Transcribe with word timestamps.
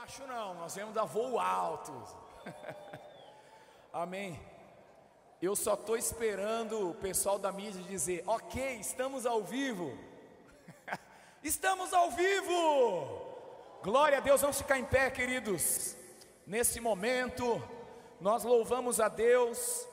baixo, 0.00 0.26
não, 0.26 0.54
nós 0.54 0.74
viemos 0.74 0.94
dar 0.94 1.04
voo 1.04 1.38
alto. 1.38 1.92
Amém. 3.92 4.40
Eu 5.42 5.54
só 5.54 5.74
estou 5.74 5.94
esperando 5.94 6.88
o 6.88 6.94
pessoal 6.94 7.38
da 7.38 7.52
mídia 7.52 7.82
dizer: 7.82 8.24
ok, 8.26 8.76
estamos 8.76 9.26
ao 9.26 9.42
vivo. 9.42 9.92
estamos 11.44 11.92
ao 11.92 12.10
vivo. 12.12 13.36
Glória 13.82 14.16
a 14.16 14.20
Deus, 14.22 14.40
vamos 14.40 14.56
ficar 14.56 14.78
em 14.78 14.86
pé, 14.86 15.10
queridos. 15.10 15.94
Nesse 16.46 16.80
momento, 16.80 17.62
nós 18.18 18.42
louvamos 18.42 19.00
a 19.00 19.08
Deus 19.08 19.86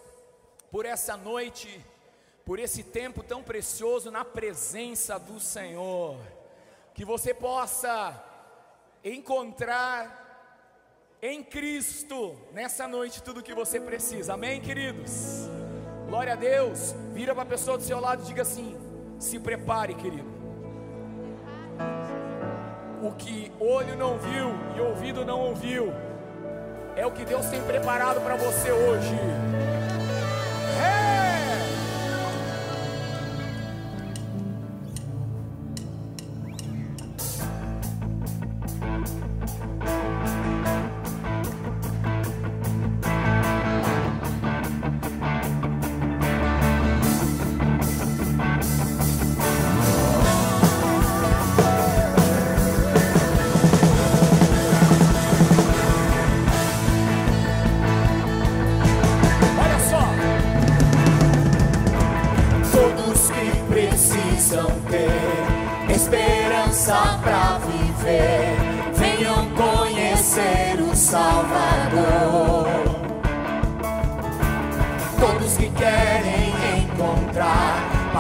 por 0.72 0.86
essa 0.86 1.18
noite, 1.18 1.86
por 2.46 2.60
esse 2.60 2.82
tempo 2.82 3.24
tão 3.24 3.44
precioso 3.44 4.10
na 4.10 4.24
presença 4.24 5.20
do 5.20 5.38
Senhor. 5.38 6.18
Que 6.94 7.04
você 7.04 7.34
possa 7.34 8.24
encontrar 9.04 10.25
em 11.22 11.44
Cristo 11.44 12.38
nessa 12.54 12.88
noite 12.88 13.24
tudo 13.24 13.39
o 13.39 13.44
que 13.44 13.54
você 13.54 13.80
precisa. 13.80 14.34
Amém, 14.34 14.62
queridos? 14.62 15.48
Glória 16.08 16.34
a 16.34 16.36
Deus. 16.36 16.94
Vira 17.13 17.34
para 17.34 17.44
a 17.44 17.48
pessoa 17.48 17.77
do 17.77 17.84
seu 17.84 18.00
lado 18.00 18.24
e 18.24 18.25
diga 18.25 18.42
assim: 18.42 18.77
se 19.20 19.39
prepare, 19.39 19.96
querido. 19.96 20.38
O 23.01 23.12
que 23.13 23.51
olho 23.60 23.96
não 23.96 24.18
viu 24.18 24.50
e 24.75 24.82
ouvido 24.82 25.24
não 25.24 25.39
ouviu 25.39 25.94
é 26.96 27.06
o 27.06 27.12
que 27.12 27.24
Deus 27.24 27.46
tem 27.46 27.62
preparado 27.62 28.20
para 28.22 28.36
você 28.36 28.72
hoje. 28.72 29.16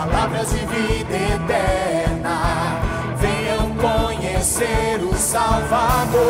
palavras 0.07 0.51
de 0.51 0.59
vida 0.59 1.15
eterna. 1.35 2.79
Venham 3.19 3.75
conhecer 3.75 5.03
o 5.03 5.13
Salvador. 5.13 6.27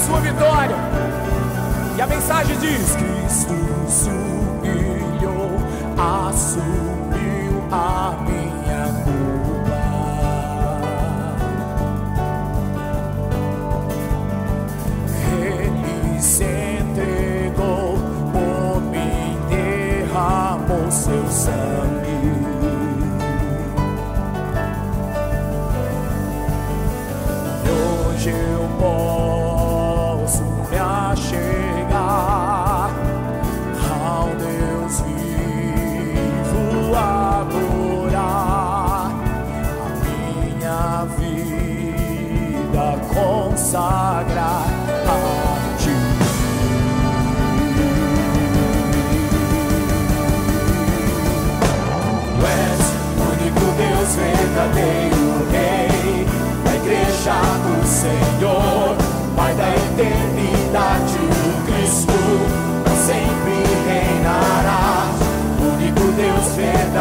sua 0.00 0.20
vitória. 0.20 0.76
E 1.96 2.00
a 2.00 2.06
mensagem 2.06 2.56
diz 2.58 2.96
que 2.96 3.09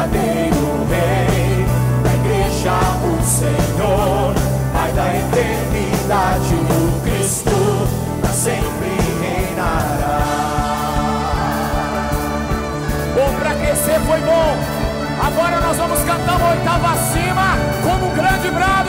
verdadeiro 0.09 0.87
Rei, 0.89 1.65
da 2.03 2.13
Igreja 2.13 2.73
o 3.03 3.23
Senhor, 3.23 4.33
Pai 4.73 4.91
da 4.93 5.15
eternidade, 5.15 6.55
o 6.55 7.01
Cristo, 7.01 7.87
para 8.21 8.31
sempre 8.31 8.89
reinará. 9.21 10.19
Bom, 13.15 13.39
para 13.39 13.53
crescer 13.55 13.99
foi 14.01 14.19
bom. 14.21 14.57
Agora 15.21 15.59
nós 15.59 15.77
vamos 15.77 15.99
cantar 15.99 16.37
uma 16.37 16.49
oitava 16.51 16.93
acima, 16.93 17.57
como 17.83 18.11
um 18.11 18.15
grande 18.15 18.49
brado. 18.51 18.88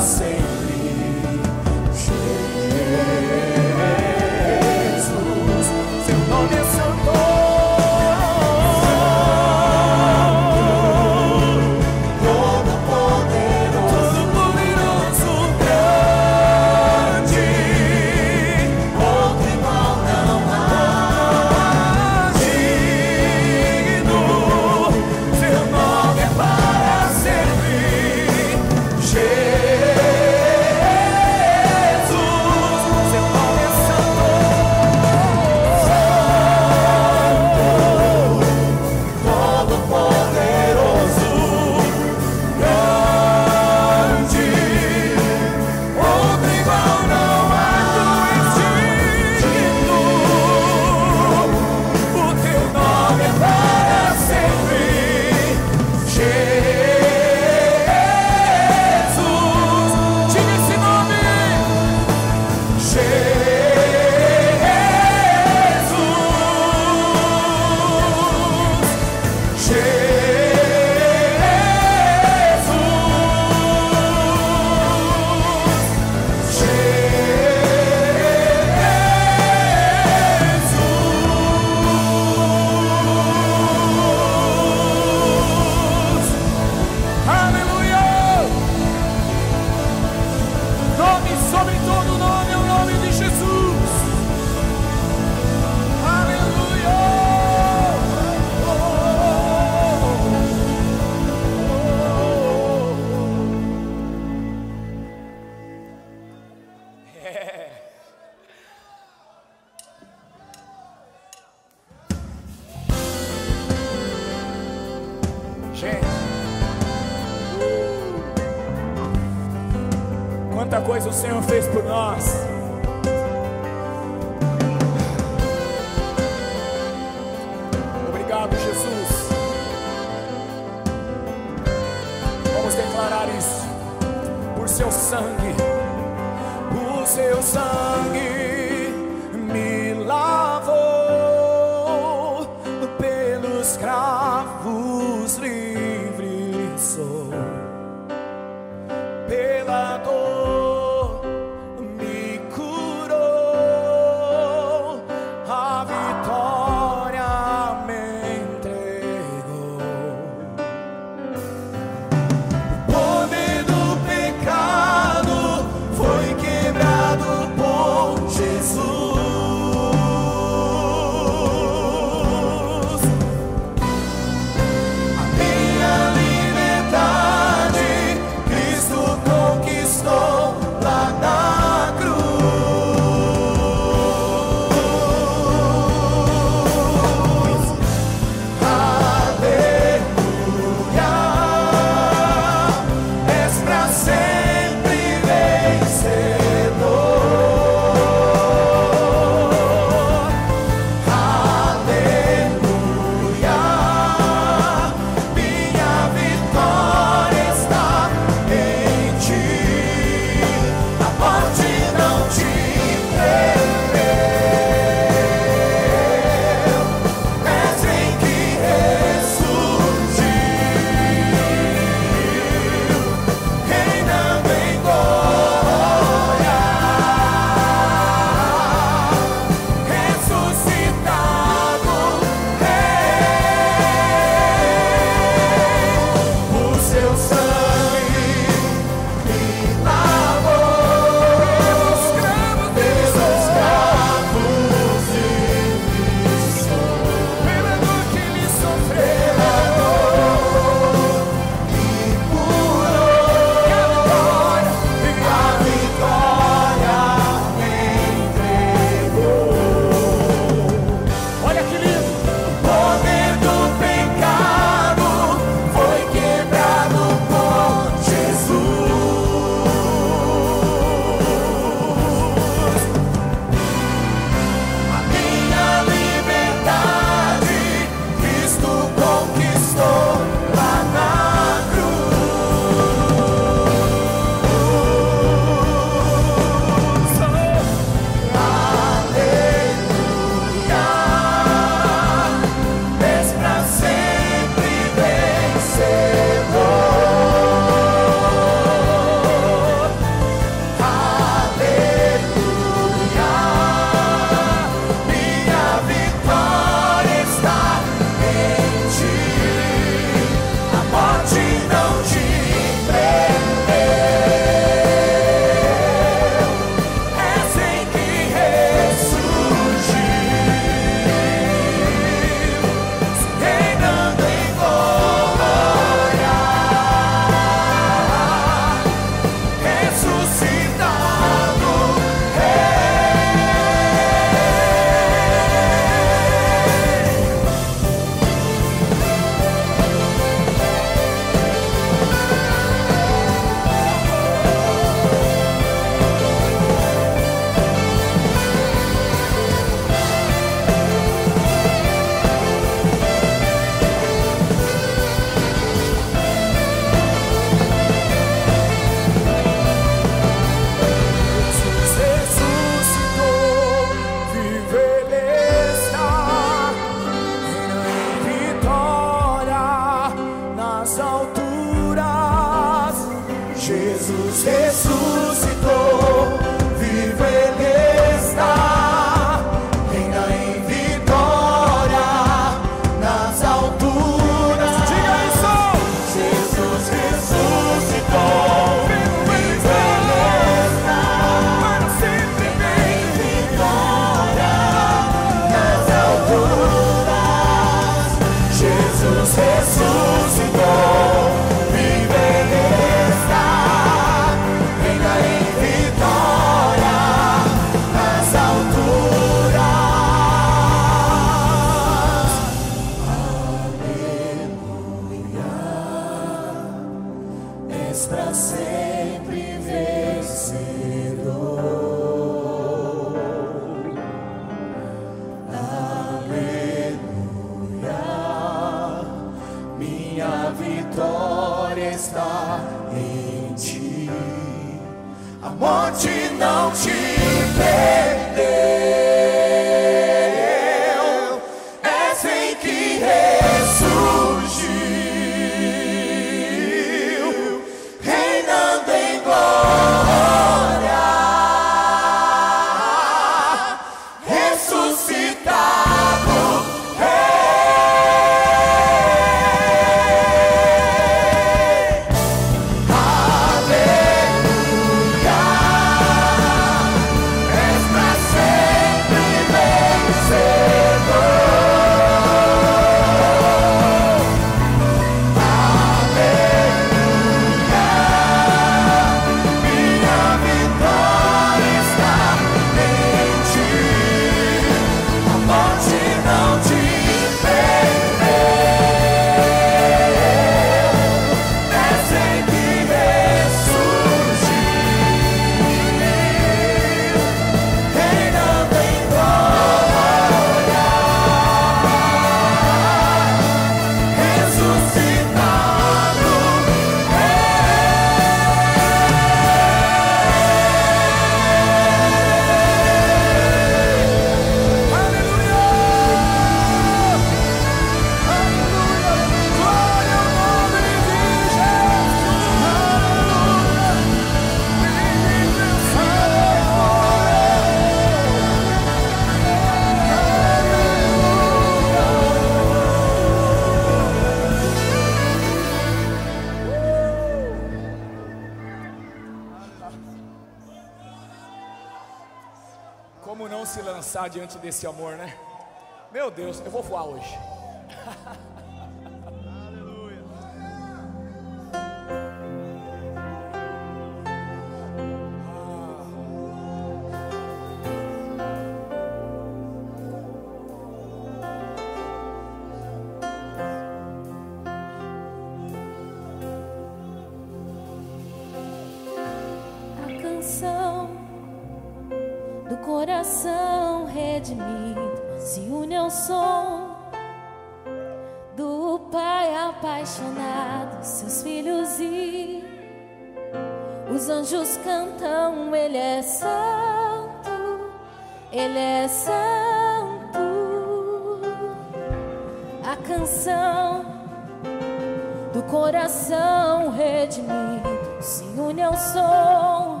coração 599.04 600.00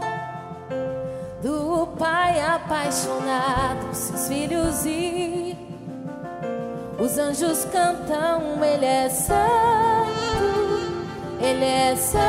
do 1.42 1.86
pai 1.98 2.40
apaixonado, 2.40 3.94
seus 3.94 4.28
filhos 4.28 4.86
e 4.86 5.56
os 6.98 7.18
anjos 7.18 7.66
cantam, 7.66 8.64
ele 8.64 8.86
é 8.86 9.08
santo, 9.10 9.36
ele 11.40 11.64
é 11.64 11.96
santo. 11.96 12.24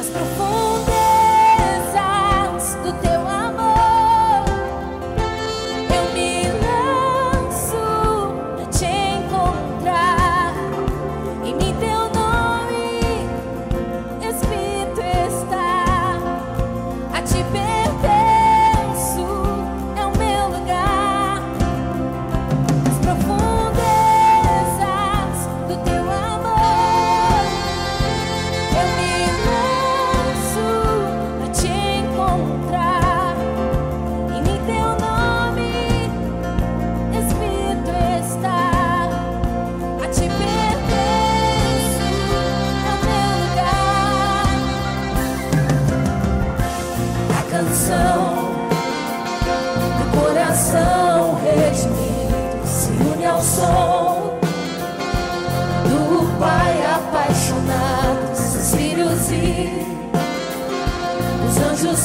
As 0.00 0.06
profundas 0.06 0.57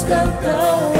Ghost, 0.03 0.09
go, 0.09 0.41
go. 0.41 0.92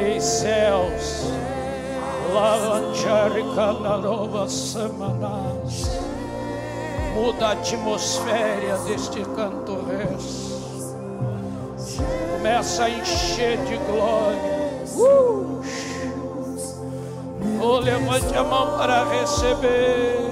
Ei 0.00 0.20
céus, 0.20 1.30
Lavancharica 2.32 3.72
Narovas 3.74 4.52
Semanas, 4.52 5.90
muda 7.14 7.48
a 7.48 7.52
atmosfera 7.52 8.78
deste 8.86 9.20
canto 9.36 9.84
res. 9.86 10.50
Começa 12.32 12.84
a 12.84 12.90
encher 12.90 13.58
de 13.64 13.76
glória. 13.78 14.60
Uh! 14.96 15.60
Oh, 17.62 17.78
levante 17.78 18.34
a 18.34 18.42
mão 18.42 18.78
para 18.78 19.04
receber. 19.04 20.30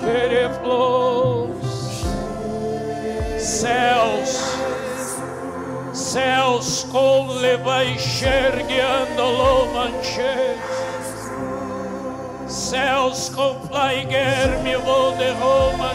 Quereflos, 0.00 1.48
céus, 3.40 4.54
céus 6.08 6.86
com 6.90 7.26
leva 7.26 7.84
enxergueando 7.84 9.22
lomanches, 9.22 10.58
céus 12.46 13.28
com 13.28 13.60
flaiger 13.68 14.58
me 14.62 14.74
vou 14.78 15.12
de 15.16 15.30
Roma 15.32 15.92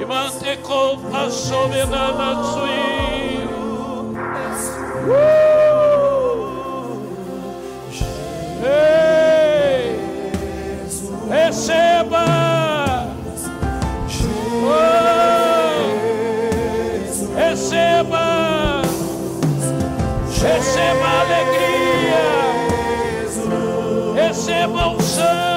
e 0.00 0.04
mante 0.06 0.56
com 0.62 0.98
a 1.14 1.28
soberana 1.28 2.42
suí. 2.44 3.46
Uh! 5.06 5.48
Ei, 8.64 10.00
receba. 11.28 12.37
Receba 24.48 24.88
unção. 24.88 25.47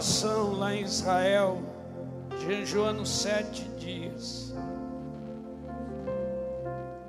Oração 0.00 0.52
lá 0.54 0.74
em 0.74 0.80
Israel, 0.80 1.58
jejuando 2.46 3.04
sete 3.04 3.64
dias. 3.76 4.54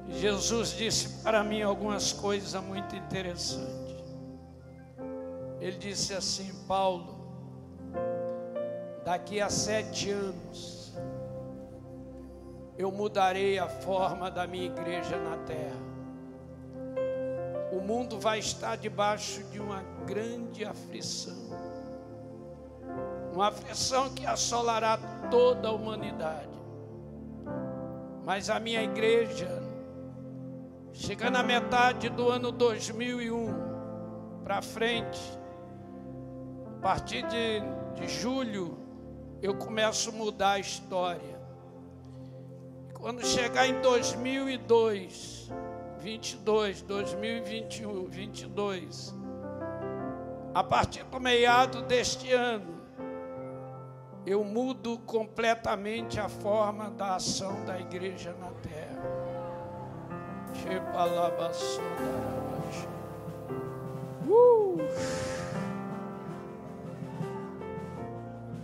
Jesus 0.09 0.71
disse 0.71 1.23
para 1.23 1.41
mim 1.41 1.61
algumas 1.61 2.11
coisas 2.11 2.61
muito 2.61 2.93
interessantes. 2.93 3.95
Ele 5.61 5.77
disse 5.77 6.13
assim, 6.13 6.51
Paulo, 6.67 7.15
daqui 9.05 9.39
a 9.39 9.49
sete 9.49 10.09
anos, 10.09 10.93
eu 12.77 12.91
mudarei 12.91 13.57
a 13.57 13.69
forma 13.69 14.29
da 14.29 14.45
minha 14.45 14.65
igreja 14.65 15.17
na 15.17 15.37
terra. 15.37 15.79
O 17.71 17.79
mundo 17.79 18.19
vai 18.19 18.39
estar 18.39 18.75
debaixo 18.75 19.45
de 19.45 19.61
uma 19.61 19.81
grande 20.05 20.65
aflição, 20.65 21.70
uma 23.33 23.47
aflição 23.47 24.09
que 24.09 24.25
assolará 24.25 24.97
toda 25.29 25.69
a 25.69 25.71
humanidade. 25.71 26.49
Mas 28.25 28.49
a 28.49 28.59
minha 28.59 28.83
igreja, 28.83 29.61
chegando 30.91 31.37
à 31.37 31.43
metade 31.43 32.09
do 32.09 32.29
ano 32.29 32.51
2001 32.51 33.53
para 34.43 34.61
frente, 34.61 35.19
a 36.77 36.81
partir 36.81 37.25
de, 37.27 37.61
de 37.95 38.07
julho, 38.07 38.77
eu 39.41 39.55
começo 39.55 40.09
a 40.09 40.13
mudar 40.13 40.51
a 40.53 40.59
história. 40.59 41.41
Quando 42.93 43.25
chegar 43.25 43.67
em 43.67 43.81
2002, 43.81 45.51
22, 45.99 46.81
2021, 46.83 48.05
22, 48.05 49.15
a 50.53 50.63
partir 50.63 51.03
do 51.05 51.19
meado 51.19 51.81
deste 51.83 52.31
ano, 52.31 52.80
eu 54.25 54.43
mudo 54.43 54.99
completamente 54.99 56.19
a 56.19 56.29
forma 56.29 56.89
da 56.91 57.15
ação 57.15 57.65
da 57.65 57.79
igreja 57.79 58.35
na 58.39 58.51
terra. 58.51 59.01
Uh! 64.27 64.77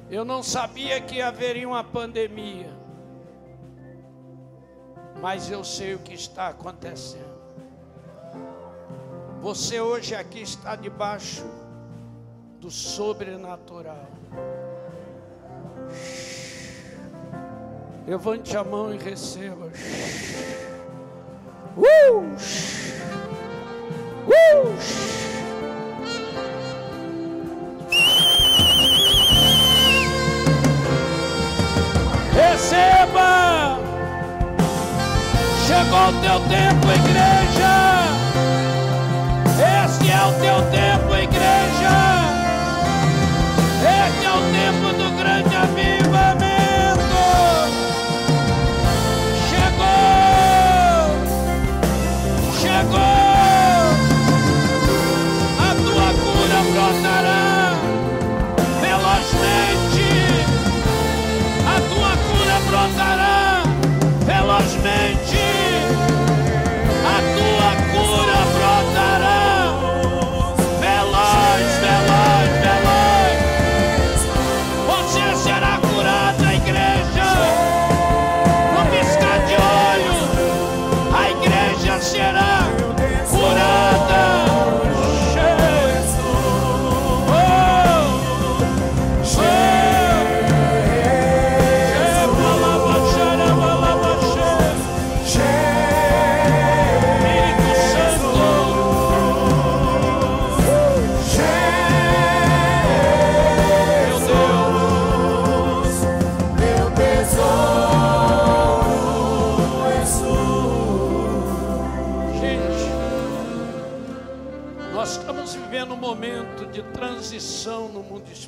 Eu 0.10 0.24
não 0.24 0.42
sabia 0.42 1.02
que 1.02 1.22
haveria 1.22 1.68
uma 1.68 1.84
pandemia, 1.84 2.72
mas 5.22 5.50
eu 5.52 5.64
sei 5.64 5.96
o 5.96 6.00
que 6.00 6.14
está 6.14 6.48
acontecendo. 6.48 7.38
Você 9.42 9.82
hoje 9.82 10.16
aqui 10.16 10.42
está 10.42 10.76
debaixo 10.76 11.46
do 12.60 12.70
sobrenatural. 12.72 14.08
Levante 18.08 18.56
a 18.56 18.64
mão 18.64 18.94
e 18.94 18.98
receba. 18.98 19.70
Uh! 21.78 22.36
Uh! 24.28 25.18
receba. 32.58 33.80
Chegou 35.66 36.10
o 36.10 36.22
teu 36.22 36.40
tempo, 36.48 36.88
igreja. 36.92 37.74
Este 39.86 40.12
é 40.12 40.26
o 40.26 40.34
teu 40.42 40.62
tempo, 40.72 41.16
igreja. 41.16 42.07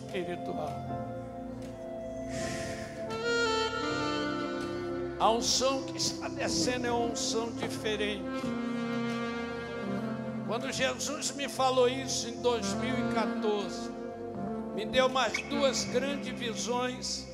espiritual. 0.10 0.74
A 5.20 5.30
unção 5.32 5.84
que 5.84 5.98
está 5.98 6.28
descendo 6.28 6.88
é 6.88 6.92
uma 6.92 7.12
unção 7.12 7.52
diferente. 7.52 8.24
Quando 10.48 10.72
Jesus 10.72 11.32
me 11.32 11.48
falou 11.48 11.88
isso 11.88 12.28
em 12.28 12.42
2014, 12.42 13.92
me 14.74 14.86
deu 14.86 15.08
mais 15.10 15.34
duas 15.44 15.84
grandes 15.84 16.38
visões 16.40 17.28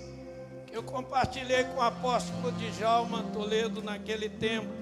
que 0.65 0.75
eu 0.75 0.83
compartilhei 0.83 1.63
com 1.65 1.77
o 1.77 1.81
apóstolo 1.81 2.51
de 2.53 2.71
Djalma 2.71 3.23
Toledo 3.31 3.81
naquele 3.81 4.29
tempo. 4.29 4.73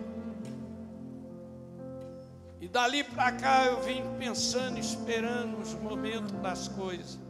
E 2.60 2.68
dali 2.70 3.04
para 3.04 3.34
cá 3.34 3.66
eu 3.66 3.82
vim 3.82 4.02
pensando, 4.18 4.80
esperando 4.80 5.60
os 5.60 5.74
momentos 5.74 6.32
das 6.41 6.70
coisas. 6.70 7.23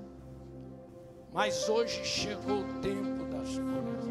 Mas 1.34 1.68
hoje 1.68 2.06
chegou 2.06 2.60
o 2.60 2.74
tempo 2.80 3.26
das 3.26 3.50
coisas. 3.58 4.03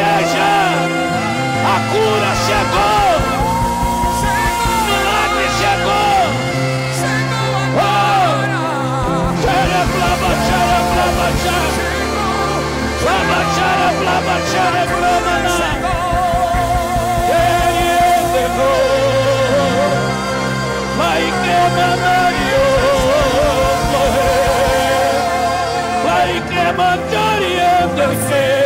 Igreja, 0.00 0.50
a 1.66 1.76
cura 1.92 2.32
chegou. 2.46 3.10
Milagre 4.86 5.46
chegou. 5.58 6.24
Oh, 7.76 8.32
xere, 9.42 9.80
blaba, 9.92 10.30
xere, 10.46 10.78
blaba, 10.90 11.26
xere. 11.42 11.82
Blaba, 13.02 13.40
xere, 13.54 13.88
blaba, 14.00 14.36
xere, 14.50 14.82
blaba, 14.96 15.34
na. 15.44 15.56
Ei, 17.36 18.16
chegou. 18.32 18.90
Vai 20.98 21.24
queimar 21.42 21.96
Vai 26.04 26.34
queimar 26.48 26.98
Vai 27.96 28.59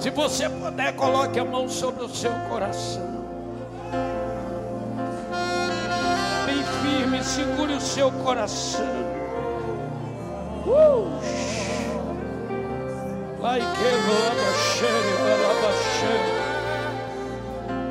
Se 0.00 0.08
você 0.08 0.48
puder, 0.48 0.94
coloque 0.96 1.38
a 1.38 1.44
mão 1.44 1.68
sobre 1.68 2.02
o 2.02 2.08
seu 2.08 2.32
coração. 2.48 3.06
Bem 6.46 6.64
firme, 6.82 7.22
segure 7.22 7.74
o 7.74 7.80
seu 7.80 8.10
coração. 8.10 8.86
Uh! 10.66 11.20
Lai 13.40 13.60
que 13.60 13.90
balabaxere, 14.08 15.12
balabaxere. 15.22 16.40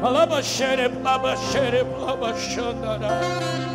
Alabaxere, 0.01 0.89
blabaxere, 0.89 1.84
blabaxandará. 1.84 3.68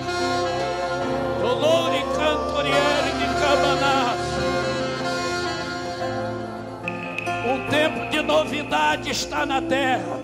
Um 7.46 7.68
tempo 7.68 8.10
de 8.10 8.22
novidade 8.22 9.10
está 9.10 9.44
na 9.44 9.60
terra. 9.60 10.20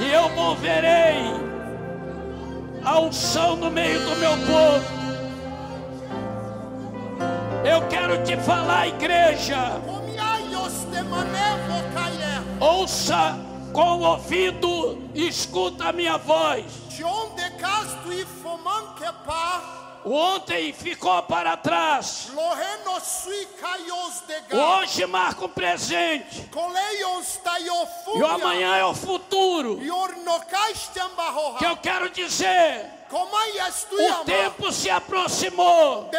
E 0.00 0.12
eu 0.12 0.28
moverei 0.30 1.22
a 2.84 3.00
unção 3.00 3.56
no 3.56 3.70
meio 3.70 4.00
do 4.00 4.16
meu 4.16 4.32
povo. 4.38 5.02
Eu 7.64 7.88
quero 7.88 8.22
te 8.24 8.36
falar, 8.38 8.88
igreja. 8.88 9.80
Ouça 12.60 13.38
com 13.72 13.98
o 13.98 14.00
ouvido 14.00 15.02
escuta 15.14 15.88
a 15.88 15.92
minha 15.92 16.16
voz. 16.16 16.64
De 16.88 17.50
casto 17.58 18.12
e 18.12 18.24
foman 18.24 18.94
que. 18.96 19.12
O 20.04 20.12
ontem 20.14 20.72
ficou 20.72 21.22
para 21.22 21.56
trás. 21.56 22.28
Hoje 24.52 25.06
marca 25.06 25.44
um 25.44 25.48
presente. 25.48 26.48
E 28.14 28.22
o 28.22 28.26
amanhã 28.26 28.76
é 28.76 28.84
o 28.84 28.94
futuro. 28.94 29.78
Que 31.58 31.66
eu 31.66 31.76
quero 31.76 32.10
dizer: 32.10 32.90
tu 33.88 33.96
o 33.96 34.24
tempo 34.24 34.72
se 34.72 34.90
aproximou. 34.90 36.10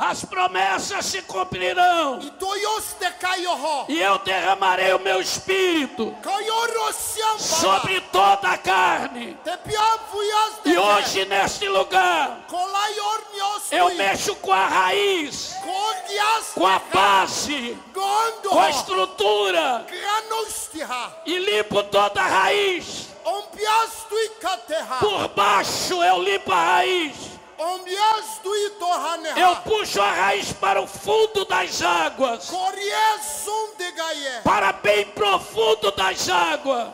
As 0.00 0.24
promessas 0.24 1.04
se 1.04 1.20
cumprirão. 1.22 2.18
E 3.86 4.00
eu 4.00 4.18
derramarei 4.20 4.94
o 4.94 4.98
meu 4.98 5.20
espírito 5.20 6.16
sobre 7.38 8.00
toda 8.10 8.48
a 8.48 8.56
carne. 8.56 9.36
E 10.64 10.78
hoje, 10.78 11.26
neste 11.26 11.68
lugar, 11.68 12.40
eu 13.70 13.94
mexo 13.94 14.34
com 14.36 14.52
a 14.52 14.66
raiz, 14.66 15.54
com 16.54 16.66
a 16.66 16.78
base, 16.78 17.76
com 18.48 18.58
a 18.58 18.70
estrutura. 18.70 19.86
E 21.26 21.38
limpo 21.38 21.82
toda 21.84 22.22
a 22.22 22.26
raiz. 22.26 23.08
Por 24.98 25.28
baixo 25.28 26.02
eu 26.02 26.22
limpo 26.22 26.50
a 26.52 26.56
raiz. 26.64 27.29
Eu 29.36 29.56
puxo 29.56 30.00
a 30.00 30.10
raiz 30.10 30.52
para 30.54 30.80
o 30.80 30.86
fundo 30.86 31.44
das 31.44 31.82
águas, 31.82 32.48
para 34.42 34.72
bem 34.72 35.04
profundo 35.06 35.90
das 35.92 36.28
águas, 36.28 36.88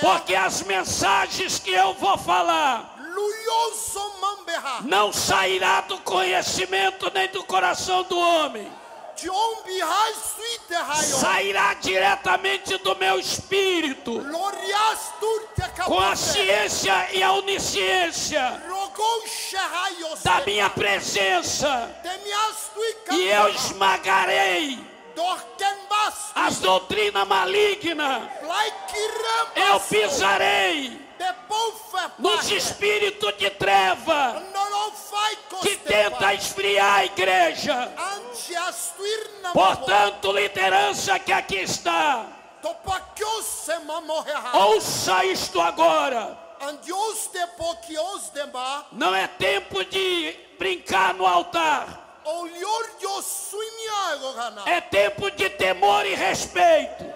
porque 0.00 0.34
as 0.34 0.62
mensagens 0.62 1.58
que 1.60 1.70
eu 1.70 1.94
vou 1.94 2.18
falar 2.18 2.94
não 4.84 5.12
sairá 5.12 5.80
do 5.82 5.98
conhecimento 5.98 7.10
nem 7.14 7.28
do 7.28 7.44
coração 7.44 8.02
do 8.04 8.18
homem, 8.18 8.70
Sairá 11.02 11.74
diretamente 11.74 12.76
do 12.78 12.94
meu 12.96 13.18
espírito, 13.18 14.20
com 15.84 16.00
a 16.00 16.14
ciência 16.16 17.08
e 17.12 17.22
a 17.22 17.32
onisciência 17.32 18.62
da 20.22 20.40
minha 20.44 20.68
presença, 20.70 21.94
e 23.12 23.28
eu 23.28 23.48
esmagarei 23.48 24.78
as 26.34 26.58
doutrinas 26.58 27.26
malignas, 27.26 28.22
eu 29.56 29.80
pisarei 29.80 31.05
nos 32.18 32.50
espíritos 32.50 33.36
de 33.36 33.50
treva 33.50 34.42
que 35.62 35.76
tenta 35.76 36.34
esfriar 36.34 36.98
a 36.98 37.04
igreja. 37.04 37.92
Portanto, 39.52 40.32
liderança 40.32 41.18
que 41.18 41.32
aqui 41.32 41.56
está, 41.56 42.26
ouça 44.54 45.24
isto 45.24 45.60
agora. 45.60 46.38
Não 48.92 49.14
é 49.14 49.26
tempo 49.26 49.84
de 49.84 50.36
brincar 50.58 51.14
no 51.14 51.26
altar. 51.26 52.04
É 54.66 54.80
tempo 54.80 55.30
de 55.30 55.50
temor 55.50 56.04
e 56.06 56.14
respeito. 56.14 57.15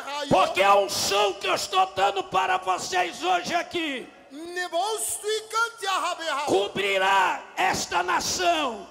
Raio. 0.00 0.28
Porque 0.28 0.62
a 0.62 0.74
unção 0.76 1.34
que 1.34 1.46
eu 1.46 1.54
estou 1.54 1.86
dando 1.94 2.22
para 2.24 2.56
vocês 2.58 3.22
hoje 3.22 3.54
aqui. 3.54 4.06
Cobrirá 6.46 7.40
esta 7.56 8.02
nação. 8.02 8.86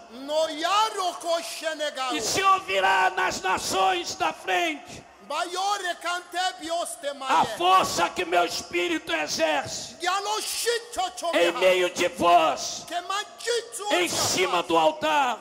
E 2.13 2.21
se 2.21 2.41
ouvirá 2.41 3.11
nas 3.11 3.41
nações 3.41 4.15
da 4.15 4.33
frente. 4.33 5.03
A 7.27 7.45
força 7.57 8.09
que 8.09 8.23
meu 8.23 8.45
espírito 8.45 9.11
exerce. 9.13 9.97
Em 11.33 11.51
meio 11.59 11.89
de 11.89 12.07
vós, 12.07 12.85
em 13.91 14.07
cima 14.07 14.63
do 14.63 14.77
altar. 14.77 15.37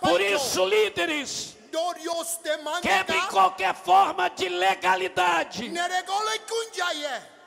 Por 0.00 0.20
isso, 0.20 0.64
líderes, 0.64 1.53
Manega. 2.62 3.26
qualquer 3.30 3.74
forma 3.74 4.28
de 4.30 4.48
legalidade 4.48 5.68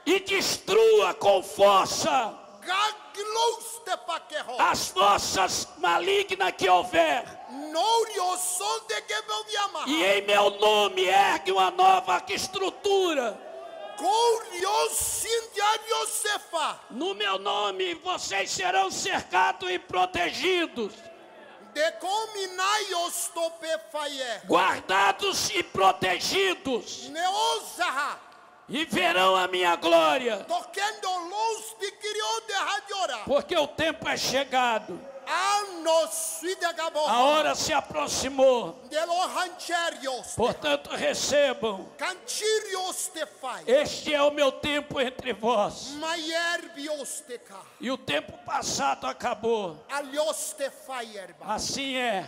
e 0.05 0.19
destrua 0.19 1.13
com 1.13 1.43
força 1.43 2.47
as 4.59 4.87
forças 4.89 5.67
malignas 5.77 6.51
que 6.57 6.69
houver. 6.69 7.23
E 9.87 10.03
em 10.03 10.21
meu 10.21 10.49
nome 10.51 11.05
ergue 11.05 11.51
uma 11.51 11.71
nova 11.71 12.23
estrutura. 12.29 13.39
No 16.91 17.15
meu 17.15 17.39
nome 17.39 17.95
vocês 17.95 18.51
serão 18.51 18.91
cercados 18.91 19.69
e 19.71 19.79
protegidos, 19.79 20.93
guardados 24.45 25.49
e 25.51 25.63
protegidos, 25.63 27.09
e 28.69 28.83
verão 28.85 29.35
a 29.35 29.47
minha 29.47 29.75
glória, 29.75 30.45
porque 33.25 33.55
o 33.57 33.67
tempo 33.67 34.07
é 34.09 34.17
chegado. 34.17 34.99
A 37.09 37.23
hora 37.23 37.55
se 37.55 37.73
aproximou. 37.73 38.81
Portanto, 40.35 40.89
recebam. 40.95 41.87
Este 43.67 44.13
é 44.13 44.21
o 44.21 44.31
meu 44.31 44.51
tempo 44.51 44.99
entre 45.01 45.33
vós. 45.33 45.91
E 47.79 47.91
o 47.91 47.97
tempo 47.97 48.31
passado 48.45 49.05
acabou. 49.05 49.83
Assim 51.41 51.95
é, 51.97 52.27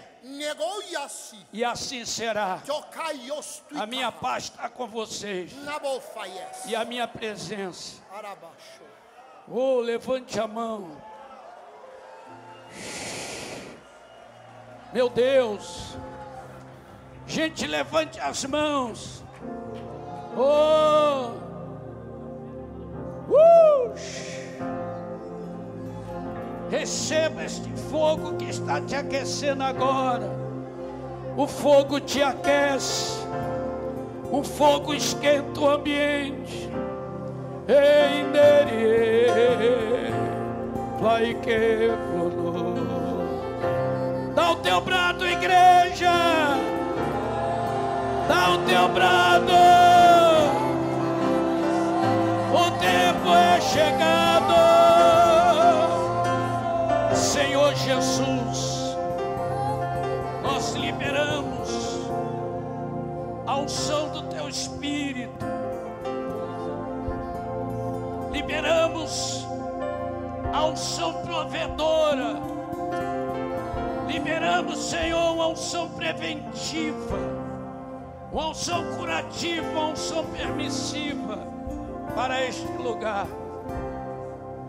e 1.54 1.64
assim 1.64 2.06
será. 2.06 2.62
A 3.76 3.86
minha 3.86 4.12
paz 4.12 4.46
está 4.46 4.70
com 4.70 4.88
vocês. 4.88 5.52
E 6.66 6.76
a 6.76 6.84
minha 6.86 7.08
presença. 7.08 8.02
Oh, 9.48 9.80
levante 9.80 10.40
a 10.40 10.48
mão. 10.48 11.02
Meu 14.94 15.10
Deus. 15.10 15.98
Gente, 17.28 17.68
levante 17.68 18.20
as 18.20 18.44
mãos. 18.46 19.24
Oh. 20.36 21.32
Uh. 23.30 23.94
Receba 26.70 27.44
este 27.44 27.70
fogo 27.90 28.36
que 28.36 28.46
está 28.46 28.82
te 28.82 28.96
aquecendo 28.96 29.64
agora. 29.64 30.30
O 31.38 31.48
fogo 31.48 32.00
te 32.00 32.22
aquece. 32.22 33.20
O 34.32 34.44
fogo 34.44 34.94
esquenta 34.94 35.60
o 35.60 35.70
ambiente. 35.70 36.70
Endere, 37.68 39.28
vai 41.00 41.36
que 41.36 41.92
teu 44.80 44.82
brado, 44.82 45.28
igreja. 45.28 46.12
Dá 48.28 48.52
o 48.52 48.58
teu 48.60 48.88
brado. 48.90 49.52
O 52.54 52.72
tempo 52.80 53.36
é 53.36 53.62
chegado. 53.62 54.56
Senhor 57.14 57.76
Jesus, 57.76 58.96
nós 60.44 60.74
liberamos 60.76 62.08
a 63.46 63.58
unção 63.58 64.10
do 64.10 64.24
teu 64.24 64.48
Espírito 64.48 65.50
liberamos 68.32 69.46
a 70.54 70.66
unção 70.66 71.14
provedora, 71.24 72.59
liberamos, 74.10 74.80
Senhor, 74.90 75.34
uma 75.34 75.48
unção 75.50 75.88
preventiva, 75.92 77.18
uma 78.32 78.50
unção 78.50 78.84
curativa, 78.98 79.70
uma 79.70 79.90
unção 79.90 80.26
permissiva 80.26 81.38
para 82.16 82.44
este 82.44 82.72
lugar. 82.74 83.28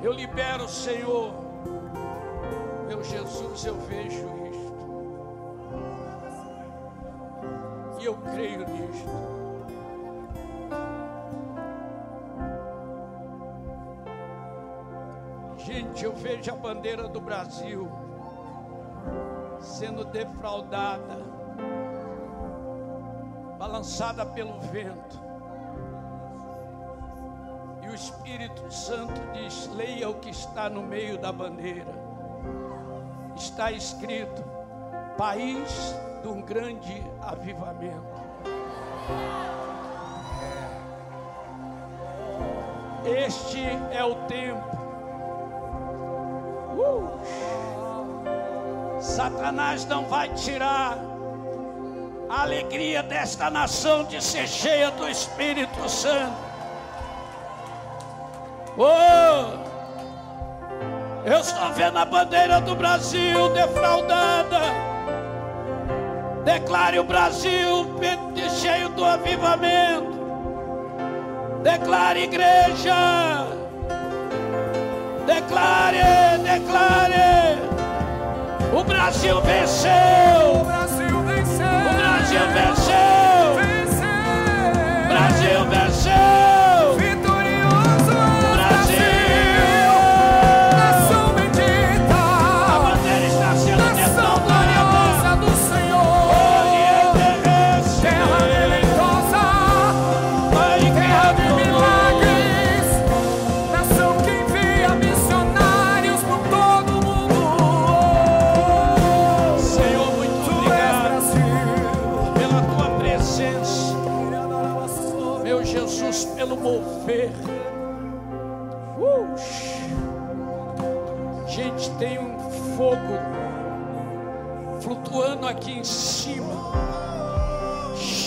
Eu 0.03 0.13
libero, 0.13 0.69
Senhor, 0.69 1.33
meu 2.87 3.03
Jesus, 3.03 3.65
eu 3.65 3.77
vejo 3.81 4.29
isto, 4.51 4.75
e 7.99 8.05
eu 8.05 8.15
creio 8.17 8.67
nisto. 8.69 9.41
Gente, 15.57 16.05
eu 16.05 16.13
vejo 16.13 16.51
a 16.51 16.57
bandeira 16.57 17.09
do 17.09 17.21
Brasil 17.21 18.10
sendo 19.61 20.05
defraudada, 20.05 21.19
balançada 23.59 24.25
pelo 24.25 24.59
vento. 24.61 25.21
E 27.83 27.89
o 27.89 27.95
Espírito 27.95 28.73
Santo 28.73 29.21
diz: 29.33 29.69
leia 29.75 30.09
o 30.09 30.15
que 30.15 30.31
está 30.31 30.69
no 30.69 30.83
meio 30.83 31.19
da 31.19 31.33
bandeira. 31.33 31.93
Está 33.37 33.71
escrito: 33.73 34.43
país 35.17 35.95
de 36.23 36.29
um 36.29 36.41
grande 36.41 37.03
avivamento. 37.23 38.21
Este 43.05 43.65
é 43.93 44.05
o 44.05 44.15
tempo. 44.27 44.77
Uh! 46.77 47.70
Satanás 49.01 49.85
não 49.87 50.05
vai 50.07 50.29
tirar 50.31 50.99
a 52.29 52.43
alegria 52.43 53.03
desta 53.03 53.51
nação 53.51 54.05
de 54.05 54.23
ser 54.23 54.47
cheia 54.47 54.91
do 54.91 55.09
Espírito 55.09 55.89
Santo. 55.89 56.37
Oh! 58.77 59.71
Eu 61.25 61.41
estou 61.41 61.71
vendo 61.73 61.99
a 61.99 62.05
bandeira 62.05 62.61
do 62.61 62.77
Brasil 62.77 63.53
defraudada. 63.53 64.61
Declare 66.45 66.99
o 66.99 67.05
Brasil 67.05 67.91
cheio 68.61 68.89
do 68.91 69.05
avivamento. 69.05 70.21
Declare 71.63 72.25
igreja. 72.25 73.47
Declare, 75.27 76.39
declare. 76.43 77.50
O 78.73 78.85
Brasil 78.85 79.41
venceu. 79.43 79.91
O 80.61 80.65
Brasil 80.65 81.23
venceu. 81.25 81.67
O 81.67 81.95
Brasil 81.97 82.41
venceu. 82.55 83.55
Venceu. 83.57 85.09
Brasil 85.09 85.65
venceu. 85.69 86.40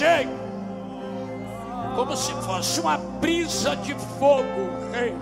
Cheio. 0.04 0.38
Como 1.96 2.14
se 2.18 2.34
fosse 2.34 2.82
uma 2.82 2.98
brisa 2.98 3.74
de 3.78 3.96
fogo. 4.20 4.44
Ei, 4.94 5.16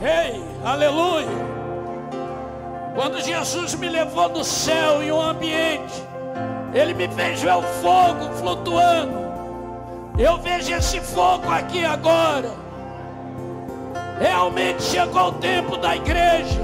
Ei 0.00 0.44
aleluia. 0.64 1.50
Quando 2.94 3.20
Jesus 3.20 3.74
me 3.74 3.88
levou 3.88 4.28
no 4.28 4.44
céu 4.44 5.02
em 5.02 5.10
um 5.10 5.20
ambiente, 5.20 6.00
Ele 6.72 6.94
me 6.94 7.08
fez 7.08 7.42
ver 7.42 7.54
o 7.54 7.62
fogo 7.62 8.30
flutuando. 8.38 9.18
Eu 10.16 10.38
vejo 10.38 10.72
esse 10.72 11.00
fogo 11.00 11.50
aqui 11.50 11.84
agora. 11.84 12.52
Realmente 14.20 14.82
chegou 14.84 15.30
o 15.30 15.32
tempo 15.32 15.76
da 15.76 15.96
igreja. 15.96 16.60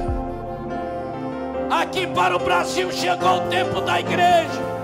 Aqui 1.68 2.06
para 2.06 2.36
o 2.36 2.38
Brasil 2.38 2.92
chegou 2.92 3.38
o 3.38 3.48
tempo 3.48 3.80
da 3.80 3.98
igreja. 3.98 4.75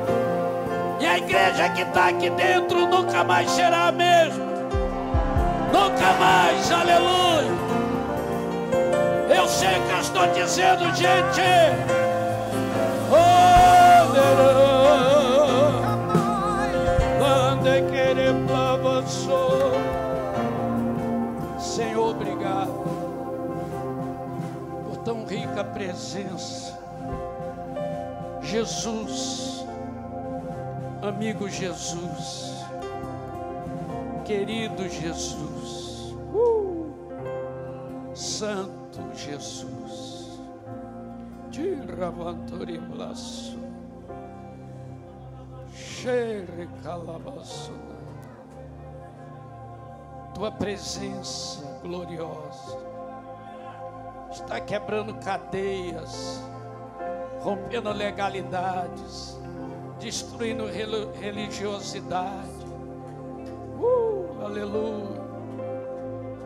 E 1.03 1.05
a 1.07 1.19
igreja 1.19 1.69
que 1.71 1.83
está 1.83 2.11
aqui 2.11 2.31
dentro 2.31 2.87
nunca 2.87 3.25
mais 3.25 3.51
será 3.51 3.89
a 3.89 3.93
mesma. 3.93 4.45
Nunca 5.73 6.13
mais, 6.13 6.71
aleluia. 6.71 7.51
Eu 9.37 9.49
sei 9.49 9.81
que 9.81 9.91
eu 9.91 9.99
estou 10.01 10.27
dizendo, 10.29 10.85
gente. 10.95 11.43
Oh, 13.11 13.33
Ande 17.25 17.83
querer 17.91 18.37
avançou. 18.55 19.73
Senhor, 21.59 22.11
obrigado 22.11 22.85
por 24.89 24.99
tão 24.99 25.25
rica 25.25 25.65
presença. 25.65 26.79
Jesus, 28.41 29.62
amigo 31.03 31.49
Jesus, 31.49 32.65
querido 34.25 34.89
Jesus, 34.89 36.15
uh, 36.33 36.95
Santo 38.15 39.01
Jesus, 39.15 40.41
Tiravantori 41.51 42.79
Blasso, 42.79 43.59
Xere 45.75 46.69
Calabassuna, 46.83 47.93
Tua 50.35 50.51
presença 50.51 51.79
gloriosa 51.83 52.79
está 54.31 54.59
quebrando 54.61 55.15
cadeias, 55.17 56.43
rompendo 57.41 57.93
legalidades, 57.93 59.39
destruindo 60.03 60.67
religiosidade. 60.67 62.51
Uh, 63.79 64.45
aleluia. 64.45 65.23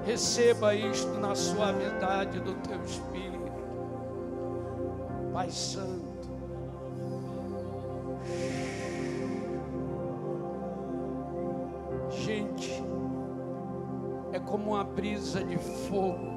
Receba 0.04 0.74
isto 0.74 1.14
na 1.14 1.34
suavidade 1.34 2.38
do 2.40 2.54
teu 2.56 2.80
espírito. 2.84 3.50
Pai 5.32 5.50
Santo. 5.50 6.04
Gente, 12.10 12.82
é 14.32 14.38
como 14.38 14.72
uma 14.72 14.84
brisa 14.84 15.42
de 15.42 15.56
fogo. 15.56 16.36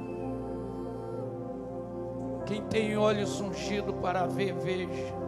Quem 2.45 2.63
tem 2.63 2.97
olhos 2.97 3.39
ungidos 3.41 3.95
para 4.01 4.25
ver, 4.25 4.53
veja. 4.55 5.19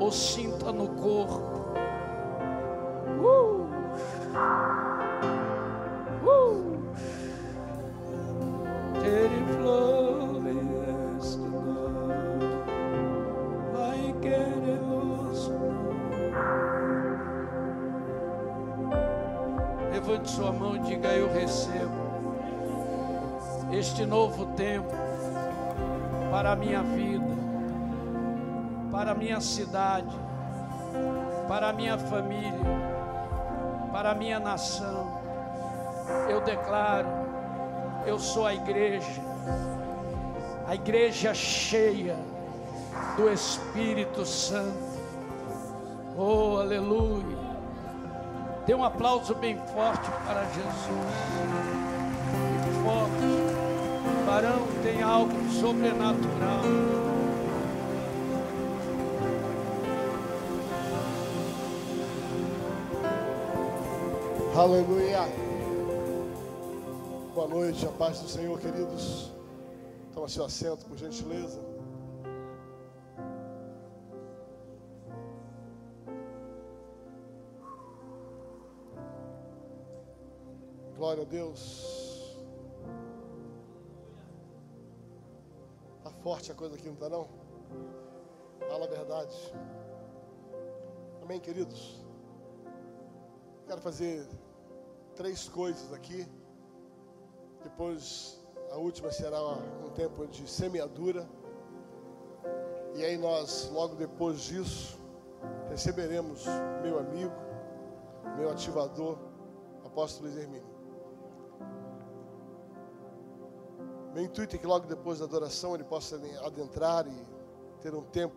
Ou 0.00 0.10
sinta 0.10 0.72
no 0.72 0.88
corpo. 0.88 1.64
Uh! 3.20 3.66
Uh! 6.26 6.74
Tonight. 9.00 9.54
Like 13.72 14.26
it 14.26 14.80
was. 14.82 15.50
Levante 19.92 20.30
sua 20.30 20.52
mão 20.52 20.76
e 20.76 20.80
diga: 20.80 21.08
Eu 21.08 21.32
recebo 21.32 22.04
este 23.72 24.04
novo 24.04 24.46
tempo 24.54 24.92
para 26.30 26.52
a 26.52 26.56
minha 26.56 26.82
vida, 26.82 27.13
para 28.94 29.10
a 29.10 29.14
minha 29.16 29.40
cidade, 29.40 30.16
para 31.48 31.70
a 31.70 31.72
minha 31.72 31.98
família, 31.98 32.60
para 33.90 34.12
a 34.12 34.14
minha 34.14 34.38
nação. 34.38 35.20
Eu 36.28 36.40
declaro, 36.42 37.08
eu 38.06 38.20
sou 38.20 38.46
a 38.46 38.54
igreja, 38.54 39.20
a 40.68 40.76
igreja 40.76 41.34
cheia 41.34 42.16
do 43.16 43.28
Espírito 43.28 44.24
Santo. 44.24 44.94
Oh, 46.16 46.58
aleluia. 46.60 47.36
Dê 48.64 48.76
um 48.76 48.84
aplauso 48.84 49.34
bem 49.34 49.58
forte 49.74 50.08
para 50.24 50.44
Jesus. 50.44 51.14
Bem 52.62 52.84
forte. 52.84 54.24
Barão 54.24 54.62
tem 54.84 55.02
algo 55.02 55.50
sobrenatural. 55.50 57.13
Aleluia. 64.56 65.22
Boa 67.34 67.48
noite, 67.48 67.84
a 67.84 67.90
paz 67.90 68.20
do 68.20 68.28
Senhor, 68.28 68.56
queridos. 68.60 69.32
Toma 70.14 70.28
seu 70.28 70.44
assento, 70.44 70.86
por 70.86 70.96
gentileza. 70.96 71.60
Glória 80.96 81.24
a 81.24 81.26
Deus. 81.26 82.38
Tá 86.04 86.10
forte 86.22 86.52
a 86.52 86.54
coisa 86.54 86.76
aqui, 86.76 86.88
não 86.88 86.94
tá 86.94 87.08
não? 87.08 87.26
Fala 88.68 88.84
a 88.84 88.88
verdade. 88.88 89.52
Amém, 91.24 91.40
queridos? 91.40 92.00
Quero 93.66 93.80
fazer 93.80 94.28
três 95.14 95.48
coisas 95.48 95.92
aqui. 95.92 96.26
Depois, 97.62 98.40
a 98.70 98.76
última 98.76 99.10
será 99.10 99.40
um 99.42 99.90
tempo 99.90 100.26
de 100.26 100.48
semeadura. 100.48 101.28
E 102.94 103.04
aí 103.04 103.16
nós, 103.16 103.70
logo 103.72 103.94
depois 103.94 104.40
disso, 104.40 104.98
receberemos 105.68 106.44
meu 106.82 106.98
amigo, 106.98 107.32
meu 108.36 108.50
ativador, 108.50 109.18
apóstolo 109.84 110.28
Luiz 110.28 110.40
Hermínio. 110.40 110.74
Meu 114.12 114.24
intuito 114.24 114.54
é 114.54 114.58
que 114.58 114.66
logo 114.66 114.86
depois 114.86 115.18
da 115.18 115.24
adoração 115.24 115.74
ele 115.74 115.82
possa 115.82 116.20
adentrar 116.44 117.06
e 117.06 117.26
ter 117.80 117.94
um 117.94 118.02
tempo 118.02 118.36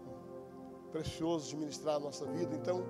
precioso 0.92 1.50
de 1.50 1.56
ministrar 1.56 1.96
a 1.96 2.00
nossa 2.00 2.26
vida. 2.26 2.56
Então, 2.56 2.84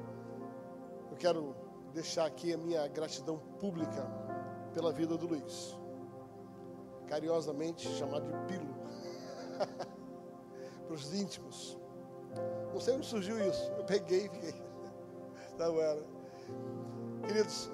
eu 1.12 1.18
quero 1.18 1.54
deixar 1.94 2.26
aqui 2.26 2.54
a 2.54 2.58
minha 2.58 2.88
gratidão 2.88 3.38
pública 3.60 4.06
pela 4.74 4.92
vida 4.92 5.18
do 5.18 5.28
Luiz, 5.28 5.78
carinhosamente 7.08 7.88
chamado 7.96 8.26
de 8.26 8.38
Pilo, 8.46 8.76
para 10.86 10.94
os 10.94 11.14
íntimos. 11.14 11.78
Não 12.74 12.80
sei 12.80 12.96
onde 12.96 13.06
surgiu 13.06 13.40
isso, 13.48 13.72
eu 13.78 13.84
peguei 13.84 14.26
e 14.26 14.30
fiquei. 14.30 14.64
Não 15.58 15.80
era. 15.80 16.04
Queridos, 17.26 17.72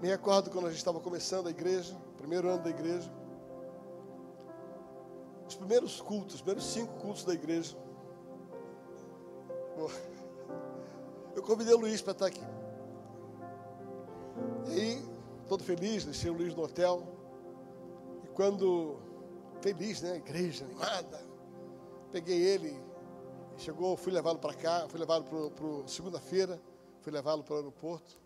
me 0.00 0.08
recordo 0.08 0.50
quando 0.50 0.66
a 0.66 0.70
gente 0.70 0.78
estava 0.78 1.00
começando 1.00 1.48
a 1.48 1.50
igreja, 1.50 1.94
primeiro 2.16 2.48
ano 2.48 2.62
da 2.62 2.70
igreja 2.70 3.10
os 5.48 5.54
primeiros 5.54 6.00
cultos, 6.00 6.36
os 6.36 6.40
primeiros 6.40 6.66
cinco 6.66 6.92
cultos 6.94 7.24
da 7.24 7.32
igreja. 7.32 7.76
Eu 11.34 11.42
convidei 11.42 11.74
o 11.74 11.78
Luiz 11.78 12.02
para 12.02 12.12
estar 12.12 12.26
aqui. 12.26 12.42
E 14.68 14.80
aí, 14.80 15.02
todo 15.48 15.62
feliz, 15.62 16.04
deixei 16.04 16.30
o 16.30 16.34
Luiz 16.34 16.54
no 16.54 16.62
hotel. 16.64 17.06
E 18.24 18.28
quando, 18.28 18.98
feliz, 19.60 20.02
né? 20.02 20.16
Igreja 20.16 20.64
animada. 20.64 21.24
Peguei 22.10 22.40
ele, 22.40 22.80
chegou, 23.58 23.96
fui 23.96 24.12
levá-lo 24.12 24.38
para 24.38 24.54
cá, 24.54 24.86
fui 24.88 24.98
levá-lo 24.98 25.24
para 25.24 25.88
segunda-feira, 25.88 26.60
fui 27.00 27.12
levá-lo 27.12 27.42
para 27.42 27.54
o 27.54 27.56
aeroporto. 27.58 28.18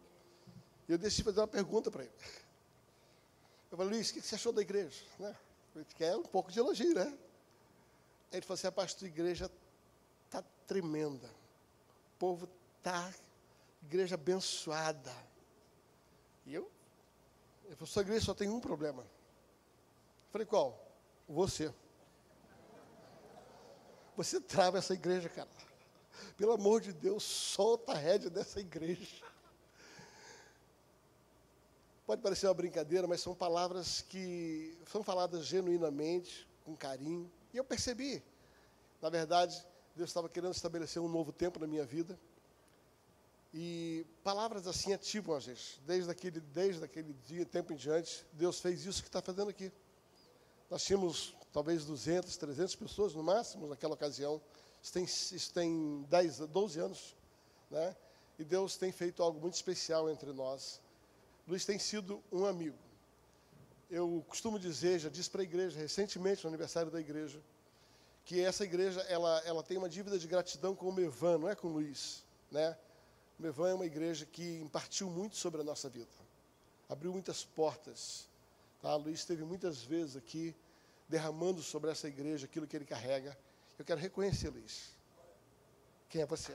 E 0.88 0.93
eu 0.93 0.99
decidi 0.99 1.22
fazer 1.22 1.41
uma 1.41 1.49
pergunta 1.49 1.91
para 1.91 2.03
ele. 2.03 2.12
Eu 3.70 3.76
falei, 3.76 3.95
Luiz, 3.95 4.11
o 4.11 4.14
que 4.14 4.20
você 4.20 4.34
achou 4.34 4.53
da 4.53 4.62
igreja? 4.62 5.05
Né? 5.18 5.36
quer 5.95 6.16
um 6.16 6.22
pouco 6.22 6.51
de 6.51 6.59
elogio, 6.59 6.95
né? 6.95 7.16
Ele 8.32 8.43
falou 8.43 8.55
assim, 8.55 8.66
a 8.66 8.72
pastor, 8.72 9.07
a 9.07 9.09
igreja 9.09 9.51
está 10.26 10.43
tremenda. 10.66 11.26
O 11.26 12.18
povo 12.18 12.49
está, 12.78 13.12
igreja 13.82 14.14
abençoada. 14.14 15.12
E 16.47 16.55
eu, 16.55 16.70
ele 17.64 17.76
falou, 17.76 17.86
sua 17.86 18.03
igreja 18.03 18.24
só 18.24 18.34
tem 18.34 18.49
um 18.49 18.61
problema. 18.61 19.03
Eu 19.03 20.32
falei, 20.32 20.47
qual? 20.47 20.78
Você. 21.28 21.72
Você 24.16 24.41
trava 24.41 24.78
essa 24.78 24.95
igreja, 24.95 25.28
cara. 25.28 25.49
Pelo 26.36 26.53
amor 26.53 26.80
de 26.80 26.93
Deus, 26.93 27.22
solta 27.22 27.93
a 27.93 27.95
rédea 27.95 28.28
dessa 28.28 28.61
igreja. 28.61 29.24
Pode 32.07 32.22
parecer 32.22 32.49
uma 32.49 32.55
brincadeira, 32.55 33.07
mas 33.07 33.20
são 33.20 33.34
palavras 33.34 34.01
que 34.03 34.76
são 34.91 35.03
faladas 35.03 35.47
genuinamente, 35.47 36.49
com 36.64 36.76
carinho. 36.76 37.30
E 37.55 37.57
eu 37.57 37.64
percebi, 37.64 38.22
na 39.01 39.09
verdade, 39.09 39.64
Deus 39.95 40.11
estava 40.11 40.28
querendo 40.28 40.53
estabelecer 40.53 41.01
um 41.01 41.09
novo 41.09 41.32
tempo 41.32 41.61
na 41.61 41.66
minha 41.66 41.84
vida. 41.84 42.18
E 43.53 44.07
palavras 44.22 44.66
assim 44.66 44.92
ativam 44.92 45.34
a 45.34 45.40
gente. 45.40 45.80
Desde 45.84 46.11
aquele, 46.11 46.40
desde 46.40 46.84
aquele 46.84 47.12
dia, 47.12 47.44
tempo 47.44 47.72
em 47.72 47.76
diante, 47.76 48.24
Deus 48.32 48.61
fez 48.61 48.86
isso 48.86 49.03
que 49.03 49.09
está 49.09 49.20
fazendo 49.20 49.51
aqui. 49.51 49.72
Nós 50.70 50.84
tínhamos 50.84 51.34
talvez 51.53 51.84
200, 51.84 52.36
300 52.36 52.76
pessoas 52.76 53.14
no 53.14 53.22
máximo 53.22 53.66
naquela 53.66 53.94
ocasião. 53.94 54.40
Isso 54.80 54.92
tem, 54.92 55.05
isso 55.05 55.53
tem 55.53 56.07
10, 56.09 56.38
12 56.38 56.80
anos. 56.80 57.16
Né? 57.70 57.96
E 58.38 58.44
Deus 58.44 58.76
tem 58.76 58.92
feito 58.92 59.22
algo 59.22 59.40
muito 59.40 59.55
especial 59.55 60.09
entre 60.09 60.32
nós. 60.32 60.80
Luiz 61.46 61.64
tem 61.64 61.78
sido 61.78 62.22
um 62.30 62.46
amigo. 62.46 62.78
Eu 63.90 64.24
costumo 64.28 64.59
dizer, 64.59 65.01
já 65.01 65.09
disse 65.09 65.28
para 65.28 65.40
a 65.40 65.44
igreja 65.44 65.76
recentemente, 65.76 66.44
no 66.44 66.48
aniversário 66.48 66.92
da 66.92 67.01
igreja, 67.01 67.42
que 68.24 68.40
essa 68.40 68.62
igreja 68.62 69.01
ela, 69.09 69.42
ela 69.44 69.62
tem 69.64 69.76
uma 69.76 69.88
dívida 69.88 70.16
de 70.16 70.28
gratidão 70.28 70.76
com 70.76 70.88
o 70.88 70.92
Mevan, 70.92 71.38
não 71.38 71.48
é 71.48 71.57
com 71.57 71.66
o 71.66 71.72
Luiz. 71.72 72.24
Né? 72.53 72.78
O 73.41 73.43
Mevan 73.43 73.70
é 73.70 73.74
uma 73.74 73.86
igreja 73.86 74.26
que 74.26 74.61
impartiu 74.61 75.09
muito 75.09 75.34
sobre 75.34 75.62
a 75.62 75.64
nossa 75.64 75.88
vida, 75.88 76.11
abriu 76.91 77.11
muitas 77.11 77.43
portas. 77.43 78.28
Tá? 78.82 78.95
Luiz 78.97 79.20
esteve 79.20 79.45
muitas 79.45 79.82
vezes 79.82 80.14
aqui 80.14 80.55
derramando 81.09 81.62
sobre 81.62 81.91
essa 81.91 82.07
igreja 82.07 82.45
aquilo 82.45 82.66
que 82.66 82.76
ele 82.76 82.84
carrega. 82.84 83.34
Eu 83.78 83.84
quero 83.86 83.99
reconhecer, 83.99 84.51
Luiz. 84.51 84.95
Quem 86.11 86.20
é 86.20 86.26
você? 86.26 86.55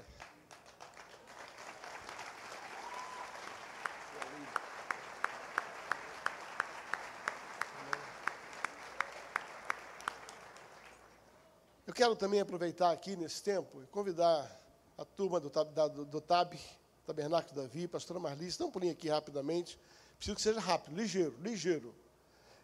quero 11.96 12.14
também 12.14 12.42
aproveitar 12.42 12.92
aqui 12.92 13.16
nesse 13.16 13.42
tempo 13.42 13.82
e 13.82 13.88
convidar 13.88 14.65
a 14.98 15.06
turma 15.06 15.40
do, 15.40 15.50
do, 15.50 16.06
do 16.06 16.22
TAB, 16.22 16.58
Tabernáculo 17.06 17.62
Davi, 17.62 17.88
pastora 17.88 18.20
Marlice, 18.20 18.58
dá 18.58 18.66
um 18.66 18.72
pulinho 18.72 18.94
aqui 18.94 19.10
rapidamente. 19.10 19.80
Preciso 20.18 20.36
que 20.36 20.42
seja 20.42 20.60
rápido, 20.60 20.96
ligeiro, 20.96 21.36
ligeiro. 21.42 21.94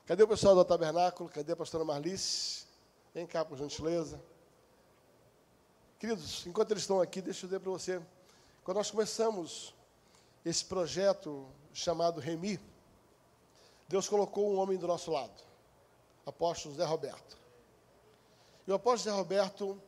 Cadê 0.05 0.23
o 0.23 0.27
pessoal 0.27 0.55
do 0.55 0.65
Tabernáculo? 0.65 1.29
Cadê 1.29 1.51
a 1.51 1.55
pastora 1.55 1.85
Marlice? 1.85 2.65
Vem 3.13 3.27
cá, 3.27 3.45
por 3.45 3.57
gentileza. 3.57 4.19
Queridos, 5.99 6.47
enquanto 6.47 6.71
eles 6.71 6.83
estão 6.83 6.99
aqui, 6.99 7.21
deixa 7.21 7.45
eu 7.45 7.49
dizer 7.49 7.59
para 7.59 7.71
você. 7.71 8.01
Quando 8.63 8.77
nós 8.77 8.89
começamos 8.89 9.75
esse 10.43 10.65
projeto 10.65 11.47
chamado 11.73 12.19
Remi, 12.19 12.59
Deus 13.87 14.07
colocou 14.07 14.51
um 14.51 14.57
homem 14.57 14.77
do 14.77 14.87
nosso 14.87 15.11
lado, 15.11 15.43
apóstolo 16.25 16.73
Zé 16.73 16.85
Roberto. 16.85 17.37
E 18.65 18.71
o 18.71 18.75
apóstolo 18.75 19.13
Zé 19.13 19.21
Roberto, 19.21 19.81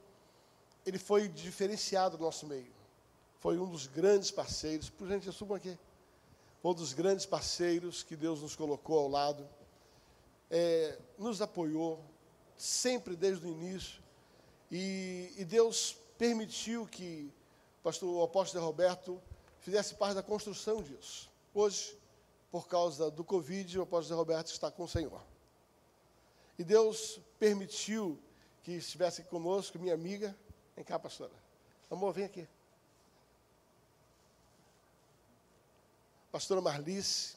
ele 0.86 0.98
foi 0.98 1.28
diferenciado 1.28 2.18
no 2.18 2.26
nosso 2.26 2.46
meio. 2.46 2.74
Foi 3.40 3.58
um 3.58 3.70
dos 3.70 3.88
grandes 3.88 4.32
parceiros. 4.32 4.90
Por 4.90 5.08
gente, 5.08 5.32
subam 5.32 5.58
aqui. 5.58 5.78
Um 6.64 6.74
dos 6.74 6.94
grandes 6.94 7.26
parceiros 7.26 8.04
que 8.04 8.16
Deus 8.16 8.42
nos 8.42 8.56
colocou 8.56 9.00
ao 9.00 9.08
lado. 9.08 9.48
É, 10.50 10.98
nos 11.18 11.42
apoiou, 11.42 12.04
sempre 12.58 13.16
desde 13.16 13.46
o 13.46 13.50
início. 13.50 14.02
E, 14.72 15.34
e 15.38 15.46
Deus 15.46 15.98
permitiu 16.18 16.88
que 16.88 17.32
o, 17.80 17.84
pastor, 17.84 18.10
o 18.10 18.24
apóstolo 18.24 18.66
Roberto 18.66 19.22
fizesse 19.60 19.96
parte 19.96 20.16
da 20.16 20.24
construção 20.24 20.82
disso. 20.82 21.30
Hoje, 21.54 21.98
por 22.52 22.68
causa 22.68 23.10
do 23.10 23.24
Covid, 23.24 23.80
o 23.80 23.84
apóstolo 23.84 24.20
Roberto 24.20 24.48
está 24.48 24.70
com 24.70 24.84
o 24.84 24.88
Senhor. 24.88 25.22
E 26.58 26.64
Deus 26.64 27.20
permitiu 27.40 28.20
que 28.62 28.74
estivesse 28.74 29.24
conosco, 29.24 29.80
minha 29.80 29.94
amiga. 29.94 30.36
Vem 30.76 30.84
cá, 30.84 30.98
pastora. 30.98 31.32
Amor, 31.90 32.14
vem 32.14 32.26
aqui. 32.26 32.48
Pastora 36.32 36.62
Marlice. 36.62 37.36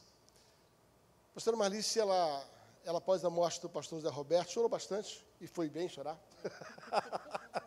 Pastora 1.33 1.55
Marlice, 1.55 1.99
ela, 1.99 2.43
ela 2.83 2.97
após 2.97 3.23
a 3.23 3.29
morte 3.29 3.61
do 3.61 3.69
pastor 3.69 4.01
Zé 4.01 4.09
Roberto, 4.09 4.51
chorou 4.51 4.67
bastante, 4.67 5.23
e 5.39 5.45
foi 5.45 5.69
bem 5.69 5.87
chorar. 5.87 6.19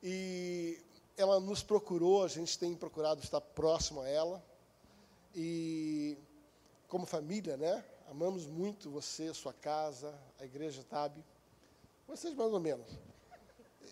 e 0.00 0.80
ela 1.16 1.40
nos 1.40 1.62
procurou, 1.62 2.22
a 2.22 2.28
gente 2.28 2.56
tem 2.56 2.74
procurado 2.76 3.20
estar 3.20 3.40
próximo 3.40 4.00
a 4.00 4.08
ela. 4.08 4.44
E 5.34 6.16
como 6.86 7.04
família, 7.04 7.56
né? 7.56 7.84
Amamos 8.08 8.46
muito 8.46 8.88
você, 8.88 9.34
sua 9.34 9.52
casa, 9.52 10.16
a 10.38 10.44
igreja 10.44 10.84
TAB. 10.84 11.18
Vocês 12.06 12.32
mais 12.34 12.52
ou 12.52 12.60
menos. 12.60 12.86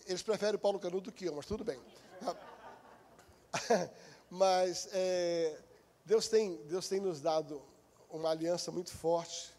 Eles 0.05 0.21
preferem 0.21 0.59
Paulo 0.59 0.79
Canudo 0.79 1.09
do 1.09 1.11
que 1.11 1.25
eu, 1.25 1.35
mas 1.35 1.45
tudo 1.45 1.63
bem. 1.63 1.79
mas 4.29 4.87
é, 4.91 5.59
Deus, 6.05 6.27
tem, 6.27 6.55
Deus 6.65 6.87
tem 6.87 6.99
nos 6.99 7.21
dado 7.21 7.61
uma 8.09 8.29
aliança 8.29 8.71
muito 8.71 8.91
forte, 8.91 9.53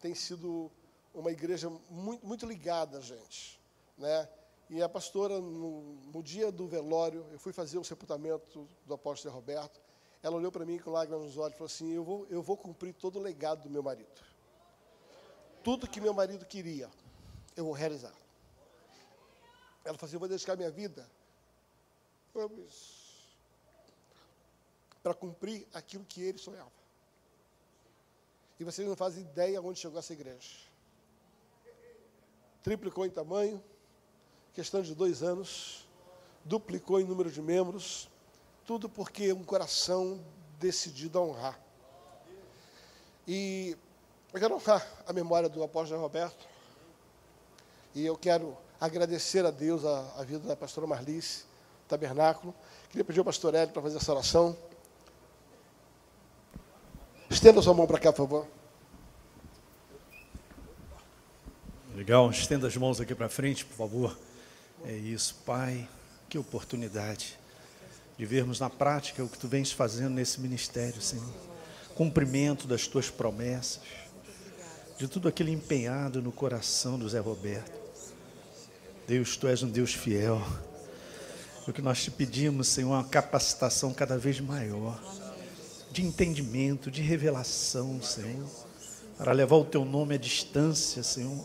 tem 0.00 0.14
sido 0.14 0.70
uma 1.14 1.32
igreja 1.32 1.70
muito, 1.90 2.26
muito 2.26 2.46
ligada 2.46 2.98
a 2.98 3.00
gente. 3.00 3.58
Né? 3.96 4.28
E 4.70 4.82
a 4.82 4.88
pastora, 4.88 5.40
no, 5.40 5.96
no, 6.12 6.22
dia 6.22 6.52
do 6.52 6.68
velório, 6.68 7.26
eu 7.32 7.38
fui 7.38 7.52
fazer 7.52 7.78
o 7.78 7.84
sepultamento 7.84 8.68
do 8.84 8.94
apóstolo 8.94 9.34
Roberto, 9.34 9.80
ela 10.22 10.36
olhou 10.36 10.52
para 10.52 10.64
mim 10.64 10.78
com 10.78 10.90
lágrimas 10.90 11.24
nos 11.24 11.36
olhos 11.36 11.54
e 11.54 11.58
falou 11.58 11.66
assim, 11.66 11.92
eu 11.92 12.04
vou, 12.04 12.26
eu 12.28 12.42
vou 12.42 12.56
cumprir 12.56 12.92
todo 12.92 13.18
o 13.18 13.22
legado 13.22 13.62
do 13.62 13.70
meu 13.70 13.82
marido. 13.82 14.20
Tudo 15.62 15.88
que 15.88 16.00
meu 16.00 16.12
marido 16.12 16.44
queria, 16.44 16.90
eu 17.56 17.64
vou 17.64 17.72
realizar. 17.72 18.12
Ela 19.84 19.96
falou 19.96 20.06
assim, 20.06 20.16
eu 20.16 20.20
vou 20.20 20.28
dedicar 20.28 20.56
minha 20.56 20.70
vida 20.70 21.08
para 25.02 25.14
cumprir 25.14 25.66
aquilo 25.72 26.04
que 26.04 26.22
ele 26.22 26.38
sonhava. 26.38 26.70
E 28.60 28.64
vocês 28.64 28.86
não 28.86 28.96
fazem 28.96 29.22
ideia 29.22 29.60
onde 29.62 29.78
chegou 29.78 29.98
essa 29.98 30.12
igreja. 30.12 30.68
Triplicou 32.62 33.06
em 33.06 33.10
tamanho, 33.10 33.62
questão 34.52 34.82
de 34.82 34.94
dois 34.94 35.22
anos, 35.22 35.88
duplicou 36.44 37.00
em 37.00 37.04
número 37.04 37.30
de 37.30 37.40
membros, 37.40 38.08
tudo 38.66 38.88
porque 38.88 39.32
um 39.32 39.44
coração 39.44 40.22
decidido 40.58 41.18
a 41.18 41.22
honrar. 41.22 41.60
E 43.26 43.76
eu 44.32 44.40
quero 44.40 44.54
honrar 44.56 44.86
a 45.06 45.12
memória 45.12 45.48
do 45.48 45.62
apóstolo 45.62 46.00
Roberto, 46.00 46.46
E 47.94 48.04
eu 48.04 48.16
quero 48.16 48.56
agradecer 48.80 49.44
a 49.44 49.50
Deus 49.50 49.84
a, 49.84 50.14
a 50.18 50.24
vida 50.24 50.40
da 50.40 50.56
pastora 50.56 50.86
Marlice, 50.86 51.44
tabernáculo. 51.88 52.54
Queria 52.90 53.04
pedir 53.04 53.18
ao 53.18 53.24
pastor 53.24 53.54
Hélio 53.54 53.72
para 53.72 53.82
fazer 53.82 53.96
essa 53.96 54.12
oração. 54.12 54.56
Estenda 57.30 57.60
sua 57.60 57.74
mão 57.74 57.86
para 57.86 57.98
cá, 57.98 58.12
por 58.12 58.26
favor. 58.26 58.46
Legal, 61.94 62.30
estenda 62.30 62.66
as 62.68 62.76
mãos 62.76 63.00
aqui 63.00 63.14
para 63.14 63.28
frente, 63.28 63.64
por 63.64 63.76
favor. 63.76 64.18
É 64.84 64.92
isso, 64.92 65.34
Pai, 65.44 65.88
que 66.28 66.38
oportunidade 66.38 67.38
de 68.16 68.24
vermos 68.24 68.60
na 68.60 68.70
prática 68.70 69.22
o 69.22 69.28
que 69.28 69.38
Tu 69.38 69.48
vens 69.48 69.72
fazendo 69.72 70.10
nesse 70.10 70.40
ministério, 70.40 71.02
Senhor. 71.02 71.26
Cumprimento 71.94 72.66
das 72.66 72.86
Tuas 72.86 73.10
promessas, 73.10 73.82
de 74.96 75.08
tudo 75.08 75.28
aquilo 75.28 75.50
empenhado 75.50 76.22
no 76.22 76.32
coração 76.32 76.98
do 76.98 77.08
Zé 77.08 77.18
Roberto. 77.18 77.87
Deus, 79.08 79.36
Tu 79.36 79.48
és 79.48 79.62
um 79.62 79.68
Deus 79.68 79.92
fiel. 79.92 80.40
O 81.66 81.72
que 81.72 81.82
nós 81.82 82.04
te 82.04 82.10
pedimos, 82.10 82.68
Senhor, 82.68 82.92
é 82.92 82.98
uma 82.98 83.04
capacitação 83.04 83.92
cada 83.92 84.16
vez 84.16 84.38
maior, 84.38 85.02
de 85.90 86.04
entendimento, 86.04 86.90
de 86.90 87.02
revelação, 87.02 88.00
Senhor, 88.00 88.48
para 89.16 89.32
levar 89.32 89.56
o 89.56 89.64
Teu 89.64 89.84
nome 89.84 90.14
à 90.14 90.18
distância, 90.18 91.02
Senhor 91.02 91.44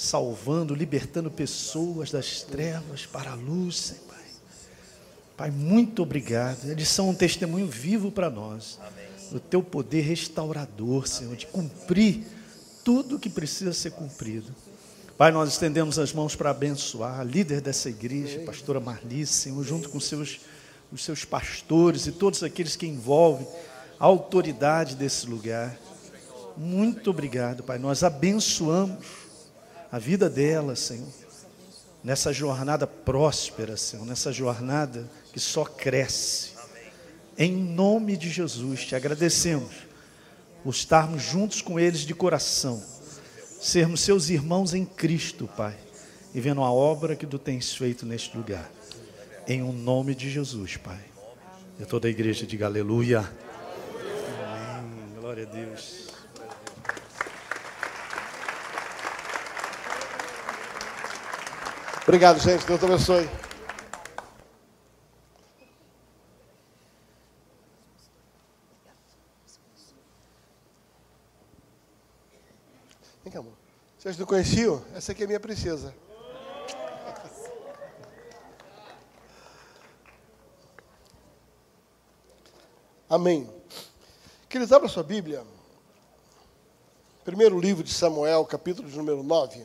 salvando, 0.00 0.74
libertando 0.74 1.30
pessoas 1.30 2.10
das 2.10 2.40
trevas 2.42 3.04
para 3.04 3.32
a 3.32 3.34
luz, 3.34 3.76
Senhor, 3.76 4.10
Pai. 5.36 5.50
Muito 5.50 6.02
obrigado. 6.02 6.70
Eles 6.70 6.88
são 6.88 7.10
um 7.10 7.14
testemunho 7.14 7.66
vivo 7.66 8.10
para 8.10 8.30
nós. 8.30 8.78
Do 9.30 9.38
teu 9.38 9.62
poder 9.62 10.00
restaurador, 10.00 11.06
Senhor, 11.06 11.36
de 11.36 11.46
cumprir 11.46 12.24
tudo 12.82 13.16
o 13.16 13.18
que 13.18 13.30
precisa 13.30 13.72
ser 13.72 13.92
cumprido. 13.92 14.54
Pai, 15.20 15.30
nós 15.30 15.50
estendemos 15.50 15.98
as 15.98 16.14
mãos 16.14 16.34
para 16.34 16.48
abençoar 16.48 17.20
a 17.20 17.22
líder 17.22 17.60
dessa 17.60 17.90
igreja, 17.90 18.40
pastora 18.40 18.80
Marlice, 18.80 19.34
Senhor, 19.34 19.62
junto 19.62 19.90
com 19.90 20.00
seus, 20.00 20.40
os 20.90 21.04
seus 21.04 21.26
pastores 21.26 22.06
e 22.06 22.12
todos 22.12 22.42
aqueles 22.42 22.74
que 22.74 22.86
envolvem 22.86 23.46
a 23.98 24.06
autoridade 24.06 24.96
desse 24.96 25.26
lugar. 25.26 25.76
Muito 26.56 27.10
obrigado, 27.10 27.62
Pai. 27.62 27.78
Nós 27.78 28.02
abençoamos 28.02 29.04
a 29.92 29.98
vida 29.98 30.30
dela, 30.30 30.74
Senhor, 30.74 31.12
nessa 32.02 32.32
jornada 32.32 32.86
próspera, 32.86 33.76
Senhor, 33.76 34.06
nessa 34.06 34.32
jornada 34.32 35.06
que 35.34 35.38
só 35.38 35.66
cresce. 35.66 36.52
Em 37.36 37.52
nome 37.52 38.16
de 38.16 38.30
Jesus, 38.30 38.86
te 38.86 38.96
agradecemos 38.96 39.70
por 40.64 40.70
estarmos 40.70 41.22
juntos 41.22 41.60
com 41.60 41.78
eles 41.78 42.06
de 42.06 42.14
coração, 42.14 42.82
sermos 43.60 44.00
seus 44.00 44.30
irmãos 44.30 44.72
em 44.72 44.84
Cristo, 44.84 45.48
Pai, 45.56 45.76
e 46.34 46.40
vendo 46.40 46.62
a 46.62 46.72
obra 46.72 47.14
que 47.14 47.26
tu 47.26 47.38
tens 47.38 47.74
feito 47.74 48.06
neste 48.06 48.36
lugar. 48.36 48.70
Em 49.46 49.62
o 49.62 49.66
um 49.66 49.72
nome 49.72 50.14
de 50.14 50.30
Jesus, 50.30 50.76
Pai. 50.78 51.00
E 51.78 51.84
toda 51.84 52.08
a 52.08 52.10
igreja 52.10 52.46
diga 52.46 52.66
aleluia. 52.66 53.30
Amém. 54.78 55.20
Glória 55.20 55.46
a 55.46 55.50
Deus. 55.50 56.08
Obrigado, 62.02 62.40
gente. 62.40 62.66
Deus 62.66 62.82
abençoe. 62.82 63.28
Vem 73.22 73.32
cá, 73.32 73.38
amor. 73.38 73.52
Vocês 74.10 74.18
não 74.18 74.26
conheciam? 74.26 74.84
Essa 74.92 75.12
aqui 75.12 75.22
é 75.22 75.26
minha 75.28 75.38
princesa. 75.38 75.94
Amém. 83.08 83.48
Queridos, 84.48 84.72
abra 84.72 84.88
sua 84.88 85.04
Bíblia. 85.04 85.46
Primeiro 87.22 87.60
livro 87.60 87.84
de 87.84 87.92
Samuel, 87.92 88.44
capítulo 88.46 88.90
de 88.90 88.96
número 88.96 89.22
9. 89.22 89.64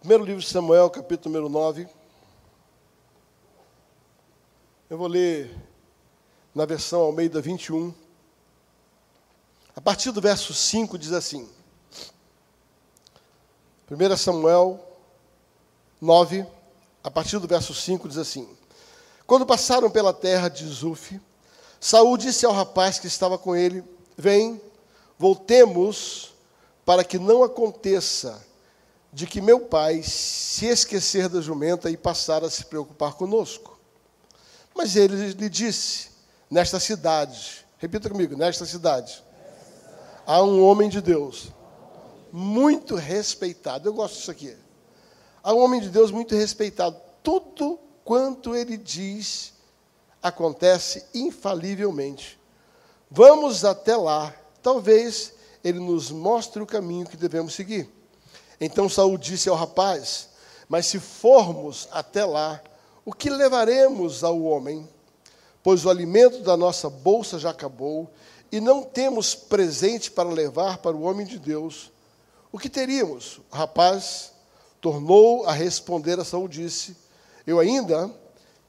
Primeiro 0.00 0.24
livro 0.24 0.40
de 0.40 0.48
Samuel, 0.48 0.88
capítulo 0.88 1.34
número 1.34 1.50
9. 1.50 1.97
Eu 4.90 4.96
vou 4.96 5.06
ler 5.06 5.54
na 6.54 6.64
versão 6.64 7.02
Almeida 7.02 7.42
21. 7.42 7.92
A 9.76 9.82
partir 9.82 10.10
do 10.12 10.20
verso 10.20 10.54
5 10.54 10.96
diz 10.96 11.12
assim: 11.12 11.46
1 13.90 14.16
Samuel 14.16 14.82
9, 16.00 16.46
a 17.04 17.10
partir 17.10 17.38
do 17.38 17.46
verso 17.46 17.74
5 17.74 18.08
diz 18.08 18.16
assim: 18.16 18.48
Quando 19.26 19.44
passaram 19.44 19.90
pela 19.90 20.14
terra 20.14 20.48
de 20.48 20.66
Zuf, 20.66 21.20
Saul 21.78 22.16
disse 22.16 22.46
ao 22.46 22.52
rapaz 22.54 22.98
que 22.98 23.08
estava 23.08 23.36
com 23.36 23.54
ele: 23.54 23.84
Vem, 24.16 24.58
voltemos, 25.18 26.32
para 26.86 27.04
que 27.04 27.18
não 27.18 27.42
aconteça 27.42 28.42
de 29.12 29.26
que 29.26 29.42
meu 29.42 29.60
pai 29.60 30.02
se 30.02 30.64
esquecer 30.64 31.28
da 31.28 31.42
jumenta 31.42 31.90
e 31.90 31.96
passar 31.98 32.42
a 32.42 32.48
se 32.48 32.64
preocupar 32.64 33.12
conosco. 33.12 33.77
Mas 34.78 34.94
ele 34.94 35.32
lhe 35.32 35.48
disse: 35.48 36.08
Nesta 36.48 36.78
cidade, 36.78 37.66
repita 37.78 38.08
comigo, 38.08 38.36
nesta 38.36 38.64
cidade, 38.64 39.24
há 40.24 40.40
um 40.40 40.62
homem 40.64 40.88
de 40.88 41.00
Deus 41.00 41.48
muito 42.30 42.94
respeitado. 42.94 43.88
Eu 43.88 43.92
gosto 43.92 44.14
disso 44.14 44.30
aqui. 44.30 44.56
Há 45.42 45.52
um 45.52 45.58
homem 45.58 45.80
de 45.80 45.88
Deus 45.88 46.12
muito 46.12 46.36
respeitado. 46.36 46.96
Tudo 47.24 47.80
quanto 48.04 48.54
ele 48.54 48.76
diz 48.76 49.52
acontece 50.22 51.04
infalivelmente. 51.12 52.38
Vamos 53.10 53.64
até 53.64 53.96
lá. 53.96 54.32
Talvez 54.62 55.34
ele 55.64 55.80
nos 55.80 56.12
mostre 56.12 56.62
o 56.62 56.66
caminho 56.66 57.04
que 57.04 57.16
devemos 57.16 57.52
seguir. 57.52 57.92
Então 58.60 58.88
Saul 58.88 59.18
disse 59.18 59.48
ao 59.48 59.56
rapaz: 59.56 60.28
Mas 60.68 60.86
se 60.86 61.00
formos 61.00 61.88
até 61.90 62.24
lá, 62.24 62.62
o 63.08 63.12
que 63.14 63.30
levaremos 63.30 64.22
ao 64.22 64.42
homem? 64.42 64.86
Pois 65.62 65.86
o 65.86 65.88
alimento 65.88 66.42
da 66.42 66.58
nossa 66.58 66.90
bolsa 66.90 67.38
já 67.38 67.48
acabou 67.48 68.10
e 68.52 68.60
não 68.60 68.82
temos 68.82 69.34
presente 69.34 70.10
para 70.10 70.28
levar 70.28 70.76
para 70.76 70.94
o 70.94 71.04
homem 71.04 71.24
de 71.24 71.38
Deus. 71.38 71.90
O 72.52 72.58
que 72.58 72.68
teríamos? 72.68 73.38
O 73.50 73.56
rapaz 73.56 74.34
tornou 74.78 75.46
a 75.46 75.52
responder 75.52 76.20
a 76.20 76.24
Saul 76.24 76.48
disse: 76.48 76.94
Eu 77.46 77.58
ainda 77.58 78.14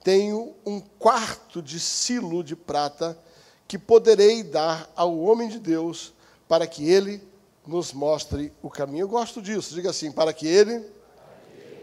tenho 0.06 0.56
um 0.66 0.80
quarto 0.80 1.62
de 1.62 1.78
silo 1.78 2.42
de 2.42 2.56
prata 2.56 3.20
que 3.68 3.78
poderei 3.78 4.42
dar 4.42 4.90
ao 4.96 5.20
homem 5.20 5.50
de 5.50 5.60
Deus 5.60 6.14
para 6.48 6.66
que 6.66 6.90
ele 6.90 7.22
nos 7.68 7.92
mostre 7.92 8.54
o 8.64 8.70
caminho. 8.70 9.02
Eu 9.04 9.10
gosto 9.10 9.42
disso, 9.42 9.76
diga 9.76 9.90
assim, 9.90 10.14
para 10.14 10.32
que 10.32 10.48
Ele 10.48 10.90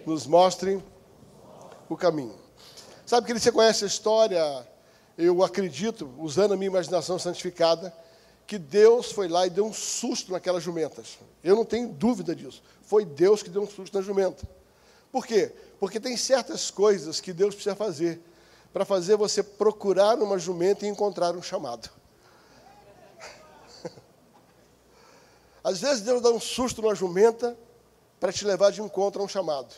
nos 0.07 0.27
mostre 0.27 0.83
o 1.87 1.97
caminho. 1.99 2.46
Sabe 3.07 3.25
que 3.29 3.39
você 3.39 3.53
conhece 3.53 3.85
a 3.85 3.87
história, 3.87 4.67
eu 5.17 5.45
acredito, 5.45 6.13
usando 6.19 6.55
a 6.55 6.57
minha 6.57 6.67
imaginação 6.67 7.21
santificada, 7.21 7.95
que 8.49 8.59
Deus 8.59 9.13
foi 9.13 9.29
lá 9.29 9.47
e 9.47 9.51
deu 9.51 9.65
um 9.65 9.73
susto 9.73 10.33
naquelas 10.33 10.65
jumentas. 10.65 11.17
Eu 11.43 11.55
não 11.55 11.65
tenho 11.65 11.89
dúvida 11.89 12.35
disso. 12.35 12.61
Foi 12.83 13.05
Deus 13.05 13.45
que 13.45 13.49
deu 13.49 13.63
um 13.63 13.71
susto 13.71 13.97
na 13.97 14.03
jumenta. 14.03 14.45
Por 15.13 15.25
quê? 15.25 15.53
Porque 15.79 16.01
tem 16.01 16.17
certas 16.17 16.69
coisas 16.69 17.21
que 17.21 17.33
Deus 17.33 17.55
precisa 17.55 17.77
fazer 17.77 18.21
para 18.73 18.85
fazer 18.85 19.17
você 19.17 19.41
procurar 19.41 20.19
uma 20.19 20.37
jumenta 20.37 20.85
e 20.85 20.89
encontrar 20.89 21.37
um 21.37 21.43
chamado. 21.43 21.89
Às 25.63 25.81
vezes 25.81 26.03
Deus 26.03 26.21
dá 26.21 26.31
um 26.31 26.41
susto 26.41 26.83
numa 26.83 26.95
jumenta 26.97 27.57
para 28.19 28.33
te 28.33 28.45
levar 28.45 28.73
de 28.73 28.83
encontro 28.83 29.23
a 29.23 29.25
um 29.25 29.29
chamado. 29.29 29.73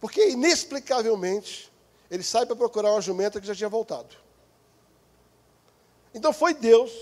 Porque 0.00 0.30
inexplicavelmente 0.30 1.67
ele 2.10 2.22
sai 2.22 2.46
para 2.46 2.56
procurar 2.56 2.92
uma 2.92 3.00
jumenta 3.00 3.40
que 3.40 3.46
já 3.46 3.54
tinha 3.54 3.68
voltado. 3.68 4.16
Então 6.14 6.32
foi 6.32 6.54
Deus, 6.54 6.92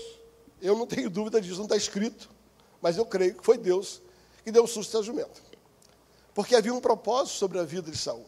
eu 0.61 0.75
não 0.75 0.85
tenho 0.85 1.09
dúvida 1.09 1.39
disso, 1.39 1.57
não 1.57 1.63
está 1.63 1.77
escrito, 1.77 2.29
mas 2.81 2.97
eu 2.97 3.05
creio 3.05 3.35
que 3.35 3.45
foi 3.45 3.57
Deus 3.57 4.01
que 4.43 4.51
deu 4.51 4.63
um 4.63 4.67
susto 4.67 4.97
à 4.97 5.01
jumenta. 5.01 5.41
Porque 6.33 6.55
havia 6.55 6.73
um 6.73 6.79
propósito 6.79 7.37
sobre 7.37 7.59
a 7.59 7.63
vida 7.63 7.89
de 7.89 7.97
Saul. 7.97 8.25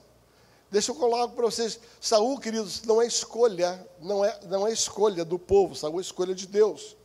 Deixa 0.72 0.92
eu 0.92 0.96
colocar 0.96 1.28
para 1.34 1.46
vocês, 1.46 1.80
Saul, 2.00 2.40
queridos, 2.40 2.84
não 2.84 3.02
é 3.02 3.08
escolha, 3.08 3.88
não 4.00 4.24
é, 4.24 4.40
não 4.46 4.68
é 4.68 4.72
escolha 4.72 5.26
do 5.26 5.40
povo, 5.40 5.76
Saul 5.76 6.00
é 6.00 6.02
escolha 6.02 6.36
de 6.36 6.48
Deus. 6.48 6.96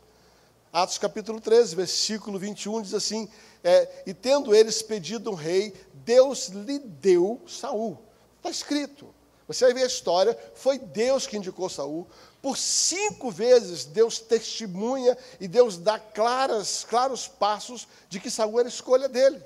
Atos 0.73 0.99
capítulo 0.99 1.41
13, 1.41 1.77
versículo 1.77 2.39
21 2.39 2.83
diz 2.83 2.95
assim: 2.95 3.29
é, 3.63 4.03
E 4.07 4.13
tendo 4.13 4.55
eles 4.55 4.83
pedido 4.83 5.31
um 5.31 5.35
rei, 5.35 5.73
Deus 5.93 6.49
lhe 6.49 6.79
deu 6.79 7.41
Saul. 7.47 7.99
Está 8.39 8.51
escrito. 8.51 9.15
Você 9.47 9.67
vai 9.67 9.75
ver 9.75 9.83
a 9.83 9.87
história, 9.87 10.39
foi 10.55 10.79
Deus 10.79 11.27
que 11.27 11.37
indicou 11.37 11.69
Saul. 11.69 12.07
Por 12.41 12.57
cinco 12.57 13.31
vezes 13.31 13.85
Deus 13.85 14.19
testemunha 14.19 15.17
e 15.41 15.47
Deus 15.47 15.77
dá 15.77 15.99
claras, 15.99 16.87
claros 16.89 17.29
passos 17.29 17.87
de 18.09 18.21
que 18.21 18.31
Saul 18.31 18.61
era 18.61 18.69
escolha 18.69 19.09
dele. 19.09 19.43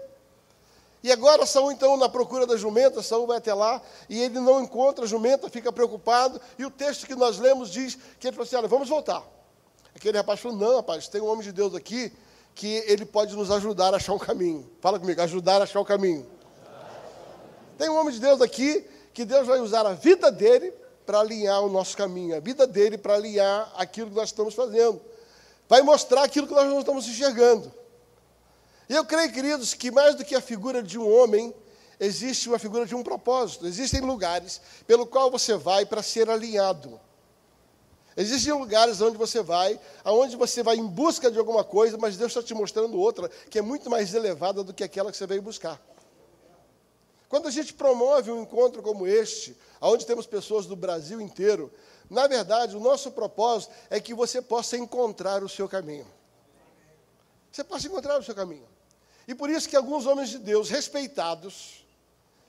E 1.02 1.12
agora 1.12 1.46
Saul, 1.46 1.70
então, 1.70 1.96
na 1.96 2.08
procura 2.08 2.46
da 2.46 2.56
jumenta, 2.56 3.02
Saul 3.02 3.26
vai 3.26 3.38
até 3.38 3.54
lá 3.54 3.80
e 4.08 4.20
ele 4.20 4.40
não 4.40 4.60
encontra 4.62 5.04
a 5.04 5.08
jumenta, 5.08 5.48
fica 5.48 5.72
preocupado. 5.72 6.40
E 6.58 6.64
o 6.64 6.70
texto 6.70 7.06
que 7.06 7.14
nós 7.14 7.38
lemos 7.38 7.70
diz 7.70 7.96
que 8.18 8.26
ele 8.26 8.34
falou 8.34 8.46
assim: 8.46 8.56
olha, 8.56 8.68
vamos 8.68 8.88
voltar. 8.88 9.24
Aquele 9.94 10.16
rapaz 10.16 10.40
falou: 10.40 10.56
não, 10.56 10.76
rapaz, 10.76 11.08
tem 11.08 11.20
um 11.20 11.26
homem 11.26 11.42
de 11.42 11.52
Deus 11.52 11.74
aqui 11.74 12.12
que 12.54 12.82
ele 12.86 13.04
pode 13.04 13.36
nos 13.36 13.50
ajudar 13.52 13.94
a 13.94 13.98
achar 13.98 14.12
um 14.12 14.18
caminho. 14.18 14.68
Fala 14.80 14.98
comigo, 14.98 15.20
ajudar 15.22 15.60
a 15.60 15.64
achar 15.64 15.78
o 15.78 15.82
um 15.82 15.84
caminho. 15.84 16.26
Tem 17.78 17.88
um 17.88 17.96
homem 17.96 18.12
de 18.12 18.18
Deus 18.18 18.40
aqui 18.40 18.84
que 19.18 19.24
Deus 19.24 19.48
vai 19.48 19.58
usar 19.58 19.84
a 19.84 19.94
vida 19.94 20.30
dele 20.30 20.72
para 21.04 21.18
alinhar 21.18 21.60
o 21.64 21.68
nosso 21.68 21.96
caminho, 21.96 22.36
a 22.36 22.38
vida 22.38 22.68
dele 22.68 22.96
para 22.96 23.14
alinhar 23.14 23.68
aquilo 23.74 24.10
que 24.10 24.14
nós 24.14 24.28
estamos 24.28 24.54
fazendo. 24.54 25.00
Vai 25.68 25.82
mostrar 25.82 26.22
aquilo 26.22 26.46
que 26.46 26.54
nós 26.54 26.68
não 26.68 26.78
estamos 26.78 27.04
enxergando. 27.08 27.74
E 28.88 28.94
eu 28.94 29.04
creio, 29.04 29.32
queridos, 29.32 29.74
que 29.74 29.90
mais 29.90 30.14
do 30.14 30.24
que 30.24 30.36
a 30.36 30.40
figura 30.40 30.84
de 30.84 30.96
um 30.96 31.12
homem, 31.12 31.52
existe 31.98 32.48
uma 32.48 32.60
figura 32.60 32.86
de 32.86 32.94
um 32.94 33.02
propósito. 33.02 33.66
Existem 33.66 34.02
lugares 34.02 34.60
pelo 34.86 35.04
qual 35.04 35.32
você 35.32 35.56
vai 35.56 35.84
para 35.84 36.00
ser 36.00 36.30
alinhado. 36.30 37.00
Existem 38.16 38.52
lugares 38.52 39.00
onde 39.00 39.18
você 39.18 39.42
vai, 39.42 39.80
aonde 40.04 40.36
você 40.36 40.62
vai 40.62 40.76
em 40.76 40.86
busca 40.86 41.28
de 41.28 41.40
alguma 41.40 41.64
coisa, 41.64 41.98
mas 41.98 42.16
Deus 42.16 42.30
está 42.30 42.40
te 42.40 42.54
mostrando 42.54 42.96
outra 42.96 43.28
que 43.50 43.58
é 43.58 43.62
muito 43.62 43.90
mais 43.90 44.14
elevada 44.14 44.62
do 44.62 44.72
que 44.72 44.84
aquela 44.84 45.10
que 45.10 45.16
você 45.16 45.26
veio 45.26 45.42
buscar. 45.42 45.80
Quando 47.28 47.48
a 47.48 47.50
gente 47.50 47.74
promove 47.74 48.30
um 48.30 48.42
encontro 48.42 48.82
como 48.82 49.06
este, 49.06 49.56
onde 49.80 50.06
temos 50.06 50.26
pessoas 50.26 50.66
do 50.66 50.74
Brasil 50.74 51.20
inteiro, 51.20 51.70
na 52.08 52.26
verdade, 52.26 52.76
o 52.76 52.80
nosso 52.80 53.10
propósito 53.12 53.72
é 53.90 54.00
que 54.00 54.14
você 54.14 54.40
possa 54.40 54.76
encontrar 54.78 55.44
o 55.44 55.48
seu 55.48 55.68
caminho. 55.68 56.06
Você 57.52 57.62
possa 57.62 57.86
encontrar 57.86 58.18
o 58.18 58.22
seu 58.22 58.34
caminho. 58.34 58.66
E 59.26 59.34
por 59.34 59.50
isso 59.50 59.68
que 59.68 59.76
alguns 59.76 60.06
homens 60.06 60.30
de 60.30 60.38
Deus 60.38 60.70
respeitados 60.70 61.86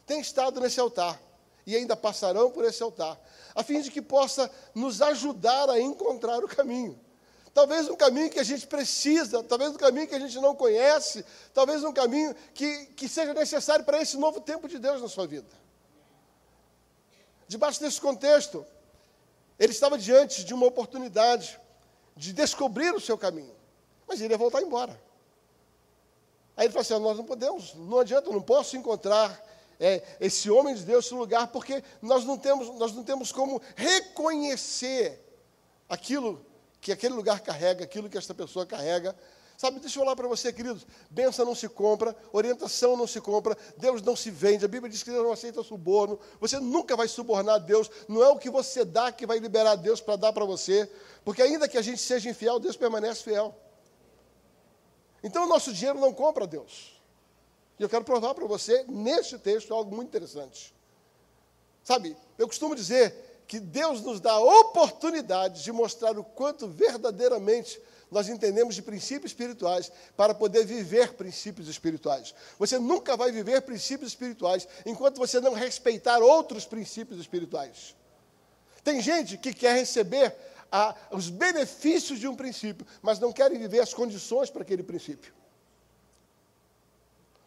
têm 0.06 0.22
estado 0.22 0.62
nesse 0.62 0.80
altar 0.80 1.22
e 1.66 1.76
ainda 1.76 1.96
passarão 1.96 2.50
por 2.50 2.64
esse 2.64 2.82
altar, 2.82 3.20
a 3.54 3.62
fim 3.62 3.82
de 3.82 3.92
que 3.92 4.02
possa 4.02 4.50
nos 4.74 5.02
ajudar 5.02 5.70
a 5.70 5.80
encontrar 5.80 6.44
o 6.44 6.48
caminho. 6.48 7.00
Talvez 7.60 7.90
um 7.90 7.96
caminho 7.98 8.30
que 8.30 8.40
a 8.40 8.44
gente 8.44 8.66
precisa, 8.66 9.44
talvez 9.44 9.72
um 9.72 9.78
caminho 9.78 10.08
que 10.08 10.16
a 10.16 10.20
gente 10.20 10.40
não 10.40 10.56
conhece, 10.56 11.26
talvez 11.54 11.84
um 11.84 11.92
caminho 11.92 12.34
que, 12.54 12.86
que 12.96 13.10
seja 13.10 13.34
necessário 13.34 13.84
para 13.84 14.02
esse 14.02 14.16
novo 14.16 14.40
tempo 14.40 14.66
de 14.66 14.80
Deus 14.80 15.02
na 15.02 15.10
sua 15.10 15.28
vida. 15.28 15.50
Debaixo 17.50 17.82
desse 17.82 18.00
contexto, 18.00 18.66
ele 19.60 19.74
estava 19.74 19.98
diante 19.98 20.46
de 20.46 20.54
uma 20.54 20.66
oportunidade 20.68 21.60
de 22.16 22.32
descobrir 22.32 22.96
o 22.96 23.00
seu 23.02 23.18
caminho, 23.18 23.54
mas 24.08 24.22
ele 24.22 24.34
ia 24.34 24.38
voltar 24.38 24.62
embora. 24.62 24.98
Aí 26.56 26.68
ele 26.68 26.72
falou 26.72 26.84
assim: 26.84 26.98
Nós 26.98 27.18
não 27.18 27.26
podemos, 27.26 27.74
não 27.74 28.00
adianta, 28.00 28.30
eu 28.30 28.34
não 28.34 28.42
posso 28.42 28.78
encontrar 28.78 29.38
é, 29.78 30.02
esse 30.22 30.50
homem 30.50 30.76
de 30.76 30.86
Deus, 30.86 31.08
esse 31.08 31.14
lugar, 31.14 31.48
porque 31.48 31.84
nós 32.02 32.24
não 32.24 32.38
temos, 32.38 32.70
nós 32.80 32.94
não 32.94 33.04
temos 33.04 33.34
como 33.34 33.62
reconhecer 33.76 35.22
aquilo 35.90 36.48
que 36.82 36.92
aquele 36.92 37.14
lugar 37.14 37.42
carrega, 37.42 37.84
aquilo 37.84 38.10
que 38.10 38.18
esta 38.18 38.34
pessoa 38.34 38.66
carrega. 38.66 39.16
Sabe, 39.58 39.80
deixa 39.82 40.00
eu 40.00 40.04
falar 40.04 40.16
para 40.16 40.28
você, 40.28 40.54
queridos, 40.54 40.88
benção 41.10 41.46
não 41.46 41.54
se 41.54 41.68
compra, 41.68 42.16
orientação 42.32 42.96
não 42.96 43.06
se 43.06 43.20
compra, 43.20 43.58
Deus 43.76 44.02
não 44.02 44.16
se 44.16 44.32
vende, 44.32 44.64
a 44.64 44.70
Bíblia 44.70 44.90
diz 44.90 45.04
que 45.04 45.12
Deus 45.12 45.22
não 45.22 45.34
aceita 45.34 45.62
suborno, 45.62 46.18
você 46.40 46.62
nunca 46.62 46.96
vai 46.96 47.10
subornar 47.10 47.60
Deus, 47.60 47.92
não 48.08 48.24
é 48.24 48.30
o 48.30 48.38
que 48.38 48.50
você 48.50 48.86
dá 48.86 49.12
que 49.12 49.26
vai 49.26 49.38
liberar 49.38 49.76
Deus 49.76 50.00
para 50.00 50.16
dar 50.16 50.32
para 50.32 50.46
você, 50.46 50.90
porque 51.26 51.42
ainda 51.42 51.68
que 51.68 51.78
a 51.78 51.82
gente 51.82 52.00
seja 52.00 52.30
infiel, 52.30 52.58
Deus 52.58 52.78
permanece 52.78 53.22
fiel. 53.22 53.54
Então 55.22 55.44
o 55.44 55.50
nosso 55.50 55.74
dinheiro 55.74 56.00
não 56.00 56.14
compra 56.14 56.48
Deus. 56.48 56.98
E 57.78 57.84
eu 57.84 57.90
quero 57.90 58.06
provar 58.06 58.34
para 58.34 58.46
você, 58.46 58.86
neste 58.88 59.38
texto, 59.38 59.74
algo 59.74 59.94
muito 59.94 60.08
interessante. 60.08 60.74
Sabe, 61.84 62.16
eu 62.38 62.48
costumo 62.48 62.76
dizer 62.76 63.29
que 63.50 63.60
Deus 63.60 64.04
nos 64.04 64.20
dá 64.20 64.34
a 64.34 64.40
oportunidade 64.40 65.64
de 65.64 65.72
mostrar 65.72 66.16
o 66.20 66.24
quanto 66.24 66.68
verdadeiramente 66.68 67.82
nós 68.12 68.30
entendemos 68.30 68.76
de 68.76 68.84
princípios 68.84 69.32
espirituais 69.32 69.92
para 70.16 70.36
poder 70.36 70.68
viver 70.68 71.14
princípios 71.14 71.68
espirituais. 71.68 72.36
Você 72.60 72.78
nunca 72.78 73.18
vai 73.18 73.32
viver 73.32 73.64
princípios 73.64 74.12
espirituais 74.12 74.68
enquanto 74.86 75.18
você 75.18 75.40
não 75.40 75.56
respeitar 75.56 76.20
outros 76.20 76.64
princípios 76.64 77.20
espirituais. 77.20 77.96
Tem 78.84 79.02
gente 79.02 79.36
que 79.36 79.52
quer 79.52 79.74
receber 79.74 80.36
a, 80.72 80.96
os 81.10 81.32
benefícios 81.32 82.20
de 82.20 82.28
um 82.28 82.36
princípio, 82.36 82.86
mas 83.02 83.18
não 83.18 83.34
quer 83.34 83.50
viver 83.50 83.80
as 83.80 83.96
condições 83.96 84.52
para 84.52 84.62
aquele 84.62 84.84
princípio. 84.84 85.34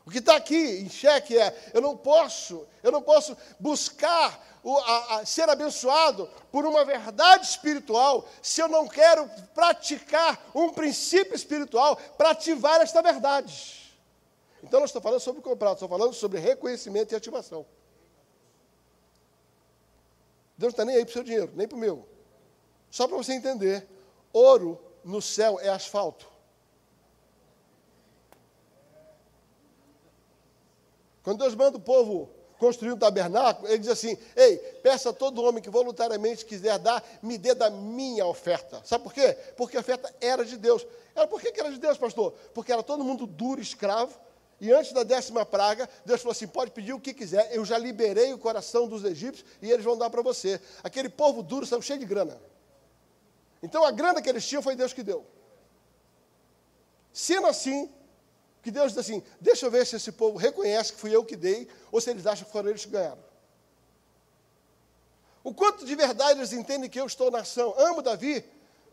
O 0.05 0.11
que 0.11 0.19
está 0.19 0.37
aqui 0.37 0.57
em 0.57 0.89
xeque 0.89 1.39
é: 1.39 1.71
eu 1.73 1.81
não 1.81 1.97
posso, 1.97 2.67
eu 2.83 2.91
não 2.91 3.01
posso 3.01 3.37
buscar 3.59 4.59
o, 4.63 4.77
a, 4.77 5.17
a, 5.17 5.27
ser 5.27 5.49
abençoado 5.49 6.29
por 6.51 6.65
uma 6.65 6.85
verdade 6.85 7.47
espiritual 7.47 8.27
se 8.41 8.61
eu 8.61 8.69
não 8.69 8.89
quero 8.89 9.29
praticar 9.55 10.51
um 10.55 10.71
princípio 10.71 11.35
espiritual 11.35 11.97
para 12.17 12.31
ativar 12.31 12.81
esta 12.81 13.01
verdade. 13.03 13.81
Então, 14.63 14.79
não 14.81 14.87
estou 14.87 15.03
falando 15.03 15.21
sobre 15.21 15.43
comprar, 15.43 15.73
estou 15.73 15.89
falando 15.89 16.13
sobre 16.13 16.39
reconhecimento 16.39 17.13
e 17.13 17.17
ativação. 17.17 17.67
Deus 20.57 20.73
não 20.73 20.83
está 20.83 20.85
nem 20.85 20.97
aí 20.97 21.05
para 21.05 21.11
o 21.11 21.13
seu 21.13 21.25
dinheiro, 21.25 21.53
nem 21.57 21.67
para 21.67 21.77
o 21.77 21.81
meu. 21.81 22.07
Só 22.91 23.09
para 23.09 23.17
você 23.17 23.33
entender: 23.33 23.89
ouro 24.33 24.81
no 25.05 25.21
céu 25.21 25.59
é 25.61 25.69
asfalto. 25.69 26.32
Quando 31.23 31.39
Deus 31.39 31.55
manda 31.55 31.77
o 31.77 31.81
povo 31.81 32.31
construir 32.59 32.93
um 32.93 32.97
tabernáculo, 32.97 33.69
ele 33.69 33.79
diz 33.79 33.89
assim: 33.89 34.17
Ei, 34.37 34.57
peça 34.83 35.11
a 35.11 35.13
todo 35.13 35.43
homem 35.43 35.63
que 35.63 35.71
voluntariamente 35.71 36.45
quiser 36.45 36.79
dar, 36.79 37.03
me 37.23 37.37
dê 37.37 37.55
da 37.55 37.71
minha 37.71 38.27
oferta. 38.27 38.81
Sabe 38.85 39.05
por 39.05 39.13
quê? 39.13 39.37
Porque 39.57 39.77
a 39.77 39.81
oferta 39.81 40.15
era 40.21 40.45
de 40.45 40.57
Deus. 40.57 40.87
Era 41.15 41.27
por 41.27 41.41
que 41.41 41.53
era 41.59 41.71
de 41.71 41.79
Deus, 41.79 41.99
pastor? 41.99 42.33
Porque 42.55 42.73
era 42.73 42.83
todo 42.83 43.05
mundo 43.05 43.27
duro, 43.27 43.61
escravo. 43.61 44.19
E 44.61 44.73
antes 44.73 44.93
da 44.93 45.03
décima 45.03 45.45
praga, 45.45 45.89
Deus 46.05 46.21
falou 46.21 46.33
assim: 46.33 46.47
pode 46.47 46.71
pedir 46.71 46.93
o 46.93 47.01
que 47.01 47.13
quiser, 47.13 47.53
eu 47.53 47.65
já 47.65 47.77
liberei 47.77 48.33
o 48.33 48.39
coração 48.39 48.87
dos 48.89 49.03
egípcios 49.05 49.45
e 49.61 49.71
eles 49.71 49.85
vão 49.85 49.99
dar 49.99 50.09
para 50.09 50.23
você. 50.23 50.61
Aquele 50.85 51.09
povo 51.09 51.43
duro 51.43 51.65
estava 51.65 51.83
cheio 51.83 51.99
de 51.99 52.07
grana. 52.07 52.41
Então 53.61 53.85
a 53.85 53.91
grana 53.91 54.23
que 54.23 54.29
eles 54.29 54.47
tinham 54.47 54.63
foi 54.63 54.77
Deus 54.77 54.93
que 54.93 55.03
deu. 55.03 55.27
Sendo 57.13 57.49
assim, 57.49 57.93
que 58.63 58.71
Deus 58.71 58.93
diz 58.93 58.99
assim: 58.99 59.23
deixa 59.41 59.67
eu 59.67 59.71
ver 59.71 59.87
se 59.87 59.97
esse 59.97 60.13
povo 60.13 60.39
reconhece 60.39 60.93
que 60.93 61.01
fui 61.01 61.15
eu 61.15 61.25
que 61.25 61.37
dei, 61.37 61.69
ou 61.91 62.01
se 62.01 62.11
eles 62.11 62.27
acham 62.27 62.47
que 62.47 62.53
foram 62.53 62.71
eles 62.71 62.85
que 62.85 62.91
ganharam. 62.91 63.23
O 65.45 65.53
quanto 65.53 65.85
de 65.85 65.95
verdade 65.95 66.39
eles 66.39 66.53
entendem 66.53 66.89
que 66.89 67.01
eu 67.01 67.07
estou 67.07 67.31
na 67.31 67.41
ação. 67.41 67.75
Amo 67.77 68.01
Davi. 68.01 68.45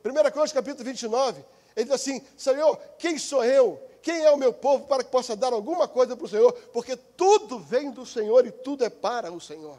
1 0.04 0.14
Coríntios 0.14 0.54
capítulo 0.54 0.84
29. 0.84 1.46
Ele 1.76 1.86
diz 1.86 1.94
assim: 1.94 2.22
Senhor, 2.36 2.78
quem 2.98 3.18
sou 3.20 3.46
eu? 3.46 3.80
Quem 4.02 4.24
é 4.24 4.32
o 4.32 4.38
meu 4.38 4.52
povo 4.52 4.88
para 4.88 5.04
que 5.04 5.12
possa 5.12 5.36
dar 5.36 5.54
alguma 5.54 5.88
coisa 5.88 6.16
para 6.16 6.26
o 6.26 6.30
Senhor? 6.30 6.52
Porque 6.74 6.96
tudo 6.96 7.60
vem 7.60 7.92
do 7.92 8.06
Senhor 8.06 8.46
e 8.48 8.52
tudo 8.52 8.84
é 8.84 8.90
para 8.90 9.32
o 9.32 9.40
Senhor. 9.40 9.78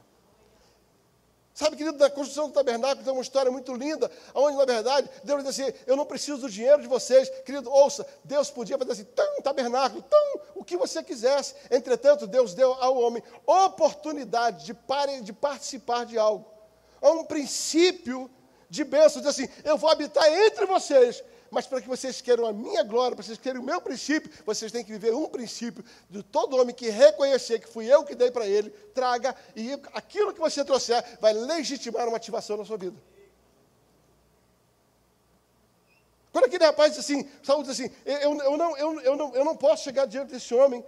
Sabe, 1.60 1.76
querido, 1.76 1.98
na 1.98 2.08
construção 2.08 2.48
do 2.48 2.54
tabernáculo 2.54 3.04
tem 3.04 3.12
uma 3.12 3.20
história 3.20 3.52
muito 3.52 3.74
linda, 3.74 4.10
onde, 4.34 4.56
na 4.56 4.64
verdade, 4.64 5.10
Deus 5.22 5.44
diz 5.44 5.60
assim: 5.60 5.70
Eu 5.86 5.94
não 5.94 6.06
preciso 6.06 6.38
do 6.38 6.48
dinheiro 6.48 6.80
de 6.80 6.88
vocês. 6.88 7.28
Querido, 7.44 7.70
ouça, 7.70 8.06
Deus 8.24 8.50
podia 8.50 8.78
fazer 8.78 8.92
assim, 8.92 9.04
tão 9.04 9.42
tabernáculo, 9.42 10.00
tão 10.00 10.40
o 10.54 10.64
que 10.64 10.74
você 10.78 11.02
quisesse. 11.02 11.54
Entretanto, 11.70 12.26
Deus 12.26 12.54
deu 12.54 12.72
ao 12.80 12.96
homem 12.96 13.22
oportunidade 13.44 14.64
de, 14.64 14.72
pare, 14.72 15.20
de 15.20 15.34
participar 15.34 16.06
de 16.06 16.16
algo. 16.16 16.50
Há 16.98 17.10
um 17.10 17.26
princípio 17.26 18.30
de 18.70 18.82
bênção, 18.82 19.20
diz 19.20 19.28
assim: 19.28 19.46
Eu 19.62 19.76
vou 19.76 19.90
habitar 19.90 20.32
entre 20.32 20.64
vocês, 20.64 21.22
mas 21.50 21.66
para 21.66 21.80
que 21.80 21.88
vocês 21.88 22.20
queiram 22.20 22.46
a 22.46 22.52
minha 22.52 22.82
glória, 22.84 23.16
para 23.16 23.24
vocês 23.24 23.38
queiram 23.38 23.60
o 23.60 23.64
meu 23.64 23.80
princípio, 23.80 24.30
vocês 24.46 24.70
têm 24.70 24.84
que 24.84 24.92
viver 24.92 25.12
um 25.12 25.26
princípio 25.26 25.84
de 26.08 26.22
todo 26.22 26.56
homem 26.56 26.74
que 26.74 26.88
reconhecer 26.88 27.58
que 27.58 27.68
fui 27.68 27.86
eu 27.92 28.04
que 28.04 28.14
dei 28.14 28.30
para 28.30 28.46
ele, 28.46 28.70
traga, 28.94 29.34
e 29.56 29.72
aquilo 29.92 30.32
que 30.32 30.40
você 30.40 30.64
trouxer 30.64 31.04
vai 31.20 31.32
legitimar 31.32 32.06
uma 32.06 32.16
ativação 32.16 32.56
na 32.56 32.64
sua 32.64 32.76
vida. 32.76 32.96
Quando 36.32 36.44
aquele 36.44 36.64
rapaz 36.64 36.94
diz 36.94 37.00
assim, 37.00 37.28
Saúl 37.42 37.62
diz 37.62 37.72
assim, 37.72 37.90
eu, 38.04 38.34
eu, 38.38 38.56
não, 38.56 38.76
eu, 38.76 39.00
eu, 39.00 39.16
não, 39.16 39.34
eu 39.34 39.44
não 39.44 39.56
posso 39.56 39.82
chegar 39.82 40.06
diante 40.06 40.30
desse 40.30 40.54
homem 40.54 40.84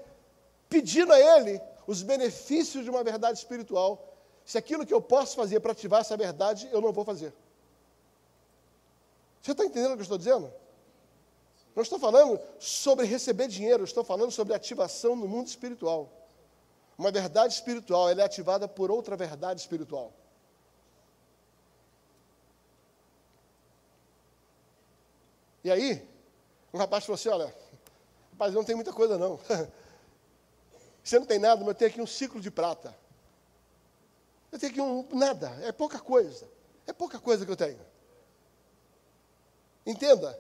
pedindo 0.69 1.13
a 1.13 1.19
ele 1.19 1.61
os 1.87 2.03
benefícios 2.03 2.85
de 2.85 2.91
uma 2.91 3.03
verdade 3.03 3.39
espiritual, 3.39 4.09
se 4.45 4.57
aquilo 4.57 4.87
que 4.87 4.95
eu 4.95 5.01
posso 5.01 5.35
fazer 5.35 5.59
para 5.61 5.73
ativar 5.73 6.01
essa 6.01 6.17
verdade, 6.17 6.69
eu 6.73 6.81
não 6.81 6.93
vou 6.93 7.05
fazer. 7.05 7.33
Você 9.43 9.51
está 9.51 9.65
entendendo 9.65 9.93
o 9.93 9.95
que 9.95 10.01
eu 10.01 10.05
estou 10.05 10.19
dizendo? 10.19 10.53
Não 11.75 11.83
estou 11.83 11.99
falando 11.99 12.41
sobre 12.61 13.07
receber 13.07 13.49
dinheiro, 13.49 13.83
estou 13.83 14.05
falando 14.05 14.31
sobre 14.31 14.55
ativação 14.55 15.17
no 15.17 15.27
mundo 15.27 15.49
espiritual. 15.49 16.09
Uma 16.97 17.11
verdade 17.11 17.55
espiritual 17.55 18.09
é 18.09 18.23
ativada 18.23 18.69
por 18.69 18.91
outra 18.91 19.17
verdade 19.17 19.61
espiritual. 19.61 20.13
E 25.65 25.71
aí, 25.71 26.09
um 26.73 26.79
rapaz 26.79 27.05
falou 27.05 27.15
assim: 27.15 27.29
Olha, 27.31 27.55
rapaz, 28.33 28.55
não 28.55 28.63
tem 28.63 28.77
muita 28.77 28.93
coisa 28.93 29.19
não. 29.19 29.41
Você 31.03 31.19
não 31.19 31.27
tem 31.27 31.39
nada, 31.39 31.61
mas 31.61 31.69
eu 31.69 31.75
tenho 31.75 31.91
aqui 31.91 32.01
um 32.01 32.07
ciclo 32.07 32.41
de 32.41 32.51
prata. 32.51 32.95
Eu 34.53 34.59
tenho 34.59 34.71
aqui 34.71 34.81
um 34.81 35.19
nada, 35.19 35.49
é 35.63 35.73
pouca 35.73 35.99
coisa. 35.99 36.49
É 36.87 36.93
pouca 36.93 37.19
coisa 37.19 37.45
que 37.45 37.51
eu 37.51 37.57
tenho. 37.57 37.92
Entenda 39.87 40.39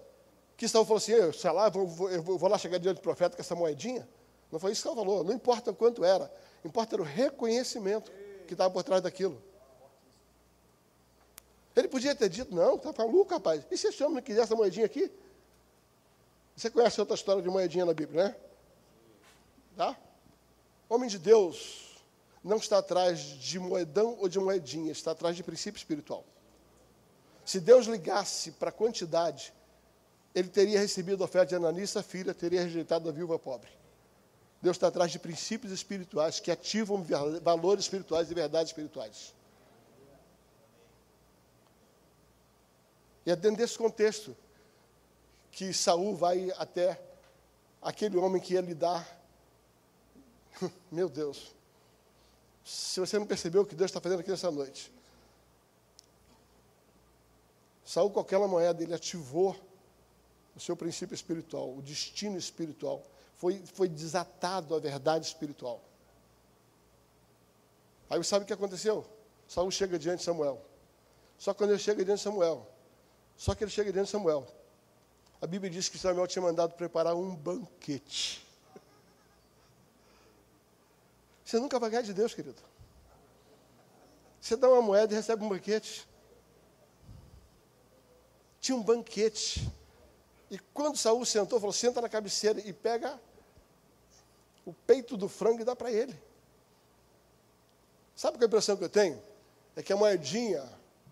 que 0.56 0.68
Saul 0.68 0.84
falou 0.84 0.98
assim: 0.98 1.12
eu, 1.12 1.32
sei 1.32 1.50
lá, 1.50 1.66
eu 1.66 1.86
vou, 1.86 2.10
eu 2.10 2.22
vou 2.22 2.48
lá 2.48 2.58
chegar 2.58 2.78
diante 2.78 2.96
do 2.96 3.02
profeta 3.02 3.36
com 3.36 3.42
essa 3.42 3.54
moedinha. 3.54 4.08
Não 4.50 4.60
foi 4.60 4.72
isso 4.72 4.82
que 4.82 4.88
ele 4.88 4.96
falou, 4.96 5.24
não 5.24 5.32
importa 5.32 5.72
quanto 5.72 6.04
era, 6.04 6.30
importa 6.62 6.94
era 6.94 7.02
o 7.02 7.04
reconhecimento 7.04 8.12
que 8.46 8.52
estava 8.52 8.70
por 8.70 8.82
trás 8.84 9.02
daquilo. 9.02 9.42
Ele 11.74 11.88
podia 11.88 12.14
ter 12.14 12.28
dito, 12.28 12.54
não, 12.54 12.76
está 12.76 12.92
maluco, 12.92 13.32
rapaz. 13.32 13.66
E 13.70 13.78
se 13.78 13.88
esse 13.88 14.02
homem 14.02 14.16
não 14.16 14.22
quiser 14.22 14.42
essa 14.42 14.54
moedinha 14.54 14.84
aqui? 14.84 15.10
Você 16.54 16.68
conhece 16.68 17.00
outra 17.00 17.14
história 17.14 17.40
de 17.40 17.48
moedinha 17.48 17.86
na 17.86 17.94
Bíblia, 17.94 18.24
né? 18.24 18.36
Tá? 19.74 19.96
Homem 20.86 21.08
de 21.08 21.18
Deus 21.18 21.98
não 22.44 22.58
está 22.58 22.78
atrás 22.78 23.18
de 23.20 23.58
moedão 23.58 24.18
ou 24.20 24.28
de 24.28 24.38
moedinha, 24.38 24.92
está 24.92 25.12
atrás 25.12 25.34
de 25.34 25.42
princípio 25.42 25.78
espiritual. 25.78 26.24
Se 27.44 27.60
Deus 27.60 27.86
ligasse 27.86 28.52
para 28.52 28.68
a 28.68 28.72
quantidade, 28.72 29.52
ele 30.34 30.48
teria 30.48 30.78
recebido 30.78 31.22
a 31.22 31.26
oferta 31.26 31.48
de 31.48 31.54
Ananias 31.56 31.94
e 31.94 32.02
filha, 32.02 32.32
teria 32.32 32.62
rejeitado 32.62 33.08
a 33.08 33.12
viúva 33.12 33.38
pobre. 33.38 33.70
Deus 34.60 34.76
está 34.76 34.86
atrás 34.86 35.10
de 35.10 35.18
princípios 35.18 35.72
espirituais 35.72 36.38
que 36.38 36.50
ativam 36.50 37.04
valores 37.42 37.84
espirituais 37.84 38.30
e 38.30 38.34
verdades 38.34 38.70
espirituais. 38.70 39.34
E 43.26 43.30
é 43.30 43.36
dentro 43.36 43.58
desse 43.58 43.76
contexto 43.76 44.36
que 45.50 45.72
Saul 45.72 46.16
vai 46.16 46.52
até 46.56 47.00
aquele 47.80 48.16
homem 48.16 48.40
que 48.40 48.54
ia 48.54 48.60
lhe 48.60 48.74
dar. 48.74 49.06
Meu 50.90 51.08
Deus. 51.08 51.52
Se 52.64 53.00
você 53.00 53.18
não 53.18 53.26
percebeu 53.26 53.62
o 53.62 53.66
que 53.66 53.74
Deus 53.74 53.90
está 53.90 54.00
fazendo 54.00 54.20
aqui 54.20 54.30
nessa 54.30 54.50
noite. 54.50 54.92
Saul, 57.84 58.10
com 58.10 58.20
aquela 58.20 58.46
moeda, 58.46 58.82
ele 58.82 58.94
ativou 58.94 59.56
o 60.54 60.60
seu 60.60 60.76
princípio 60.76 61.14
espiritual, 61.14 61.74
o 61.76 61.82
destino 61.82 62.36
espiritual. 62.36 63.02
Foi, 63.34 63.60
foi 63.74 63.88
desatado 63.88 64.74
a 64.74 64.78
verdade 64.78 65.26
espiritual. 65.26 65.82
Aí 68.08 68.22
sabe 68.22 68.44
o 68.44 68.46
que 68.46 68.52
aconteceu? 68.52 69.04
Saul 69.48 69.70
chega 69.70 69.98
diante 69.98 70.18
de 70.18 70.24
Samuel. 70.24 70.62
Só 71.38 71.52
quando 71.52 71.70
ele 71.70 71.78
chega 71.78 72.04
diante 72.04 72.18
de 72.18 72.22
Samuel, 72.22 72.66
só 73.36 73.54
que 73.54 73.64
ele 73.64 73.70
chega 73.70 73.92
diante 73.92 74.06
de 74.06 74.12
Samuel. 74.12 74.46
A 75.40 75.46
Bíblia 75.46 75.70
diz 75.70 75.88
que 75.88 75.98
Samuel 75.98 76.28
tinha 76.28 76.42
mandado 76.42 76.74
preparar 76.74 77.16
um 77.16 77.34
banquete. 77.34 78.46
Você 81.44 81.58
nunca 81.58 81.78
vai 81.80 81.90
ganhar 81.90 82.02
de 82.02 82.14
Deus, 82.14 82.32
querido. 82.32 82.62
Você 84.40 84.56
dá 84.56 84.68
uma 84.68 84.80
moeda 84.80 85.12
e 85.12 85.16
recebe 85.16 85.44
um 85.44 85.48
banquete. 85.48 86.06
Tinha 88.62 88.76
um 88.76 88.82
banquete. 88.82 89.68
E 90.48 90.56
quando 90.72 90.96
Saul 90.96 91.26
sentou, 91.26 91.58
falou: 91.58 91.72
senta 91.72 92.00
na 92.00 92.08
cabeceira 92.08 92.60
e 92.60 92.72
pega 92.72 93.20
o 94.64 94.72
peito 94.72 95.16
do 95.16 95.28
frango 95.28 95.60
e 95.60 95.64
dá 95.64 95.74
para 95.74 95.90
ele. 95.90 96.16
Sabe 98.14 98.36
qual 98.36 98.42
é 98.42 98.44
a 98.44 98.46
impressão 98.46 98.76
que 98.76 98.84
eu 98.84 98.88
tenho? 98.88 99.20
É 99.74 99.82
que 99.82 99.92
a 99.92 99.96
moedinha 99.96 100.62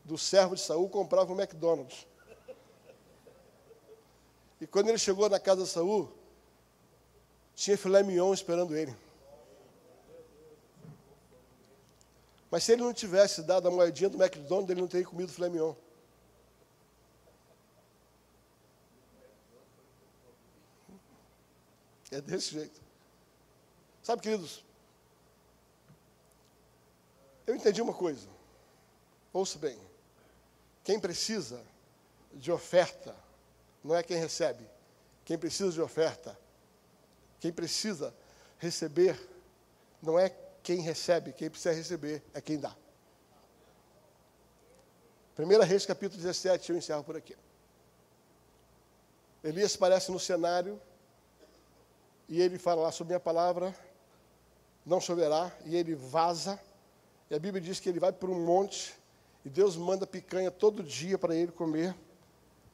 do 0.05 0.17
servo 0.17 0.55
de 0.55 0.61
Saul 0.61 0.89
comprava 0.89 1.33
um 1.33 1.41
McDonald's. 1.41 2.07
E 4.61 4.67
quando 4.67 4.89
ele 4.91 4.99
chegou 4.99 5.29
na 5.29 5.41
casa 5.41 5.65
de 5.65 5.69
Saul, 5.69 6.09
tinha 7.57 7.77
filé 7.77 8.05
mignon 8.05 8.33
esperando 8.33 8.77
ele. 8.77 8.95
Mas 12.49 12.63
se 12.63 12.73
ele 12.73 12.83
não 12.83 12.95
tivesse 12.95 13.43
dado 13.43 13.67
a 13.67 13.71
moedinha 13.73 14.09
do 14.09 14.23
McDonald's, 14.23 14.71
ele 14.71 14.81
não 14.81 14.89
teria 14.89 15.07
comido 15.07 15.33
filé 15.33 15.49
mignon. 15.49 15.75
É 22.11 22.21
desse 22.21 22.53
jeito. 22.53 22.81
Sabe, 24.03 24.23
queridos, 24.23 24.65
eu 27.47 27.55
entendi 27.55 27.81
uma 27.81 27.95
coisa. 27.95 28.29
Ouça 29.33 29.59
bem. 29.59 29.79
Quem 30.83 30.99
precisa 30.99 31.63
de 32.33 32.51
oferta 32.51 33.15
não 33.83 33.95
é 33.95 34.03
quem 34.03 34.17
recebe. 34.17 34.67
Quem 35.25 35.39
precisa 35.39 35.71
de 35.71 35.81
oferta, 35.81 36.37
quem 37.39 37.53
precisa 37.53 38.13
receber, 38.59 39.17
não 40.03 40.19
é 40.19 40.29
quem 40.63 40.81
recebe, 40.81 41.33
quem 41.33 41.49
precisa 41.49 41.73
receber 41.73 42.23
é 42.35 42.41
quem 42.41 42.59
dá. 42.59 42.75
1 45.39 45.61
Reis 45.65 45.87
capítulo 45.87 46.21
17, 46.21 46.71
eu 46.71 46.77
encerro 46.77 47.05
por 47.05 47.17
aqui. 47.17 47.37
Elias 49.43 49.75
aparece 49.75 50.11
no 50.11 50.19
cenário 50.19 50.81
e 52.31 52.41
ele 52.41 52.59
fala 52.59 52.83
lá 52.83 52.93
sobre 52.93 53.13
a 53.13 53.19
palavra, 53.19 53.75
não 54.87 55.01
choverá, 55.01 55.53
e 55.67 55.75
ele 55.75 55.97
vaza. 55.97 56.59
E 57.29 57.35
a 57.35 57.39
Bíblia 57.41 57.61
diz 57.61 57.81
que 57.81 57.89
ele 57.89 57.99
vai 57.99 58.13
para 58.13 58.31
um 58.31 58.45
monte 58.47 58.95
e 59.45 59.51
Deus 59.51 59.77
manda 59.77 60.07
picanha 60.07 60.49
todo 60.49 60.81
dia 60.81 61.19
para 61.19 61.35
ele 61.35 61.51
comer 61.51 61.95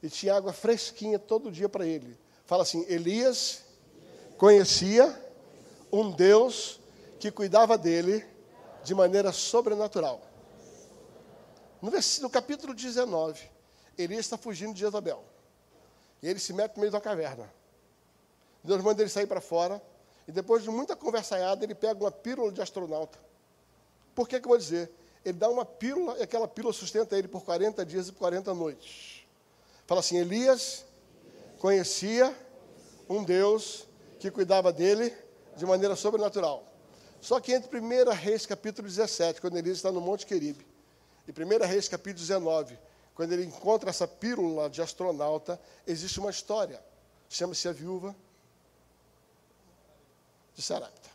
e 0.01 0.09
tinha 0.09 0.35
água 0.35 0.53
fresquinha 0.53 1.17
todo 1.17 1.51
dia 1.51 1.67
para 1.67 1.87
ele. 1.87 2.15
Fala 2.45 2.61
assim: 2.61 2.85
Elias 2.87 3.63
conhecia 4.37 5.19
um 5.91 6.11
Deus 6.11 6.79
que 7.19 7.31
cuidava 7.31 7.79
dele 7.79 8.23
de 8.83 8.93
maneira 8.93 9.31
sobrenatural. 9.31 10.21
No, 11.81 11.91
no 12.21 12.29
capítulo 12.29 12.75
19, 12.75 13.41
Elias 13.97 14.19
está 14.21 14.37
fugindo 14.37 14.75
de 14.75 14.81
Jezabel. 14.81 15.23
E 16.21 16.27
ele 16.27 16.39
se 16.39 16.53
mete 16.53 16.75
no 16.75 16.81
meio 16.81 16.91
da 16.91 17.01
caverna. 17.01 17.56
Deus 18.67 18.81
manda 18.81 19.01
ele 19.01 19.09
sair 19.09 19.25
para 19.25 19.39
fora. 19.39 19.81
E 20.27 20.31
depois 20.31 20.61
de 20.61 20.69
muita 20.69 20.93
conversaiada, 20.95 21.63
ele 21.63 21.73
pega 21.73 22.03
uma 22.03 22.11
pílula 22.11 22.51
de 22.51 22.61
astronauta. 22.61 23.17
Por 24.13 24.27
que, 24.27 24.39
que 24.39 24.45
eu 24.45 24.49
vou 24.49 24.57
dizer? 24.57 24.91
Ele 25.23 25.37
dá 25.37 25.49
uma 25.49 25.65
pílula 25.65 26.17
e 26.17 26.23
aquela 26.23 26.47
pílula 26.47 26.73
sustenta 26.73 27.17
ele 27.17 27.29
por 27.29 27.43
40 27.43 27.85
dias 27.85 28.09
e 28.09 28.11
40 28.11 28.53
noites. 28.53 29.25
Fala 29.85 30.01
assim: 30.01 30.17
Elias 30.17 30.85
conhecia 31.59 32.35
um 33.09 33.23
Deus 33.23 33.87
que 34.19 34.29
cuidava 34.29 34.73
dele 34.73 35.15
de 35.55 35.65
maneira 35.65 35.95
sobrenatural. 35.95 36.65
Só 37.21 37.39
que 37.39 37.53
entre 37.53 37.79
1 37.79 38.11
Reis 38.11 38.45
capítulo 38.45 38.87
17, 38.87 39.39
quando 39.39 39.57
Elias 39.57 39.77
está 39.77 39.91
no 39.91 40.01
Monte 40.01 40.25
Queribe, 40.25 40.67
e 41.25 41.31
1 41.31 41.65
Reis 41.65 41.87
capítulo 41.87 42.19
19, 42.19 42.77
quando 43.15 43.31
ele 43.31 43.45
encontra 43.45 43.89
essa 43.89 44.07
pílula 44.07 44.69
de 44.69 44.81
astronauta, 44.81 45.59
existe 45.85 46.19
uma 46.19 46.29
história. 46.29 46.81
Chama-se 47.29 47.67
a 47.67 47.71
viúva 47.71 48.15
de 50.57 50.63
Sarapta. 50.63 51.09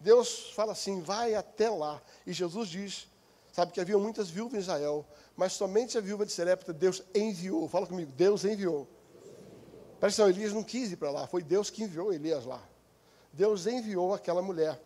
Deus 0.00 0.50
fala 0.50 0.72
assim: 0.72 1.00
vai 1.00 1.36
até 1.36 1.70
lá. 1.70 2.02
E 2.26 2.32
Jesus 2.32 2.68
diz: 2.68 3.08
sabe 3.52 3.72
que 3.72 3.80
havia 3.80 3.96
muitas 3.96 4.28
viúvas 4.28 4.54
em 4.54 4.58
Israel, 4.58 5.06
mas 5.36 5.52
somente 5.52 5.96
a 5.96 6.00
viúva 6.00 6.26
de 6.26 6.32
Serepta 6.32 6.72
Deus 6.72 7.02
enviou. 7.14 7.68
Fala 7.68 7.86
comigo, 7.86 8.10
Deus 8.12 8.44
enviou. 8.44 8.86
Presta 10.00 10.22
atenção, 10.22 10.28
Elias 10.28 10.52
não 10.52 10.62
quis 10.62 10.92
ir 10.92 10.96
para 10.96 11.10
lá, 11.10 11.26
foi 11.26 11.42
Deus 11.42 11.70
que 11.70 11.82
enviou 11.82 12.12
Elias 12.12 12.44
lá. 12.44 12.62
Deus 13.32 13.66
enviou 13.66 14.12
aquela 14.12 14.42
mulher. 14.42 14.80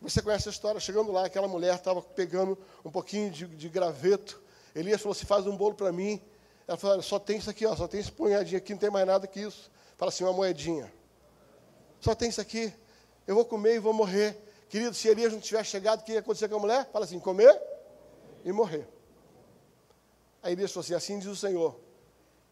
Você 0.00 0.22
conhece 0.22 0.48
a 0.48 0.52
história? 0.52 0.80
Chegando 0.80 1.10
lá, 1.10 1.26
aquela 1.26 1.48
mulher 1.48 1.74
estava 1.74 2.00
pegando 2.00 2.56
um 2.84 2.90
pouquinho 2.90 3.30
de, 3.30 3.46
de 3.46 3.68
graveto. 3.68 4.40
Elias 4.74 5.00
falou 5.00 5.12
assim: 5.12 5.26
faz 5.26 5.46
um 5.46 5.56
bolo 5.56 5.74
para 5.74 5.90
mim. 5.90 6.20
Ela 6.66 6.76
falou: 6.76 7.02
só 7.02 7.18
tem 7.18 7.38
isso 7.38 7.48
aqui, 7.48 7.64
ó, 7.64 7.74
só 7.74 7.88
tem 7.88 8.00
esse 8.00 8.12
punhadinho 8.12 8.58
aqui, 8.58 8.72
não 8.72 8.78
tem 8.78 8.90
mais 8.90 9.06
nada 9.06 9.26
que 9.26 9.40
isso. 9.40 9.70
Fala 9.96 10.10
assim: 10.10 10.24
uma 10.24 10.34
moedinha. 10.34 10.97
Só 12.00 12.14
tem 12.14 12.28
isso 12.28 12.40
aqui. 12.40 12.72
Eu 13.26 13.34
vou 13.34 13.44
comer 13.44 13.76
e 13.76 13.78
vou 13.78 13.92
morrer. 13.92 14.36
Querido, 14.68 14.94
se 14.94 15.08
Elias 15.08 15.32
não 15.32 15.40
tivesse 15.40 15.70
chegado, 15.70 16.00
o 16.00 16.04
que 16.04 16.12
ia 16.12 16.20
acontecer 16.20 16.48
com 16.48 16.56
a 16.56 16.60
mulher? 16.60 16.88
Fala 16.92 17.04
assim: 17.04 17.18
comer 17.18 17.60
e 18.44 18.52
morrer. 18.52 18.86
Aí 20.42 20.52
Elias 20.52 20.72
falou 20.72 20.84
assim: 20.84 20.94
assim 20.94 21.18
diz 21.18 21.28
o 21.28 21.36
Senhor. 21.36 21.78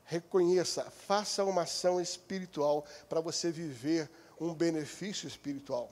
Reconheça, 0.04 0.84
faça 1.06 1.44
uma 1.44 1.62
ação 1.62 2.00
espiritual 2.00 2.84
para 3.08 3.20
você 3.20 3.50
viver 3.50 4.08
um 4.40 4.54
benefício 4.54 5.26
espiritual. 5.26 5.90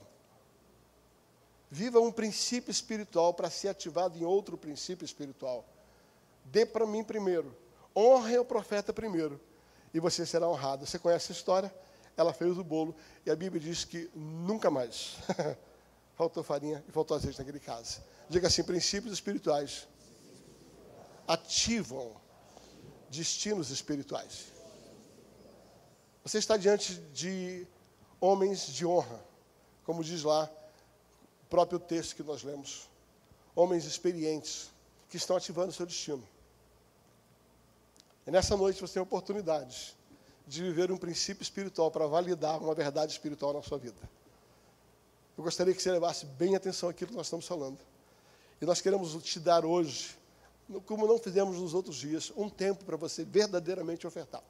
Viva 1.69 1.99
um 1.99 2.11
princípio 2.11 2.71
espiritual 2.71 3.33
para 3.33 3.49
ser 3.49 3.67
ativado 3.67 4.17
em 4.17 4.23
outro 4.23 4.57
princípio 4.57 5.03
espiritual. 5.03 5.65
Dê 6.45 6.65
para 6.65 6.85
mim 6.85 7.03
primeiro. 7.03 7.55
Honre 7.95 8.37
o 8.37 8.45
profeta 8.45 8.93
primeiro. 8.93 9.41
E 9.93 9.99
você 9.99 10.25
será 10.25 10.47
honrado. 10.47 10.85
Você 10.85 10.99
conhece 10.99 11.31
a 11.31 11.35
história? 11.35 11.73
Ela 12.17 12.33
fez 12.33 12.57
o 12.57 12.63
bolo. 12.63 12.95
E 13.25 13.31
a 13.31 13.35
Bíblia 13.35 13.61
diz 13.61 13.83
que 13.83 14.09
nunca 14.15 14.71
mais 14.71 15.17
faltou 16.15 16.43
farinha 16.43 16.83
e 16.87 16.91
faltou 16.91 17.15
azeite 17.15 17.37
naquele 17.39 17.59
caso. 17.59 18.01
Diga 18.29 18.47
assim: 18.47 18.63
princípios 18.63 19.13
espirituais 19.13 19.87
ativam 21.27 22.15
destinos 23.09 23.69
espirituais. 23.69 24.53
Você 26.23 26.37
está 26.39 26.57
diante 26.57 26.95
de 27.13 27.67
homens 28.19 28.67
de 28.67 28.85
honra, 28.85 29.23
como 29.83 30.03
diz 30.03 30.23
lá 30.23 30.49
o 31.43 31.45
próprio 31.47 31.79
texto 31.79 32.15
que 32.15 32.23
nós 32.23 32.43
lemos. 32.43 32.89
Homens 33.55 33.85
experientes 33.85 34.71
que 35.09 35.17
estão 35.17 35.35
ativando 35.35 35.69
o 35.69 35.73
seu 35.73 35.85
destino. 35.85 36.27
E 38.25 38.31
nessa 38.31 38.57
noite 38.57 38.81
você 38.81 38.95
tem 38.95 39.03
oportunidade 39.03 39.95
de 40.47 40.61
viver 40.61 40.91
um 40.91 40.97
princípio 40.97 41.41
espiritual 41.41 41.89
para 41.89 42.05
validar 42.07 42.61
uma 42.61 42.75
verdade 42.75 43.11
espiritual 43.11 43.53
na 43.53 43.61
sua 43.61 43.77
vida. 43.77 43.97
Eu 45.37 45.43
gostaria 45.43 45.73
que 45.73 45.81
você 45.81 45.91
levasse 45.91 46.25
bem 46.25 46.55
atenção 46.55 46.87
àquilo 46.89 47.09
que 47.11 47.17
nós 47.17 47.25
estamos 47.25 47.47
falando. 47.47 47.79
E 48.61 48.65
nós 48.65 48.79
queremos 48.79 49.21
te 49.23 49.39
dar 49.39 49.65
hoje, 49.65 50.15
como 50.85 51.05
não 51.05 51.17
fizemos 51.19 51.59
nos 51.59 51.73
outros 51.73 51.97
dias, 51.97 52.31
um 52.37 52.49
tempo 52.49 52.85
para 52.85 52.95
você 52.95 53.23
verdadeiramente 53.25 54.07
ofertar. 54.07 54.43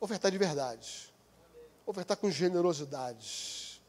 Ofertar 0.00 0.30
de 0.30 0.38
verdade. 0.38 1.12
Ofertar 1.84 2.16
com 2.16 2.30
generosidade. 2.30 3.80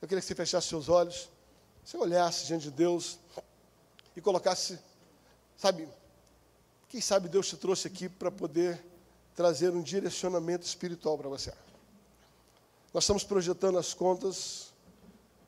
Eu 0.00 0.08
queria 0.08 0.20
que 0.20 0.26
você 0.26 0.34
fechasse 0.34 0.68
seus 0.68 0.88
olhos, 0.88 1.28
você 1.84 1.96
olhasse 1.96 2.46
diante 2.46 2.64
de 2.64 2.70
Deus 2.70 3.18
e 4.14 4.20
colocasse, 4.20 4.78
sabe, 5.56 5.88
quem 6.88 7.00
sabe 7.00 7.28
Deus 7.28 7.48
te 7.48 7.56
trouxe 7.56 7.86
aqui 7.86 8.08
para 8.08 8.30
poder 8.30 8.82
trazer 9.34 9.70
um 9.70 9.82
direcionamento 9.82 10.66
espiritual 10.66 11.18
para 11.18 11.28
você. 11.28 11.52
Nós 12.92 13.04
estamos 13.04 13.22
projetando 13.22 13.78
as 13.78 13.92
contas, 13.92 14.72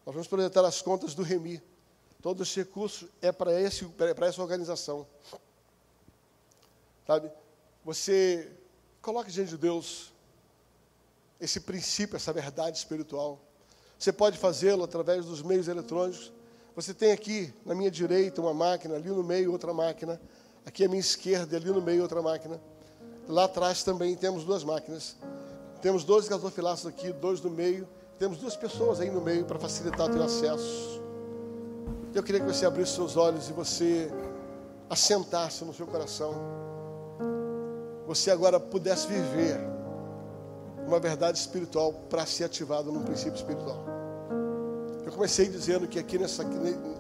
nós 0.04 0.14
vamos 0.14 0.28
projetar 0.28 0.64
as 0.64 0.82
contas 0.82 1.14
do 1.14 1.22
Remi. 1.22 1.62
Todo 2.22 2.42
esse 2.42 2.60
recurso 2.60 3.08
é 3.22 3.32
para, 3.32 3.52
essa 3.58 4.42
organização. 4.42 5.06
Sabe? 7.06 7.32
Você 7.82 8.52
coloque 9.00 9.32
diante 9.32 9.50
de 9.50 9.56
Deus 9.56 10.12
esse 11.40 11.60
princípio, 11.60 12.16
essa 12.16 12.32
verdade 12.34 12.76
espiritual. 12.76 13.40
Você 13.98 14.12
pode 14.12 14.36
fazê-lo 14.36 14.84
através 14.84 15.24
dos 15.24 15.40
meios 15.40 15.66
eletrônicos. 15.66 16.30
Você 16.76 16.92
tem 16.92 17.12
aqui 17.12 17.52
na 17.64 17.74
minha 17.74 17.90
direita 17.90 18.42
uma 18.42 18.52
máquina, 18.52 18.96
ali 18.96 19.08
no 19.08 19.24
meio 19.24 19.50
outra 19.50 19.72
máquina. 19.72 20.20
Aqui 20.70 20.84
à 20.84 20.88
minha 20.88 21.00
esquerda, 21.00 21.56
ali 21.56 21.68
no 21.68 21.82
meio, 21.82 22.00
outra 22.00 22.22
máquina. 22.22 22.60
Lá 23.26 23.46
atrás 23.46 23.82
também 23.82 24.14
temos 24.14 24.44
duas 24.44 24.62
máquinas. 24.62 25.16
Temos 25.82 26.04
dois 26.04 26.28
gasofilaços 26.28 26.86
aqui, 26.86 27.12
dois 27.12 27.40
no 27.40 27.50
meio. 27.50 27.88
Temos 28.20 28.38
duas 28.38 28.54
pessoas 28.54 29.00
aí 29.00 29.10
no 29.10 29.20
meio 29.20 29.44
para 29.44 29.58
facilitar 29.58 30.08
o 30.08 30.12
teu 30.12 30.22
acesso. 30.22 31.02
Eu 32.14 32.22
queria 32.22 32.40
que 32.40 32.46
você 32.46 32.64
abrisse 32.64 32.92
seus 32.92 33.16
olhos 33.16 33.48
e 33.48 33.52
você 33.52 34.12
assentasse 34.88 35.64
no 35.64 35.74
seu 35.74 35.88
coração. 35.88 36.34
Você 38.06 38.30
agora 38.30 38.60
pudesse 38.60 39.08
viver 39.08 39.58
uma 40.86 41.00
verdade 41.00 41.36
espiritual 41.36 41.92
para 42.08 42.24
ser 42.26 42.44
ativado 42.44 42.92
num 42.92 43.02
princípio 43.02 43.34
espiritual. 43.34 43.84
Eu 45.04 45.10
comecei 45.10 45.48
dizendo 45.48 45.88
que 45.88 45.98
aqui 45.98 46.16
nessa 46.16 46.44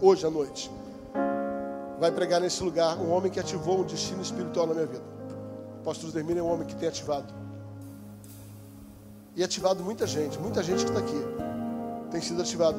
hoje 0.02 0.26
à 0.26 0.30
noite 0.30 0.68
vai 2.00 2.10
pregar 2.10 2.40
nesse 2.40 2.64
lugar 2.64 2.96
um 2.96 3.12
homem 3.12 3.30
que 3.30 3.38
ativou 3.38 3.80
um 3.80 3.84
destino 3.84 4.22
espiritual 4.22 4.66
na 4.66 4.72
minha 4.72 4.86
vida. 4.86 5.04
O 5.80 5.84
pastor 5.84 6.10
Dermino 6.10 6.40
é 6.40 6.42
um 6.42 6.50
homem 6.50 6.66
que 6.66 6.74
tem 6.74 6.88
ativado. 6.88 7.32
E 9.36 9.44
ativado 9.44 9.84
muita 9.84 10.06
gente, 10.06 10.38
muita 10.38 10.62
gente 10.62 10.82
que 10.82 10.90
está 10.90 10.98
aqui 10.98 11.22
tem 12.10 12.22
sido 12.22 12.40
ativado. 12.40 12.78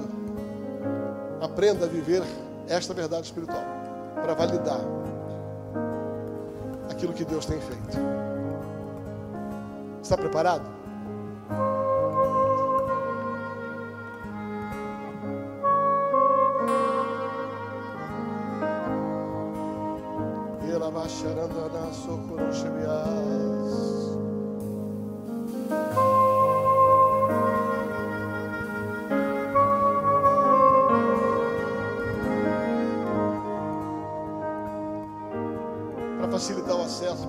Aprenda 1.39 1.85
a 1.85 1.87
viver 1.87 2.23
esta 2.67 2.95
verdade 2.95 3.27
espiritual 3.27 3.63
para 4.15 4.33
validar 4.33 4.81
aquilo 6.89 7.13
que 7.13 7.23
Deus 7.23 7.45
tem 7.45 7.59
feito. 7.61 7.97
Está 10.01 10.17
preparado? 10.17 10.80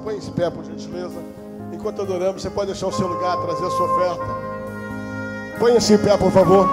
Põe 0.03 0.17
em 0.17 0.33
pé, 0.33 0.51
por 0.51 0.65
gentileza. 0.65 1.21
Enquanto 1.73 2.03
adoramos, 2.03 2.43
você 2.43 2.51
pode 2.51 2.67
deixar 2.67 2.89
o 2.89 2.93
seu 2.93 3.07
lugar, 3.07 3.37
trazer 3.39 3.67
a 3.67 3.71
sua 3.71 3.87
oferta. 3.87 4.25
Põe-se 5.59 5.95
em 5.95 5.99
pé, 5.99 6.17
por 6.17 6.31
favor. 6.31 6.69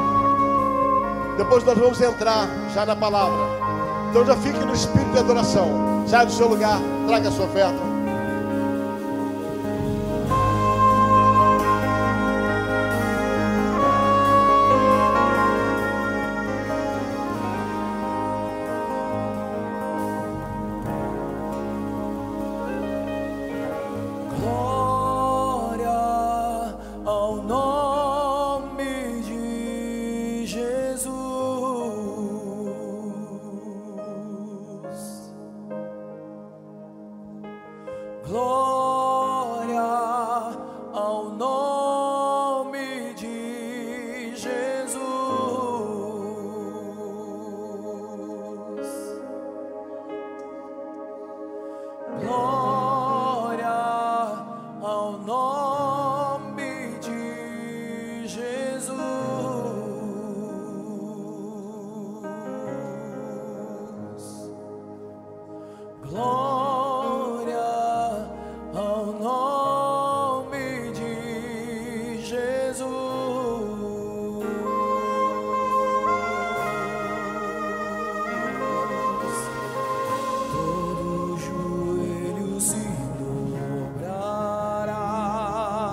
Depois 1.37 1.63
nós 1.63 1.77
vamos 1.77 2.01
entrar 2.01 2.47
já 2.73 2.85
na 2.85 2.95
palavra. 2.95 3.37
Então 4.09 4.25
já 4.25 4.35
fique 4.35 4.59
no 4.59 4.73
espírito 4.73 5.11
de 5.11 5.19
adoração. 5.19 5.67
Sai 6.07 6.25
do 6.25 6.31
seu 6.31 6.47
lugar, 6.47 6.79
traga 7.07 7.29
a 7.29 7.31
sua 7.31 7.45
oferta. 7.45 7.88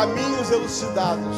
caminhos 0.00 0.50
elucidados. 0.50 1.36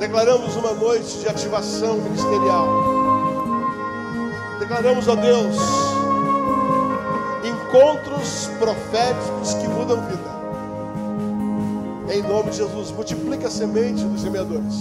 Declaramos 0.00 0.56
uma 0.56 0.72
noite 0.72 1.18
de 1.18 1.28
ativação 1.28 1.98
ministerial. 1.98 2.66
Declaramos, 4.58 5.08
a 5.08 5.14
Deus, 5.14 5.56
encontros 7.44 8.50
proféticos 8.58 9.54
que 9.54 9.68
mudam 9.68 10.00
vida. 10.06 10.38
Em 12.12 12.22
nome 12.22 12.50
de 12.50 12.56
Jesus, 12.56 12.90
multiplica 12.90 13.46
a 13.46 13.50
semente 13.50 14.02
dos 14.02 14.22
semeadores 14.22 14.74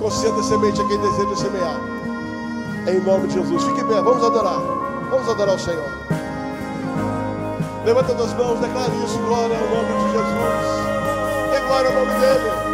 conceda 0.00 0.42
semente 0.42 0.80
a 0.80 0.88
quem 0.88 0.98
deseja 0.98 1.36
semear. 1.36 1.78
Em 2.88 3.00
nome 3.00 3.28
de 3.28 3.34
Jesus. 3.34 3.62
Fique 3.64 3.84
bem, 3.84 4.02
vamos 4.02 4.24
adorar. 4.24 4.58
Vamos 5.10 5.28
adorar 5.28 5.54
o 5.54 5.58
Senhor. 5.58 6.19
Levanta 7.90 8.12
as 8.12 8.32
mãos, 8.34 8.60
declare 8.60 8.92
isso, 9.04 9.18
glória 9.18 9.58
ao 9.58 9.68
nome 9.68 9.88
de 9.88 10.12
Jesus. 10.12 11.50
Dê 11.50 11.58
glória 11.66 11.88
ao 11.88 11.94
nome 11.96 12.20
dele. 12.20 12.69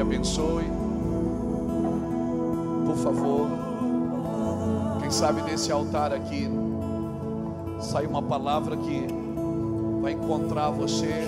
Abençoe. 0.00 0.64
Por 2.86 2.96
favor. 2.96 3.48
Quem 5.00 5.10
sabe 5.10 5.42
nesse 5.42 5.70
altar 5.70 6.12
aqui 6.12 6.48
sai 7.80 8.06
uma 8.06 8.22
palavra 8.22 8.76
que 8.76 9.06
vai 10.00 10.12
encontrar 10.12 10.70
você. 10.70 11.19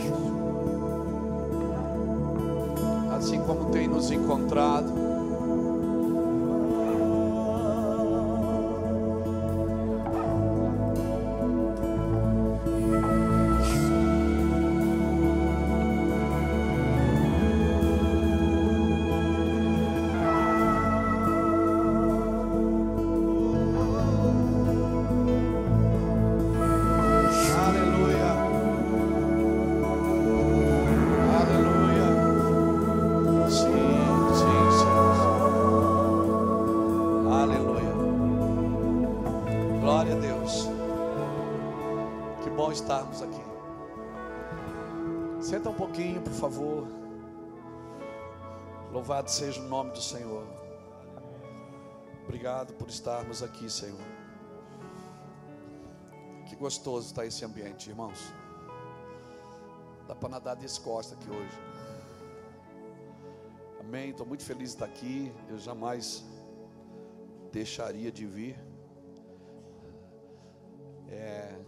Louvado 49.02 49.28
seja 49.28 49.60
o 49.60 49.64
nome 49.64 49.90
do 49.90 50.00
Senhor. 50.00 50.46
Obrigado 52.22 52.72
por 52.74 52.88
estarmos 52.88 53.42
aqui, 53.42 53.68
Senhor. 53.68 53.98
Que 56.46 56.54
gostoso 56.54 57.08
está 57.08 57.26
esse 57.26 57.44
ambiente, 57.44 57.90
irmãos. 57.90 58.32
Dá 60.06 60.14
para 60.14 60.28
nadar 60.28 60.54
descosta 60.54 61.16
aqui 61.16 61.28
hoje. 61.28 61.58
Amém. 63.80 64.10
Estou 64.10 64.24
muito 64.24 64.44
feliz 64.44 64.68
de 64.68 64.76
estar 64.76 64.84
aqui. 64.84 65.34
Eu 65.48 65.58
jamais 65.58 66.24
deixaria 67.50 68.12
de 68.12 68.24
vir. 68.24 68.56
É... 71.08 71.58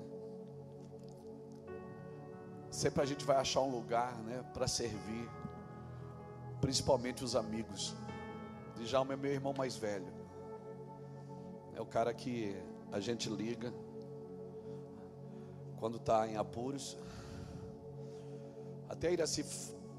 Sempre 2.70 3.02
a 3.02 3.05
gente 3.05 3.24
vai 3.24 3.39
achar 3.39 3.62
um 3.62 3.73
lugar, 3.73 4.16
né, 4.19 4.44
para 4.55 4.69
servir, 4.69 5.28
principalmente 6.65 7.23
os 7.23 7.36
amigos. 7.36 7.95
Djalma 8.77 9.12
é 9.12 9.16
meu 9.16 9.31
irmão 9.31 9.53
mais 9.53 9.77
velho. 9.77 10.11
É 11.74 11.81
o 11.81 11.85
cara 11.85 12.15
que 12.15 12.57
a 12.91 12.99
gente 13.01 13.28
liga 13.28 13.70
quando 15.77 15.99
está 15.99 16.27
em 16.27 16.36
apuros. 16.36 16.97
Até 18.89 19.12
Iraci, 19.12 19.45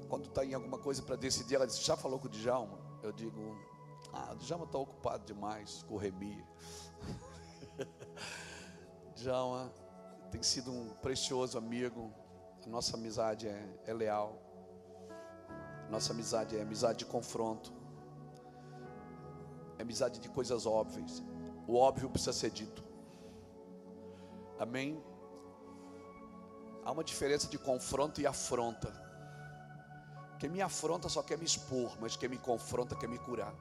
quando 0.08 0.24
está 0.24 0.44
em 0.44 0.54
alguma 0.54 0.76
coisa 0.76 1.02
para 1.04 1.14
decidir, 1.14 1.54
ela 1.54 1.68
diz: 1.68 1.78
Já 1.78 1.96
falou 1.96 2.18
com 2.18 2.26
o 2.26 2.30
Djalma? 2.30 2.80
Eu 3.00 3.12
digo: 3.12 3.56
Ah, 4.12 4.32
o 4.32 4.36
Djalma 4.36 4.64
está 4.64 4.78
ocupado 4.78 5.24
demais 5.24 5.84
com 5.84 5.94
o 5.94 5.98
Remi. 5.98 6.44
Djalma 9.14 9.72
tem 10.32 10.42
sido 10.42 10.72
um 10.72 10.88
precioso 10.94 11.56
amigo. 11.56 12.12
A 12.64 12.68
nossa 12.68 12.96
amizade 12.96 13.46
é, 13.46 13.78
é 13.84 13.94
leal. 13.94 14.45
Nossa 15.90 16.12
amizade 16.12 16.56
é 16.56 16.62
amizade 16.62 16.98
de 16.98 17.06
confronto. 17.06 17.72
É 19.78 19.82
amizade 19.82 20.18
de 20.18 20.28
coisas 20.28 20.66
óbvias. 20.66 21.22
O 21.66 21.76
óbvio 21.76 22.10
precisa 22.10 22.32
ser 22.32 22.50
dito. 22.50 22.82
Amém? 24.58 25.02
Há 26.84 26.92
uma 26.92 27.04
diferença 27.04 27.48
de 27.48 27.58
confronto 27.58 28.20
e 28.20 28.26
afronta. 28.26 28.92
Quem 30.38 30.50
me 30.50 30.60
afronta 30.60 31.08
só 31.08 31.22
quer 31.22 31.38
me 31.38 31.44
expor, 31.44 31.96
mas 32.00 32.16
quem 32.16 32.28
me 32.28 32.38
confronta 32.38 32.94
quer 32.94 33.08
me 33.08 33.18
curar. 33.18 33.54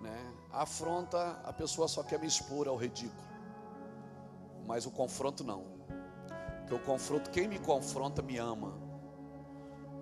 Né? 0.00 0.34
A 0.52 0.62
afronta, 0.62 1.40
a 1.44 1.52
pessoa 1.52 1.88
só 1.88 2.02
quer 2.02 2.18
me 2.18 2.26
expor 2.26 2.68
ao 2.68 2.76
ridículo, 2.76 3.26
mas 4.66 4.86
o 4.86 4.90
confronto 4.90 5.44
não. 5.44 5.64
Porque 6.60 6.74
o 6.74 6.80
confronto, 6.80 7.30
quem 7.30 7.46
me 7.46 7.58
confronta 7.58 8.22
me 8.22 8.38
ama. 8.38 8.85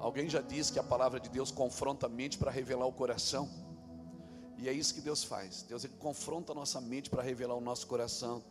Alguém 0.04 0.28
já 0.28 0.42
disse 0.42 0.70
que 0.70 0.78
a 0.78 0.82
palavra 0.82 1.18
de 1.18 1.30
Deus 1.30 1.50
confronta 1.50 2.04
a 2.04 2.10
mente 2.10 2.36
para 2.36 2.50
revelar 2.50 2.84
o 2.84 2.92
coração. 2.92 3.48
E 4.58 4.68
é 4.68 4.72
isso 4.72 4.92
que 4.92 5.00
Deus 5.00 5.24
faz. 5.24 5.62
Deus 5.62 5.82
ele 5.82 5.94
confronta 5.98 6.52
a 6.52 6.54
nossa 6.54 6.78
mente 6.78 7.08
para 7.08 7.22
revelar 7.22 7.54
o 7.54 7.60
nosso 7.62 7.86
coração. 7.86 8.42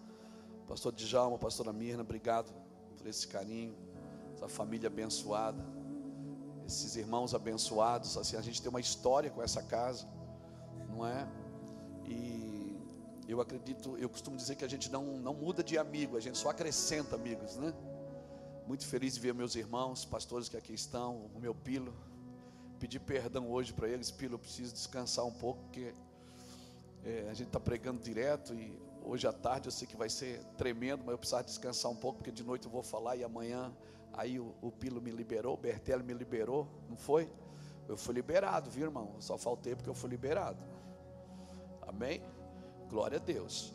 Pastor 0.68 0.92
Djalma, 0.92 1.38
pastora 1.38 1.72
Mirna, 1.72 2.02
obrigado 2.02 2.52
por 2.98 3.06
esse 3.06 3.28
carinho, 3.28 3.76
essa 4.34 4.48
família 4.48 4.88
abençoada, 4.88 5.64
esses 6.66 6.96
irmãos 6.96 7.36
abençoados. 7.36 8.18
Assim, 8.18 8.36
a 8.36 8.42
gente 8.42 8.60
tem 8.60 8.72
uma 8.72 8.82
história 8.82 9.30
com 9.30 9.44
essa 9.44 9.62
casa, 9.62 10.08
não 10.90 11.06
é? 11.06 11.28
E 12.08 12.76
eu 13.28 13.40
acredito, 13.40 13.96
eu 14.00 14.10
costumo 14.10 14.36
dizer 14.38 14.56
que 14.56 14.66
a 14.66 14.68
gente 14.68 14.92
não, 14.92 15.04
não 15.20 15.36
muda 15.36 15.64
de 15.64 15.78
amigo, 15.78 16.18
a 16.18 16.20
gente 16.20 16.36
só 16.36 16.50
acrescenta 16.50 17.16
amigos, 17.16 17.58
né? 17.58 17.72
Muito 18.66 18.88
feliz 18.88 19.16
de 19.16 19.20
ver 19.20 19.34
meus 19.34 19.56
irmãos, 19.56 20.06
pastores 20.06 20.48
que 20.48 20.56
aqui 20.56 20.74
estão, 20.74 21.30
o 21.36 21.40
meu 21.40 21.54
Pilo. 21.54 21.94
Pedir 22.80 23.00
perdão 23.00 23.52
hoje 23.52 23.74
para 23.74 23.90
eles, 23.90 24.10
Pilo, 24.10 24.36
eu 24.36 24.40
preciso 24.40 24.74
descansar 24.74 25.26
um 25.26 25.34
pouco, 25.34 25.62
porque 25.64 25.94
é, 27.04 27.28
a 27.30 27.34
gente 27.34 27.48
está 27.48 27.60
pregando 27.60 28.02
direto 28.02 28.54
e 28.54 28.82
hoje 29.04 29.28
à 29.28 29.34
tarde 29.34 29.68
eu 29.68 29.72
sei 29.72 29.86
que 29.86 29.98
vai 29.98 30.10
ser 30.10 30.42
tremendo, 30.58 31.04
mas 31.06 31.12
eu 31.12 31.18
preciso 31.18 31.44
descansar 31.44 31.92
um 31.92 31.96
pouco, 31.96 32.20
porque 32.20 32.32
de 32.32 32.42
noite 32.42 32.66
eu 32.66 32.72
vou 32.72 32.82
falar 32.82 33.18
e 33.18 33.24
amanhã 33.24 33.76
aí 34.14 34.40
o, 34.40 34.56
o 34.62 34.72
Pilo 34.72 35.02
me 35.02 35.12
liberou, 35.12 35.56
o 35.56 35.58
Bertelli 35.58 36.02
me 36.02 36.14
liberou, 36.14 36.66
não 36.90 36.96
foi? 36.96 37.30
Eu 37.86 37.98
fui 37.98 38.14
liberado, 38.14 38.70
viu 38.70 38.86
irmão? 38.86 39.14
Só 39.20 39.38
faltei 39.38 39.76
porque 39.76 39.90
eu 39.90 39.94
fui 39.94 40.10
liberado. 40.10 40.64
Amém? 41.86 42.24
Glória 42.90 43.18
a 43.18 43.22
Deus. 43.22 43.74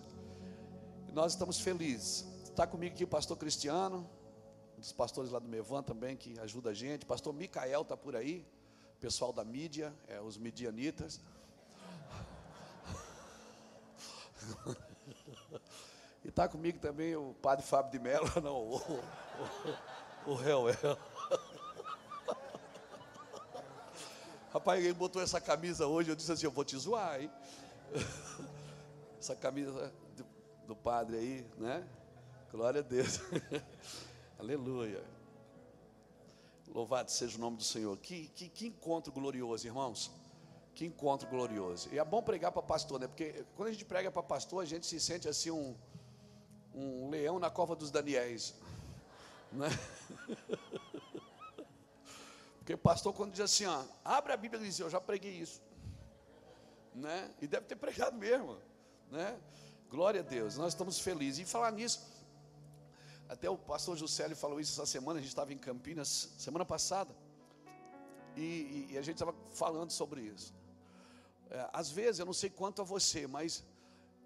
Nós 1.13 1.33
estamos 1.33 1.61
felizes. 1.61 2.27
Está 2.45 2.67
comigo 2.67 2.95
aqui 2.95 3.05
o 3.05 3.09
pastor 3.09 3.37
Cristiano, 3.37 4.09
um 4.79 4.81
dos 4.81 4.93
pastores 4.93 5.33
lá 5.33 5.41
do 5.41 5.49
Mevan 5.49 5.83
também, 5.83 6.17
que 6.17 6.39
ajuda 6.39 6.71
a 6.71 6.75
gente. 6.75 7.05
Pastor 7.05 7.35
Micael 7.35 7.83
está 7.83 7.97
por 7.97 8.15
aí, 8.15 8.47
pessoal 9.01 9.33
da 9.33 9.45
mídia, 9.45 9.93
é, 10.07 10.21
os 10.21 10.39
midianitas. 10.39 11.21
E 16.25 16.31
está 16.31 16.49
comigo 16.49 16.81
também 16.81 17.15
o 17.15 17.33
padre 17.41 17.65
Fábio 17.65 17.93
de 17.93 17.99
Mello, 18.01 18.29
não, 18.43 18.57
o, 18.57 18.77
o, 20.27 20.33
o 20.33 20.35
Reuel. 20.35 20.75
Rapaz, 24.53 24.85
ele 24.85 24.95
botou 24.95 25.23
essa 25.23 25.41
camisa 25.41 25.87
hoje, 25.87 26.11
eu 26.11 26.17
disse 26.17 26.33
assim, 26.33 26.45
eu 26.45 26.51
vou 26.51 26.65
te 26.65 26.77
zoar, 26.77 27.21
hein? 27.21 27.31
Essa 29.17 29.37
camisa 29.37 29.93
do, 30.17 30.27
do 30.67 30.77
padre 30.77 31.17
aí, 31.17 31.47
né? 31.57 31.89
Glória 32.51 32.81
a 32.81 32.85
Deus. 32.85 33.21
Aleluia. 34.39 35.05
Louvado 36.69 37.11
seja 37.11 37.37
o 37.37 37.41
nome 37.41 37.57
do 37.57 37.65
Senhor. 37.65 37.97
Que, 37.99 38.29
que, 38.29 38.49
que 38.49 38.69
encontro 38.69 39.13
glorioso, 39.13 39.67
irmãos. 39.67 40.13
Que 40.77 40.87
encontro 40.87 41.29
glorioso. 41.29 41.89
E 41.93 41.99
é 41.99 42.05
bom 42.05 42.23
pregar 42.23 42.53
para 42.53 42.63
pastor, 42.63 43.01
né? 43.01 43.09
Porque 43.09 43.45
quando 43.57 43.69
a 43.69 43.73
gente 43.73 43.85
prega 43.85 44.13
para 44.13 44.23
pastor, 44.23 44.63
a 44.63 44.65
gente 44.65 44.87
se 44.87 45.01
sente 45.01 45.29
assim 45.29 45.51
um, 45.51 45.75
um 46.73 47.11
leão 47.11 47.41
na 47.41 47.51
cova 47.51 47.75
dos 47.75 47.91
Daniéis. 47.91 48.55
Né? 49.51 49.69
Porque 52.61 52.77
pastor, 52.77 53.13
quando 53.13 53.33
diz 53.33 53.41
assim, 53.41 53.65
ó, 53.65 53.83
abre 54.05 54.33
a 54.33 54.37
Bíblia 54.37 54.63
e 54.63 54.67
diz, 54.67 54.79
eu 54.79 54.89
já 54.89 55.01
preguei 55.01 55.33
isso. 55.33 55.61
Né? 56.95 57.29
E 57.43 57.49
deve 57.49 57.67
ter 57.67 57.75
pregado 57.75 58.17
mesmo. 58.17 58.57
Né? 59.11 59.37
Glória 59.91 60.21
a 60.21 60.25
Deus, 60.25 60.57
nós 60.57 60.75
estamos 60.75 61.01
felizes. 61.01 61.41
E 61.41 61.51
falar 61.51 61.73
nisso, 61.73 62.07
até 63.29 63.49
o 63.51 63.59
pastor 63.59 63.97
Juscelio 63.97 64.37
falou 64.37 64.59
isso 64.59 64.73
essa 64.73 64.87
semana, 64.91 65.19
a 65.19 65.23
gente 65.23 65.31
estava 65.31 65.53
em 65.53 65.59
Campinas, 65.59 66.31
semana 66.39 66.65
passada, 66.65 67.15
e, 68.37 68.41
e, 68.41 68.89
e 68.93 68.99
a 68.99 69.03
gente 69.03 69.17
estava 69.17 69.35
falando 69.51 69.91
sobre 69.91 70.23
isso. 70.23 70.55
É, 71.51 71.69
às 71.73 71.91
vezes, 71.91 72.19
eu 72.19 72.27
não 72.27 72.33
sei 72.33 72.51
quanto 72.51 72.83
a 72.83 72.85
você, 72.85 73.27
mas 73.27 73.65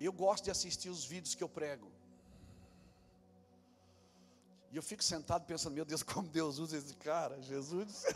eu 0.00 0.12
gosto 0.12 0.44
de 0.44 0.50
assistir 0.50 0.88
os 0.88 1.04
vídeos 1.04 1.34
que 1.34 1.42
eu 1.42 1.48
prego. 1.48 1.90
E 4.70 4.76
eu 4.76 4.82
fico 4.82 5.02
sentado 5.02 5.44
pensando, 5.44 5.74
meu 5.74 5.84
Deus, 5.84 6.02
como 6.14 6.28
Deus 6.28 6.58
usa 6.58 6.76
esse 6.76 6.94
cara, 6.94 7.40
Jesus. 7.42 8.04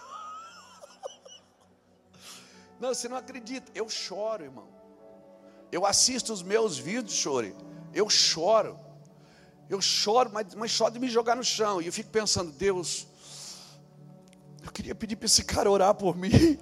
Não, 2.78 2.90
você 2.90 3.08
não 3.08 3.16
acredita, 3.16 3.72
eu 3.74 3.88
choro, 3.88 4.44
irmão. 4.44 4.68
Eu 5.72 5.86
assisto 5.86 6.30
os 6.30 6.42
meus 6.42 6.76
vídeos, 6.76 7.14
chore. 7.14 7.56
Eu 7.94 8.10
choro. 8.10 8.78
Eu 9.68 9.80
choro, 9.80 10.30
mas, 10.32 10.54
mas 10.54 10.70
choro 10.70 10.92
de 10.92 10.98
me 10.98 11.08
jogar 11.08 11.34
no 11.34 11.42
chão. 11.44 11.82
E 11.82 11.86
eu 11.86 11.92
fico 11.92 12.10
pensando, 12.10 12.52
Deus, 12.52 13.06
eu 14.64 14.70
queria 14.70 14.94
pedir 14.94 15.16
para 15.16 15.26
esse 15.26 15.44
cara 15.44 15.70
orar 15.70 15.94
por 15.94 16.16
mim. 16.16 16.30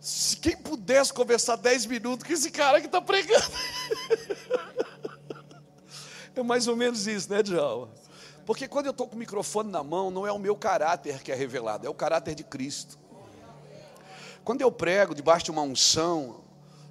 Se 0.00 0.36
quem 0.36 0.56
pudesse 0.56 1.12
conversar 1.12 1.56
10 1.56 1.86
minutos 1.86 2.26
com 2.26 2.32
esse 2.32 2.50
cara 2.50 2.80
que 2.80 2.86
está 2.86 3.00
pregando. 3.00 3.50
é 6.34 6.42
mais 6.42 6.66
ou 6.66 6.76
menos 6.76 7.06
isso, 7.06 7.30
né, 7.30 7.42
Djalma? 7.42 7.90
Porque 8.46 8.66
quando 8.66 8.86
eu 8.86 8.90
estou 8.90 9.06
com 9.06 9.14
o 9.14 9.18
microfone 9.18 9.70
na 9.70 9.84
mão, 9.84 10.10
não 10.10 10.26
é 10.26 10.32
o 10.32 10.38
meu 10.38 10.56
caráter 10.56 11.22
que 11.22 11.30
é 11.30 11.34
revelado, 11.34 11.86
é 11.86 11.90
o 11.90 11.94
caráter 11.94 12.34
de 12.34 12.42
Cristo. 12.42 12.98
Quando 14.42 14.62
eu 14.62 14.72
prego 14.72 15.14
debaixo 15.14 15.44
de 15.44 15.50
uma 15.50 15.62
unção, 15.62 16.40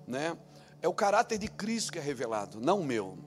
né, 0.08 0.38
é 0.82 0.88
o 0.88 0.94
caráter 0.94 1.38
de 1.38 1.48
Cristo 1.48 1.92
que 1.92 2.00
é 2.00 2.02
revelado, 2.02 2.60
não 2.60 2.82
o 2.82 2.86
meu. 2.86 3.18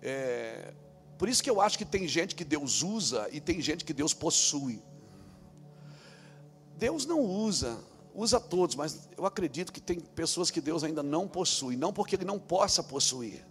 É, 0.00 0.74
por 1.18 1.28
isso 1.28 1.42
que 1.42 1.50
eu 1.50 1.60
acho 1.60 1.78
que 1.78 1.84
tem 1.84 2.06
gente 2.06 2.34
que 2.34 2.44
Deus 2.44 2.82
usa 2.82 3.28
e 3.32 3.40
tem 3.40 3.60
gente 3.60 3.84
que 3.84 3.92
Deus 3.92 4.12
possui. 4.12 4.82
Deus 6.76 7.06
não 7.06 7.20
usa, 7.20 7.78
usa 8.14 8.38
todos, 8.38 8.76
mas 8.76 9.08
eu 9.16 9.24
acredito 9.24 9.72
que 9.72 9.80
tem 9.80 9.98
pessoas 9.98 10.50
que 10.50 10.60
Deus 10.60 10.84
ainda 10.84 11.02
não 11.02 11.26
possui, 11.26 11.76
não 11.76 11.92
porque 11.92 12.16
Ele 12.16 12.24
não 12.24 12.38
possa 12.38 12.82
possuir, 12.82 13.44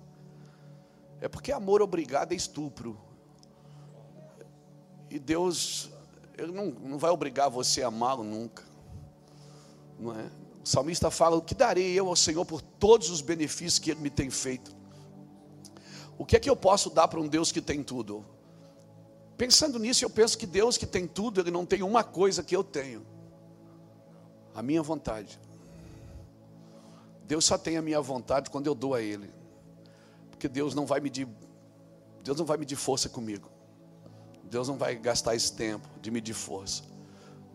é 1.20 1.28
porque 1.28 1.52
amor 1.52 1.82
obrigado 1.82 2.34
é 2.34 2.36
estupro. 2.36 3.00
E 5.10 5.18
Deus, 5.18 5.90
Ele 6.38 6.52
não, 6.52 6.68
não 6.68 6.98
vai 6.98 7.10
obrigar 7.10 7.50
você 7.50 7.82
a 7.82 7.88
amá-lo 7.88 8.24
nunca, 8.24 8.64
não 10.00 10.14
é? 10.14 10.30
O 10.66 10.68
salmista 10.68 11.12
fala: 11.12 11.36
O 11.36 11.44
que 11.44 11.54
darei 11.54 11.94
eu 11.94 12.08
ao 12.08 12.16
Senhor 12.16 12.44
por 12.44 12.60
todos 12.60 13.12
os 13.12 13.22
benefícios 13.22 13.78
que 13.78 13.92
Ele 13.92 14.02
me 14.02 14.10
tem 14.10 14.32
feito? 14.32 14.76
O 16.18 16.26
que 16.26 16.36
é 16.36 16.40
que 16.40 16.50
eu 16.50 16.56
posso 16.56 16.90
dar 16.90 17.08
para 17.08 17.20
um 17.20 17.28
Deus 17.28 17.52
que 17.52 17.62
tem 17.62 17.84
tudo? 17.84 18.26
Pensando 19.38 19.78
nisso, 19.78 20.04
eu 20.04 20.10
penso 20.10 20.36
que 20.36 20.48
Deus 20.48 20.76
que 20.76 20.88
tem 20.88 21.06
tudo, 21.06 21.40
Ele 21.40 21.52
não 21.52 21.68
tem 21.68 21.84
uma 21.84 22.04
coisa 22.04 22.42
que 22.42 22.56
eu 22.56 22.64
tenho: 22.64 23.06
a 24.56 24.64
minha 24.64 24.82
vontade. 24.82 25.40
Deus 27.26 27.46
só 27.46 27.60
tem 27.60 27.78
a 27.78 27.82
minha 27.82 28.02
vontade 28.02 28.50
quando 28.50 28.66
eu 28.66 28.74
dou 28.74 28.96
a 28.96 29.02
Ele, 29.02 29.32
porque 30.32 30.48
Deus 30.48 30.74
não 30.74 30.88
vai 30.88 31.00
medir, 31.00 31.28
Deus 32.24 32.40
não 32.40 32.46
vai 32.46 32.58
medir 32.58 32.76
força 32.76 33.08
comigo. 33.08 33.52
Deus 34.44 34.68
não 34.68 34.78
vai 34.78 34.96
gastar 34.96 35.36
esse 35.36 35.54
tempo 35.54 35.88
de 36.02 36.10
medir 36.10 36.34
força. 36.34 36.95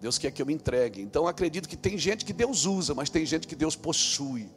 Deus 0.01 0.17
quer 0.17 0.31
que 0.31 0.41
eu 0.41 0.47
me 0.47 0.55
entregue. 0.55 1.03
Então 1.03 1.27
acredito 1.27 1.69
que 1.69 1.77
tem 1.77 1.99
gente 1.99 2.25
que 2.25 2.33
Deus 2.33 2.65
usa, 2.65 2.95
mas 2.95 3.11
tem 3.11 3.25
gente 3.27 3.47
que 3.47 3.55
Deus 3.55 3.77
possui. 3.77 4.51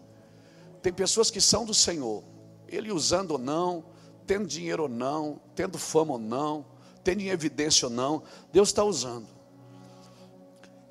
Tem 0.82 0.94
pessoas 0.94 1.30
que 1.30 1.42
são 1.42 1.66
do 1.66 1.74
Senhor, 1.74 2.24
Ele 2.68 2.92
usando 2.92 3.32
ou 3.32 3.38
não, 3.38 3.86
tendo 4.26 4.48
dinheiro 4.48 4.84
ou 4.84 4.90
não, 4.90 5.42
tendo 5.54 5.78
fama 5.78 6.14
ou 6.14 6.20
não, 6.20 6.66
tendo 7.04 7.22
em 7.22 7.28
evidência 7.28 7.88
ou 7.88 7.94
não, 7.94 8.24
Deus 8.52 8.70
está 8.70 8.84
usando. 8.84 9.28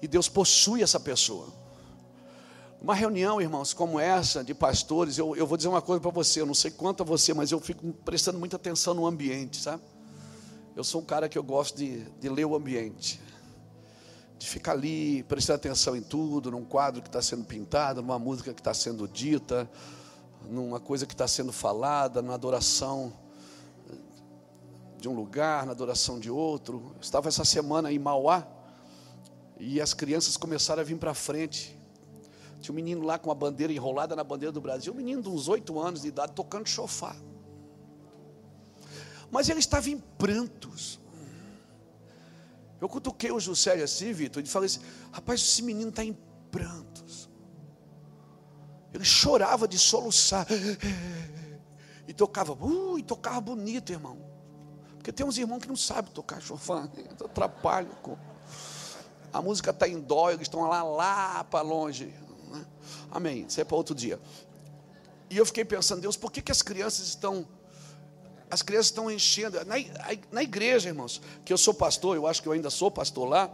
E 0.03 0.09
Deus 0.09 0.29
possui 0.29 0.83
essa 0.83 1.01
pessoa. 1.01 1.49
Uma 2.81 2.95
reunião, 2.95 3.41
irmãos, 3.41 3.73
como 3.73 3.99
essa, 3.99 4.43
de 4.43 4.53
pastores, 4.53 5.17
eu, 5.17 5.37
eu 5.37 5.47
vou 5.47 5.57
dizer 5.57 5.69
uma 5.69 5.81
coisa 5.81 6.01
para 6.01 6.11
você, 6.11 6.41
eu 6.41 6.47
não 6.47 6.55
sei 6.55 6.71
quanto 6.71 7.03
a 7.03 7.07
você, 7.07 7.33
mas 7.33 7.53
eu 7.53 7.61
fico 7.61 7.93
prestando 8.05 8.39
muita 8.39 8.57
atenção 8.57 8.93
no 8.93 9.07
ambiente, 9.07 9.57
sabe? 9.57 9.83
Eu 10.75 10.83
sou 10.83 11.01
um 11.01 11.05
cara 11.05 11.29
que 11.29 11.39
eu 11.39 11.43
gosto 11.43 11.77
de, 11.77 12.03
de 12.19 12.29
ler 12.29 12.45
o 12.45 12.57
ambiente 12.57 13.21
de 14.43 14.49
ficar 14.49 14.73
ali, 14.73 15.23
prestar 15.23 15.55
atenção 15.55 15.95
em 15.95 16.03
tudo, 16.03 16.51
num 16.51 16.65
quadro 16.65 17.01
que 17.01 17.09
está 17.09 17.23
sendo 17.23 17.45
pintado, 17.45 18.03
numa 18.03 18.19
música 18.19 18.53
que 18.53 18.61
está 18.61 18.75
sendo 18.75 19.07
dita, 19.07 19.71
numa 20.51 20.81
coisa 20.81 21.07
que 21.07 21.15
está 21.15 21.29
sendo 21.29 21.53
falada, 21.53 22.21
na 22.21 22.35
adoração 22.35 23.13
de 24.99 25.09
um 25.09 25.15
lugar, 25.15 25.65
na 25.65 25.71
adoração 25.71 26.19
de 26.19 26.29
outro. 26.29 26.93
Eu 26.97 27.01
estava 27.01 27.29
essa 27.29 27.45
semana 27.45 27.93
em 27.93 28.01
Mauá 28.01 28.45
e 29.61 29.81
as 29.81 29.95
crianças 29.95 30.37
começaram 30.37 30.83
a 30.83 30.85
vir 30.85 30.99
para 30.99 31.15
frente. 31.15 31.79
Tinha 32.61 32.73
um 32.73 32.75
menino 32.75 33.07
lá 33.07 33.21
com 33.21 33.31
a 33.31 33.35
bandeira 33.37 33.73
enrolada 33.73 34.17
na 34.17 34.25
bandeira 34.25 34.51
do 34.51 34.61
Brasil, 34.61 34.93
um 34.93 34.97
menino 34.97 35.23
de 35.23 35.29
uns 35.29 35.47
oito 35.47 35.79
anos 35.79 36.03
de 36.03 36.09
idade, 36.09 36.33
tocando 36.33 36.67
chofar. 36.67 37.17
Mas 39.31 39.49
ele 39.49 39.61
estava 39.61 39.89
em 39.89 39.99
prantos. 40.19 41.01
Eu 42.83 42.89
cutuquei 42.89 43.31
o 43.31 43.39
José 43.39 43.81
assim, 43.81 44.13
Vitor, 44.13 44.43
e 44.43 44.47
falei 44.47 44.67
assim: 44.67 44.81
rapaz, 45.13 45.41
esse 45.41 45.63
menino 45.63 45.91
está 45.91 46.03
em 46.05 46.19
prantos. 46.51 47.31
Ele 48.93 49.05
chorava 49.05 49.69
de 49.69 49.79
soluçar. 49.79 50.47
E 52.09 52.13
tocava, 52.13 52.53
uh, 52.53 52.99
e 52.99 53.03
tocava 53.03 53.41
bonito, 53.41 53.93
irmão. 53.93 54.19
Porque 54.97 55.13
tem 55.13 55.25
uns 55.25 55.39
irmãos 55.39 55.61
que 55.61 55.69
não 55.69 55.77
sabem 55.77 56.13
tocar 56.13 56.43
chofar, 56.43 56.91
atrapalham. 57.25 57.93
Com... 58.03 58.19
A 59.33 59.41
música 59.41 59.71
está 59.71 59.89
em 59.89 60.01
dó, 60.01 60.29
eles 60.29 60.43
estão 60.43 60.63
lá, 60.63 60.83
lá 60.83 61.45
para 61.45 61.63
longe. 61.63 62.13
Amém. 63.09 63.47
Isso 63.47 63.61
é 63.61 63.65
para 63.65 63.77
outro 63.77 63.95
dia. 63.95 64.21
E 65.31 65.37
eu 65.37 65.47
fiquei 65.47 65.65
pensando, 65.65 66.01
Deus, 66.01 66.17
por 66.17 66.33
que, 66.33 66.43
que 66.43 66.51
as 66.51 66.61
crianças 66.61 67.07
estão. 67.07 67.47
As 68.53 68.61
crianças 68.61 68.89
estão 68.89 69.11
enchendo. 69.11 69.59
Na, 69.65 69.77
na 70.31 70.43
igreja, 70.43 70.91
irmãos, 70.91 71.23
que 71.43 71.51
eu 71.51 71.57
sou 71.57 71.73
pastor, 71.73 72.17
eu 72.17 72.27
acho 72.27 72.43
que 72.43 72.47
eu 72.47 72.53
ainda 72.53 72.69
sou 72.69 72.91
pastor 72.91 73.27
lá. 73.27 73.51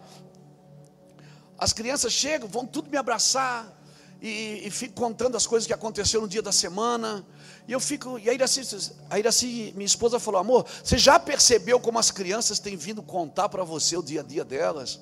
As 1.56 1.72
crianças 1.72 2.12
chegam, 2.12 2.48
vão 2.48 2.66
tudo 2.66 2.90
me 2.90 2.96
abraçar. 2.96 3.72
E, 4.20 4.62
e 4.66 4.70
fico 4.72 4.94
contando 4.94 5.36
as 5.36 5.46
coisas 5.46 5.68
que 5.68 5.72
aconteceram 5.72 6.22
no 6.22 6.28
dia 6.28 6.42
da 6.42 6.50
semana. 6.50 7.24
E 7.68 7.72
eu 7.72 7.78
fico. 7.78 8.18
E 8.18 8.28
a 8.28 8.34
Iraci, 8.34 8.92
a 9.08 9.16
Iraci, 9.20 9.72
minha 9.76 9.86
esposa, 9.86 10.18
falou: 10.18 10.40
Amor, 10.40 10.66
você 10.82 10.98
já 10.98 11.16
percebeu 11.16 11.78
como 11.78 12.00
as 12.00 12.10
crianças 12.10 12.58
têm 12.58 12.76
vindo 12.76 13.00
contar 13.00 13.48
para 13.48 13.62
você 13.62 13.96
o 13.96 14.02
dia 14.02 14.22
a 14.22 14.24
dia 14.24 14.44
delas? 14.44 14.98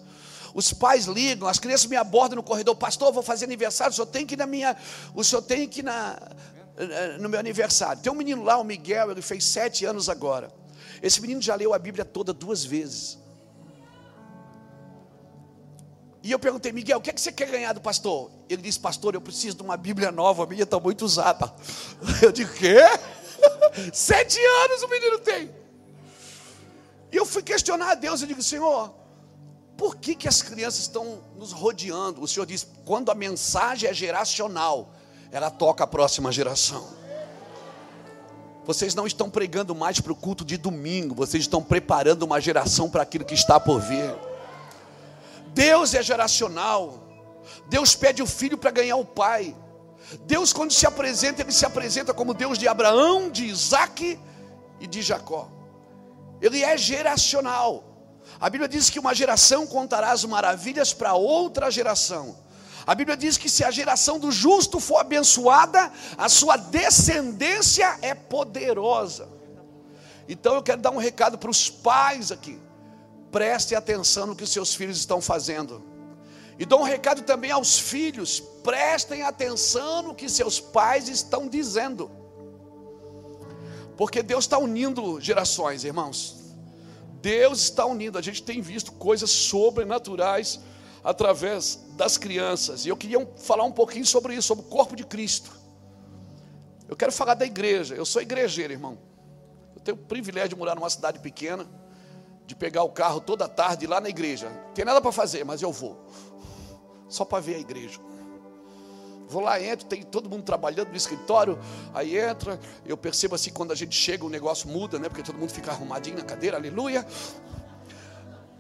Os 0.53 0.75
pais 0.75 1.07
ligam, 1.07 1.49
as 1.49 1.59
crianças 1.59 1.87
me 1.87 1.97
abordam 1.97 2.37
no 2.37 2.43
corredor, 2.43 2.77
pastor, 2.77 3.13
vou 3.15 3.23
fazer 3.23 3.47
aniversário, 3.47 3.93
o 3.93 3.95
senhor 3.95 4.07
tem 4.07 4.27
que 4.27 4.35
ir 4.35 4.39
na 4.39 4.47
minha, 4.47 4.77
o 5.15 5.23
senhor 5.23 5.43
tem 5.43 5.69
que 5.69 5.81
ir 5.81 5.83
na, 5.83 6.19
no 7.21 7.29
meu 7.29 7.41
aniversário. 7.41 8.03
Tem 8.03 8.13
um 8.13 8.17
menino 8.17 8.43
lá, 8.43 8.59
o 8.59 8.65
Miguel, 8.65 9.11
ele 9.11 9.23
fez 9.23 9.45
sete 9.45 9.85
anos 9.85 10.09
agora. 10.09 10.51
Esse 11.03 11.21
menino 11.21 11.41
já 11.41 11.55
leu 11.55 11.73
a 11.73 11.79
Bíblia 11.79 12.05
toda 12.05 12.33
duas 12.33 12.65
vezes. 12.65 13.19
E 16.23 16.33
eu 16.33 16.39
perguntei, 16.39 16.73
Miguel, 16.73 16.99
o 16.99 17.01
que, 17.01 17.11
é 17.11 17.13
que 17.13 17.21
você 17.21 17.31
quer 17.31 17.49
ganhar 17.49 17.73
do 17.73 17.81
pastor? 17.81 18.31
Ele 18.49 18.61
disse, 18.61 18.81
pastor, 18.81 19.15
eu 19.15 19.21
preciso 19.21 19.57
de 19.57 19.63
uma 19.63 19.77
Bíblia 19.77 20.11
nova, 20.11 20.43
a 20.43 20.47
minha 20.47 20.65
está 20.65 20.81
muito 20.81 21.05
usada. 21.05 21.55
Eu 22.21 22.33
digo, 22.33 22.53
quê? 22.53 22.79
Sete 23.93 24.41
anos 24.65 24.83
o 24.83 24.89
menino 24.89 25.19
tem. 25.21 25.55
E 27.13 27.17
eu 27.17 27.25
fui 27.25 27.43
questionar 27.43 27.93
a 27.93 27.95
Deus, 27.95 28.21
eu 28.21 28.27
digo, 28.27 28.43
Senhor, 28.43 28.93
por 29.77 29.97
que, 29.97 30.15
que 30.15 30.27
as 30.27 30.43
crianças 30.43 30.81
estão 30.81 31.23
nos 31.37 31.53
rodeando? 31.53 32.21
O 32.23 32.27
Senhor 32.27 32.47
diz: 32.47 32.67
quando 32.85 33.11
a 33.11 33.15
mensagem 33.15 33.89
é 33.89 33.95
geracional, 33.95 34.93
ela 35.31 35.51
toca 35.51 35.85
a 35.85 35.87
próxima 35.87 36.31
geração. 36.33 36.87
Vocês 38.65 38.95
não 38.95 39.07
estão 39.07 39.31
pregando 39.31 39.75
mais 39.75 40.01
para 40.01 40.13
o 40.13 40.17
culto 40.17 40.45
de 40.45 40.57
domingo, 40.57 41.15
vocês 41.15 41.45
estão 41.45 41.63
preparando 41.63 42.25
uma 42.25 42.41
geração 42.41 42.91
para 42.91 43.03
aquilo 43.03 43.25
que 43.25 43.35
está 43.35 43.61
por 43.61 43.81
vir. 43.81 44.13
Deus 45.55 45.95
é 45.95 46.03
geracional. 46.03 47.03
Deus 47.69 47.95
pede 47.95 48.23
o 48.23 48.27
filho 48.27 48.59
para 48.59 48.71
ganhar 48.71 48.97
o 48.97 49.05
pai. 49.05 49.55
Deus, 50.23 50.53
quando 50.53 50.73
se 50.73 50.87
apresenta, 50.87 51.43
ele 51.43 51.53
se 51.53 51.65
apresenta 51.65 52.13
como 52.13 52.35
Deus 52.35 52.59
de 52.59 52.69
Abraão, 52.69 53.31
de 53.31 53.47
Isaac 53.47 54.19
e 54.81 54.87
de 54.87 55.03
Jacó. 55.03 55.49
Ele 56.41 56.63
é 56.63 56.77
geracional. 56.77 57.85
A 58.39 58.51
Bíblia 58.51 58.69
diz 58.69 58.91
que 58.91 58.99
uma 58.99 59.15
geração 59.15 59.67
contará 59.67 60.11
as 60.11 60.25
maravilhas 60.25 60.93
para 60.93 61.15
outra 61.15 61.71
geração. 61.71 62.37
A 62.87 62.95
Bíblia 62.95 63.17
diz 63.17 63.37
que 63.37 63.51
se 63.51 63.65
a 63.65 63.71
geração 63.71 64.17
do 64.17 64.31
justo 64.31 64.79
for 64.79 64.99
abençoada, 64.99 65.91
a 66.17 66.29
sua 66.29 66.57
descendência 66.57 67.99
é 68.01 68.15
poderosa. 68.15 69.29
Então 70.29 70.55
eu 70.55 70.63
quero 70.63 70.81
dar 70.81 70.93
um 70.93 70.97
recado 70.97 71.37
para 71.37 71.51
os 71.51 71.69
pais 71.69 72.31
aqui. 72.31 72.61
Preste 73.33 73.75
atenção 73.75 74.29
no 74.29 74.37
que 74.37 74.45
os 74.45 74.51
seus 74.51 74.73
filhos 74.73 74.99
estão 74.99 75.21
fazendo. 75.21 75.83
E 76.59 76.65
dou 76.65 76.81
um 76.81 76.85
recado 76.85 77.23
também 77.23 77.51
aos 77.51 77.77
filhos: 77.77 78.39
prestem 78.63 79.23
atenção 79.23 80.03
no 80.03 80.15
que 80.15 80.29
seus 80.29 80.61
pais 80.61 81.09
estão 81.09 81.49
dizendo. 81.49 82.09
Porque 83.97 84.23
Deus 84.23 84.45
está 84.45 84.59
unindo 84.59 85.21
gerações, 85.21 85.83
irmãos. 85.83 86.37
Deus 87.21 87.63
está 87.63 87.85
unindo. 87.85 88.17
A 88.17 88.23
gente 88.23 88.45
tem 88.45 88.61
visto 88.61 88.93
coisas 88.93 89.31
sobrenaturais 89.31 90.61
através 91.07 91.85
das 91.93 92.19
crianças. 92.19 92.85
E 92.85 92.89
eu 92.89 92.97
queria 92.97 93.25
falar 93.37 93.63
um 93.63 93.71
pouquinho 93.71 94.05
sobre 94.05 94.35
isso, 94.35 94.49
sobre 94.49 94.65
o 94.65 94.69
corpo 94.69 94.97
de 94.97 95.05
Cristo. 95.05 95.53
Eu 96.89 96.97
quero 96.97 97.13
falar 97.13 97.35
da 97.35 97.47
igreja. 97.47 97.95
Eu 97.95 98.05
sou 98.05 98.21
igrejeiro, 98.21 98.73
irmão. 98.73 98.99
Eu 99.77 99.81
tenho 99.83 99.97
o 99.97 100.01
privilégio 100.01 100.49
de 100.49 100.57
morar 100.57 100.75
numa 100.75 100.91
cidade 100.91 101.21
pequena, 101.21 101.65
de 102.45 102.57
pegar 102.57 102.83
o 102.83 102.91
carro 102.91 103.21
toda 103.21 103.49
tarde 103.49 103.87
lá 103.87 104.01
na 104.01 104.09
igreja. 104.09 104.51
Não 104.51 104.75
tem 104.75 104.85
nada 104.85 105.01
para 105.01 105.13
fazer, 105.13 105.45
mas 105.45 105.63
eu 105.63 105.71
vou. 105.71 105.97
Só 107.09 107.25
para 107.25 107.39
ver 107.39 107.55
a 107.55 107.61
igreja. 107.61 108.01
Vou 109.29 109.43
lá, 109.43 109.63
entro, 109.63 109.87
tem 109.87 110.03
todo 110.03 110.29
mundo 110.29 110.43
trabalhando 110.43 110.89
no 110.89 110.97
escritório, 110.97 111.59
aí 111.93 112.17
entra, 112.17 112.61
eu 112.85 112.97
percebo 112.97 113.35
assim, 113.35 113.51
quando 113.51 113.73
a 113.73 113.75
gente 113.75 113.95
chega, 113.95 114.25
o 114.25 114.29
negócio 114.29 114.69
muda, 114.69 114.99
né? 115.01 115.09
Porque 115.09 115.23
todo 115.23 115.37
mundo 115.37 115.51
fica 115.51 115.71
arrumadinho 115.71 116.17
na 116.17 116.25
cadeira, 116.25 116.57
aleluia. 116.57 117.07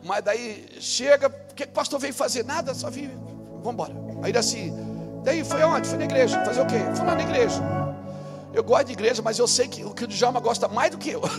Mas 0.03 0.25
daí 0.25 0.67
chega, 0.81 1.46
que, 1.57 1.65
o 1.65 1.69
pastor 1.69 1.99
veio 1.99 2.15
fazer? 2.15 2.45
Nada, 2.45 2.75
só 2.75 2.91
vim, 2.91 3.11
vamos 3.63 3.73
embora. 3.73 3.95
Aí 4.23 4.37
assim, 4.37 4.73
daí 5.25 5.45
foi 5.45 5.63
onde? 5.65 5.89
Foi 5.89 5.99
na 5.99 6.05
igreja. 6.05 6.45
Fazer 6.45 6.61
o 6.61 6.67
quê? 6.67 6.79
Fui 6.95 7.07
lá 7.07 7.15
na 7.15 7.23
igreja. 7.23 7.61
Eu 8.53 8.63
gosto 8.63 8.87
de 8.87 8.93
igreja, 8.93 9.21
mas 9.23 9.39
eu 9.39 9.47
sei 9.47 9.69
que 9.69 9.85
o 9.85 9.93
que 9.93 10.05
o 10.05 10.07
Djalma 10.07 10.41
gosta 10.41 10.69
mais 10.69 10.91
do 10.91 10.99
que 10.99 11.11
eu. 11.11 11.23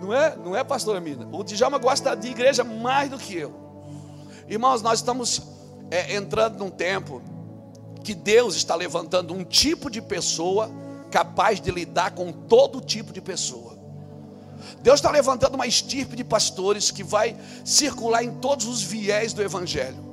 Não 0.00 0.12
é, 0.12 0.36
não 0.36 0.54
é, 0.54 0.62
pastora 0.62 1.00
Mina? 1.00 1.26
O 1.32 1.42
Djalma 1.42 1.78
gosta 1.78 2.14
de 2.14 2.28
igreja 2.28 2.62
mais 2.62 3.10
do 3.10 3.18
que 3.18 3.34
eu. 3.34 3.52
Irmãos, 4.46 4.82
nós 4.82 5.00
estamos 5.00 5.42
é, 5.90 6.14
entrando 6.14 6.58
num 6.58 6.70
tempo 6.70 7.22
que 8.04 8.14
Deus 8.14 8.54
está 8.54 8.76
levantando 8.76 9.34
um 9.34 9.42
tipo 9.42 9.90
de 9.90 10.00
pessoa 10.00 10.70
capaz 11.10 11.60
de 11.60 11.70
lidar 11.70 12.12
com 12.12 12.30
todo 12.30 12.80
tipo 12.80 13.12
de 13.12 13.20
pessoa. 13.20 13.75
Deus 14.80 14.98
está 14.98 15.10
levantando 15.10 15.54
uma 15.54 15.66
estirpe 15.66 16.16
de 16.16 16.24
pastores 16.24 16.90
que 16.90 17.02
vai 17.02 17.36
circular 17.64 18.22
em 18.22 18.34
todos 18.36 18.66
os 18.66 18.82
viés 18.82 19.32
do 19.32 19.42
Evangelho. 19.42 20.04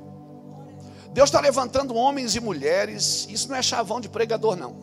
Deus 1.12 1.30
está 1.30 1.40
levantando 1.40 1.96
homens 1.96 2.36
e 2.36 2.40
mulheres, 2.40 3.28
isso 3.30 3.48
não 3.50 3.56
é 3.56 3.62
chavão 3.62 4.02
de 4.02 4.10
pregador, 4.10 4.56
não. 4.56 4.76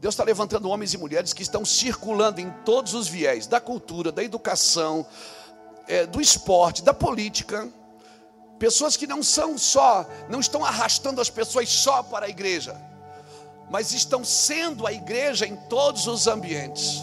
Deus 0.00 0.14
está 0.14 0.24
levantando 0.24 0.68
homens 0.68 0.92
e 0.92 0.98
mulheres 0.98 1.32
que 1.32 1.42
estão 1.42 1.64
circulando 1.64 2.40
em 2.40 2.50
todos 2.64 2.92
os 2.92 3.08
viés 3.08 3.46
da 3.46 3.60
cultura, 3.60 4.10
da 4.12 4.22
educação, 4.22 5.06
é, 5.86 6.04
do 6.04 6.20
esporte, 6.20 6.82
da 6.82 6.92
política 6.92 7.70
Pessoas 8.62 8.96
que 8.96 9.08
não 9.08 9.24
são 9.24 9.58
só, 9.58 10.06
não 10.28 10.38
estão 10.38 10.64
arrastando 10.64 11.20
as 11.20 11.28
pessoas 11.28 11.68
só 11.68 12.00
para 12.00 12.26
a 12.26 12.28
igreja, 12.28 12.80
mas 13.68 13.92
estão 13.92 14.24
sendo 14.24 14.86
a 14.86 14.92
igreja 14.92 15.44
em 15.44 15.56
todos 15.56 16.06
os 16.06 16.28
ambientes. 16.28 17.02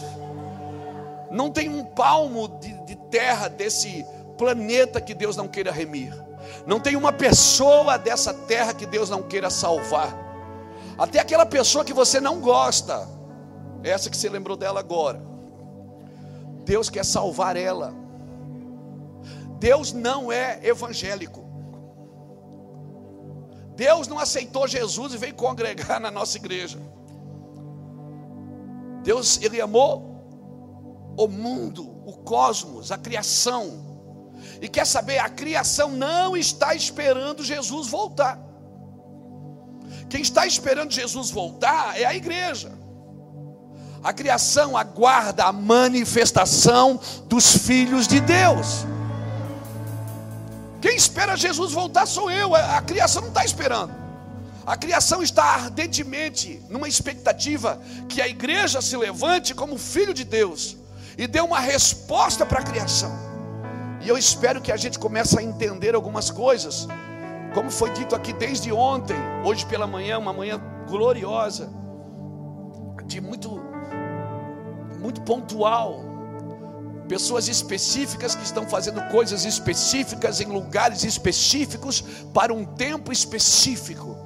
Não 1.30 1.50
tem 1.50 1.68
um 1.68 1.84
palmo 1.84 2.48
de, 2.48 2.72
de 2.84 2.96
terra 2.96 3.48
desse 3.48 4.04
planeta 4.36 5.00
que 5.00 5.14
Deus 5.14 5.36
não 5.36 5.46
queira 5.46 5.70
remir. 5.70 6.12
Não 6.66 6.80
tem 6.80 6.96
uma 6.96 7.12
pessoa 7.12 7.96
dessa 7.96 8.34
terra 8.34 8.74
que 8.74 8.86
Deus 8.86 9.08
não 9.08 9.22
queira 9.22 9.48
salvar. 9.48 10.12
Até 10.98 11.20
aquela 11.20 11.46
pessoa 11.46 11.84
que 11.84 11.92
você 11.92 12.20
não 12.20 12.40
gosta, 12.40 13.08
essa 13.82 14.10
que 14.10 14.16
você 14.16 14.28
lembrou 14.28 14.56
dela 14.56 14.80
agora. 14.80 15.22
Deus 16.64 16.90
quer 16.90 17.04
salvar 17.04 17.56
ela. 17.56 17.94
Deus 19.58 19.92
não 19.92 20.32
é 20.32 20.58
evangélico. 20.62 21.44
Deus 23.76 24.08
não 24.08 24.18
aceitou 24.18 24.66
Jesus 24.66 25.14
e 25.14 25.16
veio 25.16 25.34
congregar 25.34 26.00
na 26.00 26.10
nossa 26.10 26.36
igreja. 26.36 26.78
Deus, 29.02 29.40
Ele 29.40 29.60
amou 29.60 30.09
o 31.20 31.28
mundo, 31.28 31.86
o 32.06 32.14
cosmos, 32.14 32.90
a 32.90 32.96
criação. 32.96 33.90
E 34.62 34.68
quer 34.68 34.86
saber, 34.86 35.18
a 35.18 35.28
criação 35.28 35.90
não 35.90 36.34
está 36.34 36.74
esperando 36.74 37.44
Jesus 37.44 37.88
voltar. 37.88 38.38
Quem 40.08 40.22
está 40.22 40.46
esperando 40.46 40.90
Jesus 40.90 41.30
voltar 41.30 42.00
é 42.00 42.06
a 42.06 42.14
igreja. 42.14 42.72
A 44.02 44.14
criação 44.14 44.78
aguarda 44.78 45.44
a 45.44 45.52
manifestação 45.52 46.98
dos 47.26 47.54
filhos 47.54 48.08
de 48.08 48.18
Deus. 48.18 48.86
Quem 50.80 50.96
espera 50.96 51.36
Jesus 51.36 51.72
voltar 51.72 52.06
sou 52.06 52.30
eu, 52.30 52.54
a 52.54 52.80
criação 52.80 53.20
não 53.20 53.28
está 53.28 53.44
esperando. 53.44 53.94
A 54.64 54.74
criação 54.74 55.22
está 55.22 55.44
ardentemente 55.44 56.62
numa 56.70 56.88
expectativa 56.88 57.78
que 58.08 58.22
a 58.22 58.28
igreja 58.28 58.80
se 58.80 58.96
levante 58.96 59.54
como 59.54 59.76
filho 59.76 60.14
de 60.14 60.24
Deus 60.24 60.79
e 61.16 61.26
dê 61.26 61.40
uma 61.40 61.60
resposta 61.60 62.44
para 62.46 62.60
a 62.60 62.62
criação. 62.62 63.12
E 64.00 64.08
eu 64.08 64.16
espero 64.16 64.60
que 64.60 64.72
a 64.72 64.76
gente 64.76 64.98
comece 64.98 65.38
a 65.38 65.42
entender 65.42 65.94
algumas 65.94 66.30
coisas 66.30 66.88
Como 67.54 67.70
foi 67.70 67.90
dito 67.92 68.14
aqui 68.14 68.32
desde 68.32 68.72
ontem, 68.72 69.16
hoje 69.44 69.66
pela 69.66 69.86
manhã, 69.86 70.18
uma 70.18 70.32
manhã 70.32 70.60
gloriosa, 70.88 71.68
de 73.06 73.20
muito, 73.20 73.60
muito 75.00 75.20
pontual. 75.22 76.00
Pessoas 77.08 77.48
específicas 77.48 78.36
que 78.36 78.44
estão 78.44 78.68
fazendo 78.68 79.02
coisas 79.08 79.44
específicas 79.44 80.40
em 80.40 80.46
lugares 80.46 81.02
específicos 81.02 82.04
para 82.32 82.54
um 82.54 82.64
tempo 82.64 83.10
específico. 83.10 84.16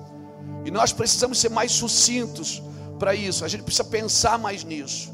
E 0.66 0.70
nós 0.70 0.92
precisamos 0.92 1.38
ser 1.38 1.48
mais 1.48 1.72
sucintos 1.72 2.62
para 2.98 3.14
isso. 3.14 3.42
A 3.42 3.48
gente 3.48 3.62
precisa 3.62 3.84
pensar 3.84 4.38
mais 4.38 4.64
nisso. 4.64 5.10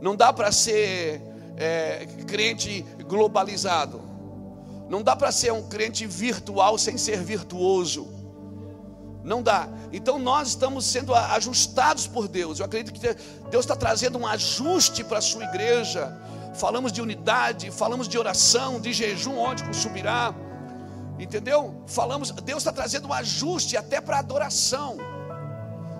Não 0.00 0.16
dá 0.16 0.32
para 0.32 0.50
ser 0.50 1.22
é, 1.56 2.06
crente 2.26 2.84
globalizado. 3.06 4.00
Não 4.88 5.02
dá 5.02 5.14
para 5.14 5.30
ser 5.30 5.52
um 5.52 5.68
crente 5.68 6.06
virtual 6.06 6.76
sem 6.78 6.98
ser 6.98 7.22
virtuoso. 7.22 8.08
Não 9.22 9.42
dá. 9.42 9.68
Então 9.92 10.18
nós 10.18 10.48
estamos 10.48 10.84
sendo 10.86 11.14
ajustados 11.14 12.06
por 12.06 12.26
Deus. 12.26 12.58
Eu 12.58 12.66
acredito 12.66 12.98
que 12.98 13.14
Deus 13.50 13.64
está 13.64 13.76
trazendo 13.76 14.18
um 14.18 14.26
ajuste 14.26 15.04
para 15.04 15.18
a 15.18 15.22
sua 15.22 15.44
igreja. 15.44 16.16
Falamos 16.54 16.90
de 16.90 17.00
unidade, 17.00 17.70
falamos 17.70 18.08
de 18.08 18.18
oração, 18.18 18.80
de 18.80 18.92
jejum, 18.92 19.38
onde 19.38 19.62
subirá. 19.76 20.34
Entendeu? 21.18 21.84
Falamos, 21.86 22.30
Deus 22.30 22.58
está 22.58 22.72
trazendo 22.72 23.08
um 23.08 23.12
ajuste 23.12 23.76
até 23.76 24.00
para 24.00 24.18
adoração. 24.18 24.96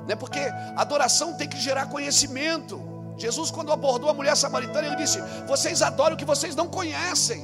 Né? 0.09 0.16
Porque 0.16 0.40
adoração 0.77 1.35
tem 1.35 1.47
que 1.47 1.60
gerar 1.60 1.86
conhecimento. 1.86 2.89
Jesus, 3.20 3.51
quando 3.51 3.70
abordou 3.70 4.09
a 4.09 4.14
mulher 4.14 4.36
samaritana, 4.36 4.86
ele 4.86 4.97
disse: 4.97 5.20
Vocês 5.47 5.82
adoram 5.82 6.14
o 6.14 6.18
que 6.18 6.24
vocês 6.24 6.56
não 6.56 6.68
conhecem. 6.68 7.42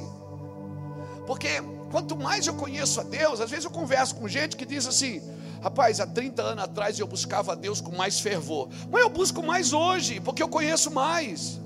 Porque 1.27 1.61
quanto 1.91 2.17
mais 2.17 2.47
eu 2.47 2.55
conheço 2.55 2.99
a 2.99 3.03
Deus, 3.03 3.39
às 3.39 3.49
vezes 3.49 3.65
eu 3.65 3.71
converso 3.71 4.15
com 4.15 4.27
gente 4.27 4.57
que 4.57 4.65
diz 4.65 4.87
assim: 4.87 5.21
Rapaz, 5.61 5.99
há 5.99 6.07
30 6.07 6.41
anos 6.41 6.63
atrás 6.63 6.97
eu 6.97 7.07
buscava 7.07 7.51
a 7.51 7.55
Deus 7.55 7.79
com 7.79 7.95
mais 7.95 8.19
fervor. 8.19 8.69
Mas 8.89 9.01
eu 9.01 9.09
busco 9.09 9.43
mais 9.43 9.71
hoje, 9.71 10.19
porque 10.19 10.41
eu 10.41 10.49
conheço 10.49 10.89
mais. 10.89 11.59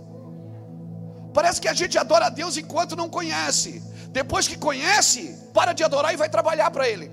Parece 1.33 1.61
que 1.61 1.69
a 1.69 1.73
gente 1.73 1.97
adora 1.97 2.25
a 2.25 2.29
Deus 2.29 2.57
enquanto 2.57 2.95
não 2.95 3.09
conhece. 3.09 3.81
Depois 4.09 4.47
que 4.47 4.57
conhece, 4.57 5.37
para 5.53 5.71
de 5.71 5.83
adorar 5.83 6.13
e 6.13 6.17
vai 6.17 6.27
trabalhar 6.27 6.69
para 6.71 6.87
Ele. 6.87 7.09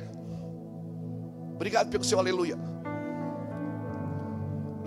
Obrigado 1.54 1.88
pelo 1.90 2.02
seu 2.04 2.18
aleluia. 2.18 2.58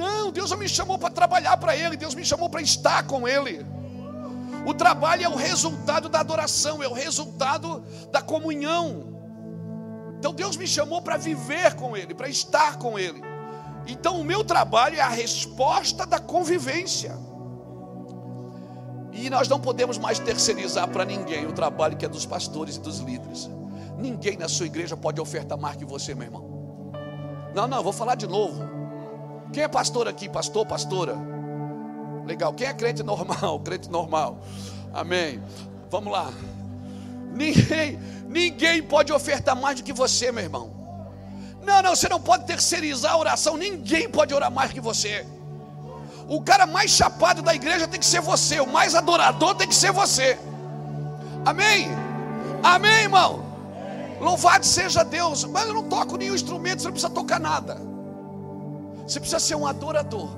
Não, 0.01 0.31
Deus 0.31 0.49
não 0.49 0.57
me 0.57 0.67
chamou 0.67 0.97
para 0.97 1.11
trabalhar 1.11 1.57
para 1.57 1.75
Ele, 1.77 1.95
Deus 1.95 2.15
me 2.15 2.25
chamou 2.25 2.49
para 2.49 2.59
estar 2.59 3.05
com 3.05 3.27
Ele. 3.27 3.63
O 4.65 4.73
trabalho 4.73 5.23
é 5.23 5.29
o 5.29 5.35
resultado 5.35 6.09
da 6.09 6.19
adoração, 6.21 6.81
é 6.81 6.87
o 6.87 6.93
resultado 6.93 7.83
da 8.11 8.19
comunhão. 8.19 9.13
Então 10.17 10.33
Deus 10.33 10.57
me 10.57 10.65
chamou 10.65 11.03
para 11.03 11.17
viver 11.17 11.75
com 11.75 11.95
Ele, 11.95 12.15
para 12.15 12.27
estar 12.27 12.79
com 12.79 12.97
Ele. 12.97 13.21
Então 13.85 14.19
o 14.19 14.23
meu 14.23 14.43
trabalho 14.43 14.97
é 14.97 15.01
a 15.01 15.07
resposta 15.07 16.03
da 16.03 16.17
convivência. 16.17 17.15
E 19.13 19.29
nós 19.29 19.47
não 19.47 19.59
podemos 19.59 19.99
mais 19.99 20.17
terceirizar 20.17 20.87
para 20.87 21.05
ninguém 21.05 21.45
o 21.45 21.53
trabalho 21.53 21.95
que 21.95 22.05
é 22.05 22.09
dos 22.09 22.25
pastores 22.25 22.77
e 22.77 22.79
dos 22.79 22.97
líderes. 22.99 23.47
Ninguém 23.99 24.35
na 24.35 24.49
sua 24.49 24.65
igreja 24.65 24.97
pode 24.97 25.21
ofertar 25.21 25.59
mais 25.59 25.75
que 25.75 25.85
você, 25.85 26.15
meu 26.15 26.25
irmão. 26.25 26.91
Não, 27.53 27.67
não, 27.67 27.83
vou 27.83 27.93
falar 27.93 28.15
de 28.15 28.25
novo. 28.25 28.80
Quem 29.51 29.63
é 29.63 29.67
pastor 29.67 30.07
aqui? 30.07 30.29
Pastor, 30.29 30.65
pastora? 30.65 31.15
Legal. 32.25 32.53
Quem 32.53 32.67
é 32.67 32.73
crente 32.73 33.03
normal? 33.03 33.59
Crente 33.65 33.89
normal. 33.89 34.39
Amém. 34.93 35.41
Vamos 35.89 36.11
lá. 36.11 36.31
Ninguém, 37.33 37.99
ninguém 38.27 38.81
pode 38.83 39.11
ofertar 39.11 39.55
mais 39.55 39.77
do 39.77 39.83
que 39.83 39.93
você, 39.93 40.31
meu 40.31 40.43
irmão. 40.43 40.71
Não, 41.63 41.81
não, 41.81 41.95
você 41.95 42.09
não 42.09 42.19
pode 42.19 42.45
terceirizar 42.45 43.13
a 43.13 43.17
oração. 43.17 43.57
Ninguém 43.57 44.09
pode 44.09 44.33
orar 44.33 44.51
mais 44.51 44.71
que 44.71 44.81
você. 44.81 45.25
O 46.27 46.41
cara 46.41 46.65
mais 46.65 46.91
chapado 46.91 47.41
da 47.41 47.53
igreja 47.53 47.87
tem 47.87 47.99
que 47.99 48.05
ser 48.05 48.21
você. 48.21 48.59
O 48.61 48.67
mais 48.67 48.95
adorador 48.95 49.55
tem 49.55 49.67
que 49.67 49.75
ser 49.75 49.91
você. 49.91 50.39
Amém? 51.45 51.89
Amém, 52.63 53.03
irmão? 53.03 53.43
Louvado 54.19 54.65
seja 54.65 55.03
Deus. 55.03 55.43
Mas 55.43 55.67
eu 55.67 55.73
não 55.73 55.83
toco 55.83 56.15
nenhum 56.15 56.35
instrumento, 56.35 56.81
você 56.81 56.87
não 56.87 56.93
precisa 56.93 57.13
tocar 57.13 57.39
nada. 57.39 57.90
Você 59.11 59.19
precisa 59.19 59.39
ser 59.41 59.55
um 59.55 59.67
adorador. 59.67 60.29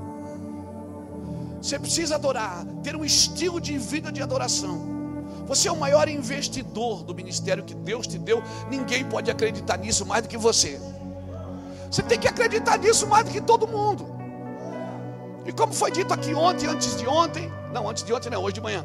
Você 1.61 1.77
precisa 1.77 2.15
adorar, 2.15 2.65
ter 2.81 2.95
um 2.95 3.05
estilo 3.05 3.61
de 3.61 3.77
vida 3.77 4.11
de 4.11 4.19
adoração. 4.19 4.81
Você 5.45 5.67
é 5.67 5.71
o 5.71 5.77
maior 5.77 6.09
investidor 6.09 7.03
do 7.03 7.13
ministério 7.13 7.63
que 7.63 7.75
Deus 7.75 8.07
te 8.07 8.17
deu. 8.17 8.41
Ninguém 8.71 9.05
pode 9.05 9.29
acreditar 9.29 9.77
nisso 9.77 10.07
mais 10.07 10.23
do 10.23 10.27
que 10.27 10.37
você. 10.37 10.81
Você 11.91 12.01
tem 12.01 12.17
que 12.17 12.27
acreditar 12.27 12.79
nisso 12.79 13.05
mais 13.05 13.23
do 13.25 13.29
que 13.29 13.41
todo 13.41 13.67
mundo. 13.67 14.07
E 15.45 15.51
como 15.51 15.71
foi 15.71 15.91
dito 15.91 16.11
aqui 16.11 16.33
ontem, 16.33 16.65
antes 16.65 16.97
de 16.97 17.05
ontem, 17.05 17.51
não, 17.71 17.87
antes 17.87 18.03
de 18.03 18.11
ontem, 18.11 18.31
não, 18.31 18.41
hoje 18.41 18.55
de 18.55 18.61
manhã. 18.61 18.83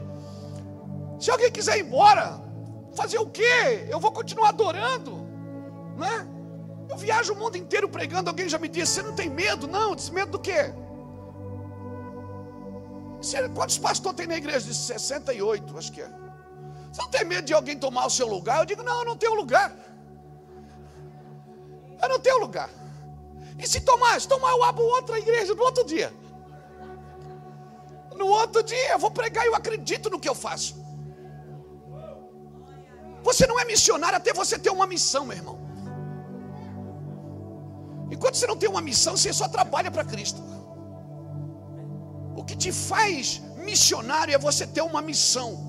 Se 1.19 1.31
alguém 1.31 1.51
quiser 1.51 1.79
ir 1.79 1.87
embora, 1.87 2.39
fazer 2.93 3.17
o 3.17 3.27
quê? 3.27 3.87
Eu 3.89 3.99
vou 3.99 4.13
continuar 4.13 4.51
adorando, 4.51 5.27
né? 5.97 6.38
Eu 6.89 6.97
viajo 6.97 7.33
o 7.35 7.37
mundo 7.37 7.57
inteiro 7.57 7.89
pregando. 7.89 8.31
Alguém 8.31 8.49
já 8.49 8.59
me 8.59 8.69
disse: 8.69 8.93
Você 8.93 9.03
não 9.03 9.15
tem 9.15 9.29
medo? 9.29 9.67
Não, 9.67 9.95
disse 9.95 10.13
medo 10.13 10.33
do 10.33 10.39
quê? 10.39 10.73
Quantos 13.55 13.79
pastores 13.79 14.17
tem 14.17 14.27
na 14.27 14.37
igreja? 14.37 14.67
De 14.67 14.75
68, 14.75 15.77
acho 15.77 15.93
que 15.93 16.01
é. 16.01 16.11
Você 16.93 17.03
não 17.03 17.11
tem 17.11 17.25
medo 17.25 17.45
de 17.45 17.53
alguém 17.53 17.79
tomar 17.79 18.07
o 18.07 18.11
seu 18.11 18.27
lugar? 18.27 18.61
Eu 18.61 18.65
digo: 18.65 18.83
Não, 18.83 19.01
eu 19.01 19.05
não 19.05 19.17
tenho 19.17 19.35
lugar. 19.35 19.75
Eu 22.03 22.09
não 22.09 22.19
tenho 22.19 22.39
lugar. 22.39 22.71
E 23.59 23.67
se 23.67 23.81
tomar? 23.81 24.21
Se 24.21 24.29
tomar, 24.29 24.51
eu 24.51 24.63
abro 24.63 24.85
outra 24.85 25.19
igreja 25.19 25.55
no 25.55 25.63
outro 25.63 25.85
dia. 25.85 26.13
No 28.17 28.27
outro 28.27 28.63
dia 28.63 28.93
eu 28.93 28.99
vou 28.99 29.11
pregar 29.11 29.45
e 29.45 29.49
eu 29.49 29.55
acredito 29.55 30.09
no 30.11 30.19
que 30.19 30.29
eu 30.29 30.35
faço. 30.35 30.77
Você 33.23 33.47
não 33.47 33.59
é 33.61 33.65
missionário 33.65 34.17
até 34.17 34.33
você 34.33 34.59
ter 34.59 34.71
uma 34.71 34.87
missão, 34.87 35.27
meu 35.27 35.37
irmão. 35.37 35.68
Enquanto 38.11 38.37
você 38.37 38.47
não 38.47 38.57
tem 38.57 38.69
uma 38.69 38.81
missão, 38.81 39.17
você 39.17 39.33
só 39.33 39.49
trabalha 39.49 39.91
para 39.91 40.05
Cristo. 40.05 40.43
O 42.37 42.45
que 42.45 42.57
te 42.57 42.73
faz 42.73 43.43
missionário 43.57 44.35
é 44.35 44.39
você 44.39 44.67
ter 44.67 44.81
uma 44.81 45.03
missão. 45.03 45.69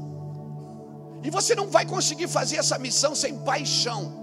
E 1.24 1.30
você 1.30 1.54
não 1.54 1.68
vai 1.68 1.86
conseguir 1.86 2.28
fazer 2.28 2.58
essa 2.58 2.78
missão 2.78 3.14
sem 3.14 3.38
paixão. 3.40 4.14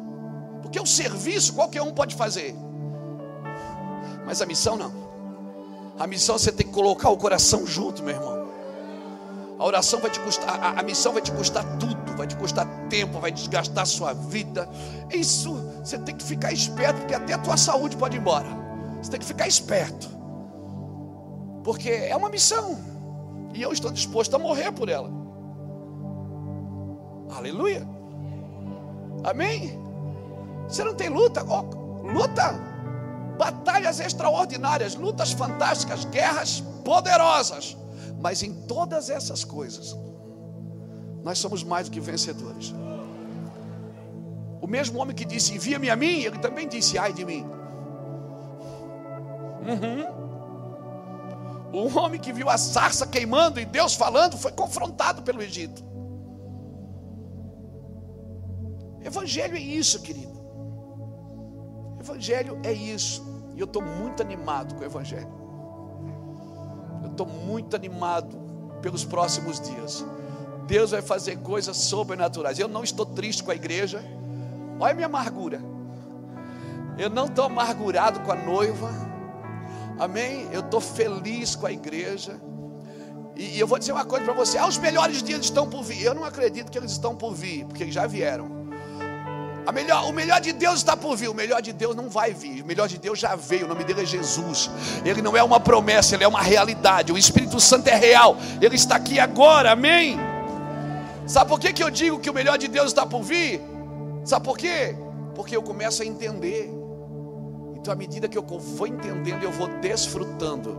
Porque 0.62 0.80
o 0.80 0.86
serviço 0.86 1.52
qualquer 1.52 1.82
um 1.82 1.92
pode 1.92 2.14
fazer. 2.14 2.54
Mas 4.24 4.40
a 4.40 4.46
missão 4.46 4.76
não. 4.76 4.92
A 5.98 6.06
missão 6.06 6.38
você 6.38 6.52
tem 6.52 6.66
que 6.66 6.72
colocar 6.72 7.10
o 7.10 7.16
coração 7.16 7.66
junto, 7.66 8.02
meu 8.02 8.14
irmão. 8.14 8.48
A 9.58 9.64
oração 9.64 10.00
vai 10.00 10.10
te 10.10 10.20
custar, 10.20 10.62
a, 10.62 10.80
a 10.80 10.82
missão 10.82 11.12
vai 11.12 11.22
te 11.22 11.32
custar 11.32 11.64
tudo, 11.78 11.95
vai 12.16 12.26
te 12.26 12.36
custar 12.36 12.66
tempo, 12.88 13.18
vai 13.20 13.30
desgastar 13.30 13.82
a 13.82 13.86
sua 13.86 14.12
vida. 14.12 14.68
Isso 15.12 15.54
você 15.82 15.98
tem 15.98 16.14
que 16.14 16.24
ficar 16.24 16.52
esperto, 16.52 17.00
porque 17.00 17.14
até 17.14 17.34
a 17.34 17.38
tua 17.38 17.56
saúde 17.56 17.96
pode 17.96 18.16
ir 18.16 18.20
embora. 18.20 18.48
Você 19.00 19.10
tem 19.10 19.20
que 19.20 19.26
ficar 19.26 19.46
esperto. 19.46 20.08
Porque 21.62 21.90
é 21.90 22.16
uma 22.16 22.28
missão. 22.28 22.78
E 23.54 23.62
eu 23.62 23.72
estou 23.72 23.90
disposto 23.90 24.34
a 24.34 24.38
morrer 24.38 24.72
por 24.72 24.88
ela. 24.88 25.10
Aleluia. 27.36 27.86
Amém? 29.24 29.78
Você 30.68 30.84
não 30.84 30.94
tem 30.94 31.08
luta? 31.08 31.44
Oh, 31.44 32.06
luta 32.06 32.76
batalhas 33.36 34.00
extraordinárias, 34.00 34.94
lutas 34.94 35.32
fantásticas, 35.32 36.04
guerras 36.06 36.62
poderosas. 36.84 37.76
Mas 38.20 38.42
em 38.42 38.52
todas 38.52 39.10
essas 39.10 39.44
coisas, 39.44 39.96
nós 41.26 41.40
somos 41.40 41.64
mais 41.64 41.88
do 41.88 41.92
que 41.92 41.98
vencedores. 41.98 42.72
O 44.60 44.68
mesmo 44.68 45.00
homem 45.00 45.12
que 45.12 45.24
disse: 45.24 45.54
Envia-me 45.54 45.90
a 45.90 45.96
mim, 45.96 46.20
ele 46.20 46.38
também 46.38 46.68
disse: 46.68 46.96
Ai 46.96 47.12
de 47.12 47.24
mim. 47.24 47.44
Uhum. 49.66 50.06
O 51.72 51.98
homem 51.98 52.20
que 52.20 52.32
viu 52.32 52.48
a 52.48 52.56
sarça 52.56 53.08
queimando 53.08 53.58
e 53.58 53.64
Deus 53.64 53.94
falando 53.94 54.38
foi 54.38 54.52
confrontado 54.52 55.24
pelo 55.24 55.42
Egito. 55.42 55.84
Evangelho 59.04 59.56
é 59.56 59.60
isso, 59.60 60.00
querido. 60.02 60.40
Evangelho 61.98 62.60
é 62.62 62.72
isso. 62.72 63.20
E 63.56 63.58
eu 63.58 63.66
estou 63.66 63.82
muito 63.82 64.22
animado 64.22 64.76
com 64.76 64.82
o 64.82 64.84
Evangelho. 64.84 65.34
Eu 67.02 67.10
estou 67.10 67.26
muito 67.26 67.74
animado 67.74 68.38
pelos 68.80 69.04
próximos 69.04 69.58
dias. 69.58 70.04
Deus 70.66 70.90
vai 70.90 71.02
fazer 71.02 71.38
coisas 71.38 71.76
sobrenaturais. 71.76 72.58
Eu 72.58 72.68
não 72.68 72.82
estou 72.82 73.06
triste 73.06 73.42
com 73.42 73.50
a 73.50 73.54
igreja. 73.54 74.04
Olha 74.78 74.92
a 74.92 74.94
minha 74.94 75.06
amargura. 75.06 75.60
Eu 76.98 77.10
não 77.10 77.26
estou 77.26 77.44
amargurado 77.44 78.20
com 78.20 78.32
a 78.32 78.36
noiva. 78.36 78.90
Amém? 79.98 80.48
Eu 80.52 80.60
estou 80.60 80.80
feliz 80.80 81.54
com 81.54 81.66
a 81.66 81.72
igreja. 81.72 82.40
E, 83.36 83.56
e 83.56 83.60
eu 83.60 83.66
vou 83.66 83.78
dizer 83.78 83.92
uma 83.92 84.04
coisa 84.04 84.24
para 84.24 84.34
você: 84.34 84.58
ah, 84.58 84.66
os 84.66 84.78
melhores 84.78 85.22
dias 85.22 85.44
estão 85.44 85.68
por 85.68 85.82
vir. 85.82 86.02
Eu 86.02 86.14
não 86.14 86.24
acredito 86.24 86.70
que 86.70 86.78
eles 86.78 86.92
estão 86.92 87.14
por 87.14 87.34
vir, 87.34 87.64
porque 87.66 87.82
eles 87.82 87.94
já 87.94 88.06
vieram. 88.06 88.56
Melhor, 89.76 90.08
o 90.08 90.12
melhor 90.12 90.40
de 90.40 90.52
Deus 90.52 90.76
está 90.76 90.96
por 90.96 91.16
vir. 91.16 91.28
O 91.28 91.34
melhor 91.34 91.60
de 91.60 91.70
Deus 91.70 91.94
não 91.94 92.08
vai 92.08 92.32
vir. 92.32 92.62
O 92.62 92.66
melhor 92.66 92.88
de 92.88 92.96
Deus 92.96 93.18
já 93.18 93.36
veio. 93.36 93.66
O 93.66 93.68
nome 93.68 93.84
dele 93.84 94.02
é 94.02 94.06
Jesus. 94.06 94.70
Ele 95.04 95.20
não 95.20 95.36
é 95.36 95.42
uma 95.42 95.60
promessa, 95.60 96.14
ele 96.14 96.24
é 96.24 96.28
uma 96.28 96.40
realidade. 96.40 97.12
O 97.12 97.18
Espírito 97.18 97.60
Santo 97.60 97.88
é 97.88 97.94
real. 97.94 98.38
Ele 98.62 98.74
está 98.74 98.96
aqui 98.96 99.18
agora. 99.20 99.72
Amém. 99.72 100.18
Sabe 101.26 101.50
por 101.50 101.58
que, 101.58 101.72
que 101.72 101.82
eu 101.82 101.90
digo 101.90 102.20
que 102.20 102.30
o 102.30 102.34
melhor 102.34 102.56
de 102.56 102.68
Deus 102.68 102.86
está 102.86 103.04
por 103.04 103.22
vir? 103.22 103.60
Sabe 104.24 104.44
por 104.44 104.56
quê? 104.56 104.94
Porque 105.34 105.56
eu 105.56 105.62
começo 105.62 106.02
a 106.02 106.06
entender. 106.06 106.70
Então, 107.74 107.92
à 107.92 107.96
medida 107.96 108.28
que 108.28 108.38
eu 108.38 108.42
vou 108.42 108.86
entendendo, 108.86 109.42
eu 109.42 109.50
vou 109.50 109.68
desfrutando. 109.80 110.78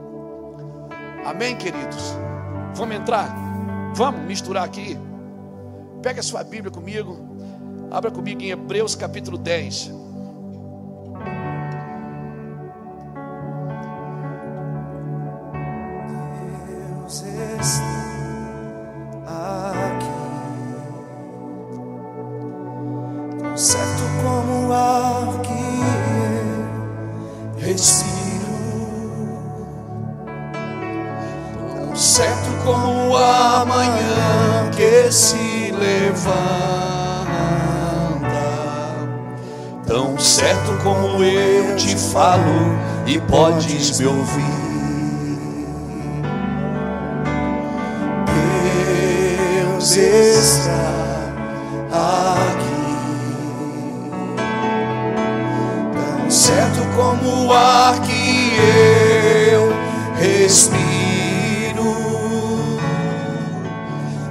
Amém, 1.26 1.56
queridos? 1.56 2.16
Vamos 2.76 2.96
entrar? 2.96 3.36
Vamos 3.94 4.22
misturar 4.22 4.64
aqui. 4.64 4.98
Pega 6.02 6.22
a 6.22 6.24
sua 6.24 6.44
Bíblia 6.44 6.72
comigo. 6.72 7.18
Abra 7.92 8.10
comigo 8.12 8.42
em 8.42 8.52
Hebreus 8.52 8.96
capítulo 8.96 9.38
10. 9.38 9.92
Falo 42.18 42.76
e 43.06 43.20
podes 43.22 44.00
me 44.00 44.08
ouvir. 44.08 44.68
Deus 49.76 49.96
está 49.96 51.36
aqui, 51.92 52.90
tão 55.94 56.32
certo 56.32 56.82
como 56.96 57.46
o 57.46 57.54
ar 57.54 58.00
que 58.02 58.58
eu 59.52 59.72
respiro, 60.20 61.94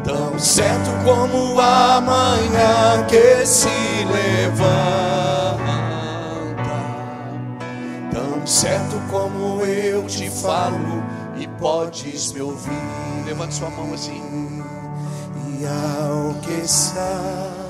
tão 0.02 0.36
certo 0.40 0.90
como 1.04 1.60
a 1.60 2.00
manhã 2.00 3.04
que 3.06 3.46
se 3.46 3.75
falo 10.42 11.02
e 11.38 11.46
podes 11.58 12.32
me 12.32 12.42
ouvir. 12.42 13.24
Levante 13.24 13.54
sua 13.54 13.70
mão 13.70 13.92
assim. 13.94 14.22
E 15.58 15.64
ao 15.66 16.34
que 16.40 16.52
está 16.52 17.65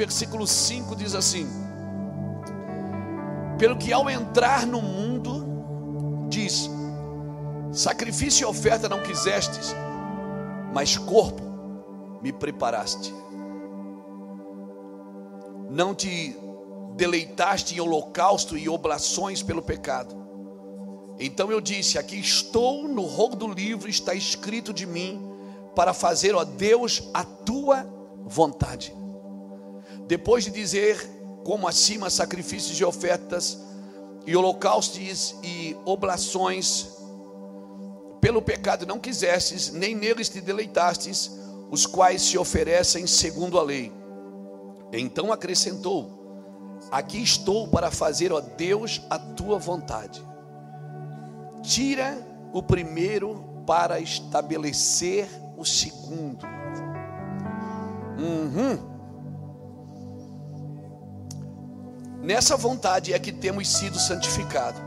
versículo 0.00 0.46
5 0.46 0.96
diz 0.96 1.14
assim: 1.14 1.46
Pelo 3.58 3.76
que 3.76 3.92
ao 3.92 4.08
entrar 4.08 4.66
no 4.66 4.80
mundo, 4.80 6.26
diz: 6.30 6.70
Sacrifício 7.70 8.44
e 8.44 8.46
oferta 8.46 8.88
não 8.88 9.02
quisestes, 9.02 9.74
mas 10.72 10.96
corpo 10.96 11.42
me 12.22 12.32
preparaste. 12.32 13.14
Não 15.68 15.94
te 15.94 16.34
deleitaste 16.96 17.74
em 17.74 17.80
holocausto 17.80 18.56
e 18.56 18.70
oblações 18.70 19.42
pelo 19.42 19.60
pecado. 19.60 20.16
Então 21.18 21.52
eu 21.52 21.60
disse: 21.60 21.98
Aqui 21.98 22.18
estou 22.18 22.88
no 22.88 23.02
rolo 23.02 23.36
do 23.36 23.46
livro, 23.46 23.90
está 23.90 24.14
escrito 24.14 24.72
de 24.72 24.86
mim, 24.86 25.30
para 25.76 25.92
fazer, 25.92 26.34
ó 26.34 26.42
Deus, 26.42 27.10
a 27.12 27.22
tua 27.22 27.86
vontade. 28.24 28.98
Depois 30.10 30.42
de 30.42 30.50
dizer, 30.50 31.08
como 31.44 31.68
acima, 31.68 32.10
sacrifícios 32.10 32.76
e 32.80 32.84
ofertas, 32.84 33.60
e 34.26 34.34
holocaustos 34.34 35.36
e 35.40 35.76
oblações, 35.84 36.96
pelo 38.20 38.42
pecado 38.42 38.84
não 38.84 38.98
quisestes, 38.98 39.72
nem 39.72 39.94
neles 39.94 40.28
te 40.28 40.40
deleitastes, 40.40 41.30
os 41.70 41.86
quais 41.86 42.22
se 42.22 42.36
oferecem 42.36 43.06
segundo 43.06 43.56
a 43.56 43.62
lei. 43.62 43.92
Então 44.92 45.32
acrescentou: 45.32 46.80
Aqui 46.90 47.22
estou 47.22 47.68
para 47.68 47.92
fazer, 47.92 48.32
ó 48.32 48.40
Deus, 48.40 49.00
a 49.08 49.16
tua 49.16 49.60
vontade. 49.60 50.20
Tira 51.62 52.18
o 52.52 52.60
primeiro 52.60 53.44
para 53.64 54.00
estabelecer 54.00 55.28
o 55.56 55.64
segundo. 55.64 56.44
Uhum. 58.18 58.89
Nessa 62.22 62.56
vontade 62.56 63.14
é 63.14 63.18
que 63.18 63.32
temos 63.32 63.68
sido 63.68 63.98
santificados. 63.98 64.80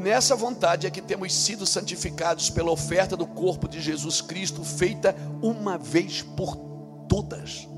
Nessa 0.00 0.34
vontade 0.34 0.84
é 0.84 0.90
que 0.90 1.00
temos 1.00 1.32
sido 1.32 1.64
santificados 1.64 2.50
pela 2.50 2.72
oferta 2.72 3.16
do 3.16 3.24
corpo 3.24 3.68
de 3.68 3.80
Jesus 3.80 4.20
Cristo, 4.20 4.64
feita 4.64 5.14
uma 5.40 5.78
vez 5.78 6.22
por 6.22 6.56
todas. 7.08 7.68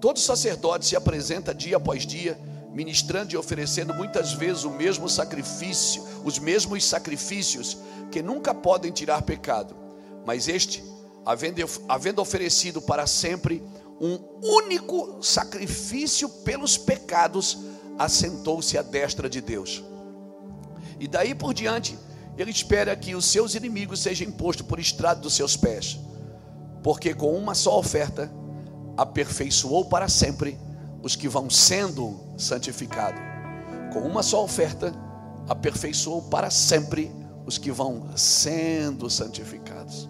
Todo 0.00 0.18
sacerdote 0.18 0.84
se 0.84 0.96
apresenta 0.96 1.54
dia 1.54 1.76
após 1.76 2.04
dia, 2.04 2.36
ministrando 2.72 3.32
e 3.32 3.36
oferecendo 3.36 3.94
muitas 3.94 4.32
vezes 4.32 4.64
o 4.64 4.70
mesmo 4.70 5.08
sacrifício, 5.08 6.02
os 6.24 6.40
mesmos 6.40 6.84
sacrifícios 6.84 7.78
que 8.10 8.20
nunca 8.20 8.52
podem 8.52 8.90
tirar 8.90 9.22
pecado. 9.22 9.76
Mas 10.26 10.48
este, 10.48 10.82
havendo, 11.24 11.62
havendo 11.88 12.20
oferecido 12.20 12.82
para 12.82 13.06
sempre 13.06 13.62
um 14.00 14.18
único 14.42 15.22
sacrifício 15.22 16.28
pelos 16.28 16.76
pecados, 16.76 17.58
assentou-se 17.98 18.76
à 18.76 18.82
destra 18.82 19.28
de 19.28 19.40
Deus. 19.40 19.82
E 20.98 21.06
daí 21.06 21.34
por 21.34 21.54
diante, 21.54 21.98
ele 22.36 22.50
espera 22.50 22.96
que 22.96 23.14
os 23.14 23.24
seus 23.24 23.54
inimigos 23.54 24.00
sejam 24.00 24.28
impostos 24.28 24.66
por 24.66 24.78
estrado 24.78 25.20
dos 25.20 25.34
seus 25.34 25.56
pés, 25.56 25.98
porque 26.82 27.14
com 27.14 27.36
uma 27.36 27.54
só 27.54 27.78
oferta 27.78 28.30
aperfeiçoou 28.96 29.84
para 29.86 30.08
sempre 30.08 30.58
os 31.02 31.16
que 31.16 31.28
vão 31.28 31.48
sendo 31.50 32.18
santificados. 32.36 33.20
Com 33.92 34.00
uma 34.00 34.22
só 34.22 34.42
oferta 34.42 34.92
aperfeiçoou 35.48 36.22
para 36.22 36.50
sempre 36.50 37.10
os 37.46 37.58
que 37.58 37.70
vão 37.70 38.16
sendo 38.16 39.08
santificados. 39.10 40.08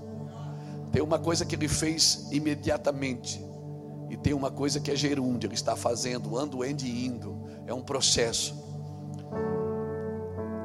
Tem 0.93 1.03
uma 1.03 1.19
coisa 1.19 1.45
que 1.45 1.57
ele 1.57 1.69
fez 1.69 2.29
imediatamente, 2.31 3.45
e 4.15 4.17
tem 4.17 4.33
uma 4.33 4.49
coisa 4.49 4.79
que 4.79 4.93
é 4.93 4.95
gerúndio, 4.95 5.49
ele 5.49 5.55
está 5.55 5.75
fazendo, 5.75 6.39
ando, 6.39 6.65
ende 6.65 6.87
e 6.87 7.05
indo, 7.05 7.37
é 7.67 7.75
um 7.75 7.83
processo. 7.83 8.55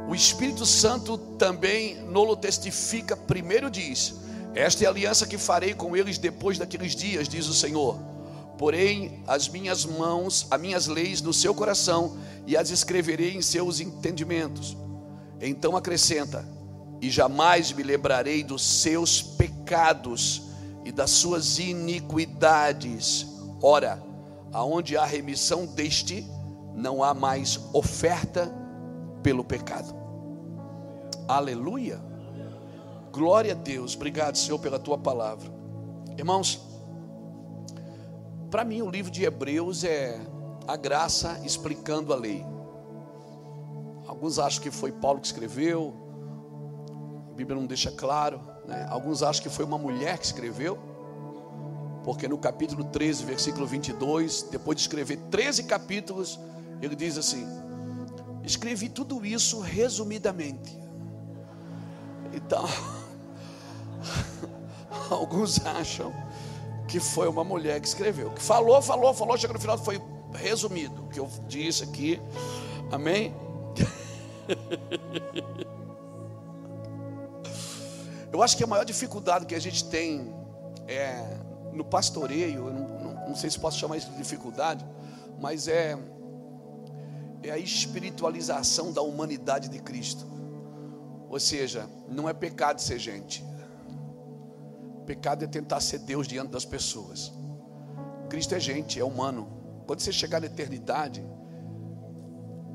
O 0.07 0.13
Espírito 0.13 0.67
Santo 0.67 1.17
também 1.17 1.99
nolo 2.03 2.37
testifica, 2.37 3.17
primeiro 3.17 3.71
diz: 3.71 4.19
Esta 4.53 4.83
é 4.83 4.87
a 4.87 4.91
aliança 4.91 5.25
que 5.25 5.35
farei 5.35 5.73
com 5.73 5.97
eles 5.97 6.19
depois 6.19 6.59
daqueles 6.59 6.95
dias, 6.95 7.27
diz 7.27 7.47
o 7.47 7.53
Senhor. 7.55 7.97
Porém, 8.55 9.23
as 9.25 9.49
minhas 9.49 9.83
mãos, 9.83 10.45
as 10.51 10.61
minhas 10.61 10.85
leis 10.85 11.19
no 11.19 11.33
seu 11.33 11.55
coração 11.55 12.17
e 12.45 12.55
as 12.55 12.69
escreverei 12.69 13.35
em 13.35 13.41
seus 13.41 13.79
entendimentos. 13.79 14.77
Então 15.41 15.75
acrescenta: 15.75 16.47
e 17.01 17.09
jamais 17.09 17.71
me 17.71 17.81
lembrarei 17.81 18.43
dos 18.43 18.61
seus 18.61 19.23
pecados 19.23 20.43
e 20.85 20.91
das 20.91 21.09
suas 21.09 21.57
iniquidades. 21.57 23.38
Ora, 23.61 24.01
aonde 24.53 24.97
há 24.97 25.05
remissão 25.05 25.65
deste, 25.65 26.25
não 26.73 27.03
há 27.03 27.13
mais 27.13 27.59
oferta 27.73 28.51
pelo 29.21 29.43
pecado. 29.43 29.93
Aleluia. 31.27 31.99
Glória 33.11 33.51
a 33.51 33.55
Deus. 33.55 33.95
Obrigado, 33.95 34.37
Senhor, 34.37 34.59
pela 34.59 34.79
tua 34.79 34.97
palavra. 34.97 35.49
Irmãos, 36.17 36.61
para 38.49 38.63
mim 38.63 38.81
o 38.81 38.89
livro 38.89 39.11
de 39.11 39.23
Hebreus 39.23 39.83
é 39.83 40.19
a 40.67 40.75
graça 40.75 41.39
explicando 41.43 42.13
a 42.13 42.15
lei. 42.15 42.45
Alguns 44.07 44.39
acham 44.39 44.61
que 44.63 44.71
foi 44.71 44.91
Paulo 44.91 45.19
que 45.19 45.27
escreveu, 45.27 45.93
a 47.29 47.33
Bíblia 47.35 47.59
não 47.59 47.67
deixa 47.67 47.91
claro. 47.91 48.41
Né? 48.65 48.87
Alguns 48.89 49.21
acham 49.21 49.43
que 49.43 49.49
foi 49.49 49.65
uma 49.65 49.77
mulher 49.77 50.17
que 50.17 50.25
escreveu, 50.25 50.77
porque 52.03 52.27
no 52.27 52.37
capítulo 52.37 52.83
13, 52.83 53.25
versículo 53.25 53.65
22, 53.65 54.43
depois 54.43 54.77
de 54.77 54.83
escrever 54.83 55.17
13 55.29 55.63
capítulos, 55.63 56.39
ele 56.81 56.95
diz 56.95 57.17
assim: 57.17 57.45
Escrevi 58.43 58.89
tudo 58.89 59.25
isso 59.25 59.59
resumidamente. 59.59 60.77
Então, 62.33 62.65
alguns 65.09 65.65
acham 65.65 66.13
que 66.87 66.99
foi 66.99 67.27
uma 67.27 67.43
mulher 67.43 67.79
que 67.79 67.87
escreveu, 67.87 68.31
que 68.31 68.41
falou, 68.41 68.81
falou, 68.81 69.13
falou, 69.13 69.37
chega 69.37 69.53
no 69.53 69.59
final 69.59 69.77
foi 69.77 70.01
resumido, 70.33 71.03
o 71.03 71.07
que 71.07 71.19
eu 71.19 71.29
disse 71.47 71.83
aqui. 71.83 72.19
Amém? 72.91 73.35
Eu 78.31 78.43
acho 78.43 78.55
que 78.55 78.63
a 78.63 78.67
maior 78.67 78.83
dificuldade 78.83 79.45
que 79.45 79.55
a 79.55 79.59
gente 79.59 79.85
tem 79.85 80.33
é 80.87 81.38
no 81.73 81.83
pastoreio, 81.83 82.67
eu 82.67 82.73
não, 82.73 82.87
não, 82.87 83.27
não 83.29 83.35
sei 83.35 83.49
se 83.49 83.59
posso 83.59 83.77
chamar 83.77 83.97
isso 83.97 84.09
de 84.11 84.17
dificuldade, 84.17 84.85
mas 85.39 85.67
é, 85.67 85.97
é 87.43 87.51
a 87.51 87.57
espiritualização 87.57 88.91
da 88.91 89.01
humanidade 89.01 89.69
de 89.69 89.79
Cristo. 89.79 90.25
Ou 91.29 91.39
seja, 91.39 91.87
não 92.09 92.27
é 92.27 92.33
pecado 92.33 92.81
ser 92.81 92.97
gente. 92.97 93.45
Pecado 95.05 95.43
é 95.43 95.47
tentar 95.47 95.79
ser 95.79 95.99
Deus 95.99 96.27
diante 96.27 96.51
das 96.51 96.65
pessoas. 96.65 97.31
Cristo 98.29 98.55
é 98.55 98.59
gente, 98.59 98.99
é 98.99 99.03
humano. 99.03 99.47
Quando 99.85 100.01
você 100.01 100.11
chegar 100.11 100.39
na 100.39 100.47
eternidade, 100.47 101.23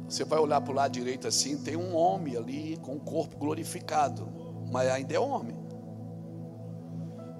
você 0.08 0.24
vai 0.24 0.38
olhar 0.38 0.60
para 0.60 0.72
o 0.72 0.74
lado 0.74 0.92
direito 0.92 1.26
assim, 1.26 1.56
tem 1.62 1.76
um 1.76 1.94
homem 1.94 2.36
ali 2.36 2.76
com 2.78 2.94
o 2.94 3.00
corpo 3.00 3.36
glorificado, 3.36 4.28
mas 4.70 4.88
ainda 4.90 5.14
é 5.14 5.18
homem. 5.18 5.56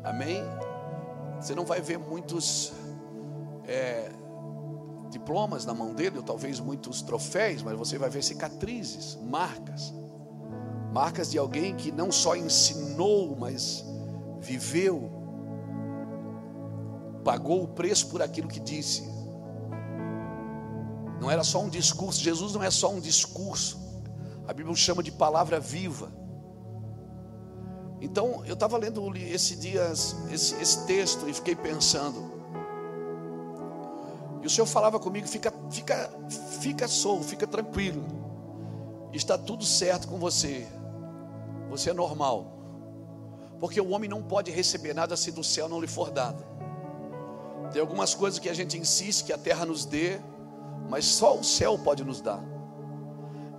Amém? 0.02 0.42
Você 1.40 1.54
não 1.54 1.64
vai 1.64 1.80
ver 1.80 1.98
muitos 1.98 2.72
é, 3.66 4.10
diplomas 5.10 5.64
na 5.64 5.74
mão 5.74 5.94
dele, 5.94 6.18
ou 6.18 6.22
talvez 6.22 6.60
muitos 6.60 7.02
troféus, 7.02 7.62
mas 7.62 7.76
você 7.76 7.98
vai 7.98 8.10
ver 8.10 8.22
cicatrizes, 8.22 9.18
marcas. 9.22 9.92
Marcas 10.92 11.30
de 11.30 11.38
alguém 11.38 11.74
que 11.74 11.90
não 11.90 12.12
só 12.12 12.36
ensinou, 12.36 13.36
mas 13.36 13.84
viveu, 14.40 15.10
pagou 17.24 17.62
o 17.62 17.68
preço 17.68 18.08
por 18.08 18.22
aquilo 18.22 18.48
que 18.48 18.60
disse. 18.60 19.12
Não 21.20 21.30
era 21.30 21.42
só 21.42 21.62
um 21.62 21.68
discurso, 21.68 22.20
Jesus 22.20 22.52
não 22.52 22.62
é 22.62 22.70
só 22.70 22.90
um 22.90 23.00
discurso, 23.00 23.78
a 24.46 24.52
Bíblia 24.52 24.74
chama 24.76 25.02
de 25.02 25.10
palavra 25.10 25.58
viva. 25.58 26.12
Então, 28.04 28.42
eu 28.44 28.52
estava 28.52 28.76
lendo 28.76 29.16
esse 29.16 29.56
dias, 29.56 30.14
esse, 30.30 30.54
esse 30.60 30.86
texto 30.86 31.26
e 31.26 31.32
fiquei 31.32 31.56
pensando. 31.56 32.34
E 34.42 34.46
o 34.46 34.50
Senhor 34.50 34.66
falava 34.66 35.00
comigo: 35.00 35.26
fica, 35.26 35.50
fica, 35.70 36.10
fica 36.60 36.86
solto, 36.86 37.24
fica 37.24 37.46
tranquilo. 37.46 38.04
Está 39.10 39.38
tudo 39.38 39.64
certo 39.64 40.06
com 40.06 40.18
você. 40.18 40.68
Você 41.70 41.90
é 41.90 41.94
normal. 41.94 42.52
Porque 43.58 43.80
o 43.80 43.88
homem 43.88 44.10
não 44.10 44.22
pode 44.22 44.50
receber 44.50 44.92
nada 44.92 45.16
se 45.16 45.32
do 45.32 45.42
céu 45.42 45.66
não 45.66 45.80
lhe 45.80 45.86
for 45.86 46.10
dado. 46.10 46.44
Tem 47.72 47.80
algumas 47.80 48.14
coisas 48.14 48.38
que 48.38 48.50
a 48.50 48.54
gente 48.54 48.76
insiste 48.76 49.24
que 49.24 49.32
a 49.32 49.38
terra 49.38 49.64
nos 49.64 49.86
dê, 49.86 50.20
mas 50.90 51.06
só 51.06 51.38
o 51.38 51.42
céu 51.42 51.78
pode 51.78 52.04
nos 52.04 52.20
dar. 52.20 52.44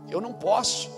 Eu 0.08 0.22
não 0.22 0.34
posso 0.34 0.92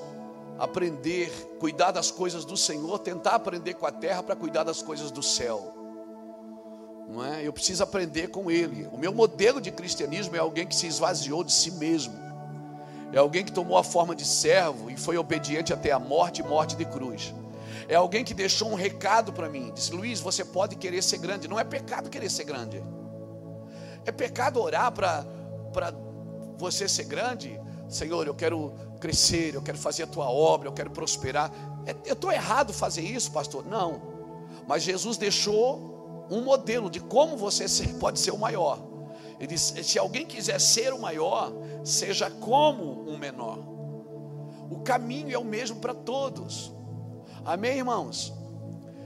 aprender, 0.57 1.29
cuidar 1.59 1.91
das 1.91 2.11
coisas 2.11 2.43
do 2.43 2.57
Senhor, 2.57 2.99
tentar 2.99 3.31
aprender 3.31 3.75
com 3.75 3.85
a 3.85 3.91
terra 3.91 4.23
para 4.23 4.35
cuidar 4.35 4.63
das 4.63 4.81
coisas 4.81 5.11
do 5.11 5.21
céu. 5.21 5.73
Não 7.07 7.23
é? 7.23 7.45
Eu 7.45 7.53
preciso 7.53 7.83
aprender 7.83 8.29
com 8.29 8.51
Ele. 8.51 8.87
O 8.91 8.97
meu 8.97 9.13
modelo 9.13 9.61
de 9.61 9.71
cristianismo 9.71 10.35
é 10.35 10.39
alguém 10.39 10.67
que 10.67 10.75
se 10.75 10.87
esvaziou 10.87 11.43
de 11.43 11.53
si 11.53 11.71
mesmo. 11.71 12.13
É 13.13 13.17
alguém 13.17 13.45
que 13.45 13.51
tomou 13.51 13.77
a 13.77 13.83
forma 13.83 14.13
de 14.13 14.25
servo 14.25 14.89
e 14.89 14.97
foi 14.97 15.17
obediente 15.17 15.73
até 15.73 15.91
a 15.91 15.99
morte 15.99 16.43
morte 16.43 16.75
de 16.75 16.83
cruz. 16.83 17.33
É 17.87 17.95
alguém 17.95 18.25
que 18.25 18.33
deixou 18.33 18.69
um 18.69 18.75
recado 18.75 19.31
para 19.31 19.47
mim. 19.47 19.71
Disse: 19.73 19.93
Luiz, 19.93 20.19
você 20.19 20.43
pode 20.43 20.75
querer 20.75 21.01
ser 21.01 21.19
grande. 21.19 21.47
Não 21.47 21.57
é 21.57 21.63
pecado 21.63 22.09
querer 22.09 22.29
ser 22.29 22.43
grande. 22.43 22.83
É 24.05 24.11
pecado 24.11 24.61
orar 24.61 24.91
para 24.91 25.25
você 26.57 26.89
ser 26.89 27.05
grande. 27.05 27.59
Senhor, 27.87 28.27
eu 28.27 28.35
quero 28.35 28.73
crescer, 28.97 29.55
eu 29.55 29.61
quero 29.61 29.77
fazer 29.77 30.03
a 30.03 30.07
tua 30.07 30.29
obra, 30.29 30.67
eu 30.67 30.73
quero 30.73 30.89
prosperar. 30.89 31.51
É, 31.85 31.95
eu 32.05 32.13
estou 32.13 32.31
errado 32.31 32.73
fazer 32.73 33.01
isso, 33.01 33.31
pastor? 33.31 33.65
Não. 33.65 34.01
Mas 34.67 34.83
Jesus 34.83 35.17
deixou 35.17 36.27
um 36.29 36.41
modelo 36.41 36.89
de 36.89 36.99
como 36.99 37.37
você 37.37 37.65
pode 37.99 38.19
ser 38.19 38.31
o 38.31 38.37
maior. 38.37 38.79
Ele 39.39 39.47
disse: 39.47 39.83
se 39.83 39.99
alguém 39.99 40.25
quiser 40.25 40.59
ser 40.59 40.93
o 40.93 40.99
maior, 40.99 41.53
seja 41.83 42.29
como 42.29 43.09
um 43.09 43.17
menor. 43.17 43.59
O 44.69 44.79
caminho 44.79 45.33
é 45.33 45.37
o 45.37 45.45
mesmo 45.45 45.77
para 45.77 45.93
todos. 45.93 46.73
Amém, 47.45 47.77
irmãos? 47.77 48.33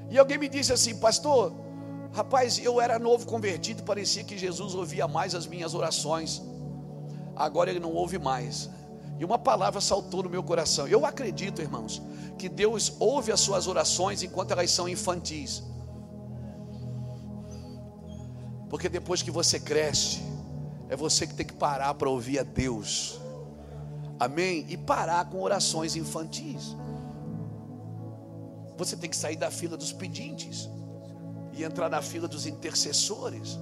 E 0.09 0.17
alguém 0.17 0.37
me 0.37 0.49
disse 0.49 0.73
assim, 0.73 0.97
pastor, 0.97 1.53
rapaz, 2.11 2.59
eu 2.63 2.81
era 2.81 2.97
novo 2.97 3.25
convertido, 3.25 3.83
parecia 3.83 4.23
que 4.23 4.37
Jesus 4.37 4.73
ouvia 4.73 5.07
mais 5.07 5.35
as 5.35 5.45
minhas 5.45 5.73
orações. 5.75 6.41
Agora 7.35 7.69
ele 7.69 7.79
não 7.79 7.93
ouve 7.93 8.17
mais. 8.17 8.69
E 9.21 9.23
uma 9.23 9.37
palavra 9.37 9.79
saltou 9.79 10.23
no 10.23 10.29
meu 10.31 10.41
coração. 10.41 10.87
Eu 10.87 11.05
acredito, 11.05 11.61
irmãos, 11.61 12.01
que 12.39 12.49
Deus 12.49 12.95
ouve 12.99 13.31
as 13.31 13.39
suas 13.39 13.67
orações 13.67 14.23
enquanto 14.23 14.49
elas 14.49 14.71
são 14.71 14.89
infantis. 14.89 15.61
Porque 18.67 18.89
depois 18.89 19.21
que 19.21 19.29
você 19.29 19.59
cresce, 19.59 20.23
é 20.89 20.95
você 20.95 21.27
que 21.27 21.35
tem 21.35 21.45
que 21.45 21.53
parar 21.53 21.93
para 21.93 22.09
ouvir 22.09 22.39
a 22.39 22.43
Deus. 22.43 23.21
Amém? 24.19 24.65
E 24.67 24.75
parar 24.75 25.29
com 25.29 25.39
orações 25.39 25.95
infantis. 25.95 26.75
Você 28.75 28.97
tem 28.97 29.07
que 29.07 29.15
sair 29.15 29.35
da 29.35 29.51
fila 29.51 29.77
dos 29.77 29.93
pedintes 29.93 30.67
e 31.53 31.63
entrar 31.63 31.91
na 31.91 32.01
fila 32.01 32.27
dos 32.27 32.47
intercessores. 32.47 33.59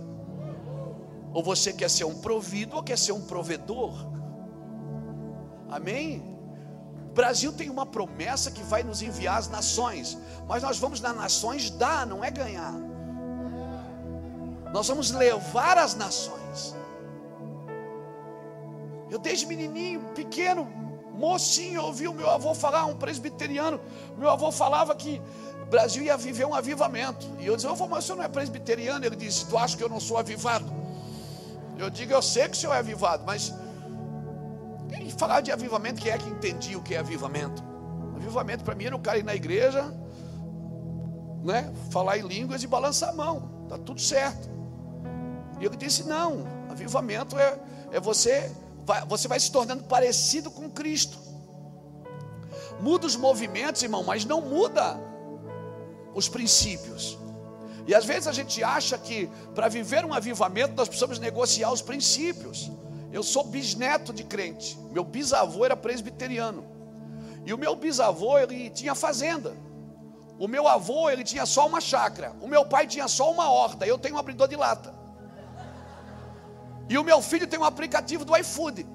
Ou 1.34 1.44
você 1.44 1.73
quer 1.73 1.90
ser 1.90 2.06
um 2.06 2.15
provido 2.22 2.77
ou 2.77 2.81
quer 2.81 2.98
ser 2.98 3.11
um 3.11 3.26
provedor. 3.26 4.19
Amém? 5.70 6.24
O 7.10 7.14
Brasil 7.14 7.52
tem 7.52 7.70
uma 7.70 7.86
promessa 7.86 8.52
que 8.52 8.64
vai 8.64 8.84
nos 8.84 9.02
enviar 9.02 9.38
as 9.38 9.50
nações, 9.50 10.18
mas 10.48 10.64
nós 10.64 10.78
vamos 10.78 11.02
nas 11.02 11.16
nações 11.16 11.70
dar, 11.70 12.06
não 12.06 12.24
é 12.24 12.32
ganhar. 12.32 12.74
Nós 14.72 14.88
vamos 14.88 15.12
levar 15.12 15.78
as 15.78 15.96
nações. 15.96 16.76
Eu 19.10 19.18
desde 19.18 19.48
menininho, 19.48 20.02
pequeno, 20.14 20.66
mocinho, 21.14 21.82
ouvi 21.82 22.08
o 22.08 22.14
meu 22.14 22.30
avô 22.30 22.54
falar, 22.54 22.86
um 22.86 22.96
presbiteriano, 22.96 23.80
meu 24.18 24.30
avô 24.30 24.52
falava 24.52 24.96
que 24.96 25.20
o 25.62 25.66
Brasil 25.66 26.04
ia 26.04 26.16
viver 26.16 26.46
um 26.46 26.54
avivamento. 26.54 27.28
E 27.40 27.48
eu 27.48 27.56
dizia, 27.56 27.72
avô, 27.72 27.88
mas 27.88 28.04
o 28.04 28.08
senhor 28.08 28.18
não 28.18 28.24
é 28.24 28.28
presbiteriano? 28.28 29.04
Ele 29.04 29.16
disse, 29.16 29.46
tu 29.48 29.58
acha 29.58 29.76
que 29.76 29.84
eu 29.84 29.90
não 29.90 30.00
sou 30.00 30.18
avivado? 30.18 30.72
Eu 31.78 31.90
digo, 31.90 32.14
eu 32.14 32.22
sei 32.22 32.48
que 32.48 32.56
o 32.56 32.56
senhor 32.56 32.74
é 32.74 32.80
avivado, 32.80 33.24
mas 33.26 33.54
e 35.02 35.11
falar 35.11 35.41
de 35.41 35.52
avivamento, 35.52 36.02
quem 36.02 36.11
é 36.11 36.18
que 36.18 36.30
entendia 36.30 36.78
o 36.78 36.82
que 36.82 36.95
é 36.95 36.99
avivamento? 36.99 37.64
Avivamento 38.16 38.64
para 38.64 38.76
mim 38.76 38.86
era 38.86 38.95
o 38.95 38.99
cara 38.99 39.18
ir 39.18 39.24
na 39.24 39.36
igreja, 39.36 39.94
né? 41.44 41.72
Falar 41.91 42.18
em 42.18 42.28
línguas 42.28 42.64
e 42.64 42.68
balançar 42.68 43.10
a 43.10 43.14
mão, 43.14 43.66
tá 43.70 43.78
tudo 43.78 44.02
certo. 44.02 44.49
E 45.60 45.66
ele 45.66 45.78
disse: 45.78 46.03
não, 46.03 46.45
avivamento 46.70 47.38
é, 47.38 47.60
é 47.91 47.99
você, 47.99 48.52
vai, 48.86 49.06
você 49.06 49.28
vai 49.28 49.40
se 49.40 49.52
tornando 49.52 49.84
parecido 49.84 50.49
com 50.49 50.70
Cristo. 50.70 51.18
Muda 52.80 53.06
os 53.06 53.16
movimentos, 53.16 53.84
irmão, 53.84 54.03
mas 54.03 54.26
não 54.26 54.41
muda 54.41 54.99
os 56.14 56.30
princípios. 56.30 57.18
E 57.86 57.95
às 57.95 58.06
vezes 58.06 58.28
a 58.28 58.32
gente 58.32 58.64
acha 58.64 58.98
que 58.98 59.30
para 59.56 59.68
viver 59.68 60.06
um 60.06 60.14
avivamento 60.14 60.76
nós 60.76 60.88
precisamos 60.88 61.20
negociar 61.20 61.72
os 61.72 61.82
princípios. 61.82 62.72
Eu 63.11 63.23
sou 63.23 63.44
bisneto 63.44 64.14
de 64.14 64.23
crente. 64.23 64.77
Meu 64.91 65.03
bisavô 65.03 65.65
era 65.65 65.76
presbiteriano. 65.76 66.65
E 67.45 67.53
o 67.53 67.57
meu 67.57 67.76
bisavô, 67.76 68.38
ele 68.38 68.69
tinha 68.69 68.94
fazenda. 68.94 69.56
O 70.38 70.48
meu 70.48 70.68
avô, 70.68 71.10
ele 71.10 71.23
tinha 71.23 71.45
só 71.45 71.68
uma 71.68 71.81
chácara. 71.81 72.36
O 72.41 72.48
meu 72.48 72.65
pai 72.65 72.88
tinha 72.88 73.07
só 73.07 73.31
uma 73.31 73.52
horta. 73.52 73.86
Eu 73.86 73.98
tenho 73.98 74.15
um 74.15 74.19
abridor 74.19 74.48
de 74.48 74.56
lata. 74.56 74.94
E 76.88 76.98
o 76.98 77.03
meu 77.03 77.22
filho 77.22 77.48
tem 77.48 77.60
um 77.60 77.64
aplicativo 77.64 78.23
do 78.23 78.36
iFood. 78.38 78.86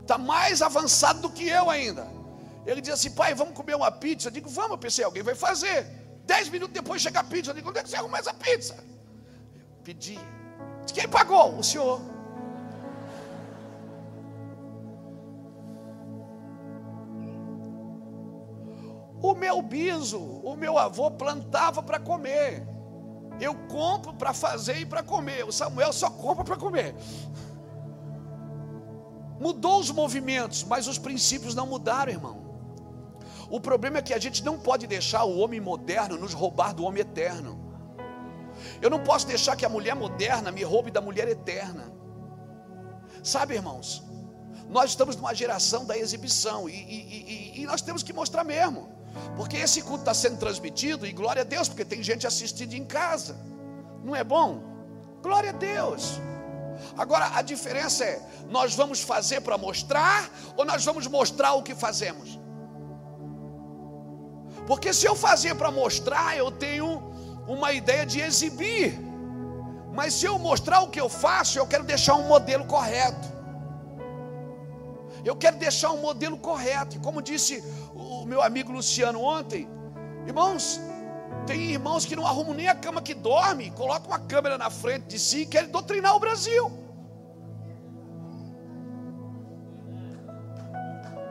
Está 0.00 0.16
mais 0.18 0.62
avançado 0.62 1.20
do 1.20 1.30
que 1.30 1.48
eu 1.48 1.68
ainda. 1.68 2.06
Ele 2.66 2.80
diz 2.80 2.94
assim, 2.94 3.10
pai, 3.10 3.34
vamos 3.34 3.54
comer 3.54 3.74
uma 3.74 3.90
pizza. 3.90 4.28
Eu 4.28 4.32
digo, 4.32 4.48
vamos, 4.48 4.72
eu 4.72 4.78
pensei, 4.78 5.04
alguém 5.04 5.22
vai 5.22 5.34
fazer. 5.34 5.86
Dez 6.24 6.48
minutos 6.48 6.74
depois 6.74 7.02
chega 7.02 7.20
a 7.20 7.24
pizza. 7.24 7.50
Eu 7.50 7.54
digo, 7.54 7.68
onde 7.68 7.78
é 7.78 7.82
que 7.82 7.88
você 7.88 7.96
arruma 7.96 8.18
essa 8.18 8.32
pizza? 8.34 8.76
Pedi. 9.82 10.18
Quem 10.92 11.08
pagou? 11.08 11.58
O 11.58 11.62
senhor. 11.62 12.00
O 19.22 19.34
meu 19.34 19.62
biso, 19.62 20.18
o 20.18 20.56
meu 20.56 20.76
avô 20.76 21.08
plantava 21.10 21.80
para 21.80 22.00
comer. 22.00 22.66
Eu 23.40 23.54
compro 23.68 24.12
para 24.12 24.34
fazer 24.34 24.78
e 24.78 24.86
para 24.86 25.02
comer. 25.02 25.44
O 25.44 25.52
Samuel 25.52 25.92
só 25.92 26.10
compra 26.10 26.44
para 26.44 26.56
comer. 26.56 26.94
Mudou 29.38 29.78
os 29.78 29.90
movimentos, 29.90 30.64
mas 30.64 30.88
os 30.88 30.98
princípios 30.98 31.54
não 31.54 31.66
mudaram, 31.66 32.12
irmão. 32.12 32.42
O 33.48 33.60
problema 33.60 33.98
é 33.98 34.02
que 34.02 34.14
a 34.14 34.18
gente 34.18 34.44
não 34.44 34.58
pode 34.58 34.86
deixar 34.86 35.24
o 35.24 35.38
homem 35.38 35.60
moderno 35.60 36.18
nos 36.18 36.32
roubar 36.32 36.74
do 36.74 36.84
homem 36.84 37.02
eterno. 37.02 37.60
Eu 38.80 38.90
não 38.90 39.02
posso 39.02 39.26
deixar 39.26 39.56
que 39.56 39.64
a 39.64 39.68
mulher 39.68 39.94
moderna 39.94 40.50
me 40.50 40.62
roube 40.64 40.90
da 40.90 41.00
mulher 41.00 41.28
eterna. 41.28 41.92
Sabe, 43.22 43.54
irmãos, 43.54 44.02
nós 44.68 44.90
estamos 44.90 45.14
numa 45.14 45.34
geração 45.34 45.84
da 45.84 45.96
exibição 45.96 46.68
e, 46.68 46.72
e, 46.72 47.52
e, 47.56 47.60
e 47.62 47.66
nós 47.66 47.82
temos 47.82 48.02
que 48.02 48.12
mostrar 48.12 48.42
mesmo. 48.42 49.01
Porque 49.36 49.56
esse 49.56 49.82
culto 49.82 50.00
está 50.00 50.14
sendo 50.14 50.38
transmitido, 50.38 51.06
e 51.06 51.12
glória 51.12 51.42
a 51.42 51.44
Deus, 51.44 51.68
porque 51.68 51.84
tem 51.84 52.02
gente 52.02 52.26
assistindo 52.26 52.74
em 52.74 52.84
casa. 52.84 53.36
Não 54.04 54.14
é 54.14 54.24
bom? 54.24 54.62
Glória 55.22 55.50
a 55.50 55.52
Deus. 55.52 56.20
Agora 56.96 57.30
a 57.34 57.42
diferença 57.42 58.04
é: 58.04 58.20
nós 58.48 58.74
vamos 58.74 59.00
fazer 59.00 59.40
para 59.40 59.56
mostrar 59.56 60.28
ou 60.56 60.64
nós 60.64 60.84
vamos 60.84 61.06
mostrar 61.06 61.54
o 61.54 61.62
que 61.62 61.74
fazemos? 61.74 62.38
Porque 64.66 64.92
se 64.92 65.06
eu 65.06 65.14
fazer 65.14 65.54
para 65.54 65.70
mostrar, 65.70 66.36
eu 66.36 66.50
tenho 66.50 67.02
uma 67.46 67.72
ideia 67.72 68.06
de 68.06 68.20
exibir. 68.20 68.98
Mas 69.92 70.14
se 70.14 70.26
eu 70.26 70.38
mostrar 70.38 70.80
o 70.80 70.88
que 70.88 71.00
eu 71.00 71.08
faço, 71.08 71.58
eu 71.58 71.66
quero 71.66 71.84
deixar 71.84 72.14
um 72.14 72.26
modelo 72.26 72.64
correto. 72.64 73.28
Eu 75.24 75.36
quero 75.36 75.56
deixar 75.56 75.90
um 75.92 76.00
modelo 76.00 76.38
correto. 76.38 76.98
Como 77.00 77.20
disse 77.20 77.62
o 78.22 78.26
meu 78.26 78.40
amigo 78.40 78.70
Luciano 78.70 79.20
ontem, 79.20 79.68
irmãos, 80.26 80.80
tem 81.46 81.60
irmãos 81.72 82.04
que 82.06 82.14
não 82.14 82.26
arrumam 82.26 82.54
nem 82.54 82.68
a 82.68 82.74
cama 82.74 83.02
que 83.02 83.14
dorme, 83.14 83.70
colocam 83.72 84.08
uma 84.10 84.18
câmera 84.18 84.56
na 84.56 84.70
frente 84.70 85.06
de 85.06 85.18
si 85.18 85.40
e 85.42 85.46
querem 85.46 85.70
doutrinar 85.70 86.14
o 86.14 86.20
Brasil. 86.20 86.70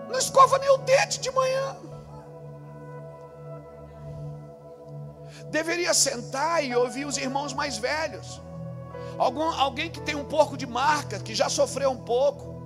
Não 0.09 0.19
escova 0.19 0.57
nem 0.57 0.69
o 0.69 0.77
dente 0.79 1.21
de 1.21 1.31
manhã. 1.31 1.77
Deveria 5.49 5.93
sentar 5.93 6.63
e 6.63 6.75
ouvir 6.75 7.05
os 7.05 7.17
irmãos 7.17 7.53
mais 7.53 7.77
velhos. 7.77 8.41
Algum, 9.17 9.43
alguém 9.43 9.89
que 9.89 10.01
tem 10.01 10.15
um 10.15 10.25
pouco 10.25 10.57
de 10.57 10.67
marca, 10.67 11.19
que 11.19 11.33
já 11.33 11.47
sofreu 11.47 11.91
um 11.91 11.97
pouco, 11.97 12.61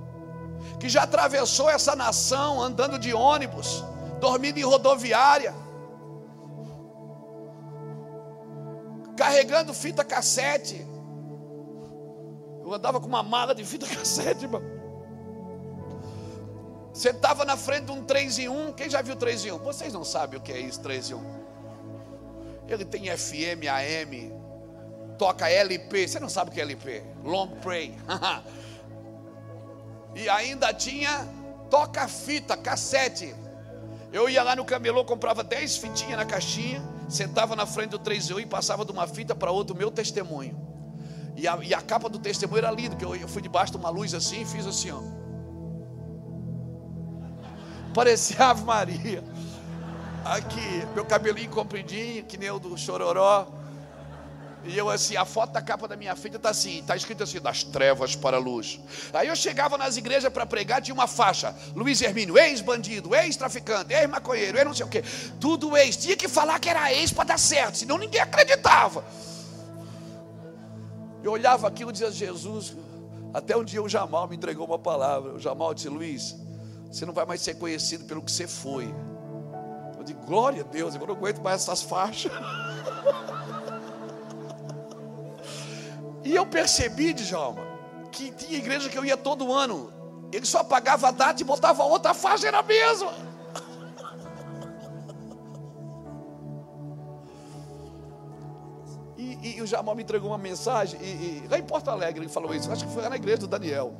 que 0.80 0.89
já 0.89 1.03
atravessou 1.03 1.69
essa 1.69 1.95
nação 1.95 2.61
andando 2.61 2.97
de 2.97 3.14
ônibus 3.14 3.84
dormindo 4.20 4.58
em 4.58 4.64
rodoviária, 4.64 5.54
carregando 9.16 9.74
fita 9.74 10.04
cassete. 10.04 10.86
Eu 12.64 12.74
andava 12.74 13.00
com 13.00 13.08
uma 13.08 13.24
mala 13.24 13.54
de 13.54 13.64
fita 13.64 13.86
cassete, 13.88 14.46
irmão. 14.46 14.62
Sentava 16.94 17.44
na 17.44 17.58
frente 17.58 17.86
de 17.86 17.92
um 17.92 18.04
3 18.04 18.40
em 18.40 18.50
1. 18.50 18.74
Quem 18.74 18.90
já 18.90 19.02
viu 19.02 19.16
3 19.16 19.46
em 19.46 19.52
1? 19.52 19.58
Vocês 19.60 19.94
não 19.94 20.04
sabem 20.04 20.40
o 20.40 20.42
que 20.42 20.52
é 20.52 20.60
isso, 20.60 20.80
3 20.80 21.12
em 21.12 21.14
1. 21.16 21.46
Ele 22.68 22.86
tem 22.86 23.16
FM, 23.16 23.68
AM, 23.70 24.34
toca 25.18 25.50
LP. 25.50 26.08
Você 26.08 26.20
não 26.20 26.30
sabe 26.30 26.50
o 26.50 26.54
que 26.54 26.60
é 26.60 26.64
LP? 26.64 27.04
Long 27.24 27.50
Pray. 27.62 27.96
e 30.16 30.30
ainda 30.30 30.74
tinha 30.74 31.28
toca 31.70 32.08
fita, 32.08 32.56
cassete. 32.56 33.36
Eu 34.16 34.30
ia 34.30 34.42
lá 34.44 34.56
no 34.56 34.64
camelô, 34.64 35.04
comprava 35.04 35.44
10 35.44 35.76
fitinhas 35.76 36.18
na 36.18 36.24
caixinha, 36.24 36.82
sentava 37.10 37.54
na 37.54 37.66
frente 37.66 37.90
do 37.90 38.00
3 38.00 38.30
e 38.30 38.46
passava 38.46 38.86
de 38.86 38.92
uma 38.94 39.06
fita 39.06 39.36
para 39.36 39.52
outra 39.52 39.76
o 39.76 39.78
meu 39.78 39.92
testemunho. 39.92 40.58
E 41.36 41.46
a, 41.46 41.60
e 41.62 41.74
a, 41.74 41.82
capa 41.82 42.08
do 42.08 42.18
testemunho 42.18 42.60
era 42.60 42.72
linda, 42.72 42.92
porque 42.92 43.04
eu, 43.04 43.14
eu 43.14 43.28
fui 43.28 43.42
debaixo 43.42 43.74
de 43.74 43.78
uma 43.78 43.90
luz 43.90 44.14
assim 44.14 44.44
e 44.44 44.46
fiz 44.46 44.66
assim, 44.66 44.90
ó. 44.90 45.02
Parecia 47.94 48.46
Ave 48.52 48.64
Maria. 48.64 49.22
Aqui, 50.24 50.88
meu 50.96 51.04
cabelinho 51.04 51.50
compridinho, 51.50 52.24
que 52.24 52.38
nem 52.38 52.50
o 52.50 52.58
do 52.58 52.78
Chororó. 52.78 53.48
E 54.68 54.76
eu 54.76 54.90
assim, 54.90 55.16
a 55.16 55.26
foto 55.26 55.52
da 55.52 55.62
capa 55.62 55.88
da 55.88 55.96
minha 55.96 56.16
filha 56.16 56.38
está 56.38 56.50
assim, 56.50 56.80
está 56.80 56.96
escrito 56.96 57.22
assim, 57.24 57.40
das 57.40 57.64
trevas 57.64 58.16
para 58.16 58.38
a 58.38 58.40
luz. 58.40 58.80
Aí 59.14 59.28
eu 59.28 59.36
chegava 59.36 59.78
nas 59.78 59.96
igrejas 59.96 60.32
para 60.34 60.46
pregar, 60.46 60.82
tinha 60.82 60.94
uma 60.94 61.08
faixa, 61.08 61.56
Luiz 61.76 62.02
Hermínio, 62.02 62.38
ex-bandido, 62.38 63.14
ex-traficante, 63.14 63.94
ex-maconheiro, 63.94 64.58
ex 64.58 64.66
não 64.66 64.74
sei 64.74 64.86
o 64.86 64.90
quê. 64.90 65.04
Tudo 65.40 65.78
ex. 65.78 65.96
Tinha 65.98 66.18
que 66.18 66.28
falar 66.28 66.60
que 66.60 66.70
era 66.70 66.92
ex 66.92 67.14
para 67.14 67.26
dar 67.26 67.40
certo, 67.40 67.78
senão 67.78 67.98
ninguém 67.98 68.22
acreditava. 68.22 69.06
Eu 71.24 71.32
olhava 71.32 71.68
aquilo 71.68 71.92
e 71.92 71.94
dizia, 71.94 72.12
Jesus, 72.12 72.76
até 73.34 73.56
um 73.56 73.64
dia 73.64 73.84
o 73.84 73.90
Jamal 73.90 74.28
me 74.28 74.36
entregou 74.36 74.66
uma 74.66 74.80
palavra. 74.80 75.34
O 75.34 75.40
Jamal 75.40 75.74
disse, 75.74 75.90
Luiz, 75.90 76.36
você 76.92 77.06
não 77.06 77.14
vai 77.14 77.26
mais 77.26 77.42
ser 77.42 77.56
conhecido 77.56 78.06
pelo 78.06 78.22
que 78.22 78.32
você 78.32 78.48
foi. 78.48 78.94
Eu 79.98 80.04
disse, 80.04 80.18
glória 80.26 80.62
a 80.62 80.66
Deus, 80.66 80.96
eu 80.96 81.06
não 81.06 81.14
aguento 81.14 81.42
mais 81.42 81.62
essas 81.62 81.84
faixas. 81.84 82.32
E 86.26 86.35
eu 86.35 86.43
percebi, 86.43 87.14
Djalma, 87.14 87.61
que 88.11 88.31
tinha 88.31 88.57
igreja 88.57 88.89
que 88.89 88.97
eu 88.97 89.06
ia 89.06 89.15
todo 89.15 89.53
ano. 89.53 89.93
Ele 90.34 90.45
só 90.45 90.64
pagava 90.64 91.10
a 91.10 91.11
data 91.11 91.39
e 91.39 91.45
botava 91.45 91.84
outra 91.84 92.15
faixa, 92.15 92.47
era 92.47 92.60
a 92.60 92.64
mesma. 92.64 93.14
E, 99.15 99.57
e, 99.57 99.61
o 99.61 99.68
Jamal 99.68 99.95
me 99.95 100.02
entregou 100.02 100.31
uma 100.31 100.38
mensagem, 100.38 100.99
e, 100.99 101.06
e, 101.06 101.47
lá 101.47 101.60
em 101.60 101.64
Porto 101.64 101.89
Alegre 101.89 102.22
ele 102.22 102.31
falou 102.31 102.53
isso, 102.53 102.72
acho 102.72 102.85
que 102.85 102.91
foi 102.91 103.03
lá 103.03 103.10
na 103.10 103.15
igreja 103.15 103.38
do 103.38 103.47
Daniel. 103.47 103.95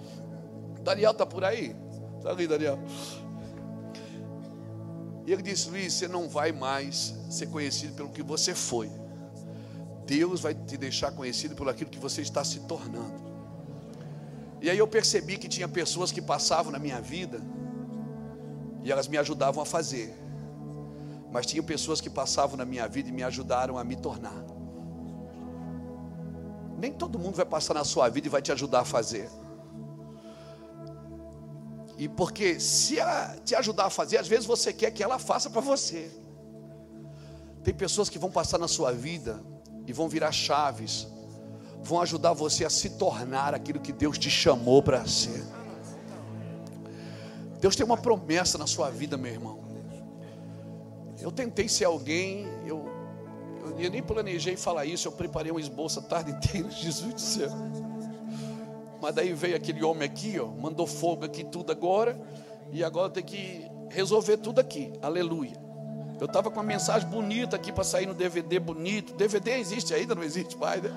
Daniel 0.82 1.12
está 1.12 1.26
por 1.26 1.44
aí? 1.44 1.76
Está 2.18 2.32
ali, 2.32 2.48
Daniel. 2.48 2.80
E 5.26 5.32
ele 5.32 5.42
disse: 5.42 5.70
Luiz, 5.70 5.94
você 5.94 6.08
não 6.08 6.28
vai 6.28 6.52
mais 6.52 7.14
ser 7.30 7.48
conhecido 7.48 7.94
pelo 7.94 8.10
que 8.10 8.24
você 8.24 8.54
foi. 8.54 8.90
Deus 10.06 10.42
vai 10.42 10.54
te 10.54 10.78
deixar 10.78 11.12
conhecido 11.12 11.56
por 11.56 11.68
aquilo 11.68 11.90
que 11.90 12.00
você 12.00 12.22
está 12.22 12.44
se 12.44 12.60
tornando. 12.62 13.26
E 14.62 14.70
aí 14.70 14.78
eu 14.78 14.88
percebi 14.88 15.38
que 15.38 15.48
tinha 15.48 15.68
pessoas 15.68 16.12
que 16.12 16.22
passavam 16.22 16.72
na 16.72 16.80
minha 16.80 17.02
vida 17.02 17.42
e 18.84 18.92
elas 18.92 19.08
me 19.08 19.18
ajudavam 19.18 19.62
a 19.62 19.66
fazer. 19.66 20.14
Mas 21.32 21.46
tinha 21.46 21.62
pessoas 21.62 22.00
que 22.00 22.10
passavam 22.10 22.56
na 22.56 22.66
minha 22.66 22.88
vida 22.88 23.10
e 23.10 23.12
me 23.12 23.24
ajudaram 23.24 23.78
a 23.78 23.84
me 23.84 23.96
tornar. 23.96 24.46
Nem 26.78 26.92
todo 26.94 27.18
mundo 27.18 27.36
vai 27.36 27.46
passar 27.46 27.74
na 27.74 27.84
sua 27.84 28.08
vida 28.10 28.28
e 28.28 28.30
vai 28.30 28.42
te 28.42 28.52
ajudar 28.52 28.82
a 28.82 28.86
fazer. 28.86 29.30
E 31.98 32.08
porque 32.08 32.60
se 32.60 33.00
ela 33.00 33.38
te 33.44 33.56
ajudar 33.56 33.86
a 33.86 33.90
fazer, 33.90 34.18
às 34.18 34.28
vezes 34.28 34.46
você 34.46 34.72
quer 34.72 34.92
que 34.92 35.02
ela 35.02 35.18
faça 35.18 35.50
para 35.50 35.62
você. 35.62 36.12
Tem 37.64 37.74
pessoas 37.74 38.10
que 38.10 38.20
vão 38.20 38.30
passar 38.30 38.60
na 38.60 38.68
sua 38.68 38.92
vida 38.92 39.42
e 39.88 39.94
vão 39.94 40.10
virar 40.10 40.32
chaves, 40.32 41.08
vão 41.82 42.02
ajudar 42.02 42.34
você 42.34 42.66
a 42.66 42.70
se 42.70 42.92
tornar 42.92 43.54
aquilo 43.54 43.80
que 43.80 43.92
Deus 43.92 44.18
te 44.18 44.30
chamou 44.30 44.82
para 44.82 45.06
ser. 45.06 45.44
Deus 47.60 47.76
tem 47.76 47.86
uma 47.86 47.98
promessa 47.98 48.58
na 48.58 48.68
sua 48.68 48.90
vida, 48.90 49.18
meu 49.18 49.32
irmão. 49.32 49.60
Eu 51.20 51.32
tentei 51.32 51.68
ser 51.68 51.86
alguém, 51.86 52.46
eu, 52.66 52.86
eu, 53.64 53.80
eu 53.80 53.90
nem 53.90 54.04
planejei 54.04 54.56
falar 54.56 54.86
isso, 54.86 55.08
eu 55.08 55.12
preparei 55.12 55.52
um 55.52 55.60
esboço 55.60 56.00
a 56.00 56.04
tarde 56.04 56.32
inteira, 56.38 56.70
Jesus 56.70 57.14
do 57.14 57.22
céu. 57.22 57.52
Mas 59.02 59.16
daí 59.16 59.34
veio 59.34 59.56
aquele 59.56 59.84
homem 59.84 60.04
aqui, 60.04 60.40
ó, 60.40 60.48
mandou 60.48 60.88
fogo 60.88 61.26
aqui 61.26 61.44
tudo 61.44 61.72
agora, 61.72 62.20
e 62.72 62.84
agora 62.84 63.10
tem 63.10 63.24
que 63.24 63.66
resolver 63.90 64.38
tudo 64.38 64.60
aqui. 64.60 64.92
Aleluia. 65.02 65.65
Eu 66.20 66.26
estava 66.26 66.50
com 66.50 66.58
uma 66.58 66.64
mensagem 66.64 67.08
bonita 67.08 67.56
aqui 67.56 67.72
para 67.72 67.84
sair 67.84 68.06
no 68.06 68.14
DVD 68.14 68.60
bonito. 68.60 69.14
DVD 69.14 69.52
existe 69.52 69.94
ainda, 69.94 70.16
não 70.16 70.24
existe 70.24 70.58
mais, 70.58 70.82
né? 70.82 70.92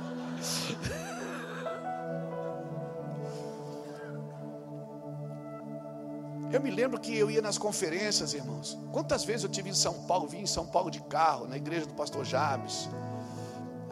Eu 6.51 6.62
me 6.62 6.70
lembro 6.70 6.99
que 6.99 7.15
eu 7.15 7.31
ia 7.31 7.43
nas 7.43 7.59
conferências, 7.59 8.32
irmãos. 8.32 8.78
Quantas 8.90 9.23
vezes 9.23 9.43
eu 9.43 9.51
tive 9.51 9.69
em 9.69 9.74
São 9.74 9.93
Paulo, 10.07 10.27
vim 10.27 10.39
em 10.39 10.47
São 10.47 10.66
Paulo 10.66 10.90
de 10.90 11.01
carro, 11.03 11.47
na 11.47 11.57
igreja 11.57 11.85
do 11.85 11.93
pastor 11.93 12.24
Jabes, 12.24 12.89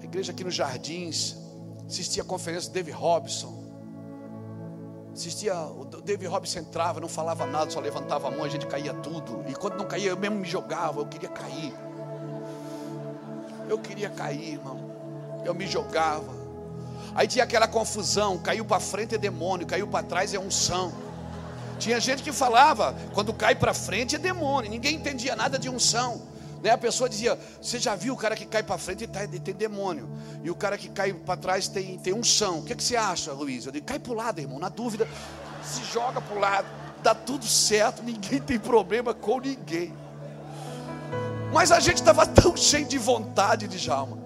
a 0.01 0.05
igreja 0.05 0.32
aqui 0.32 0.43
nos 0.43 0.55
Jardins, 0.55 1.36
assistia 1.86 2.23
a 2.23 2.27
conferência 2.27 2.70
do 2.70 2.73
David 2.73 2.97
Robson. 2.97 3.65
Assistia, 5.16 5.55
o 5.55 5.86
David 5.86 6.26
Robson 6.26 6.59
entrava, 6.59 7.01
não 7.01 7.09
falava 7.09 7.47
nada, 7.47 7.70
só 7.70 7.80
levantava 7.80 8.28
a 8.28 8.30
mão, 8.30 8.44
a 8.44 8.48
gente 8.51 8.66
caía 8.66 8.93
tudo. 8.93 9.43
E 9.48 9.55
quando 9.55 9.78
não 9.78 9.86
caía, 9.86 10.10
eu 10.10 10.16
mesmo 10.16 10.36
me 10.36 10.47
jogava, 10.47 11.01
eu 11.01 11.06
queria 11.06 11.30
cair. 11.30 11.72
Eu 13.66 13.78
queria 13.78 14.10
cair, 14.10 14.52
irmão. 14.52 14.78
Eu 15.43 15.55
me 15.55 15.66
jogava. 15.66 16.34
Aí 17.14 17.26
tinha 17.26 17.44
aquela 17.44 17.66
confusão, 17.66 18.36
caiu 18.36 18.62
para 18.66 18.78
frente 18.78 19.14
é 19.14 19.18
demônio, 19.18 19.66
caiu 19.66 19.88
para 19.88 20.05
trás 20.05 20.34
é 20.34 20.38
unção. 20.38 20.93
Tinha 21.78 21.98
gente 21.98 22.22
que 22.22 22.30
falava, 22.30 22.94
quando 23.14 23.32
cai 23.32 23.55
para 23.55 23.72
frente 23.72 24.16
é 24.16 24.18
demônio, 24.18 24.70
ninguém 24.70 24.97
entendia 24.97 25.34
nada 25.34 25.59
de 25.59 25.70
unção. 25.70 26.20
Né? 26.66 26.72
A 26.72 26.78
pessoa 26.78 27.09
dizia: 27.09 27.38
Você 27.62 27.78
já 27.78 27.94
viu 27.94 28.12
o 28.12 28.16
cara 28.16 28.34
que 28.34 28.44
cai 28.44 28.60
para 28.60 28.76
frente 28.76 29.05
e 29.05 29.06
tá, 29.06 29.20
tem 29.24 29.55
demônio, 29.55 30.10
e 30.43 30.51
o 30.51 30.55
cara 30.56 30.76
que 30.76 30.88
cai 30.88 31.12
para 31.12 31.36
trás 31.36 31.68
tem, 31.68 31.97
tem 31.97 32.12
unção. 32.12 32.59
O 32.59 32.64
que, 32.64 32.74
que 32.74 32.82
você 32.82 32.97
acha, 32.97 33.32
Luiz? 33.32 33.66
Eu 33.66 33.70
digo: 33.70 33.86
Cai 33.86 34.01
para 34.01 34.12
o 34.12 34.16
lado, 34.16 34.40
irmão, 34.40 34.59
na 34.59 34.68
dúvida, 34.68 35.06
se 35.62 35.84
joga 35.84 36.20
para 36.20 36.36
o 36.36 36.40
lado, 36.40 36.66
dá 37.05 37.14
tudo 37.14 37.47
certo, 37.47 38.02
ninguém 38.02 38.40
tem 38.40 38.59
problema 38.59 39.14
com 39.14 39.38
ninguém. 39.38 39.94
Mas 41.52 41.70
a 41.70 41.78
gente 41.78 41.98
estava 41.98 42.26
tão 42.26 42.55
cheio 42.59 42.84
de 42.84 42.98
vontade 42.98 43.68
de 43.68 43.78
Jalma, 43.78 44.18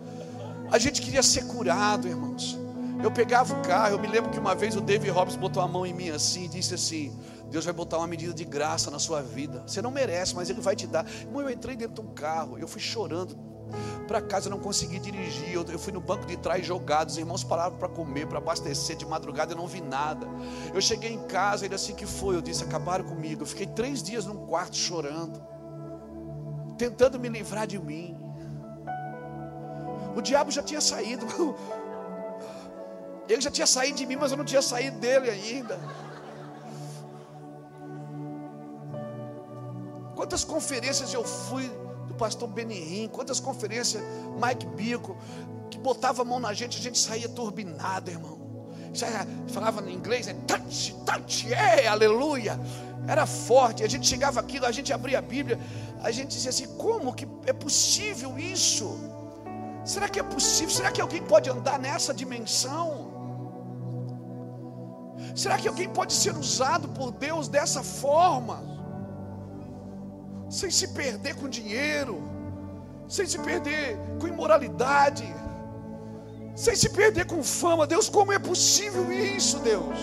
a 0.72 0.78
gente 0.78 1.02
queria 1.02 1.22
ser 1.22 1.44
curado, 1.44 2.08
irmãos. 2.08 2.58
Eu 3.02 3.10
pegava 3.10 3.52
o 3.52 3.60
carro, 3.60 3.96
eu 3.96 3.98
me 3.98 4.08
lembro 4.08 4.30
que 4.30 4.38
uma 4.38 4.54
vez 4.54 4.76
o 4.76 4.80
David 4.80 5.10
Hobbs 5.10 5.36
botou 5.36 5.62
a 5.62 5.68
mão 5.68 5.84
em 5.84 5.92
mim 5.92 6.08
assim 6.08 6.44
e 6.44 6.48
disse 6.48 6.72
assim: 6.72 7.12
Deus 7.50 7.64
vai 7.64 7.74
botar 7.74 7.98
uma 7.98 8.06
medida 8.06 8.32
de 8.32 8.44
graça 8.44 8.90
na 8.90 8.98
sua 8.98 9.22
vida. 9.22 9.64
Você 9.66 9.82
não 9.82 9.90
merece, 9.90 10.34
mas 10.34 10.48
Ele 10.48 10.60
vai 10.60 10.76
te 10.76 10.86
dar. 10.86 11.04
Irmão, 11.20 11.42
eu 11.42 11.50
entrei 11.50 11.76
dentro 11.76 12.02
de 12.02 12.08
um 12.08 12.14
carro, 12.14 12.58
eu 12.58 12.68
fui 12.68 12.80
chorando 12.80 13.36
para 14.06 14.20
casa, 14.20 14.48
eu 14.48 14.50
não 14.50 14.58
consegui 14.58 14.98
dirigir. 14.98 15.52
Eu, 15.52 15.78
fui 15.78 15.92
no 15.92 16.00
banco 16.00 16.26
de 16.26 16.36
trás 16.36 16.64
jogado. 16.64 17.08
Os 17.08 17.18
irmãos 17.18 17.44
pararam 17.44 17.76
para 17.76 17.88
comer, 17.88 18.26
para 18.26 18.38
abastecer. 18.38 18.96
De 18.96 19.06
madrugada 19.06 19.52
eu 19.52 19.56
não 19.56 19.66
vi 19.66 19.80
nada. 19.80 20.26
Eu 20.72 20.80
cheguei 20.80 21.12
em 21.12 21.26
casa, 21.26 21.64
ele 21.64 21.74
assim 21.74 21.94
que 21.94 22.06
foi. 22.06 22.36
Eu 22.36 22.42
disse: 22.42 22.64
acabaram 22.64 23.04
comigo. 23.04 23.42
Eu 23.42 23.46
fiquei 23.46 23.66
três 23.66 24.02
dias 24.02 24.26
num 24.26 24.46
quarto 24.46 24.76
chorando, 24.76 25.40
tentando 26.76 27.18
me 27.18 27.28
livrar 27.28 27.66
de 27.66 27.78
mim. 27.78 28.16
O 30.16 30.20
diabo 30.20 30.50
já 30.50 30.62
tinha 30.62 30.80
saído. 30.80 31.26
Ele 33.28 33.40
já 33.40 33.50
tinha 33.50 33.66
saído 33.66 33.96
de 33.96 34.06
mim, 34.06 34.16
mas 34.16 34.32
eu 34.32 34.36
não 34.36 34.44
tinha 34.44 34.60
saído 34.60 34.98
dele 34.98 35.30
ainda. 35.30 35.78
Quantas 40.20 40.44
conferências 40.44 41.14
eu 41.14 41.24
fui 41.24 41.66
do 42.06 42.12
pastor 42.12 42.46
Benihim, 42.46 43.08
quantas 43.08 43.40
conferências 43.40 44.02
Mike 44.38 44.66
Bico, 44.66 45.16
que 45.70 45.78
botava 45.78 46.20
a 46.20 46.24
mão 46.26 46.38
na 46.38 46.52
gente, 46.52 46.76
a 46.78 46.82
gente 46.82 46.98
saía 46.98 47.26
turbinado, 47.26 48.10
irmão. 48.10 48.38
falava 49.48 49.80
em 49.90 49.94
inglês, 49.94 50.26
né? 50.26 50.36
touch, 50.46 50.94
touch, 51.06 51.50
é, 51.54 51.86
aleluia. 51.86 52.60
Era 53.08 53.24
forte, 53.24 53.82
a 53.82 53.88
gente 53.88 54.06
chegava 54.06 54.40
aqui, 54.40 54.62
a 54.62 54.70
gente 54.70 54.92
abria 54.92 55.20
a 55.20 55.22
Bíblia, 55.22 55.58
a 56.02 56.10
gente 56.10 56.32
dizia 56.32 56.50
assim: 56.50 56.66
como 56.76 57.14
que 57.14 57.26
é 57.46 57.54
possível 57.54 58.38
isso? 58.38 59.00
Será 59.86 60.06
que 60.06 60.20
é 60.20 60.22
possível? 60.22 60.74
Será 60.74 60.92
que 60.92 61.00
alguém 61.00 61.22
pode 61.22 61.48
andar 61.48 61.78
nessa 61.78 62.12
dimensão? 62.12 63.10
Será 65.34 65.56
que 65.56 65.66
alguém 65.66 65.88
pode 65.88 66.12
ser 66.12 66.36
usado 66.36 66.90
por 66.90 67.10
Deus 67.10 67.48
dessa 67.48 67.82
forma? 67.82 68.79
Sem 70.50 70.70
se 70.70 70.88
perder 70.88 71.36
com 71.36 71.48
dinheiro, 71.48 72.20
sem 73.08 73.24
se 73.24 73.38
perder 73.38 73.96
com 74.20 74.26
imoralidade, 74.26 75.24
sem 76.56 76.74
se 76.74 76.90
perder 76.90 77.24
com 77.26 77.42
fama. 77.42 77.86
Deus, 77.86 78.08
como 78.08 78.32
é 78.32 78.38
possível 78.38 79.10
isso, 79.12 79.60
Deus? 79.60 79.98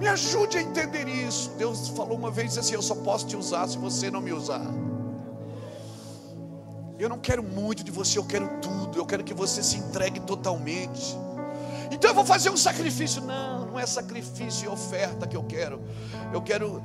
Me 0.00 0.08
ajude 0.08 0.58
a 0.58 0.62
entender 0.62 1.08
isso. 1.08 1.50
Deus 1.56 1.88
falou 1.88 2.18
uma 2.18 2.30
vez 2.30 2.58
assim: 2.58 2.74
Eu 2.74 2.82
só 2.82 2.96
posso 2.96 3.26
te 3.26 3.36
usar 3.36 3.68
se 3.68 3.78
você 3.78 4.10
não 4.10 4.20
me 4.20 4.32
usar. 4.32 4.66
Eu 6.98 7.08
não 7.08 7.18
quero 7.18 7.42
muito 7.42 7.84
de 7.84 7.90
você, 7.90 8.18
eu 8.18 8.24
quero 8.24 8.48
tudo. 8.60 8.98
Eu 8.98 9.06
quero 9.06 9.22
que 9.22 9.32
você 9.32 9.62
se 9.62 9.76
entregue 9.76 10.20
totalmente. 10.20 11.16
Então 11.90 12.10
eu 12.10 12.14
vou 12.14 12.24
fazer 12.24 12.50
um 12.50 12.56
sacrifício. 12.56 13.22
Não, 13.22 13.66
não 13.66 13.78
é 13.78 13.86
sacrifício 13.86 14.66
e 14.66 14.68
oferta 14.68 15.26
que 15.26 15.36
eu 15.36 15.44
quero. 15.44 15.80
Eu 16.32 16.42
quero, 16.42 16.82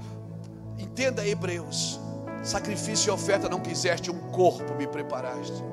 entenda 0.77 1.25
Hebreus. 1.25 1.99
Sacrifício 2.43 3.09
e 3.09 3.11
oferta 3.11 3.47
não 3.47 3.59
quiseste, 3.59 4.09
um 4.09 4.19
corpo 4.31 4.73
me 4.75 4.87
preparaste. 4.87 5.63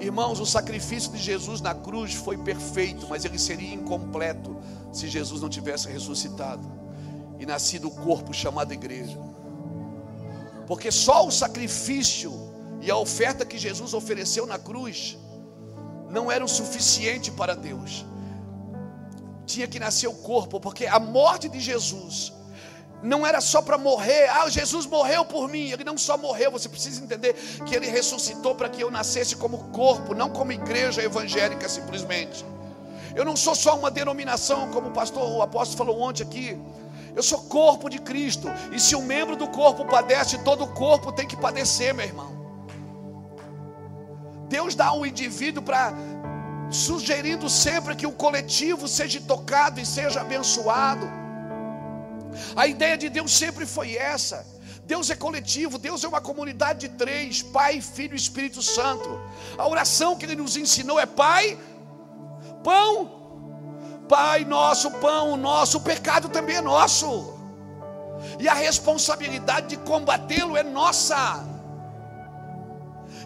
Irmãos, 0.00 0.38
o 0.38 0.46
sacrifício 0.46 1.10
de 1.12 1.18
Jesus 1.18 1.60
na 1.60 1.74
cruz 1.74 2.14
foi 2.14 2.36
perfeito, 2.38 3.06
mas 3.08 3.24
ele 3.24 3.38
seria 3.38 3.74
incompleto 3.74 4.56
se 4.92 5.08
Jesus 5.08 5.40
não 5.40 5.48
tivesse 5.48 5.88
ressuscitado 5.88 6.68
e 7.38 7.46
nascido 7.46 7.88
o 7.88 7.90
corpo 7.90 8.32
chamado 8.32 8.72
igreja. 8.72 9.18
Porque 10.66 10.92
só 10.92 11.26
o 11.26 11.30
sacrifício 11.30 12.32
e 12.80 12.90
a 12.90 12.96
oferta 12.96 13.44
que 13.44 13.58
Jesus 13.58 13.94
ofereceu 13.94 14.46
na 14.46 14.58
cruz 14.58 15.18
não 16.10 16.30
eram 16.30 16.46
suficiente 16.46 17.30
para 17.30 17.56
Deus. 17.56 18.04
Tinha 19.46 19.66
que 19.66 19.80
nascer 19.80 20.06
o 20.06 20.14
corpo, 20.14 20.60
porque 20.60 20.86
a 20.86 21.00
morte 21.00 21.48
de 21.48 21.58
Jesus 21.58 22.32
não 23.02 23.26
era 23.26 23.40
só 23.40 23.62
para 23.62 23.78
morrer, 23.78 24.28
ah, 24.28 24.48
Jesus 24.48 24.86
morreu 24.86 25.24
por 25.24 25.48
mim. 25.48 25.70
Ele 25.70 25.84
não 25.84 25.96
só 25.96 26.16
morreu, 26.16 26.50
você 26.50 26.68
precisa 26.68 27.02
entender 27.02 27.34
que 27.64 27.74
ele 27.74 27.86
ressuscitou 27.86 28.54
para 28.54 28.68
que 28.68 28.82
eu 28.82 28.90
nascesse 28.90 29.36
como 29.36 29.70
corpo, 29.70 30.14
não 30.14 30.30
como 30.30 30.52
igreja 30.52 31.02
evangélica 31.02 31.68
simplesmente. 31.68 32.44
Eu 33.14 33.24
não 33.24 33.36
sou 33.36 33.54
só 33.54 33.76
uma 33.76 33.90
denominação, 33.90 34.70
como 34.70 34.88
o 34.88 34.92
pastor, 34.92 35.28
o 35.30 35.42
apóstolo 35.42 35.78
falou 35.78 36.00
ontem 36.02 36.22
aqui. 36.22 36.58
Eu 37.14 37.22
sou 37.22 37.40
corpo 37.42 37.88
de 37.88 37.98
Cristo, 37.98 38.48
e 38.72 38.78
se 38.78 38.94
um 38.94 39.02
membro 39.02 39.34
do 39.36 39.48
corpo 39.48 39.84
padece, 39.84 40.38
todo 40.38 40.64
o 40.64 40.68
corpo 40.68 41.10
tem 41.12 41.26
que 41.26 41.36
padecer, 41.36 41.92
meu 41.94 42.06
irmão. 42.06 42.38
Deus 44.48 44.74
dá 44.74 44.92
um 44.92 45.04
indivíduo 45.04 45.62
para 45.62 45.92
sugerindo 46.70 47.48
sempre 47.48 47.96
que 47.96 48.06
o 48.06 48.12
coletivo 48.12 48.86
seja 48.86 49.20
tocado 49.20 49.80
e 49.80 49.86
seja 49.86 50.20
abençoado. 50.20 51.27
A 52.56 52.66
ideia 52.66 52.96
de 52.96 53.08
Deus 53.08 53.32
sempre 53.32 53.66
foi 53.66 53.96
essa. 53.96 54.46
Deus 54.84 55.10
é 55.10 55.16
coletivo, 55.16 55.76
Deus 55.78 56.02
é 56.02 56.08
uma 56.08 56.20
comunidade 56.20 56.88
de 56.88 56.88
três: 56.96 57.42
Pai, 57.42 57.80
Filho 57.80 58.14
e 58.14 58.16
Espírito 58.16 58.62
Santo. 58.62 59.20
A 59.56 59.68
oração 59.68 60.16
que 60.16 60.24
Ele 60.24 60.36
nos 60.36 60.56
ensinou 60.56 60.98
é: 60.98 61.06
Pai, 61.06 61.58
pão, 62.64 63.18
Pai 64.08 64.44
nosso, 64.46 64.90
pão 64.92 65.36
nosso, 65.36 65.76
o 65.76 65.80
pecado 65.82 66.30
também 66.30 66.56
é 66.56 66.62
nosso, 66.62 67.38
e 68.40 68.48
a 68.48 68.54
responsabilidade 68.54 69.66
de 69.68 69.76
combatê-lo 69.76 70.56
é 70.56 70.62
nossa, 70.62 71.44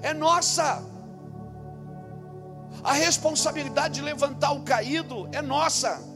é 0.02 0.12
nossa. 0.12 0.82
A 2.82 2.92
responsabilidade 2.94 3.94
de 3.94 4.02
levantar 4.02 4.50
o 4.50 4.62
caído 4.62 5.28
é 5.30 5.40
nossa. 5.40 6.11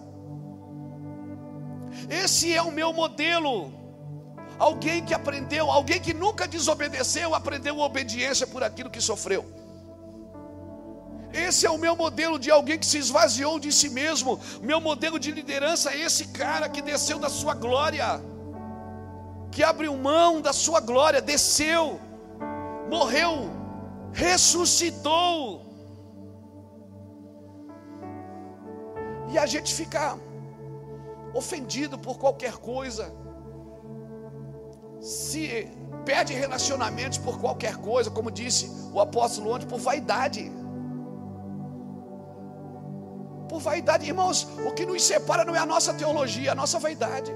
Esse 2.09 2.55
é 2.55 2.63
o 2.63 2.71
meu 2.71 2.93
modelo. 2.93 3.73
Alguém 4.59 5.05
que 5.05 5.13
aprendeu, 5.13 5.71
alguém 5.71 6.01
que 6.01 6.15
nunca 6.15 6.49
desobedeceu, 6.49 7.35
aprendeu 7.35 7.79
obediência 7.79 8.47
por 8.47 8.63
aquilo 8.65 8.91
que 8.91 9.01
sofreu. 9.01 9.45
Esse 11.33 11.67
é 11.67 11.71
o 11.71 11.77
meu 11.77 11.95
modelo 11.95 12.39
de 12.39 12.51
alguém 12.51 12.79
que 12.79 12.87
se 12.87 12.99
esvaziou 12.99 13.59
de 13.59 13.71
si 13.71 13.91
mesmo. 13.91 14.41
Meu 14.63 14.81
modelo 14.81 15.19
de 15.19 15.31
liderança 15.31 15.93
é 15.93 16.01
esse 16.01 16.29
cara 16.29 16.69
que 16.69 16.81
desceu 16.81 17.19
da 17.19 17.29
sua 17.29 17.55
glória, 17.55 18.23
que 19.51 19.63
abriu 19.63 19.95
mão 19.97 20.41
da 20.41 20.53
sua 20.53 20.81
glória, 20.81 21.21
desceu, 21.21 22.01
morreu, 22.89 23.51
ressuscitou. 24.13 25.67
E 29.31 29.37
a 29.37 29.45
gente 29.45 29.75
fica 29.75 30.17
ofendido 31.37 31.99
por 31.99 32.19
qualquer 32.19 32.55
coisa, 32.57 33.13
se 35.01 35.69
perde 36.05 36.33
relacionamentos 36.33 37.19
por 37.19 37.39
qualquer 37.39 37.77
coisa, 37.77 38.11
como 38.11 38.31
disse 38.31 38.71
o 38.93 39.01
apóstolo 39.01 39.53
ontem, 39.53 39.67
por 39.67 39.79
vaidade. 39.79 40.51
Por 43.49 43.61
vaidade, 43.61 44.07
irmãos, 44.07 44.49
o 44.67 44.73
que 44.73 44.85
nos 44.87 45.03
separa 45.03 45.45
não 45.45 45.55
é 45.55 45.59
a 45.59 45.67
nossa 45.67 45.95
teologia, 45.95 46.49
é 46.49 46.53
a 46.53 46.55
nossa 46.55 46.79
vaidade. 46.79 47.33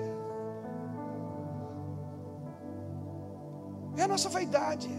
É 3.96 4.02
a 4.02 4.08
nossa 4.08 4.28
vaidade. 4.28 4.90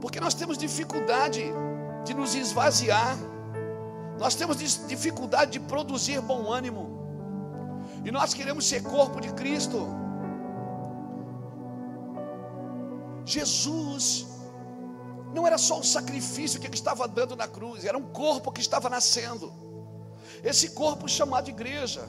Porque 0.00 0.20
nós 0.20 0.34
temos 0.34 0.58
dificuldade 0.58 1.42
de 2.04 2.14
nos 2.14 2.34
esvaziar. 2.34 3.16
Nós 4.18 4.34
temos 4.34 4.58
dificuldade 4.58 5.52
de 5.52 5.60
produzir 5.60 6.20
bom 6.20 6.52
ânimo. 6.52 6.95
E 8.06 8.10
nós 8.12 8.32
queremos 8.32 8.64
ser 8.68 8.84
corpo 8.84 9.20
de 9.20 9.30
Cristo. 9.32 9.78
Jesus 13.24 14.28
não 15.34 15.44
era 15.44 15.58
só 15.58 15.80
o 15.80 15.82
sacrifício 15.82 16.60
que 16.60 16.68
ele 16.68 16.76
estava 16.76 17.08
dando 17.08 17.34
na 17.34 17.48
cruz, 17.48 17.84
era 17.84 17.98
um 17.98 18.06
corpo 18.24 18.52
que 18.52 18.60
estava 18.60 18.88
nascendo. 18.88 19.52
Esse 20.44 20.70
corpo 20.70 21.08
chamado 21.08 21.48
igreja. 21.48 22.08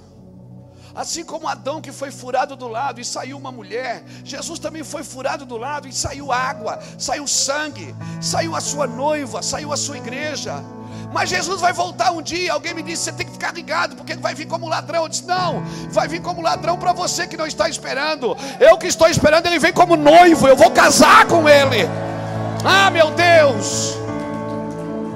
Assim 0.93 1.23
como 1.25 1.47
Adão 1.47 1.81
que 1.81 1.91
foi 1.91 2.11
furado 2.11 2.55
do 2.55 2.67
lado 2.67 3.01
e 3.01 3.05
saiu 3.05 3.35
uma 3.35 3.51
mulher, 3.51 4.03
Jesus 4.23 4.59
também 4.59 4.83
foi 4.83 5.03
furado 5.03 5.47
do 5.47 5.57
lado 5.57 5.87
e 5.87 5.93
saiu 5.93 6.31
água, 6.31 6.79
saiu 6.99 7.27
sangue, 7.27 7.95
saiu 8.21 8.55
a 8.55 8.61
sua 8.61 8.85
noiva, 8.85 9.41
saiu 9.41 9.73
a 9.73 9.77
sua 9.77 9.97
igreja. 9.97 10.63
Mas 11.11 11.29
Jesus 11.29 11.61
vai 11.61 11.73
voltar 11.73 12.11
um 12.11 12.21
dia. 12.21 12.53
Alguém 12.53 12.73
me 12.73 12.83
disse: 12.83 13.03
você 13.03 13.11
tem 13.11 13.25
que 13.25 13.33
ficar 13.33 13.53
ligado, 13.53 13.95
porque 13.95 14.11
ele 14.13 14.21
vai 14.21 14.35
vir 14.35 14.45
como 14.45 14.67
ladrão. 14.67 15.03
Eu 15.03 15.09
disse: 15.09 15.25
não, 15.25 15.63
vai 15.89 16.07
vir 16.07 16.21
como 16.21 16.41
ladrão 16.41 16.77
para 16.77 16.93
você 16.93 17.27
que 17.27 17.37
não 17.37 17.47
está 17.47 17.69
esperando. 17.69 18.35
Eu 18.59 18.77
que 18.77 18.87
estou 18.87 19.07
esperando, 19.07 19.45
ele 19.47 19.59
vem 19.59 19.73
como 19.73 19.95
noivo. 19.95 20.47
Eu 20.47 20.55
vou 20.55 20.71
casar 20.71 21.25
com 21.25 21.47
ele. 21.47 21.87
Ah, 22.63 22.89
meu 22.89 23.11
Deus. 23.11 23.97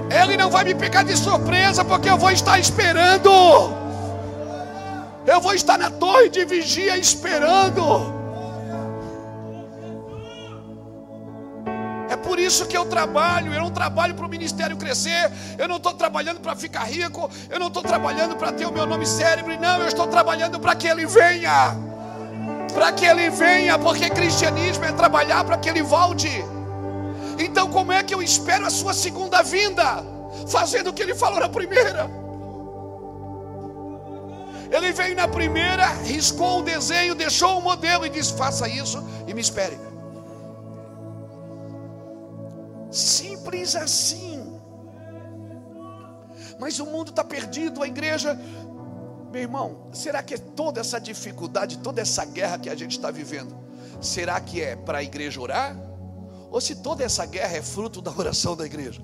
Ele 0.09 0.35
não 0.35 0.49
vai 0.49 0.63
me 0.63 0.75
pegar 0.75 1.03
de 1.03 1.15
surpresa, 1.17 1.85
porque 1.85 2.09
eu 2.09 2.17
vou 2.17 2.31
estar 2.31 2.59
esperando. 2.59 3.31
Eu 5.25 5.39
vou 5.39 5.53
estar 5.53 5.77
na 5.77 5.89
torre 5.89 6.29
de 6.29 6.43
vigia 6.45 6.97
esperando. 6.97 8.20
Por 12.31 12.39
isso 12.39 12.65
que 12.65 12.77
eu 12.77 12.85
trabalho. 12.85 13.53
Eu 13.53 13.59
não 13.59 13.69
trabalho 13.69 14.15
para 14.15 14.25
o 14.25 14.29
ministério 14.29 14.77
crescer. 14.77 15.29
Eu 15.57 15.67
não 15.67 15.75
estou 15.75 15.93
trabalhando 15.93 16.39
para 16.39 16.55
ficar 16.55 16.85
rico. 16.85 17.29
Eu 17.49 17.59
não 17.59 17.67
estou 17.67 17.83
trabalhando 17.83 18.37
para 18.37 18.53
ter 18.53 18.65
o 18.65 18.71
meu 18.71 18.85
nome 18.85 19.05
cérebro. 19.05 19.59
Não, 19.59 19.81
eu 19.81 19.89
estou 19.89 20.07
trabalhando 20.07 20.57
para 20.57 20.73
que 20.73 20.87
ele 20.87 21.05
venha. 21.05 21.75
Para 22.73 22.93
que 22.93 23.05
ele 23.05 23.29
venha, 23.29 23.77
porque 23.77 24.09
cristianismo 24.09 24.85
é 24.85 24.93
trabalhar 24.93 25.43
para 25.43 25.57
que 25.57 25.67
ele 25.67 25.83
volte. 25.83 26.31
Então, 27.37 27.69
como 27.69 27.91
é 27.91 28.01
que 28.01 28.15
eu 28.15 28.23
espero 28.23 28.65
a 28.65 28.69
sua 28.69 28.93
segunda 28.93 29.43
vinda? 29.43 30.01
Fazendo 30.47 30.91
o 30.91 30.93
que 30.93 31.03
ele 31.03 31.13
falou 31.13 31.41
na 31.41 31.49
primeira. 31.49 32.09
Ele 34.71 34.93
veio 34.93 35.17
na 35.17 35.27
primeira, 35.27 35.85
riscou 36.05 36.61
o 36.61 36.63
desenho, 36.63 37.13
deixou 37.13 37.57
o 37.57 37.61
modelo 37.61 38.05
e 38.05 38.09
disse: 38.09 38.31
faça 38.37 38.69
isso 38.69 39.05
e 39.27 39.33
me 39.33 39.41
espere. 39.41 39.90
Simples 42.91 43.75
assim. 43.75 44.59
Mas 46.59 46.79
o 46.79 46.85
mundo 46.85 47.09
está 47.09 47.23
perdido, 47.23 47.81
a 47.81 47.87
igreja. 47.87 48.37
Meu 49.31 49.41
irmão, 49.41 49.87
será 49.93 50.21
que 50.21 50.33
é 50.33 50.37
toda 50.37 50.81
essa 50.81 50.99
dificuldade, 50.99 51.77
toda 51.77 52.01
essa 52.01 52.25
guerra 52.25 52.59
que 52.59 52.69
a 52.69 52.75
gente 52.75 52.91
está 52.91 53.09
vivendo, 53.09 53.55
será 54.01 54.39
que 54.41 54.61
é 54.61 54.75
para 54.75 54.97
a 54.97 55.03
igreja 55.03 55.39
orar? 55.39 55.75
Ou 56.51 56.59
se 56.59 56.75
toda 56.75 57.03
essa 57.03 57.25
guerra 57.25 57.55
é 57.55 57.61
fruto 57.61 58.01
da 58.01 58.11
oração 58.11 58.57
da 58.57 58.65
igreja? 58.65 59.01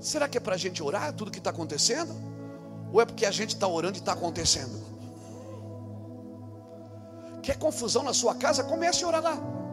Será 0.00 0.26
que 0.26 0.38
é 0.38 0.40
para 0.40 0.54
a 0.54 0.58
gente 0.58 0.82
orar 0.82 1.12
tudo 1.12 1.30
que 1.30 1.38
está 1.38 1.50
acontecendo? 1.50 2.14
Ou 2.92 3.00
é 3.00 3.04
porque 3.04 3.26
a 3.26 3.30
gente 3.30 3.50
está 3.50 3.68
orando 3.68 3.98
e 3.98 4.00
está 4.00 4.12
acontecendo? 4.12 4.82
Quer 7.42 7.58
confusão 7.58 8.02
na 8.02 8.14
sua 8.14 8.34
casa? 8.34 8.64
Comece 8.64 9.04
a 9.04 9.08
orar 9.08 9.22
lá. 9.22 9.63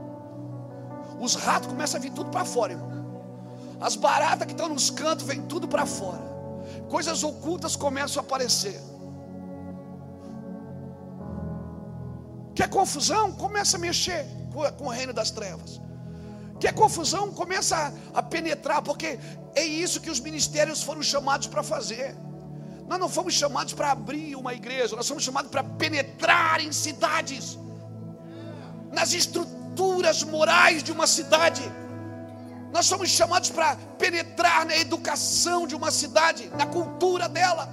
Os 1.22 1.36
ratos 1.36 1.68
começam 1.68 2.00
a 2.00 2.02
vir 2.02 2.12
tudo 2.12 2.32
para 2.32 2.44
fora, 2.44 2.74
irmão. 2.74 2.90
As 3.80 3.96
baratas 3.96 4.48
que 4.48 4.54
estão 4.54 4.70
nos 4.70 4.90
cantos 4.90 5.24
vêm 5.24 5.44
tudo 5.44 5.68
para 5.68 5.86
fora. 5.86 6.24
Coisas 6.90 7.24
ocultas 7.24 7.76
começam 7.76 8.24
a 8.24 8.26
aparecer. 8.26 8.82
Quer 12.56 12.68
confusão? 12.70 13.32
Começa 13.34 13.78
a 13.78 13.80
mexer 13.80 14.26
com 14.80 14.86
o 14.86 14.90
reino 14.90 15.14
das 15.14 15.30
trevas. 15.30 15.80
Quer 16.60 16.74
confusão? 16.74 17.32
Começa 17.32 17.94
a, 18.16 18.24
penetrar, 18.24 18.82
porque 18.82 19.20
é 19.56 19.64
isso 19.64 20.02
que 20.02 20.10
os 20.10 20.20
ministérios 20.20 20.82
foram 20.82 21.04
chamados 21.04 21.46
para 21.46 21.62
fazer. 21.62 22.16
Nós 22.88 23.00
não 23.00 23.08
fomos 23.08 23.36
chamados 23.36 23.74
para 23.74 23.92
abrir 23.92 24.36
uma 24.36 24.56
igreja, 24.56 24.96
nós 24.96 25.08
fomos 25.08 25.24
chamados 25.24 25.52
para 25.52 25.64
penetrar 25.64 26.60
em 26.60 26.72
cidades, 26.72 27.58
nas 28.92 29.14
estruturas 29.14 29.61
morais 30.24 30.84
de 30.84 30.92
uma 30.92 31.08
cidade. 31.08 31.62
Nós 32.72 32.86
somos 32.86 33.10
chamados 33.10 33.50
para 33.50 33.76
penetrar 33.98 34.66
na 34.66 34.76
educação 34.78 35.68
de 35.68 35.76
uma 35.76 35.92
cidade, 35.92 36.50
na 36.58 36.66
cultura 36.66 37.28
dela. 37.28 37.70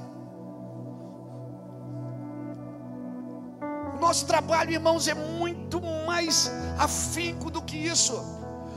Nosso 4.01 4.27
trabalho, 4.27 4.73
irmãos, 4.73 5.09
é 5.09 5.15
muito 5.15 5.81
mais 6.07 6.51
afinco 6.79 7.51
do 7.51 7.63
que 7.63 7.77
isso, 7.77 8.23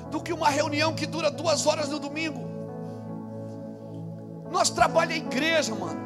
do 0.10 0.22
que 0.22 0.34
uma 0.34 0.49
reunião 0.49 0.93
que 0.93 1.06
dura 1.06 1.30
duas 1.30 1.65
horas 1.65 1.89
no 1.89 1.99
domingo. 1.99 2.49
Nosso 4.52 4.73
trabalho 4.73 5.11
é 5.11 5.18
igreja, 5.18 5.73
mano. 5.73 5.99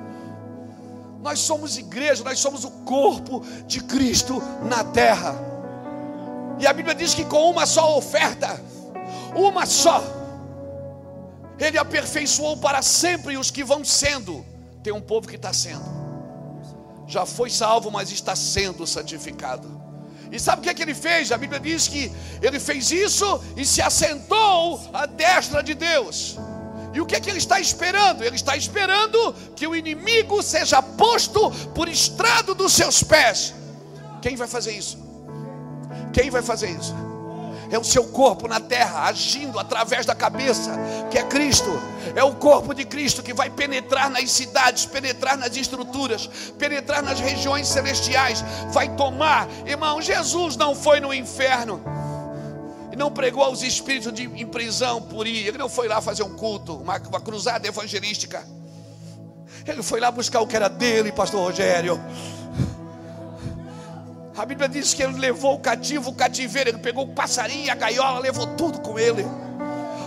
Nós 1.21 1.39
somos 1.39 1.77
igreja, 1.77 2.23
nós 2.23 2.39
somos 2.39 2.63
o 2.63 2.71
corpo 2.71 3.41
de 3.65 3.81
Cristo 3.83 4.41
na 4.63 4.83
terra. 4.83 5.55
E 6.60 6.65
a 6.65 6.73
Bíblia 6.73 6.95
diz 6.95 7.14
que 7.14 7.26
com 7.26 7.49
uma 7.49 7.65
só 7.65 7.98
oferta, 7.98 8.61
uma 9.36 9.65
só, 9.65 10.03
Ele 11.60 11.77
aperfeiçoou 11.77 12.57
para 12.57 12.82
sempre 12.82 13.38
os 13.38 13.52
que 13.52 13.64
vão 13.64 13.84
sendo. 13.84 14.45
Tem 14.84 14.94
um 14.94 15.02
povo 15.02 15.27
que 15.27 15.36
está 15.36 15.52
sendo, 15.52 15.84
já 17.07 17.26
foi 17.26 17.49
salvo, 17.49 17.90
mas 17.91 18.11
está 18.11 18.36
sendo 18.36 18.86
santificado. 18.86 19.84
E 20.32 20.40
sabe 20.40 20.60
o 20.60 20.64
que, 20.64 20.69
é 20.69 20.73
que 20.73 20.82
ele 20.82 20.94
fez? 20.94 21.32
A 21.32 21.38
Bíblia 21.38 21.60
diz 21.60 21.88
que 21.88 22.11
ele 22.41 22.60
fez 22.60 22.91
isso 22.91 23.41
e 23.56 23.65
se 23.65 23.82
assentou 23.82 24.82
à 24.94 25.06
destra 25.06 25.61
de 25.61 25.73
Deus. 25.73 26.38
E 26.94 27.02
o 27.02 27.06
que 27.06 27.15
é 27.15 27.19
que 27.19 27.30
ele 27.30 27.40
está 27.40 27.60
esperando? 27.60 28.23
Ele 28.23 28.36
está 28.36 28.56
esperando 28.56 29.34
que 29.56 29.68
o 29.68 29.76
inimigo 29.76 30.41
seja 30.41 30.82
posto 30.82 31.52
por 31.73 31.90
estrado 31.90 32.56
dos 32.56 32.73
seus 32.73 33.03
pés. 33.03 33.53
Quem 34.22 34.36
vai 34.36 34.48
fazer 34.48 34.72
isso? 34.72 34.98
Quem 36.13 36.30
vai 36.30 36.41
fazer 36.41 36.69
isso? 36.69 36.95
É 37.69 37.80
o 37.80 37.84
seu 37.84 38.05
corpo 38.05 38.47
na 38.47 38.59
terra, 38.59 39.05
agindo 39.07 39.59
através 39.59 40.05
da 40.05 40.13
cabeça, 40.13 40.72
que 41.09 41.17
é 41.17 41.23
Cristo. 41.23 41.80
É 42.15 42.23
o 42.23 42.35
corpo 42.35 42.73
de 42.73 42.85
Cristo 42.85 43.23
que 43.23 43.34
vai 43.34 43.49
penetrar 43.49 44.09
nas 44.09 44.31
cidades, 44.31 44.85
penetrar 44.85 45.38
nas 45.38 45.55
estruturas, 45.55 46.30
penetrar 46.57 47.01
nas 47.01 47.19
regiões 47.19 47.67
celestiais, 47.67 48.43
vai 48.72 48.95
tomar. 48.95 49.47
Irmão, 49.65 50.01
Jesus 50.01 50.55
não 50.55 50.76
foi 50.76 50.99
no 50.99 51.13
inferno 51.13 51.81
e 52.91 52.95
não 52.95 53.11
pregou 53.11 53.43
aos 53.43 53.61
espíritos 53.61 54.13
de, 54.13 54.23
em 54.23 54.47
prisão 54.47 55.01
por 55.01 55.27
ir. 55.27 55.47
Ele 55.47 55.57
não 55.57 55.67
foi 55.67 55.88
lá 55.88 55.99
fazer 56.01 56.23
um 56.23 56.35
culto, 56.35 56.77
uma, 56.77 56.97
uma 56.97 57.19
cruzada 57.19 57.67
evangelística. 57.67 58.45
Ele 59.67 59.81
foi 59.81 59.99
lá 59.99 60.11
buscar 60.11 60.39
o 60.41 60.47
que 60.47 60.55
era 60.55 60.69
dele, 60.69 61.11
pastor 61.11 61.41
Rogério. 61.41 61.99
A 64.38 64.45
Bíblia 64.45 64.68
diz 64.68 64.94
que 64.94 65.02
ele 65.02 65.18
levou 65.18 65.56
o 65.56 65.60
cativo, 65.60 66.10
o 66.10 66.14
cativeiro, 66.14 66.70
ele 66.70 66.78
pegou 66.80 67.06
o 67.06 67.14
passarinho, 67.14 67.72
a 67.72 67.76
gaiola, 67.76 68.20
levou 68.20 68.45
tudo 68.48 68.80
com 68.82 68.99
ele. 68.99 69.26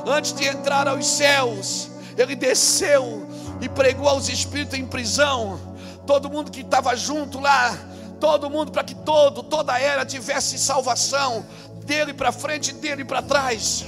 Antes 0.07 0.35
de 0.35 0.45
entrar 0.45 0.87
aos 0.87 1.07
céus, 1.07 1.91
ele 2.17 2.37
desceu 2.37 3.27
e 3.61 3.69
pregou 3.69 4.07
aos 4.07 4.29
espíritos 4.29 4.79
em 4.79 4.85
prisão. 4.85 5.59
Todo 6.07 6.29
mundo 6.29 6.51
que 6.51 6.61
estava 6.61 6.95
junto 6.95 7.41
lá, 7.41 7.75
todo 8.21 8.51
mundo 8.51 8.71
para 8.71 8.85
que 8.85 8.95
todo, 8.95 9.43
toda 9.43 9.73
a 9.73 9.81
era 9.81 10.05
tivesse 10.05 10.59
salvação 10.59 11.47
dele 11.87 12.13
para 12.13 12.31
frente, 12.31 12.75
dele 12.75 13.07
para 13.07 13.23
trás. 13.23 13.87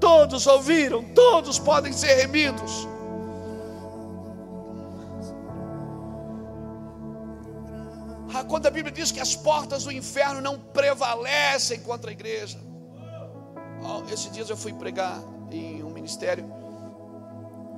Todos 0.00 0.46
ouviram, 0.46 1.04
todos 1.14 1.58
podem 1.58 1.92
ser 1.92 2.14
remidos. 2.14 2.88
Quando 8.48 8.66
a 8.66 8.70
Bíblia 8.70 8.92
diz 8.92 9.10
que 9.10 9.20
as 9.20 9.34
portas 9.34 9.84
do 9.84 9.92
inferno 9.92 10.40
não 10.40 10.58
prevalecem 10.58 11.80
contra 11.80 12.10
a 12.10 12.12
igreja. 12.12 12.58
Oh, 13.82 14.08
esses 14.12 14.30
dias 14.30 14.48
eu 14.50 14.56
fui 14.56 14.72
pregar 14.72 15.22
em 15.50 15.82
um 15.82 15.90
ministério. 15.90 16.44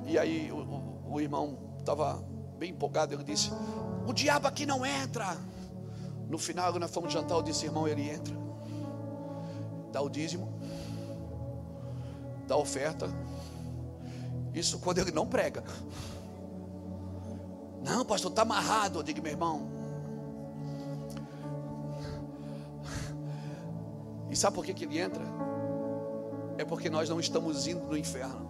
E 0.05 0.17
aí 0.17 0.51
o, 0.51 0.57
o, 0.57 1.13
o 1.13 1.21
irmão 1.21 1.57
estava 1.79 2.23
bem 2.57 2.71
empolgado. 2.71 3.13
Ele 3.13 3.23
disse: 3.23 3.51
O 4.07 4.13
diabo 4.13 4.47
aqui 4.47 4.65
não 4.65 4.85
entra. 4.85 5.37
No 6.29 6.37
final, 6.37 6.77
nós 6.79 6.91
fomos 6.91 7.11
jantar. 7.11 7.37
Eu 7.37 7.41
disse: 7.41 7.65
Irmão, 7.65 7.87
ele 7.87 8.09
entra 8.09 8.43
dá 9.93 10.01
o 10.01 10.09
dízimo, 10.09 10.51
dá 12.47 12.57
oferta. 12.57 13.07
Isso 14.53 14.79
quando 14.79 14.97
ele 14.97 15.11
não 15.11 15.27
prega. 15.27 15.63
Não, 17.83 18.03
pastor, 18.03 18.31
está 18.31 18.41
amarrado. 18.41 18.99
Eu 18.99 19.03
digo, 19.03 19.21
meu 19.21 19.31
irmão. 19.31 19.82
E 24.33 24.35
sabe 24.35 24.55
por 24.55 24.65
que, 24.65 24.73
que 24.73 24.85
ele 24.85 24.99
entra? 24.99 25.23
É 26.57 26.65
porque 26.65 26.89
nós 26.89 27.07
não 27.07 27.19
estamos 27.19 27.67
indo 27.67 27.85
no 27.85 27.95
inferno. 27.95 28.47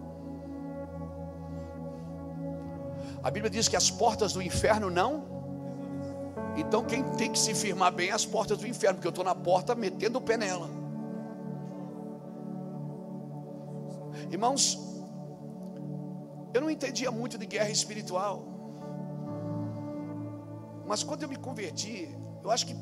A 3.22 3.30
Bíblia 3.30 3.50
diz 3.50 3.68
que 3.68 3.76
as 3.76 3.90
portas 3.90 4.32
do 4.32 4.40
inferno 4.40 4.90
não 4.90 5.12
Então 6.56 6.84
quem 6.84 7.02
tem 7.18 7.30
que 7.30 7.38
se 7.38 7.54
firmar 7.54 7.92
bem 7.92 8.08
é 8.08 8.12
as 8.12 8.24
portas 8.24 8.56
do 8.56 8.66
inferno, 8.66 8.94
porque 8.94 9.06
eu 9.06 9.10
estou 9.10 9.24
na 9.24 9.34
porta 9.34 9.74
metendo 9.74 10.18
o 10.18 10.22
pé 10.22 10.38
nela. 10.38 10.70
Irmãos, 14.30 14.78
eu 16.54 16.62
não 16.62 16.70
entendia 16.70 17.10
muito 17.10 17.36
de 17.36 17.44
guerra 17.44 17.68
espiritual. 17.68 18.42
Mas 20.86 21.02
quando 21.02 21.24
eu 21.24 21.28
me 21.28 21.36
converti, 21.36 22.16
eu 22.42 22.50
acho 22.50 22.66
que 22.68 22.74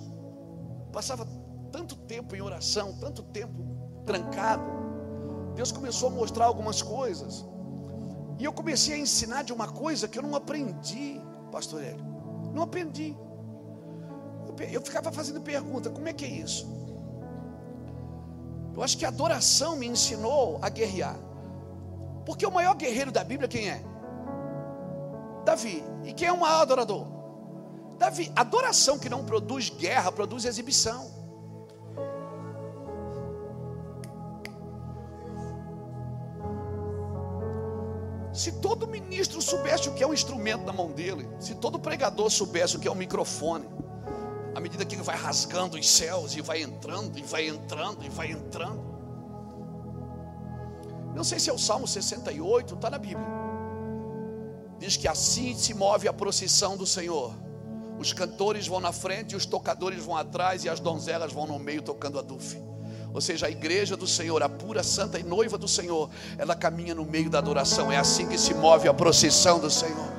passava 0.93 1.27
tanto 1.73 1.97
tempo 1.97 2.37
em 2.37 2.43
oração, 2.43 2.95
tanto 3.01 3.23
tempo 3.23 3.65
trancado. 4.05 4.63
Deus 5.55 5.73
começou 5.73 6.09
a 6.11 6.13
mostrar 6.13 6.45
algumas 6.45 6.83
coisas. 6.83 7.45
E 8.39 8.45
eu 8.45 8.53
comecei 8.53 8.95
a 8.95 8.99
ensinar 8.99 9.43
de 9.43 9.53
uma 9.53 9.69
coisa 9.69 10.07
que 10.07 10.19
eu 10.19 10.23
não 10.23 10.35
aprendi, 10.37 11.21
pastor 11.51 11.83
Hélio. 11.83 12.05
Não 12.53 12.63
aprendi. 12.63 13.17
Eu 14.71 14.83
ficava 14.83 15.11
fazendo 15.11 15.41
pergunta: 15.41 15.91
como 15.91 16.09
é 16.09 16.13
que 16.13 16.25
é 16.25 16.29
isso? 16.29 16.67
Eu 18.75 18.83
acho 18.83 18.97
que 18.97 19.05
a 19.05 19.09
adoração 19.09 19.77
me 19.77 19.87
ensinou 19.87 20.59
a 20.63 20.69
guerrear. 20.69 21.17
Porque 22.25 22.47
o 22.47 22.51
maior 22.51 22.75
guerreiro 22.75 23.11
da 23.11 23.25
Bíblia 23.25 23.49
quem 23.49 23.69
é? 23.69 23.83
Davi. 25.45 25.83
E 26.05 26.13
quem 26.13 26.29
é 26.29 26.33
o 26.33 26.41
maior 26.41 26.63
adorador? 26.63 27.07
Davi. 27.99 28.33
Adoração 28.35 28.99
que 28.99 29.09
não 29.09 29.25
produz 29.25 29.69
guerra, 29.69 30.11
produz 30.11 30.45
exibição. 30.45 31.22
Se 38.33 38.53
todo 38.53 38.87
ministro 38.87 39.43
soubesse 39.43 39.89
o 39.89 39.95
que 39.95 40.03
é 40.03 40.07
um 40.07 40.15
instrumento 40.15 40.65
na 40.65 40.73
mão 40.73 40.91
dele, 40.91 41.29
se 41.39 41.55
todo 41.55 41.79
pregador 41.79 42.31
soubesse 42.31 42.77
o 42.77 42.81
que 42.81 42.89
é 42.89 42.91
um 42.91 42.95
microfone, 42.95 43.69
à 44.55 44.61
medida 44.61 44.85
que 44.85 44.95
ele 44.95 45.03
vai 45.03 45.17
rasgando 45.17 45.79
os 45.79 45.89
céus 45.89 46.35
e 46.35 46.41
vai 46.41 46.63
entrando, 46.63 47.19
e 47.19 47.23
vai 47.23 47.49
entrando, 47.49 48.05
e 48.05 48.09
vai 48.09 48.31
entrando. 48.31 48.93
Não 51.15 51.23
sei 51.23 51.39
se 51.39 51.51
é 51.51 51.53
o 51.53 51.59
Salmo 51.59 51.87
68, 51.87 52.75
está 52.75 52.89
na 52.89 52.99
Bíblia. 52.99 53.27
Diz 54.79 54.97
que 54.97 55.07
assim 55.07 55.55
se 55.55 55.75
move 55.75 56.09
a 56.09 56.13
procissão 56.13 56.77
do 56.77 56.87
Senhor. 56.87 57.35
Os 57.99 58.15
cantores 58.15 58.67
vão 58.67 58.81
na 58.81 58.93
frente, 58.93 59.37
os 59.37 59.45
tocadores 59.45 60.03
vão 60.03 60.17
atrás 60.17 60.65
e 60.65 60.71
as 60.71 60.81
donzelas 60.81 61.33
vão 61.33 61.47
no 61.47 61.59
meio 61.59 61.83
tocando 61.83 62.19
a 62.19 62.23
dufe. 62.23 62.72
Ou 63.15 63.21
seja, 63.21 63.47
a 63.47 63.51
igreja 63.51 63.97
do 63.97 64.07
Senhor, 64.07 64.43
a 64.43 64.49
pura, 64.49 64.83
santa 64.83 65.19
e 65.19 65.23
noiva 65.23 65.59
do 65.59 65.69
Senhor, 65.69 66.09
ela 66.39 66.55
caminha 66.55 66.95
no 66.95 67.05
meio 67.05 67.29
da 67.29 67.39
adoração. 67.39 67.93
É 67.93 67.99
assim 67.99 68.27
que 68.27 68.39
se 68.39 68.55
move 68.55 68.89
a 68.89 68.95
procissão 68.95 69.59
do 69.61 69.71
Senhor. 69.71 70.13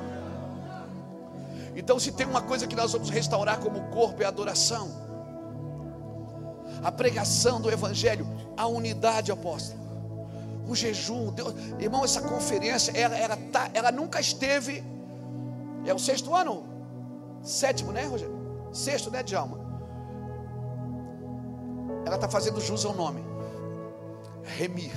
Então, 1.74 1.98
se 1.98 2.12
tem 2.12 2.26
uma 2.26 2.40
coisa 2.40 2.66
que 2.66 2.76
nós 2.76 2.92
vamos 2.92 3.10
restaurar 3.10 3.58
como 3.58 3.88
corpo 3.90 4.22
é 4.22 4.24
a 4.24 4.28
adoração, 4.28 4.88
a 6.82 6.92
pregação 6.92 7.60
do 7.60 7.70
Evangelho, 7.70 8.26
a 8.56 8.66
unidade 8.66 9.32
apóstola 9.32 9.84
o 10.66 10.74
jejum. 10.74 11.30
Deus, 11.32 11.54
irmão, 11.78 12.04
essa 12.04 12.20
conferência, 12.20 12.92
ela, 12.92 13.16
ela, 13.16 13.36
tá, 13.52 13.70
ela 13.74 13.92
nunca 13.92 14.20
esteve. 14.20 14.82
É 15.86 15.92
o 15.92 15.98
sexto 15.98 16.34
ano? 16.34 16.64
Sétimo, 17.42 17.92
né, 17.92 18.04
Rogério? 18.06 18.34
Sexto, 18.72 19.10
né, 19.10 19.22
Djalma? 19.22 19.63
Ela 22.04 22.16
está 22.16 22.28
fazendo 22.28 22.60
jus 22.60 22.84
ao 22.84 22.94
nome. 22.94 23.24
Remir. 24.42 24.92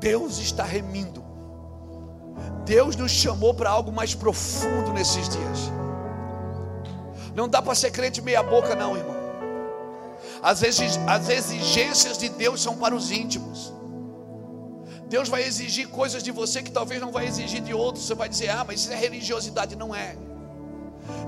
Deus 0.00 0.38
está 0.38 0.64
remindo. 0.64 1.24
Deus 2.64 2.96
nos 2.96 3.12
chamou 3.12 3.54
para 3.54 3.70
algo 3.70 3.92
mais 3.92 4.14
profundo 4.14 4.92
nesses 4.92 5.28
dias. 5.28 5.70
Não 7.34 7.48
dá 7.48 7.60
para 7.60 7.74
ser 7.74 7.90
crente 7.90 8.22
meia 8.22 8.42
boca, 8.42 8.74
não, 8.74 8.96
irmão. 8.96 9.14
As, 10.42 10.62
exigências 10.62 12.18
de 12.18 12.28
Deus 12.28 12.62
são 12.62 12.76
para 12.76 12.94
os 12.94 13.10
íntimos. 13.10 13.72
Deus 15.08 15.28
vai 15.28 15.42
exigir 15.42 15.88
coisas 15.88 16.22
de 16.22 16.30
você 16.30 16.62
que 16.62 16.70
talvez 16.70 17.00
não 17.00 17.10
vai 17.12 17.26
exigir 17.26 17.60
de 17.62 17.72
outros. 17.72 18.06
Você 18.06 18.14
vai 18.14 18.28
dizer, 18.28 18.50
ah, 18.50 18.64
mas 18.64 18.80
isso 18.80 18.92
é 18.92 18.96
religiosidade. 18.96 19.76
Não 19.76 19.94
é. 19.94 20.16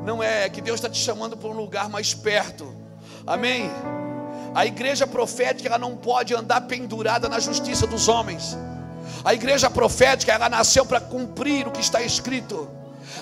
Não 0.04 0.22
é, 0.22 0.44
é 0.44 0.48
que 0.48 0.60
Deus 0.60 0.78
está 0.78 0.88
te 0.88 0.98
chamando 0.98 1.36
para 1.36 1.48
um 1.48 1.56
lugar 1.56 1.88
mais 1.88 2.14
perto. 2.14 2.74
Amém? 3.26 3.70
A 4.56 4.64
igreja 4.64 5.06
profética 5.06 5.68
ela 5.68 5.76
não 5.76 5.94
pode 5.94 6.34
andar 6.34 6.62
pendurada 6.62 7.28
na 7.28 7.38
justiça 7.38 7.86
dos 7.86 8.08
homens. 8.08 8.56
A 9.22 9.34
igreja 9.34 9.68
profética 9.68 10.32
ela 10.32 10.48
nasceu 10.48 10.86
para 10.86 10.98
cumprir 10.98 11.68
o 11.68 11.70
que 11.70 11.82
está 11.82 12.00
escrito. 12.00 12.66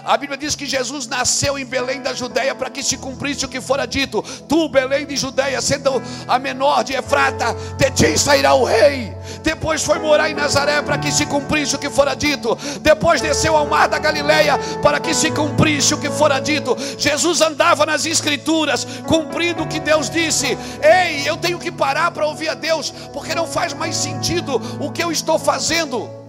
A 0.04 0.18
Bíblia 0.18 0.36
diz 0.36 0.54
que 0.54 0.66
Jesus 0.66 1.06
nasceu 1.06 1.58
em 1.58 1.64
Belém 1.64 2.02
da 2.02 2.12
Judéia 2.12 2.54
para 2.54 2.68
que 2.68 2.82
se 2.82 2.98
cumprisse 2.98 3.46
o 3.46 3.48
que 3.48 3.58
fora 3.58 3.86
dito. 3.86 4.22
Tu, 4.46 4.68
Belém 4.68 5.06
de 5.06 5.16
Judéia, 5.16 5.62
sendo 5.62 6.02
a 6.28 6.38
menor 6.38 6.84
de 6.84 6.92
Efrata, 6.92 7.54
de 7.78 7.90
ti 7.90 8.18
sairá 8.18 8.52
o 8.52 8.64
rei. 8.64 9.16
Depois 9.42 9.82
foi 9.82 9.98
morar 9.98 10.28
em 10.28 10.34
Nazaré 10.34 10.82
para 10.82 10.98
que 10.98 11.10
se 11.10 11.24
cumprisse 11.24 11.74
o 11.74 11.78
que 11.78 11.88
fora 11.88 12.14
dito. 12.14 12.54
Depois 12.82 13.22
desceu 13.22 13.56
ao 13.56 13.66
mar 13.66 13.88
da 13.88 13.98
Galileia 13.98 14.58
para 14.82 15.00
que 15.00 15.14
se 15.14 15.30
cumprisse 15.30 15.94
o 15.94 15.98
que 15.98 16.10
fora 16.10 16.38
dito. 16.38 16.76
Jesus 16.98 17.40
andava 17.40 17.86
nas 17.86 18.04
escrituras, 18.04 18.86
cumprindo 19.06 19.62
o 19.62 19.66
que 19.66 19.80
Deus 19.80 20.10
disse. 20.10 20.58
Ei, 20.82 21.26
eu 21.26 21.38
tenho 21.38 21.58
que 21.58 21.72
parar 21.72 22.10
para 22.10 22.26
ouvir 22.26 22.50
a 22.50 22.54
Deus, 22.54 22.90
porque 23.12 23.34
não 23.34 23.46
faz 23.46 23.72
mais 23.72 23.96
sentido 23.96 24.60
o 24.80 24.92
que 24.92 25.02
eu 25.02 25.10
estou 25.10 25.38
fazendo 25.38 26.23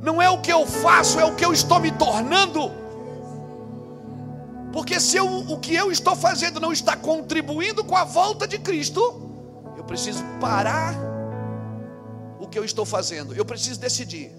não 0.00 0.20
é 0.22 0.30
o 0.30 0.40
que 0.40 0.52
eu 0.52 0.66
faço, 0.66 1.18
é 1.18 1.24
o 1.24 1.34
que 1.34 1.44
eu 1.44 1.52
estou 1.52 1.80
me 1.80 1.90
tornando. 1.92 2.70
Porque 4.72 5.00
se 5.00 5.16
eu, 5.16 5.26
o 5.26 5.58
que 5.58 5.74
eu 5.74 5.90
estou 5.90 6.14
fazendo 6.14 6.60
não 6.60 6.72
está 6.72 6.96
contribuindo 6.96 7.82
com 7.84 7.96
a 7.96 8.04
volta 8.04 8.46
de 8.46 8.58
Cristo, 8.58 9.00
eu 9.76 9.84
preciso 9.84 10.22
parar 10.40 10.94
o 12.38 12.46
que 12.46 12.58
eu 12.58 12.64
estou 12.64 12.84
fazendo. 12.84 13.34
Eu 13.34 13.44
preciso 13.44 13.80
decidir. 13.80 14.30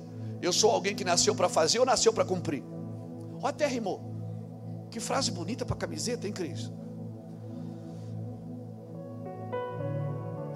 Eu 0.42 0.54
sou 0.54 0.72
alguém 0.72 0.96
que 0.96 1.04
nasceu 1.04 1.36
para 1.36 1.50
fazer 1.50 1.80
ou 1.80 1.86
nasceu 1.86 2.14
para 2.14 2.24
cumprir? 2.24 2.64
Ó, 3.42 3.48
até 3.48 3.68
rimou. 3.68 4.10
Que 4.90 5.00
frase 5.00 5.32
bonita 5.32 5.66
para 5.66 5.76
camiseta, 5.76 6.26
hein, 6.26 6.34
Cris? 6.34 6.72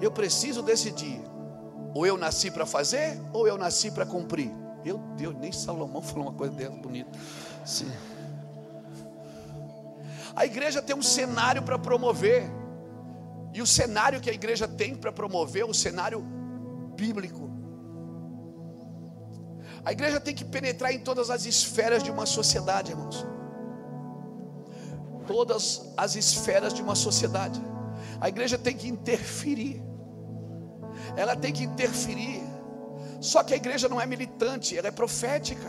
Eu 0.00 0.10
preciso 0.10 0.62
decidir. 0.62 1.20
Ou 1.94 2.06
eu 2.06 2.16
nasci 2.16 2.50
para 2.50 2.66
fazer, 2.66 3.20
ou 3.32 3.46
eu 3.46 3.56
nasci 3.56 3.90
para 3.90 4.04
cumprir. 4.04 4.50
Meu 4.84 4.98
Deus, 5.16 5.34
nem 5.36 5.50
Salomão 5.50 6.02
falou 6.02 6.28
uma 6.28 6.34
coisa 6.34 6.52
dentro 6.52 6.78
bonita. 6.78 7.10
Sim. 7.64 7.90
A 10.36 10.44
igreja 10.44 10.82
tem 10.82 10.94
um 10.94 11.02
cenário 11.02 11.62
para 11.62 11.78
promover. 11.78 12.44
E 13.54 13.62
o 13.62 13.66
cenário 13.66 14.20
que 14.20 14.28
a 14.28 14.32
igreja 14.32 14.68
tem 14.68 14.94
para 14.94 15.10
promover 15.10 15.62
é 15.62 15.64
o 15.64 15.72
cenário 15.72 16.20
bíblico. 16.96 17.50
A 19.84 19.92
igreja 19.92 20.20
tem 20.20 20.34
que 20.34 20.44
penetrar 20.44 20.92
em 20.92 20.98
todas 20.98 21.30
as 21.30 21.46
esferas 21.46 22.02
de 22.02 22.10
uma 22.10 22.26
sociedade, 22.26 22.90
irmãos. 22.90 23.24
Todas 25.26 25.92
as 25.96 26.14
esferas 26.14 26.74
de 26.74 26.82
uma 26.82 26.94
sociedade. 26.94 27.60
A 28.20 28.28
igreja 28.28 28.58
tem 28.58 28.76
que 28.76 28.88
interferir. 28.88 29.82
Ela 31.16 31.36
tem 31.36 31.52
que 31.52 31.64
interferir 31.64 32.42
só 33.24 33.42
que 33.42 33.54
a 33.54 33.56
igreja 33.56 33.88
não 33.88 33.98
é 33.98 34.04
militante, 34.04 34.76
ela 34.76 34.88
é 34.88 34.90
profética. 34.90 35.66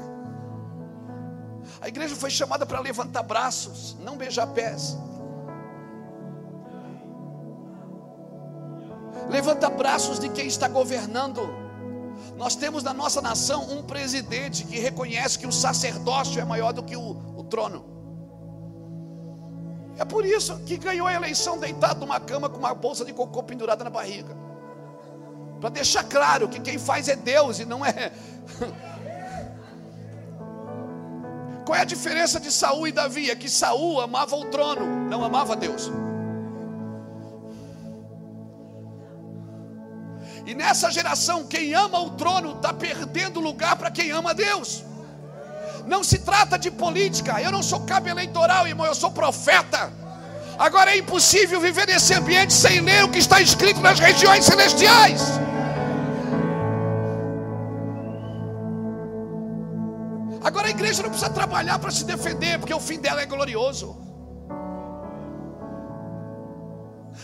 A 1.80 1.88
igreja 1.88 2.14
foi 2.14 2.30
chamada 2.30 2.66
para 2.66 2.82
levantar 2.82 3.24
braços, 3.24 3.96
não 4.02 4.18
beijar 4.18 4.48
pés. 4.48 4.98
Levanta 9.30 9.70
braços 9.70 10.20
de 10.20 10.28
quem 10.28 10.48
está 10.48 10.68
governando. 10.68 11.42
Nós 12.36 12.58
temos 12.58 12.84
na 12.84 12.94
nossa 12.94 13.22
nação 13.22 13.62
um 13.72 13.82
presidente 13.84 14.66
que 14.66 14.78
reconhece 14.78 15.40
que 15.40 15.48
o 15.48 15.52
sacerdócio 15.52 16.42
é 16.42 16.44
maior 16.44 16.74
do 16.74 16.84
que 16.84 16.98
o, 16.98 17.38
o 17.38 17.44
trono. 17.46 17.86
É 19.98 20.04
por 20.04 20.26
isso 20.26 20.60
que 20.66 20.76
ganhou 20.76 21.08
a 21.08 21.14
eleição 21.14 21.58
deitado 21.58 22.02
numa 22.02 22.20
cama 22.20 22.50
com 22.50 22.60
uma 22.60 22.74
bolsa 22.74 23.06
de 23.06 23.14
cocô 23.14 23.42
pendurada 23.42 23.82
na 23.82 23.90
barriga. 23.90 24.36
Para 25.66 25.74
deixar 25.74 26.04
claro 26.04 26.48
que 26.48 26.60
quem 26.60 26.78
faz 26.78 27.10
é 27.10 27.16
Deus 27.16 27.58
e 27.58 27.66
não 27.66 27.84
é. 27.84 28.12
Qual 31.66 31.76
é 31.76 31.82
a 31.82 31.86
diferença 31.86 32.40
de 32.40 32.52
Saul 32.52 32.88
e 32.88 32.92
Davi? 32.92 33.32
É 33.32 33.36
que 33.36 33.50
Saul 33.50 34.00
amava 34.00 34.36
o 34.36 34.46
trono, 34.46 34.86
não 35.10 35.24
amava 35.24 35.56
Deus. 35.56 35.92
E 40.46 40.54
nessa 40.54 40.92
geração, 40.92 41.48
quem 41.48 41.74
ama 41.74 42.00
o 42.00 42.12
trono 42.12 42.58
está 42.58 42.72
perdendo 42.72 43.40
lugar 43.40 43.76
para 43.76 43.90
quem 43.90 44.12
ama 44.12 44.36
Deus. 44.36 44.84
Não 45.88 46.04
se 46.04 46.20
trata 46.20 46.60
de 46.60 46.70
política. 46.70 47.42
Eu 47.42 47.52
não 47.52 47.64
sou 47.64 47.80
cabo 47.88 48.08
eleitoral, 48.08 48.68
irmão, 48.68 48.86
eu 48.86 48.94
sou 48.94 49.10
profeta. 49.10 49.92
Agora 50.60 50.92
é 50.92 51.00
impossível 51.00 51.60
viver 51.60 51.88
nesse 51.88 52.14
ambiente 52.14 52.54
sem 52.54 52.82
ler 52.82 53.04
o 53.04 53.10
que 53.10 53.18
está 53.18 53.42
escrito 53.42 53.80
nas 53.80 53.98
regiões 53.98 54.46
celestiais. 54.46 55.44
Igreja 60.96 61.04
não 61.04 61.10
precisa 61.10 61.30
trabalhar 61.30 61.80
para 61.80 61.92
se 61.92 62.04
defender, 62.06 62.60
porque 62.60 62.74
o 62.74 62.80
fim 62.80 63.00
dela 63.00 63.22
é 63.22 63.26
glorioso. 63.26 63.98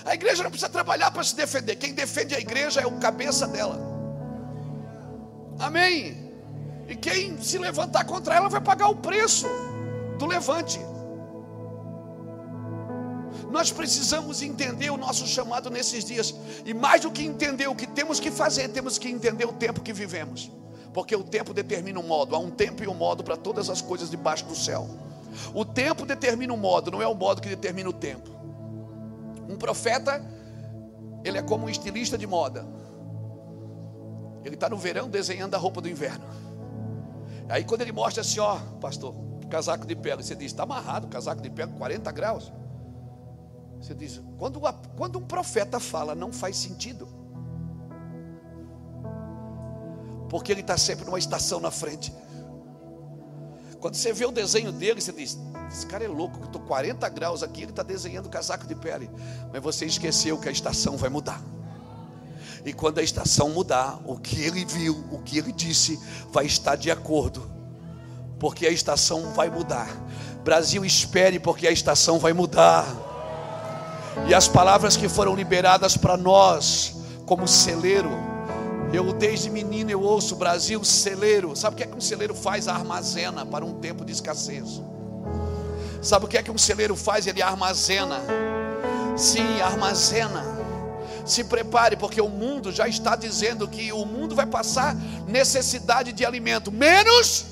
A 0.03 0.13
igreja 0.13 0.43
não 0.43 0.49
precisa 0.49 0.69
trabalhar 0.69 1.11
para 1.11 1.23
se 1.23 1.35
defender. 1.35 1.75
Quem 1.75 1.93
defende 1.93 2.35
a 2.35 2.39
igreja 2.39 2.81
é 2.81 2.85
o 2.85 2.99
cabeça 2.99 3.47
dela. 3.47 3.79
Amém. 5.59 6.33
E 6.87 6.95
quem 6.95 7.41
se 7.41 7.57
levantar 7.57 8.03
contra 8.05 8.35
ela 8.35 8.49
vai 8.49 8.59
pagar 8.61 8.89
o 8.89 8.95
preço 8.95 9.47
do 10.17 10.25
levante. 10.25 10.79
Nós 13.49 13.71
precisamos 13.71 14.41
entender 14.41 14.89
o 14.89 14.97
nosso 14.97 15.27
chamado 15.27 15.69
nesses 15.69 16.03
dias. 16.03 16.33
E 16.65 16.73
mais 16.73 17.01
do 17.01 17.11
que 17.11 17.23
entender 17.23 17.67
o 17.67 17.75
que 17.75 17.87
temos 17.87 18.19
que 18.19 18.31
fazer, 18.31 18.69
temos 18.69 18.97
que 18.97 19.09
entender 19.09 19.45
o 19.45 19.53
tempo 19.53 19.81
que 19.81 19.93
vivemos. 19.93 20.51
Porque 20.93 21.15
o 21.15 21.23
tempo 21.23 21.53
determina 21.53 21.99
um 21.99 22.07
modo. 22.07 22.35
Há 22.35 22.39
um 22.39 22.49
tempo 22.49 22.83
e 22.83 22.87
um 22.87 22.93
modo 22.93 23.23
para 23.23 23.37
todas 23.37 23.69
as 23.69 23.81
coisas 23.81 24.09
debaixo 24.09 24.45
do 24.45 24.55
céu. 24.55 24.89
O 25.53 25.63
tempo 25.63 26.05
determina 26.05 26.53
um 26.53 26.57
modo, 26.57 26.91
não 26.91 27.01
é 27.01 27.07
o 27.07 27.15
modo 27.15 27.41
que 27.41 27.49
determina 27.49 27.89
o 27.89 27.93
tempo. 27.93 28.29
Um 29.47 29.55
profeta, 29.57 30.23
ele 31.23 31.37
é 31.37 31.41
como 31.41 31.65
um 31.65 31.69
estilista 31.69 32.17
de 32.17 32.27
moda. 32.27 32.65
Ele 34.43 34.55
está 34.55 34.67
no 34.69 34.77
verão 34.77 35.09
desenhando 35.09 35.55
a 35.55 35.57
roupa 35.57 35.81
do 35.81 35.89
inverno. 35.89 36.25
Aí 37.47 37.63
quando 37.63 37.81
ele 37.81 37.91
mostra 37.91 38.21
assim, 38.21 38.39
ó, 38.39 38.57
pastor, 38.79 39.13
casaco 39.49 39.85
de 39.85 39.95
pele, 39.95 40.23
você 40.23 40.35
diz, 40.35 40.47
está 40.47 40.63
amarrado, 40.63 41.07
casaco 41.07 41.41
de 41.41 41.49
pele, 41.49 41.71
40 41.77 42.11
graus. 42.11 42.51
Você 43.79 43.93
diz, 43.93 44.21
quando, 44.37 44.61
quando 44.95 45.19
um 45.19 45.23
profeta 45.23 45.79
fala, 45.79 46.15
não 46.15 46.31
faz 46.31 46.55
sentido. 46.57 47.07
Porque 50.31 50.49
ele 50.49 50.61
está 50.61 50.77
sempre 50.77 51.03
numa 51.03 51.19
estação 51.19 51.59
na 51.59 51.69
frente. 51.69 52.13
Quando 53.81 53.95
você 53.95 54.13
vê 54.13 54.25
o 54.25 54.31
desenho 54.31 54.71
dele, 54.71 55.01
você 55.01 55.11
diz: 55.11 55.37
Esse 55.69 55.85
cara 55.85 56.05
é 56.05 56.07
louco, 56.07 56.45
estou 56.45 56.61
40 56.61 57.09
graus 57.09 57.43
aqui, 57.43 57.63
ele 57.63 57.71
está 57.71 57.83
desenhando 57.83 58.29
casaco 58.29 58.65
de 58.65 58.73
pele. 58.73 59.09
Mas 59.51 59.61
você 59.61 59.85
esqueceu 59.85 60.39
que 60.39 60.47
a 60.47 60.51
estação 60.51 60.95
vai 60.95 61.09
mudar. 61.09 61.41
E 62.63 62.71
quando 62.71 62.99
a 62.99 63.03
estação 63.03 63.49
mudar, 63.49 63.99
o 64.05 64.17
que 64.17 64.41
ele 64.41 64.63
viu, 64.63 65.03
o 65.11 65.19
que 65.19 65.37
ele 65.37 65.51
disse, 65.51 65.99
vai 66.31 66.45
estar 66.45 66.77
de 66.77 66.89
acordo, 66.89 67.51
porque 68.39 68.65
a 68.65 68.71
estação 68.71 69.33
vai 69.33 69.49
mudar. 69.49 69.89
Brasil, 70.45 70.85
espere, 70.85 71.39
porque 71.39 71.67
a 71.67 71.71
estação 71.71 72.19
vai 72.19 72.31
mudar. 72.31 72.85
E 74.29 74.33
as 74.33 74.47
palavras 74.47 74.95
que 74.95 75.09
foram 75.09 75.35
liberadas 75.35 75.97
para 75.97 76.15
nós, 76.15 76.95
como 77.25 77.45
celeiro, 77.49 78.30
eu 78.93 79.13
desde 79.13 79.49
menino 79.49 79.89
eu 79.89 80.01
ouço 80.01 80.35
Brasil 80.35 80.83
celeiro. 80.83 81.55
Sabe 81.55 81.75
o 81.75 81.77
que 81.77 81.83
é 81.83 81.87
que 81.87 81.95
um 81.95 82.01
celeiro 82.01 82.35
faz? 82.35 82.67
Armazena 82.67 83.45
para 83.45 83.65
um 83.65 83.73
tempo 83.79 84.03
de 84.03 84.11
escassez. 84.11 84.81
Sabe 86.01 86.25
o 86.25 86.27
que 86.27 86.37
é 86.37 86.43
que 86.43 86.51
um 86.51 86.57
celeiro 86.57 86.95
faz? 86.95 87.27
Ele 87.27 87.41
armazena. 87.41 88.19
Sim, 89.15 89.61
armazena. 89.61 90.43
Se 91.25 91.43
prepare, 91.43 91.95
porque 91.95 92.19
o 92.19 92.27
mundo 92.27 92.71
já 92.71 92.87
está 92.87 93.15
dizendo 93.15 93.67
que 93.67 93.93
o 93.93 94.05
mundo 94.05 94.35
vai 94.35 94.45
passar 94.45 94.95
necessidade 95.27 96.11
de 96.11 96.25
alimento, 96.25 96.71
menos 96.71 97.51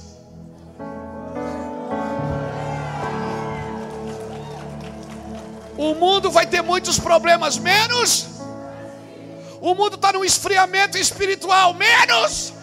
O 5.80 5.95
mundo 5.95 6.30
vai 6.30 6.45
ter 6.45 6.61
muitos 6.61 7.00
problemas, 7.00 7.58
menos 7.58 8.39
o 9.62 9.76
mundo 9.76 9.96
está 9.96 10.14
num 10.14 10.24
esfriamento 10.24 10.98
espiritual. 10.98 11.74
Menos. 11.74 12.54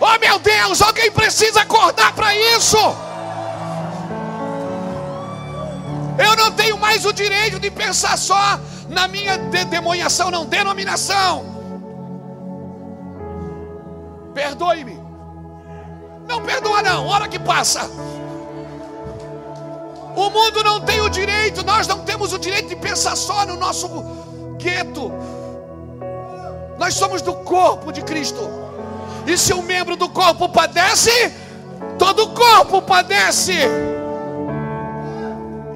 Oh 0.00 0.18
meu 0.18 0.38
Deus, 0.38 0.80
alguém 0.80 1.10
precisa 1.10 1.62
acordar 1.62 2.12
para 2.14 2.34
isso. 2.34 2.76
Eu 6.18 6.36
não 6.36 6.50
tenho 6.52 6.76
mais 6.78 7.04
o 7.04 7.12
direito 7.12 7.58
de 7.58 7.70
pensar 7.70 8.16
só 8.16 8.58
na 8.88 9.06
minha 9.06 9.36
de 9.36 9.64
demoniação, 9.64 10.30
não, 10.30 10.44
denominação. 10.44 11.44
Perdoe-me. 14.34 15.00
Não 16.26 16.42
perdoa 16.42 16.82
não, 16.82 17.06
hora 17.06 17.26
que 17.26 17.38
passa. 17.38 17.88
O 20.14 20.30
mundo 20.30 20.62
não 20.64 20.80
tem 20.80 21.00
o 21.00 21.08
direito, 21.08 21.64
nós 21.64 21.86
não 21.86 22.00
temos 22.00 22.32
o 22.32 22.38
direito 22.38 22.68
de 22.68 22.76
pensar 22.76 23.16
só 23.16 23.46
no 23.46 23.56
nosso 23.56 23.88
gueto, 24.58 25.12
nós 26.78 26.94
somos 26.94 27.20
do 27.20 27.34
corpo 27.34 27.92
de 27.92 28.02
Cristo. 28.02 28.48
E 29.26 29.36
se 29.36 29.52
um 29.52 29.62
membro 29.62 29.96
do 29.96 30.08
corpo 30.08 30.48
padece, 30.48 31.10
todo 31.98 32.24
o 32.24 32.34
corpo 32.34 32.80
padece. 32.80 33.52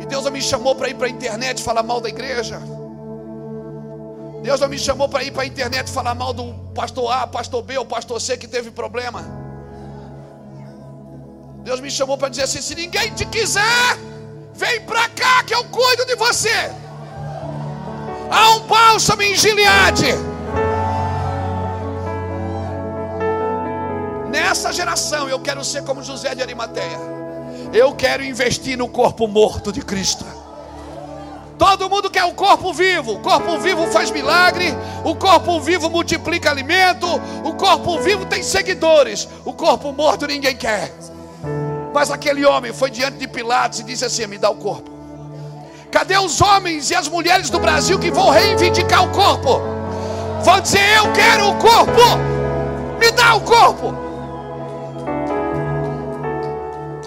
E 0.01 0.07
Deus 0.07 0.25
não 0.25 0.31
me 0.31 0.41
chamou 0.41 0.75
para 0.75 0.89
ir 0.89 0.95
para 0.95 1.09
a 1.09 1.11
internet 1.11 1.63
falar 1.63 1.83
mal 1.83 2.01
da 2.01 2.09
igreja. 2.09 2.61
Deus 4.43 4.61
não 4.61 4.69
me 4.69 4.79
chamou 4.79 5.09
para 5.09 5.23
ir 5.23 5.33
para 5.33 5.43
a 5.43 5.47
internet 5.47 5.91
falar 5.91 6.15
mal 6.15 6.33
do 6.33 6.55
pastor 6.75 7.13
A, 7.13 7.27
pastor 7.27 7.63
B 7.63 7.77
ou 7.79 7.85
pastor 7.85 8.21
C 8.21 8.37
que 8.37 8.49
teve 8.49 8.71
problema. 8.71 9.25
Deus 11.63 11.81
me 11.81 11.91
chamou 11.91 12.17
para 12.17 12.29
dizer 12.29 12.45
assim: 12.45 12.61
se 12.61 12.75
ninguém 12.75 13.13
te 13.15 13.25
quiser, 13.27 13.99
vem 14.55 14.81
para 14.83 15.09
cá 15.11 15.45
que 15.45 15.55
eu 15.55 15.65
cuido 15.65 16.07
de 16.07 16.15
você. 16.17 16.73
Há 18.31 18.51
um 18.57 18.61
bálsamo 18.61 19.23
em 19.23 19.37
Gileade. 19.37 20.32
Nessa 24.33 24.73
geração 24.73 25.29
eu 25.29 25.39
quero 25.39 25.63
ser 25.63 25.85
como 25.85 26.03
José 26.03 26.35
de 26.35 26.41
Arimateia. 26.41 26.99
Eu 27.71 27.95
quero 27.95 28.25
investir 28.25 28.79
no 28.79 28.89
corpo 28.89 29.29
morto 29.29 29.71
de 29.71 29.83
Cristo. 29.83 30.25
Todo 31.59 31.91
mundo 31.91 32.11
quer 32.11 32.25
o 32.25 32.33
corpo 32.33 32.73
vivo. 32.73 33.13
O 33.13 33.19
corpo 33.21 33.59
vivo 33.59 33.87
faz 33.89 34.11
milagre. 34.11 34.75
O 35.05 35.15
corpo 35.15 35.61
vivo 35.61 35.91
multiplica 35.91 36.51
alimento. 36.51 37.07
O 37.45 37.53
corpo 37.53 38.01
vivo 38.01 38.25
tem 38.25 38.43
seguidores. 38.43 39.29
O 39.45 39.53
corpo 39.53 39.93
morto 39.93 40.27
ninguém 40.27 40.57
quer. 40.57 40.91
Mas 41.93 42.11
aquele 42.11 42.47
homem 42.47 42.73
foi 42.73 42.91
diante 42.91 43.19
de 43.19 43.29
Pilatos 43.29 43.81
e 43.81 43.85
disse 43.85 44.07
assim: 44.07 44.27
Me 44.27 44.39
dá 44.39 44.49
o 44.49 44.57
corpo. 44.57 44.91
Cadê 45.91 46.17
os 46.17 46.41
homens 46.41 46.91
e 46.91 46.95
as 46.95 47.07
mulheres 47.07 47.51
do 47.51 47.61
Brasil 47.61 47.99
que 47.99 48.11
vão 48.11 48.31
reivindicar 48.31 49.05
o 49.05 49.11
corpo? 49.11 49.61
Vão 50.43 50.59
dizer: 50.59 50.97
Eu 50.97 51.13
quero 51.13 51.51
o 51.51 51.57
corpo. 51.59 52.01
Me 52.99 53.11
dá 53.11 53.35
o 53.35 53.43
corpo. 53.43 54.02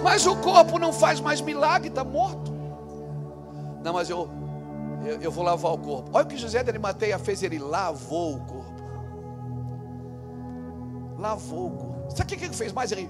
Mas 0.05 0.27
o 0.27 0.35
corpo 0.35 0.77
não 0.77 0.93
faz 0.93 1.19
mais 1.19 1.41
milagre, 1.41 1.87
está 1.87 2.03
morto. 2.03 2.53
Não, 3.83 3.91
mas 3.91 4.07
eu, 4.07 4.29
eu, 5.03 5.19
eu, 5.19 5.31
vou 5.31 5.43
lavar 5.43 5.73
o 5.73 5.79
corpo. 5.79 6.11
Olha 6.13 6.23
o 6.23 6.27
que 6.27 6.37
José 6.37 6.61
de 6.61 6.69
Arimateia 6.69 7.17
fez, 7.17 7.41
ele 7.41 7.57
lavou 7.57 8.35
o 8.35 8.39
corpo. 8.41 8.83
Lavou 11.17 11.67
o 11.67 11.71
corpo. 11.71 12.11
Sabe 12.15 12.35
o 12.35 12.37
que 12.37 12.45
ele 12.45 12.53
fez 12.53 12.71
mais? 12.71 12.91
Ele 12.91 13.09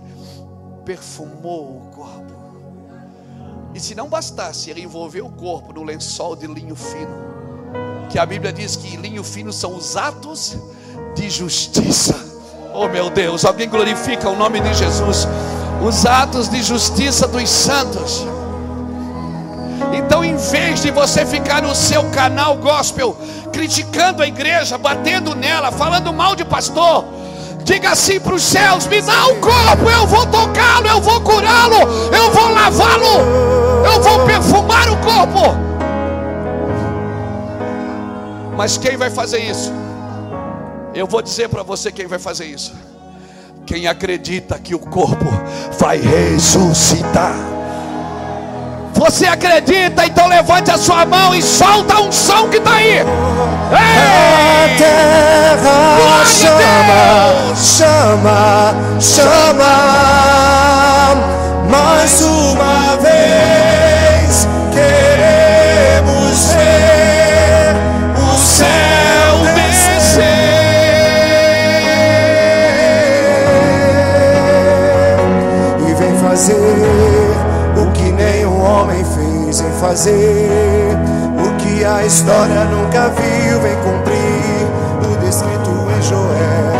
perfumou 0.86 1.80
o 1.80 1.82
corpo. 1.94 2.34
E 3.74 3.80
se 3.82 3.94
não 3.94 4.08
bastasse, 4.08 4.70
ele 4.70 4.82
envolveu 4.82 5.26
o 5.26 5.32
corpo 5.34 5.74
no 5.74 5.84
lençol 5.84 6.34
de 6.34 6.48
linho 6.48 6.78
fino. 6.78 7.26
Que 8.10 8.18
a 8.18 8.26
Bíblia 8.26 8.54
diz 8.54 8.78
que 8.78 8.96
linho 8.96 9.22
fino 9.22 9.52
são 9.52 9.76
os 9.76 9.98
atos 9.98 10.58
de 11.14 11.30
justiça. 11.30 12.16
Oh 12.74 12.88
meu 12.88 13.10
Deus, 13.10 13.44
alguém 13.44 13.68
glorifica 13.68 14.30
o 14.30 14.36
nome 14.38 14.62
de 14.62 14.74
Jesus 14.74 15.28
os 15.86 16.06
atos 16.06 16.50
de 16.50 16.64
justiça 16.64 17.28
dos 17.28 17.48
santos. 17.50 18.26
Então, 19.94 20.26
em 20.26 20.36
vez 20.36 20.82
de 20.82 20.90
você 20.90 21.26
ficar 21.26 21.62
no 21.62 21.76
seu 21.76 22.04
canal 22.10 22.58
gospel, 22.58 23.16
criticando 23.54 24.24
a 24.24 24.28
igreja, 24.28 24.78
batendo 24.78 25.36
nela, 25.36 25.72
falando 25.72 26.12
mal 26.12 26.36
de 26.36 26.44
pastor, 26.44 27.06
diga 27.64 27.92
assim 27.92 28.20
para 28.20 28.34
os 28.34 28.42
céus: 28.42 28.88
me 28.88 29.02
dá 29.02 29.28
o 29.28 29.34
um 29.34 29.42
corpo, 29.42 29.90
eu 29.90 30.08
vou 30.08 30.26
tocá-lo, 30.26 30.88
eu 30.88 31.02
vou 31.02 31.22
curá-lo, 31.22 31.76
eu 32.14 32.32
vou 32.32 32.52
lavá-lo, 32.52 33.86
eu 33.86 34.02
vou 34.02 34.26
perfumar 34.26 34.90
o 34.90 34.98
corpo. 34.98 35.56
Mas 38.58 38.78
quem 38.78 38.98
vai 38.98 39.12
fazer 39.12 39.40
isso? 39.40 39.72
Eu 40.94 41.06
vou 41.06 41.22
dizer 41.22 41.50
para 41.50 41.62
você 41.62 41.92
quem 41.92 42.08
vai 42.08 42.18
fazer 42.18 42.46
isso. 42.46 42.74
Quem 43.66 43.88
acredita 43.88 44.60
que 44.60 44.76
o 44.76 44.80
corpo 44.80 45.26
vai 45.80 45.98
ressuscitar. 45.98 47.36
Você 48.94 49.26
acredita? 49.26 50.06
Então 50.06 50.28
levante 50.28 50.70
a 50.70 50.78
sua 50.78 51.04
mão 51.06 51.34
e 51.34 51.42
solta 51.42 52.00
um 52.00 52.12
som 52.12 52.48
que 52.48 52.58
está 52.58 52.76
aí. 52.76 52.98
Ei! 52.98 53.06
A 53.74 54.78
terra 54.78 55.96
chama, 56.26 57.56
chama, 57.56 58.76
chama. 59.02 59.96
Mais 61.70 62.22
uma 62.22 62.98
vez 62.98 64.48
queremos 64.74 66.54
ver 66.54 66.95
fazer 79.96 80.92
o 81.40 81.56
que 81.56 81.86
a 81.86 82.06
história 82.06 82.66
nunca 82.66 83.08
viu 83.12 83.62
vem 83.62 83.76
cumprir 83.78 84.68
o 85.10 85.16
descrito 85.24 85.72
em 85.90 86.02
Joel. 86.02 86.76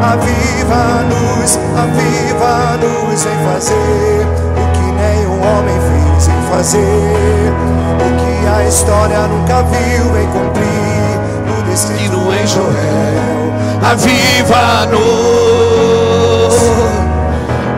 Aviva 0.00 0.74
a 0.74 1.02
luz, 1.02 1.58
aviva 1.76 2.48
a 2.72 2.76
luz, 2.76 3.24
vem 3.24 3.38
fazer 3.52 4.26
o 4.56 4.64
que 4.72 4.86
nenhum 4.90 5.38
homem 5.46 5.78
fez 5.82 6.28
em 6.28 6.42
fazer. 6.50 7.52
O 8.00 8.08
que 8.16 8.46
a 8.48 8.66
história 8.66 9.26
nunca 9.26 9.62
viu 9.64 10.12
vem 10.14 10.26
cumprir 10.28 11.20
o 11.58 11.62
descrito 11.70 12.32
em 12.32 12.46
Joel. 12.46 13.52
Aviva 13.82 14.56
a 14.56 14.84
luz. 14.86 16.56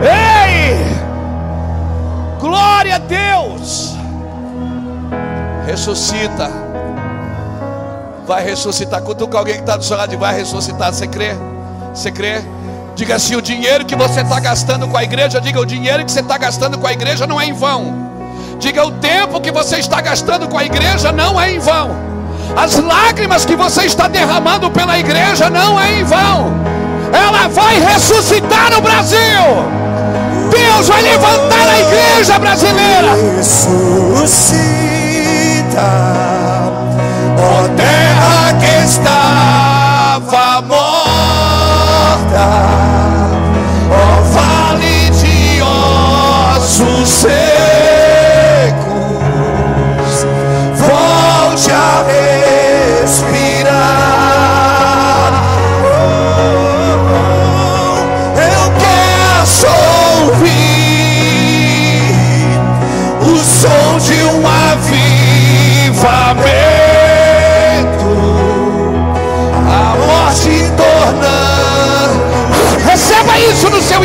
Ei! 0.03 0.95
Glória 2.39 2.95
a 2.95 2.99
Deus! 2.99 3.38
Ressuscita. 5.69 6.49
Vai 8.25 8.43
ressuscitar. 8.43 9.03
Cutuca 9.03 9.37
alguém 9.37 9.53
que 9.53 9.61
está 9.61 9.77
do 9.77 9.83
seu 9.83 9.95
lado 9.95 10.11
e 10.11 10.17
vai 10.17 10.35
ressuscitar. 10.35 10.91
Você 10.91 11.05
crê? 11.05 11.35
Você 11.93 12.11
crê? 12.11 12.41
Diga 12.95 13.17
assim: 13.17 13.35
o 13.35 13.41
dinheiro 13.41 13.85
que 13.85 13.95
você 13.95 14.21
está 14.21 14.39
gastando 14.39 14.87
com 14.87 14.97
a 14.97 15.03
igreja, 15.03 15.39
diga: 15.39 15.61
o 15.61 15.65
dinheiro 15.67 16.03
que 16.03 16.11
você 16.11 16.21
está 16.21 16.39
gastando 16.39 16.79
com 16.79 16.87
a 16.87 16.91
igreja 16.91 17.27
não 17.27 17.39
é 17.39 17.45
em 17.45 17.53
vão. 17.53 17.93
Diga: 18.57 18.83
o 18.83 18.93
tempo 18.93 19.39
que 19.39 19.51
você 19.51 19.77
está 19.77 20.01
gastando 20.01 20.47
com 20.47 20.57
a 20.57 20.65
igreja 20.65 21.11
não 21.11 21.39
é 21.39 21.51
em 21.51 21.59
vão. 21.59 21.95
As 22.57 22.75
lágrimas 22.77 23.45
que 23.45 23.55
você 23.55 23.83
está 23.85 24.07
derramando 24.07 24.71
pela 24.71 24.97
igreja 24.97 25.51
não 25.51 25.79
é 25.79 25.99
em 25.99 26.03
vão. 26.03 26.51
Ela 27.13 27.47
vai 27.47 27.79
ressuscitar 27.79 28.75
o 28.75 28.81
Brasil. 28.81 29.19
Deus 30.49 30.87
vai 30.87 31.03
levantar 31.03 31.69
a 31.69 31.79
igreja 31.79 32.39
brasileira. 32.39 33.13
ressuscita, 33.37 34.98
ó 35.77 37.67
terra 37.75 38.53
que 38.59 38.83
estava 38.83 40.61
morta, 40.61 42.47
ó 43.91 44.21
vale 44.33 45.09
de 45.11 45.61
ossos 45.61 47.25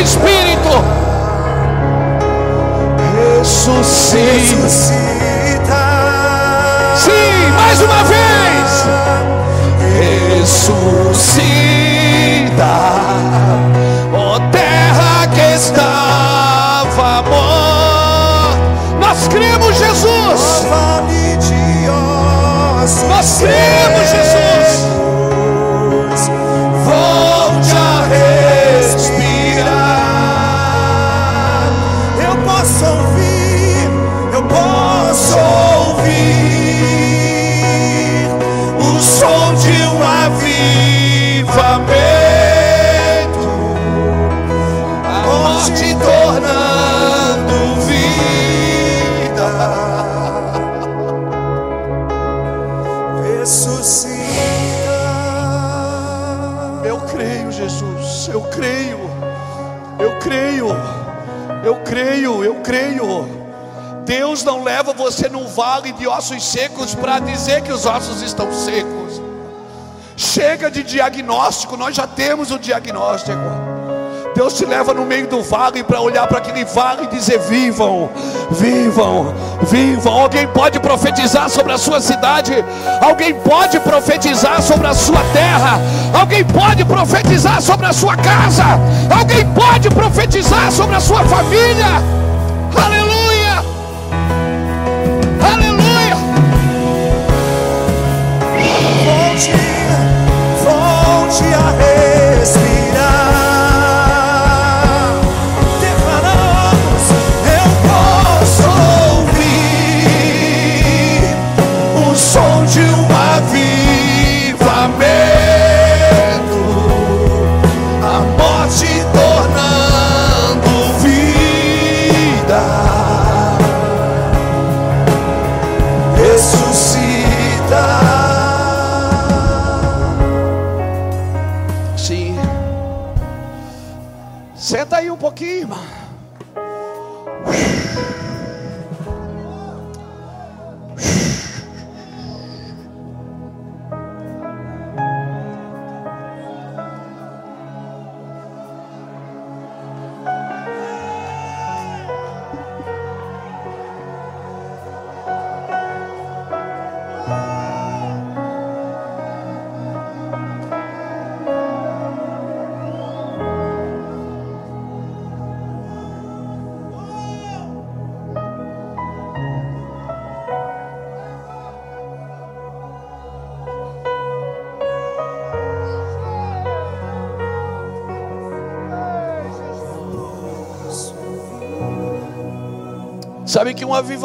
espírito. 0.05 0.69
ressuscita. 3.41 4.93
Sim, 6.95 7.51
mais 7.55 7.81
uma 7.81 8.03
vez. 8.03 8.85
ressuscita, 10.39 11.13
ó 14.13 14.39
terra 14.51 15.27
que 15.33 15.55
estava 15.55 17.23
morta. 17.23 18.59
Nós 18.99 19.27
cremos, 19.27 19.75
Jesus. 19.75 20.65
Nós 23.07 23.37
cremos, 23.39 23.84
creio. 62.65 62.97
Eu 62.97 63.23
creio. 63.23 63.45
Deus 64.05 64.43
não 64.43 64.63
leva 64.63 64.93
você 64.93 65.27
num 65.27 65.47
vale 65.47 65.91
de 65.91 66.07
ossos 66.07 66.43
secos 66.43 66.93
para 66.93 67.17
dizer 67.17 67.63
que 67.63 67.71
os 67.71 67.87
ossos 67.87 68.21
estão 68.21 68.51
secos. 68.53 69.19
Chega 70.15 70.69
de 70.69 70.83
diagnóstico, 70.83 71.75
nós 71.75 71.95
já 71.95 72.05
temos 72.05 72.51
o 72.51 72.59
diagnóstico. 72.59 73.41
Deus 74.35 74.53
te 74.53 74.65
leva 74.65 74.93
no 74.93 75.05
meio 75.05 75.27
do 75.27 75.41
vale 75.41 75.81
para 75.81 75.99
olhar 76.01 76.27
para 76.27 76.37
aquele 76.37 76.65
vale 76.65 77.05
e 77.05 77.07
dizer: 77.07 77.39
vivam, 77.39 78.09
vivam, 78.51 79.33
vivam. 79.63 80.13
Alguém 80.13 80.45
pode 80.49 80.79
profetizar 80.79 81.49
sobre 81.49 81.73
a 81.73 81.77
sua 81.77 81.99
cidade, 81.99 82.53
alguém 83.01 83.33
pode 83.33 83.79
profetizar 83.79 84.61
sobre 84.61 84.85
a 84.85 84.93
sua 84.93 85.23
terra, 85.33 85.79
alguém 86.13 86.43
pode 86.43 86.85
profetizar 86.85 87.61
sobre 87.61 87.87
a 87.87 87.93
sua 87.93 88.15
casa, 88.17 88.65
alguém 89.09 89.45
pode 89.53 89.89
profetizar 89.89 90.71
sobre 90.71 90.95
a 90.95 90.99
sua 90.99 91.23
família. 91.23 92.14
Aleluia. 95.53 96.15
Volte, 99.05 99.57
volte 100.63 101.53
a 101.53 101.71
respirar. 102.39 103.24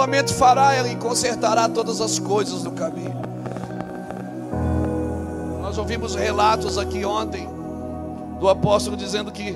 Avivamento 0.00 0.32
fará, 0.32 0.74
ele 0.78 0.96
consertará 0.96 1.68
todas 1.68 2.00
as 2.00 2.18
coisas 2.18 2.62
do 2.62 2.70
caminho. 2.70 3.20
Nós 5.60 5.76
ouvimos 5.76 6.14
relatos 6.14 6.78
aqui 6.78 7.04
ontem 7.04 7.46
do 8.38 8.48
apóstolo 8.48 8.96
dizendo 8.96 9.30
que 9.30 9.54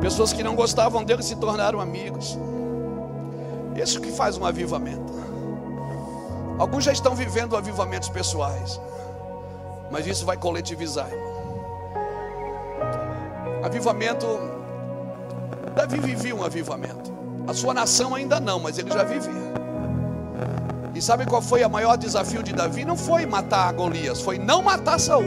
pessoas 0.00 0.32
que 0.32 0.42
não 0.42 0.54
gostavam 0.54 1.04
dele 1.04 1.22
se 1.22 1.36
tornaram 1.36 1.80
amigos. 1.80 2.38
Isso 3.76 4.00
que 4.00 4.10
faz 4.10 4.38
um 4.38 4.46
avivamento. 4.46 5.12
Alguns 6.58 6.84
já 6.84 6.92
estão 6.92 7.14
vivendo 7.14 7.54
avivamentos 7.54 8.08
pessoais, 8.08 8.80
mas 9.90 10.06
isso 10.06 10.24
vai 10.24 10.38
coletivizar. 10.38 11.10
Avivamento, 13.62 14.26
Davi 15.76 16.00
vivia 16.00 16.34
um 16.34 16.42
avivamento. 16.42 17.17
A 17.48 17.54
sua 17.54 17.72
nação 17.72 18.14
ainda 18.14 18.38
não, 18.38 18.60
mas 18.60 18.76
ele 18.76 18.90
já 18.90 19.02
vivia. 19.02 19.48
E 20.94 21.00
sabe 21.00 21.24
qual 21.24 21.40
foi 21.40 21.64
o 21.64 21.70
maior 21.70 21.96
desafio 21.96 22.42
de 22.42 22.52
Davi? 22.52 22.84
Não 22.84 22.94
foi 22.94 23.24
matar 23.24 23.72
Golias, 23.72 24.20
foi 24.20 24.38
não 24.38 24.60
matar 24.60 25.00
Saul. 25.00 25.24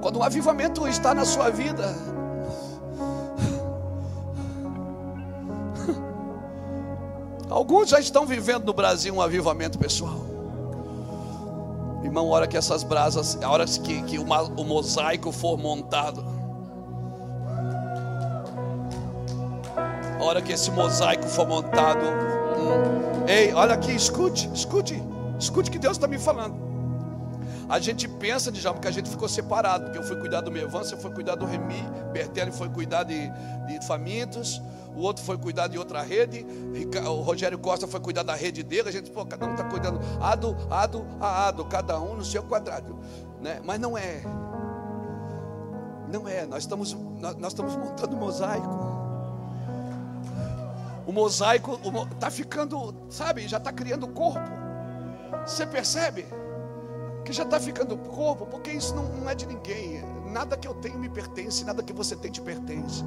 Quando 0.00 0.20
o 0.20 0.22
avivamento 0.22 0.86
está 0.86 1.12
na 1.12 1.24
sua 1.24 1.50
vida, 1.50 1.92
alguns 7.50 7.88
já 7.88 7.98
estão 7.98 8.24
vivendo 8.24 8.64
no 8.64 8.72
Brasil 8.72 9.12
um 9.12 9.20
avivamento 9.20 9.76
pessoal. 9.76 10.20
Irmão, 12.04 12.28
a 12.28 12.36
hora 12.36 12.46
que 12.46 12.56
essas 12.56 12.84
brasas, 12.84 13.42
a 13.42 13.50
hora 13.50 13.64
que, 13.64 14.02
que 14.02 14.20
o, 14.20 14.22
o 14.22 14.64
mosaico 14.64 15.32
for 15.32 15.58
montado, 15.58 16.41
hora 20.24 20.40
que 20.40 20.52
esse 20.52 20.70
mosaico 20.70 21.26
for 21.26 21.46
montado, 21.46 22.04
hum, 22.04 23.26
ei, 23.26 23.52
olha 23.52 23.74
aqui, 23.74 23.92
escute, 23.92 24.50
escute, 24.54 25.02
escute 25.38 25.68
o 25.68 25.72
que 25.72 25.78
Deus 25.78 25.96
está 25.96 26.06
me 26.06 26.18
falando. 26.18 26.72
A 27.68 27.78
gente 27.78 28.06
pensa, 28.06 28.52
Djalma, 28.52 28.80
que 28.80 28.88
a 28.88 28.90
gente 28.90 29.08
ficou 29.08 29.28
separado, 29.28 29.84
porque 29.84 29.98
eu 29.98 30.02
fui 30.02 30.16
cuidar 30.16 30.42
do 30.42 30.50
Mevan, 30.50 30.84
você 30.84 30.96
foi 30.96 31.10
cuidar 31.10 31.36
do 31.36 31.46
Remi, 31.46 31.82
Bertelli 32.12 32.50
foi 32.50 32.68
cuidar 32.68 33.04
de, 33.04 33.30
de 33.66 33.86
famintos, 33.86 34.60
o 34.94 35.00
outro 35.00 35.24
foi 35.24 35.38
cuidar 35.38 35.68
de 35.68 35.78
outra 35.78 36.02
rede, 36.02 36.44
o 37.06 37.22
Rogério 37.22 37.58
Costa 37.58 37.86
foi 37.86 37.98
cuidar 38.00 38.24
da 38.24 38.34
rede 38.34 38.62
dele, 38.62 38.88
a 38.88 38.92
gente, 38.92 39.10
pô, 39.10 39.24
cada 39.24 39.46
um 39.46 39.52
está 39.52 39.64
cuidando, 39.64 40.00
ado, 40.20 40.56
ado, 40.70 41.06
a 41.18 41.48
ado, 41.48 41.64
cada 41.64 41.98
um 41.98 42.16
no 42.16 42.24
seu 42.24 42.42
quadrado, 42.42 42.98
né? 43.40 43.60
mas 43.64 43.80
não 43.80 43.96
é, 43.96 44.22
não 46.12 46.28
é, 46.28 46.44
nós 46.44 46.64
estamos, 46.64 46.92
nós, 47.18 47.36
nós 47.36 47.52
estamos 47.52 47.74
montando 47.74 48.14
um 48.14 48.18
mosaico, 48.18 49.01
o 51.06 51.12
mosaico 51.12 51.78
está 52.12 52.30
ficando, 52.30 52.94
sabe, 53.08 53.48
já 53.48 53.58
está 53.58 53.72
criando 53.72 54.06
corpo, 54.08 54.50
você 55.46 55.66
percebe? 55.66 56.26
que 57.22 57.32
já 57.32 57.44
está 57.44 57.58
ficando 57.60 57.96
corpo, 57.96 58.46
porque 58.46 58.70
isso 58.70 58.94
não, 58.94 59.04
não 59.04 59.30
é 59.30 59.34
de 59.34 59.46
ninguém. 59.46 60.02
Nada 60.30 60.56
que 60.56 60.66
eu 60.66 60.74
tenho 60.74 60.98
me 60.98 61.08
pertence, 61.08 61.64
nada 61.64 61.82
que 61.82 61.92
você 61.92 62.16
tem 62.16 62.30
te 62.30 62.40
pertence. 62.40 63.04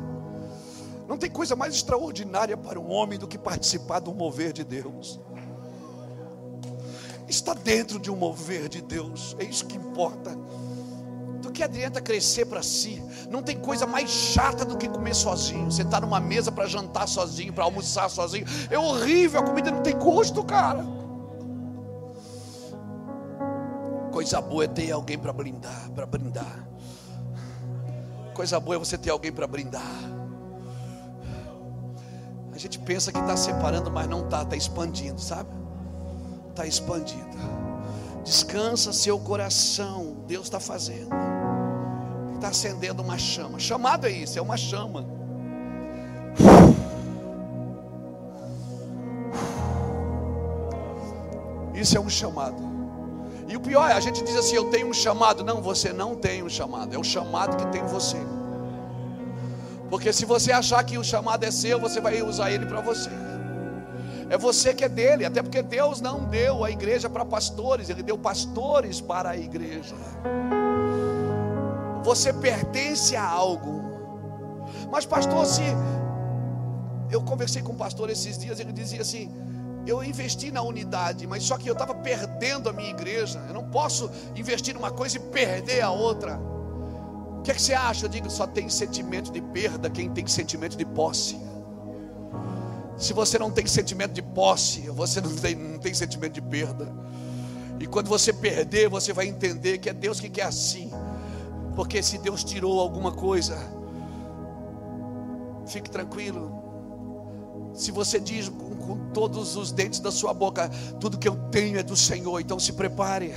Não 1.07 1.17
tem 1.17 1.29
coisa 1.29 1.55
mais 1.55 1.75
extraordinária 1.75 2.57
para 2.57 2.79
um 2.79 2.91
homem 2.91 3.19
do 3.19 3.27
que 3.27 3.37
participar 3.37 3.99
do 3.99 4.13
mover 4.13 4.53
de 4.53 4.63
Deus. 4.63 5.19
Está 7.27 7.53
dentro 7.53 7.99
de 7.99 8.11
um 8.11 8.15
mover 8.15 8.69
de 8.69 8.81
Deus, 8.81 9.35
é 9.39 9.43
isso 9.43 9.65
que 9.65 9.77
importa. 9.77 10.37
Que 11.55 11.63
adianta 11.63 12.01
crescer 12.01 12.45
para 12.45 12.61
si? 12.61 13.01
Não 13.31 13.41
tem 13.41 13.57
coisa 13.57 13.87
mais 13.87 14.09
chata 14.09 14.65
do 14.65 14.77
que 14.77 14.89
comer 14.89 15.15
sozinho. 15.15 15.69
Está 15.69 16.01
numa 16.01 16.19
mesa 16.19 16.51
para 16.51 16.67
jantar 16.67 17.07
sozinho, 17.07 17.53
para 17.53 17.63
almoçar 17.63 18.09
sozinho. 18.09 18.45
É 18.69 18.77
horrível, 18.77 19.39
a 19.39 19.43
comida 19.43 19.71
não 19.71 19.81
tem 19.81 19.97
gosto, 19.97 20.43
cara. 20.43 20.85
Coisa 24.11 24.41
boa 24.41 24.65
é 24.65 24.67
ter 24.67 24.91
alguém 24.91 25.17
para 25.17 25.31
brindar, 25.31 25.89
para 25.91 26.05
brindar. 26.05 26.67
Coisa 28.33 28.59
boa 28.59 28.75
é 28.75 28.79
você 28.79 28.97
ter 28.97 29.11
alguém 29.11 29.31
para 29.31 29.47
brindar. 29.47 29.81
A 32.53 32.57
gente 32.57 32.77
pensa 32.79 33.13
que 33.13 33.19
está 33.19 33.37
separando, 33.37 33.89
mas 33.89 34.09
não 34.09 34.25
está, 34.25 34.41
está 34.41 34.57
expandindo, 34.57 35.21
sabe? 35.21 35.49
Está 36.49 36.67
expandindo. 36.67 37.37
Descansa 38.25 38.91
seu 38.91 39.17
coração, 39.19 40.17
Deus 40.27 40.43
está 40.43 40.59
fazendo. 40.59 41.34
Está 42.35 42.49
acendendo 42.49 43.01
uma 43.01 43.17
chama. 43.17 43.59
Chamado 43.59 44.05
é 44.07 44.11
isso, 44.11 44.37
é 44.37 44.41
uma 44.41 44.57
chama. 44.57 45.05
Isso 51.73 51.97
é 51.97 51.99
um 51.99 52.09
chamado. 52.09 52.55
E 53.47 53.55
o 53.55 53.59
pior 53.59 53.89
é, 53.89 53.93
a 53.93 53.99
gente 53.99 54.23
diz 54.23 54.35
assim: 54.35 54.55
eu 54.55 54.69
tenho 54.69 54.87
um 54.87 54.93
chamado. 54.93 55.43
Não, 55.43 55.61
você 55.61 55.91
não 55.91 56.15
tem 56.15 56.43
um 56.43 56.49
chamado, 56.49 56.93
é 56.93 56.97
o 56.97 57.03
chamado 57.03 57.57
que 57.57 57.67
tem 57.67 57.83
você. 57.85 58.17
Porque 59.89 60.11
se 60.11 60.25
você 60.25 60.51
achar 60.51 60.83
que 60.83 60.97
o 60.97 61.03
chamado 61.03 61.43
é 61.43 61.51
seu, 61.51 61.79
você 61.79 62.01
vai 62.01 62.21
usar 62.21 62.51
ele 62.51 62.65
para 62.65 62.81
você. 62.81 63.09
É 64.29 64.37
você 64.37 64.73
que 64.73 64.83
é 64.83 64.89
dele, 64.89 65.23
até 65.23 65.43
porque 65.43 65.61
Deus 65.61 66.01
não 66.01 66.23
deu 66.25 66.63
a 66.63 66.71
igreja 66.71 67.07
para 67.07 67.23
pastores, 67.23 67.89
Ele 67.89 68.01
deu 68.01 68.17
pastores 68.17 68.99
para 68.99 69.29
a 69.29 69.37
igreja. 69.37 69.95
Você 72.05 72.31
pertence 72.31 73.15
a 73.15 73.27
algo. 73.27 73.81
Mas, 74.91 75.05
pastor, 75.07 75.43
se. 75.43 75.63
Eu 77.09 77.21
conversei 77.23 77.61
com 77.63 77.71
um 77.73 77.77
pastor 77.77 78.11
esses 78.11 78.37
dias, 78.37 78.59
ele 78.59 78.71
dizia 78.71 79.01
assim: 79.01 79.31
eu 79.87 80.03
investi 80.03 80.51
na 80.51 80.61
unidade, 80.61 81.25
mas 81.25 81.43
só 81.43 81.57
que 81.57 81.67
eu 81.67 81.73
estava 81.73 81.95
perdendo 81.95 82.69
a 82.69 82.73
minha 82.73 82.91
igreja. 82.91 83.43
Eu 83.47 83.55
não 83.55 83.69
posso 83.71 84.11
investir 84.35 84.75
numa 84.75 84.91
coisa 84.91 85.17
e 85.17 85.19
perder 85.19 85.81
a 85.81 85.89
outra. 85.89 86.39
O 87.39 87.41
que, 87.41 87.49
é 87.49 87.55
que 87.55 87.61
você 87.61 87.73
acha? 87.73 88.05
Eu 88.05 88.09
digo, 88.09 88.29
só 88.29 88.45
tem 88.45 88.69
sentimento 88.69 89.31
de 89.31 89.41
perda 89.41 89.89
quem 89.89 90.09
tem 90.11 90.27
sentimento 90.27 90.77
de 90.77 90.85
posse. 90.85 91.39
Se 92.97 93.13
você 93.13 93.39
não 93.39 93.49
tem 93.49 93.65
sentimento 93.65 94.13
de 94.13 94.21
posse, 94.21 94.81
você 94.89 95.19
não 95.21 95.35
tem, 95.35 95.55
não 95.55 95.79
tem 95.79 95.93
sentimento 95.93 96.33
de 96.33 96.41
perda. 96.41 96.87
E 97.79 97.87
quando 97.87 98.07
você 98.07 98.31
perder, 98.31 98.89
você 98.89 99.11
vai 99.11 99.27
entender 99.27 99.79
que 99.79 99.89
é 99.89 99.93
Deus 99.93 100.19
que 100.19 100.29
quer 100.29 100.43
assim. 100.43 100.91
Porque 101.75 102.01
se 102.01 102.17
Deus 102.17 102.43
tirou 102.43 102.79
alguma 102.79 103.11
coisa, 103.11 103.57
fique 105.67 105.89
tranquilo. 105.89 106.63
Se 107.73 107.91
você 107.91 108.19
diz 108.19 108.47
com 108.47 109.09
todos 109.13 109.57
os 109.57 109.71
dentes 109.71 109.99
da 109.99 110.11
sua 110.11 110.33
boca: 110.33 110.69
tudo 110.99 111.17
que 111.17 111.27
eu 111.27 111.35
tenho 111.51 111.77
é 111.77 111.83
do 111.83 111.95
Senhor. 111.95 112.39
Então 112.39 112.57
se 112.59 112.73
prepare, 112.73 113.33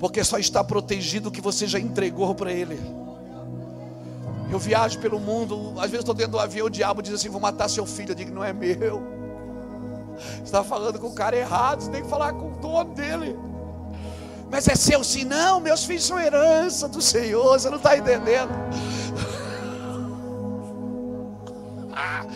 porque 0.00 0.24
só 0.24 0.38
está 0.38 0.64
protegido 0.64 1.28
o 1.28 1.32
que 1.32 1.40
você 1.40 1.66
já 1.66 1.78
entregou 1.78 2.34
para 2.34 2.50
Ele. 2.50 2.80
Eu 4.50 4.58
viajo 4.58 4.98
pelo 4.98 5.18
mundo, 5.18 5.74
às 5.76 5.90
vezes 5.90 6.00
estou 6.00 6.14
dentro 6.14 6.32
do 6.32 6.38
avião, 6.38 6.66
o 6.66 6.70
diabo 6.70 7.02
diz 7.02 7.12
assim: 7.12 7.28
vou 7.28 7.40
matar 7.40 7.68
seu 7.68 7.84
filho. 7.84 8.12
Eu 8.12 8.14
digo: 8.14 8.32
não 8.32 8.42
é 8.42 8.52
meu. 8.52 9.02
Você 10.16 10.42
está 10.44 10.64
falando 10.64 10.98
com 10.98 11.08
o 11.08 11.14
cara 11.14 11.36
errado, 11.36 11.82
você 11.82 11.90
tem 11.90 12.02
que 12.02 12.08
falar 12.08 12.32
com 12.32 12.52
o 12.52 12.56
dono 12.56 12.94
dele. 12.94 13.36
Mas 14.52 14.68
é 14.68 14.74
seu 14.74 15.02
sim, 15.02 15.24
não, 15.24 15.60
meus 15.60 15.82
filhos 15.82 16.04
são 16.04 16.20
herança 16.20 16.86
do 16.86 17.00
Senhor, 17.00 17.58
você 17.58 17.70
não 17.70 17.78
está 17.78 17.96
entendendo. 17.96 18.50
Ah, 21.90 22.26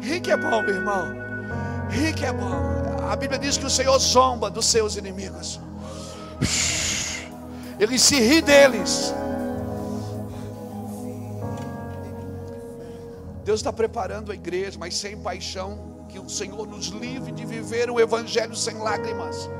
rico 0.00 0.30
é 0.30 0.36
bom, 0.38 0.62
meu 0.62 0.74
irmão. 0.74 1.04
Rico 1.90 2.24
é 2.24 2.32
bom. 2.32 3.06
A 3.10 3.14
Bíblia 3.14 3.38
diz 3.38 3.58
que 3.58 3.66
o 3.66 3.70
Senhor 3.70 3.98
zomba 3.98 4.48
dos 4.48 4.64
seus 4.64 4.96
inimigos. 4.96 5.60
Ele 7.78 7.98
se 7.98 8.18
ri 8.20 8.40
deles. 8.40 9.12
Deus 13.44 13.60
está 13.60 13.70
preparando 13.70 14.32
a 14.32 14.34
igreja, 14.34 14.78
mas 14.78 14.96
sem 14.96 15.18
paixão. 15.18 16.06
Que 16.08 16.18
o 16.18 16.26
Senhor 16.26 16.66
nos 16.66 16.86
livre 16.86 17.32
de 17.32 17.44
viver 17.44 17.90
o 17.90 18.00
Evangelho 18.00 18.56
sem 18.56 18.78
lágrimas. 18.78 19.50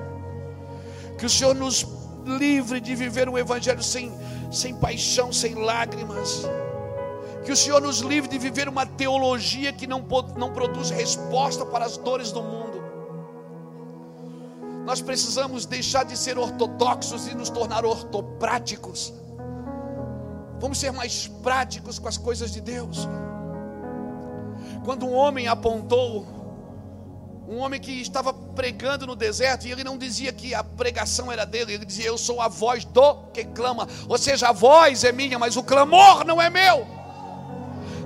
Que 1.19 1.27
o 1.27 1.31
Senhor 1.31 1.55
nos 1.55 2.06
livre 2.27 2.81
de 2.81 2.95
viver 2.95 3.29
um 3.29 3.39
Evangelho 3.39 3.83
sem, 3.83 4.13
sem 4.51 4.75
paixão, 4.75 5.33
sem 5.33 5.55
lágrimas. 5.55 6.45
Que 7.45 7.53
o 7.53 7.57
Senhor 7.57 7.81
nos 7.81 8.01
livre 8.01 8.29
de 8.29 8.39
viver 8.39 8.69
uma 8.69 8.85
teologia 8.85 9.73
que 9.73 9.87
não, 9.87 10.05
não 10.37 10.53
produz 10.53 10.91
resposta 10.91 11.65
para 11.65 11.85
as 11.85 11.97
dores 11.97 12.33
do 12.33 12.43
mundo. 12.43 12.85
Nós 14.85 15.01
precisamos 15.01 15.65
deixar 15.65 16.05
de 16.05 16.17
ser 16.17 16.39
ortodoxos 16.39 17.27
e 17.29 17.35
nos 17.35 17.51
tornar 17.51 17.85
ortopráticos. 17.85 19.13
Vamos 20.61 20.79
ser 20.79 20.93
mais 20.93 21.29
práticos 21.43 21.99
com 21.99 22.09
as 22.09 22.17
coisas 22.17 22.53
de 22.53 22.61
Deus. 22.61 23.09
Quando 24.85 25.07
um 25.07 25.15
homem 25.15 25.49
apontou, 25.49 26.36
um 27.49 27.59
homem 27.59 27.81
que 27.81 28.01
estava 28.01 28.33
pregando 28.33 29.07
no 29.07 29.15
deserto, 29.15 29.67
e 29.67 29.73
ele 29.73 29.85
não 29.85 29.97
dizia 29.97 30.33
que 30.33 30.55
a 30.55 30.65
pregação 30.65 31.31
era 31.31 31.45
dele, 31.45 31.75
ele 31.75 31.85
dizia: 31.85 32.07
Eu 32.07 32.19
sou 32.19 32.41
a 32.41 32.49
voz 32.49 32.85
do 32.85 33.15
que 33.33 33.45
clama. 33.45 33.89
Ou 34.09 34.19
seja, 34.19 34.49
a 34.49 34.53
voz 34.53 35.05
é 35.05 35.13
minha, 35.13 35.39
mas 35.39 35.57
o 35.57 35.63
clamor 35.63 36.25
não 36.25 36.43
é 36.43 36.51
meu. 36.51 36.87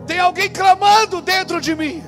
Tem 0.07 0.19
alguém 0.19 0.51
clamando 0.51 1.23
dentro 1.23 1.61
de 1.61 1.75
mim. 1.75 2.03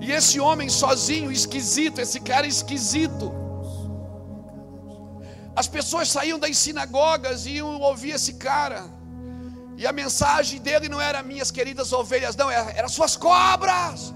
E 0.00 0.12
esse 0.12 0.38
homem 0.38 0.68
sozinho, 0.68 1.30
esquisito, 1.30 2.00
esse 2.00 2.20
cara 2.20 2.46
esquisito. 2.46 3.32
As 5.54 5.68
pessoas 5.68 6.08
saíam 6.08 6.38
das 6.38 6.56
sinagogas 6.56 7.46
e 7.46 7.56
iam 7.56 7.80
ouvir 7.80 8.10
esse 8.10 8.34
cara. 8.34 8.84
E 9.76 9.86
a 9.86 9.92
mensagem 9.92 10.60
dele 10.60 10.88
não 10.88 11.00
era 11.00 11.22
minhas 11.22 11.50
queridas 11.50 11.92
ovelhas, 11.92 12.36
não, 12.36 12.50
era, 12.50 12.70
era 12.72 12.88
suas 12.88 13.16
cobras. 13.16 14.14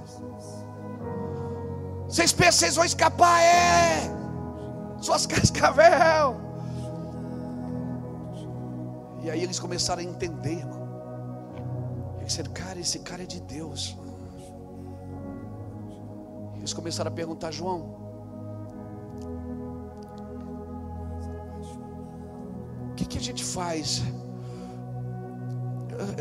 Vocês 2.09 2.33
pensam 2.33 2.51
que 2.51 2.55
vocês 2.55 2.76
vão 2.76 2.85
escapar? 2.85 3.43
É. 3.43 4.17
Suas 5.01 5.26
cascavel. 5.26 6.41
E 9.23 9.31
aí 9.31 9.43
eles 9.43 9.59
começaram 9.59 10.02
a 10.02 10.05
entender, 10.05 10.59
irmão. 10.59 10.86
Eles 12.18 12.28
disseram, 12.28 12.52
cara, 12.52 12.78
esse 12.78 13.01
cara 13.01 13.25
é 13.25 13.26
de 13.26 13.41
Deus. 13.41 13.97
Eles 16.55 16.73
começaram 16.73 17.10
a 17.10 17.15
perguntar, 17.15 17.51
João, 17.51 17.81
o 22.91 22.94
que, 22.94 23.05
que 23.05 23.18
a 23.18 23.20
gente 23.20 23.44
faz? 23.44 24.02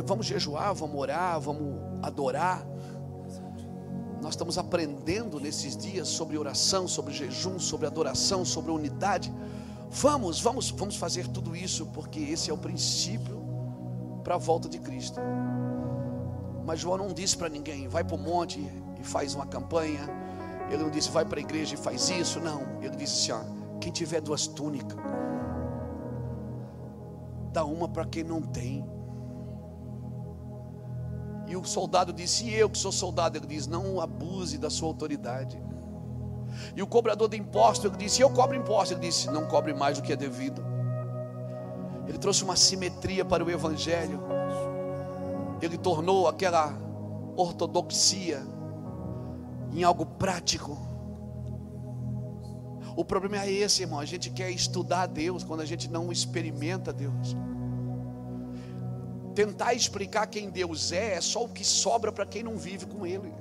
Vamos 0.05 0.25
jejuar, 0.25 0.73
vamos 0.73 0.95
orar, 0.99 1.39
vamos 1.39 1.75
adorar. 2.03 2.65
Nós 4.25 4.33
estamos 4.33 4.57
aprendendo 4.57 5.39
nesses 5.39 5.77
dias 5.77 6.07
sobre 6.07 6.35
oração, 6.35 6.87
sobre 6.87 7.13
jejum, 7.13 7.59
sobre 7.59 7.85
adoração, 7.85 8.43
sobre 8.43 8.71
unidade. 8.71 9.31
Vamos, 9.91 10.41
vamos, 10.41 10.71
vamos 10.71 10.95
fazer 10.95 11.27
tudo 11.27 11.55
isso, 11.55 11.85
porque 11.93 12.19
esse 12.21 12.49
é 12.49 12.53
o 12.53 12.57
princípio 12.57 13.39
para 14.23 14.33
a 14.33 14.37
volta 14.39 14.67
de 14.67 14.79
Cristo. 14.79 15.21
Mas 16.65 16.79
João 16.79 16.97
não 16.97 17.13
disse 17.13 17.37
para 17.37 17.47
ninguém, 17.49 17.87
vai 17.87 18.03
para 18.03 18.15
o 18.15 18.17
monte 18.17 18.59
e 18.99 19.03
faz 19.03 19.35
uma 19.35 19.45
campanha. 19.45 20.09
Ele 20.71 20.81
não 20.81 20.89
disse, 20.89 21.11
vai 21.11 21.23
para 21.23 21.37
a 21.39 21.43
igreja 21.43 21.75
e 21.75 21.77
faz 21.77 22.09
isso. 22.09 22.39
Não, 22.39 22.63
ele 22.81 22.95
disse 22.95 23.31
assim: 23.31 23.43
ó, 23.43 23.77
quem 23.79 23.91
tiver 23.91 24.21
duas 24.21 24.47
túnicas, 24.47 24.97
dá 27.53 27.63
uma 27.63 27.87
para 27.87 28.05
quem 28.05 28.23
não 28.23 28.41
tem. 28.41 28.83
E 31.47 31.55
o 31.55 31.63
soldado 31.63 32.11
disse: 32.11 32.45
E 32.45 32.53
eu 32.53 32.69
que 32.69 32.77
sou 32.77 32.91
soldado? 32.91 33.37
Ele 33.37 33.47
diz: 33.47 33.67
Não 33.67 33.99
abuse 34.01 34.57
da 34.57 34.69
sua 34.69 34.87
autoridade. 34.87 35.61
E 36.75 36.81
o 36.81 36.87
cobrador 36.87 37.29
de 37.29 37.37
impostos, 37.37 37.85
ele 37.85 37.97
disse: 37.97 38.21
Eu 38.21 38.29
cobro 38.29 38.55
imposto. 38.55 38.93
Ele 38.93 39.01
disse: 39.01 39.29
Não 39.29 39.45
cobre 39.45 39.73
mais 39.73 39.97
do 39.97 40.03
que 40.03 40.13
é 40.13 40.15
devido. 40.15 40.63
Ele 42.07 42.17
trouxe 42.17 42.43
uma 42.43 42.55
simetria 42.55 43.25
para 43.25 43.43
o 43.43 43.49
evangelho. 43.49 44.21
Ele 45.61 45.77
tornou 45.77 46.27
aquela 46.27 46.73
ortodoxia 47.35 48.41
em 49.71 49.83
algo 49.83 50.05
prático. 50.05 50.77
O 52.95 53.03
problema 53.03 53.43
é 53.43 53.51
esse, 53.51 53.83
irmão. 53.83 53.99
A 53.99 54.05
gente 54.05 54.29
quer 54.29 54.49
estudar 54.51 55.07
Deus 55.07 55.43
quando 55.43 55.61
a 55.61 55.65
gente 55.65 55.89
não 55.89 56.11
experimenta 56.11 56.93
Deus. 56.93 57.35
Tentar 59.35 59.73
explicar 59.73 60.25
quem 60.27 60.49
Deus 60.49 60.93
é 60.93 61.15
é 61.15 61.21
só 61.21 61.43
o 61.43 61.49
que 61.49 61.63
sobra 61.63 62.11
para 62.11 62.25
quem 62.25 62.41
não 62.41 62.57
vive 62.57 62.85
com 62.85 63.05
Ele. 63.05 63.33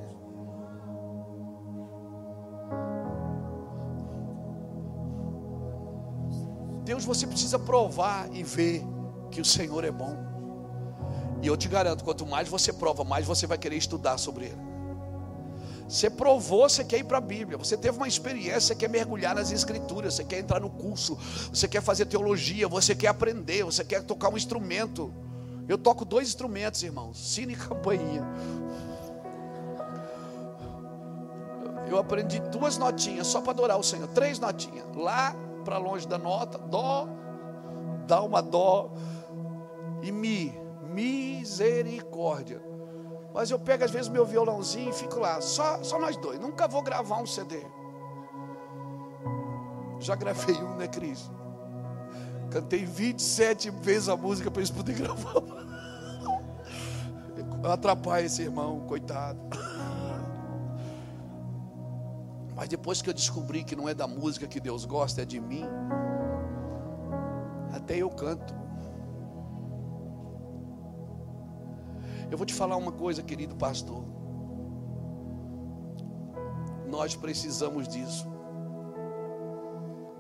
Deus 6.85 7.05
você 7.05 7.27
precisa 7.27 7.59
provar 7.59 8.29
e 8.33 8.43
ver 8.43 8.85
que 9.31 9.41
o 9.41 9.45
Senhor 9.45 9.85
é 9.85 9.91
bom. 9.91 10.17
E 11.41 11.47
eu 11.47 11.57
te 11.57 11.69
garanto, 11.69 12.05
quanto 12.05 12.27
mais 12.27 12.49
você 12.49 12.73
prova, 12.73 13.05
mais 13.05 13.25
você 13.25 13.47
vai 13.47 13.57
querer 13.57 13.77
estudar 13.77 14.19
sobre 14.19 14.47
Ele. 14.47 14.75
Você 15.89 16.11
provou, 16.11 16.69
você 16.69 16.83
quer 16.83 16.99
ir 16.99 17.05
para 17.05 17.19
a 17.19 17.21
Bíblia. 17.21 17.57
Você 17.57 17.77
teve 17.77 17.97
uma 17.97 18.09
experiência, 18.09 18.61
você 18.61 18.75
quer 18.75 18.89
mergulhar 18.89 19.35
nas 19.35 19.53
Escrituras, 19.53 20.15
você 20.15 20.25
quer 20.25 20.41
entrar 20.41 20.61
no 20.61 20.71
curso, 20.71 21.17
você 21.53 21.69
quer 21.69 21.83
fazer 21.83 22.07
teologia, 22.07 22.67
você 22.67 22.95
quer 22.95 23.09
aprender, 23.09 23.65
você 23.65 23.85
quer 23.85 24.03
tocar 24.03 24.31
um 24.31 24.37
instrumento. 24.37 25.13
Eu 25.69 25.79
toco 25.79 26.05
dois 26.05 26.29
instrumentos, 26.29 26.83
irmãos: 26.83 27.19
sino 27.19 27.53
e 27.53 27.57
campainha. 27.57 28.25
Eu 31.89 31.99
aprendi 31.99 32.41
duas 32.41 32.77
notinhas 32.79 33.27
só 33.27 33.41
para 33.41 33.53
adorar 33.53 33.79
o 33.79 33.83
Senhor, 33.83 34.09
três 34.09 34.39
notinhas. 34.39 34.87
Lá 34.97 35.35
para 35.65 35.79
longe 35.79 36.07
da 36.07 36.19
nota, 36.19 36.59
dó, 36.59 37.09
dá 38.07 38.21
uma 38.23 38.43
dó 38.43 38.91
e 40.03 40.13
mi, 40.13 40.55
misericórdia. 40.83 42.63
Mas 43.33 43.51
eu 43.51 43.59
pego 43.59 43.85
às 43.85 43.91
vezes 43.91 44.09
meu 44.09 44.25
violãozinho 44.25 44.91
e 44.91 44.93
fico 44.93 45.19
lá, 45.19 45.41
só, 45.41 45.83
só 45.83 45.99
nós 45.99 46.17
dois. 46.17 46.39
Nunca 46.39 46.69
vou 46.69 46.83
gravar 46.83 47.21
um 47.21 47.27
CD. 47.27 47.65
Já 49.99 50.15
gravei 50.15 50.55
um, 50.57 50.77
né, 50.77 50.87
Cris? 50.87 51.31
Cantei 52.51 52.85
27 52.85 53.71
vezes 53.71 54.09
a 54.09 54.17
música 54.17 54.51
para 54.51 54.61
eles 54.61 54.71
poderem 54.71 55.01
gravar. 55.03 55.43
Eu 57.63 57.73
atrapalho 57.73 58.27
esse 58.27 58.43
irmão, 58.43 58.81
coitado. 58.81 59.41
Mas 62.55 62.69
depois 62.69 63.03
que 63.03 63.11
eu 63.11 63.15
descobri 63.15 63.65
que 63.65 63.75
não 63.75 63.89
é 63.89 63.95
da 63.95 64.07
música 64.07 64.47
que 64.47 64.61
Deus 64.61 64.85
gosta, 64.85 65.23
é 65.23 65.25
de 65.25 65.41
mim, 65.41 65.65
até 67.73 67.97
eu 67.97 68.09
canto. 68.11 68.55
Eu 72.31 72.39
vou 72.39 72.47
te 72.47 72.55
falar 72.55 72.77
uma 72.77 72.93
coisa, 72.93 73.23
querido 73.23 73.57
pastor. 73.57 74.05
Nós 76.87 77.17
precisamos 77.17 77.89
disso. 77.89 78.27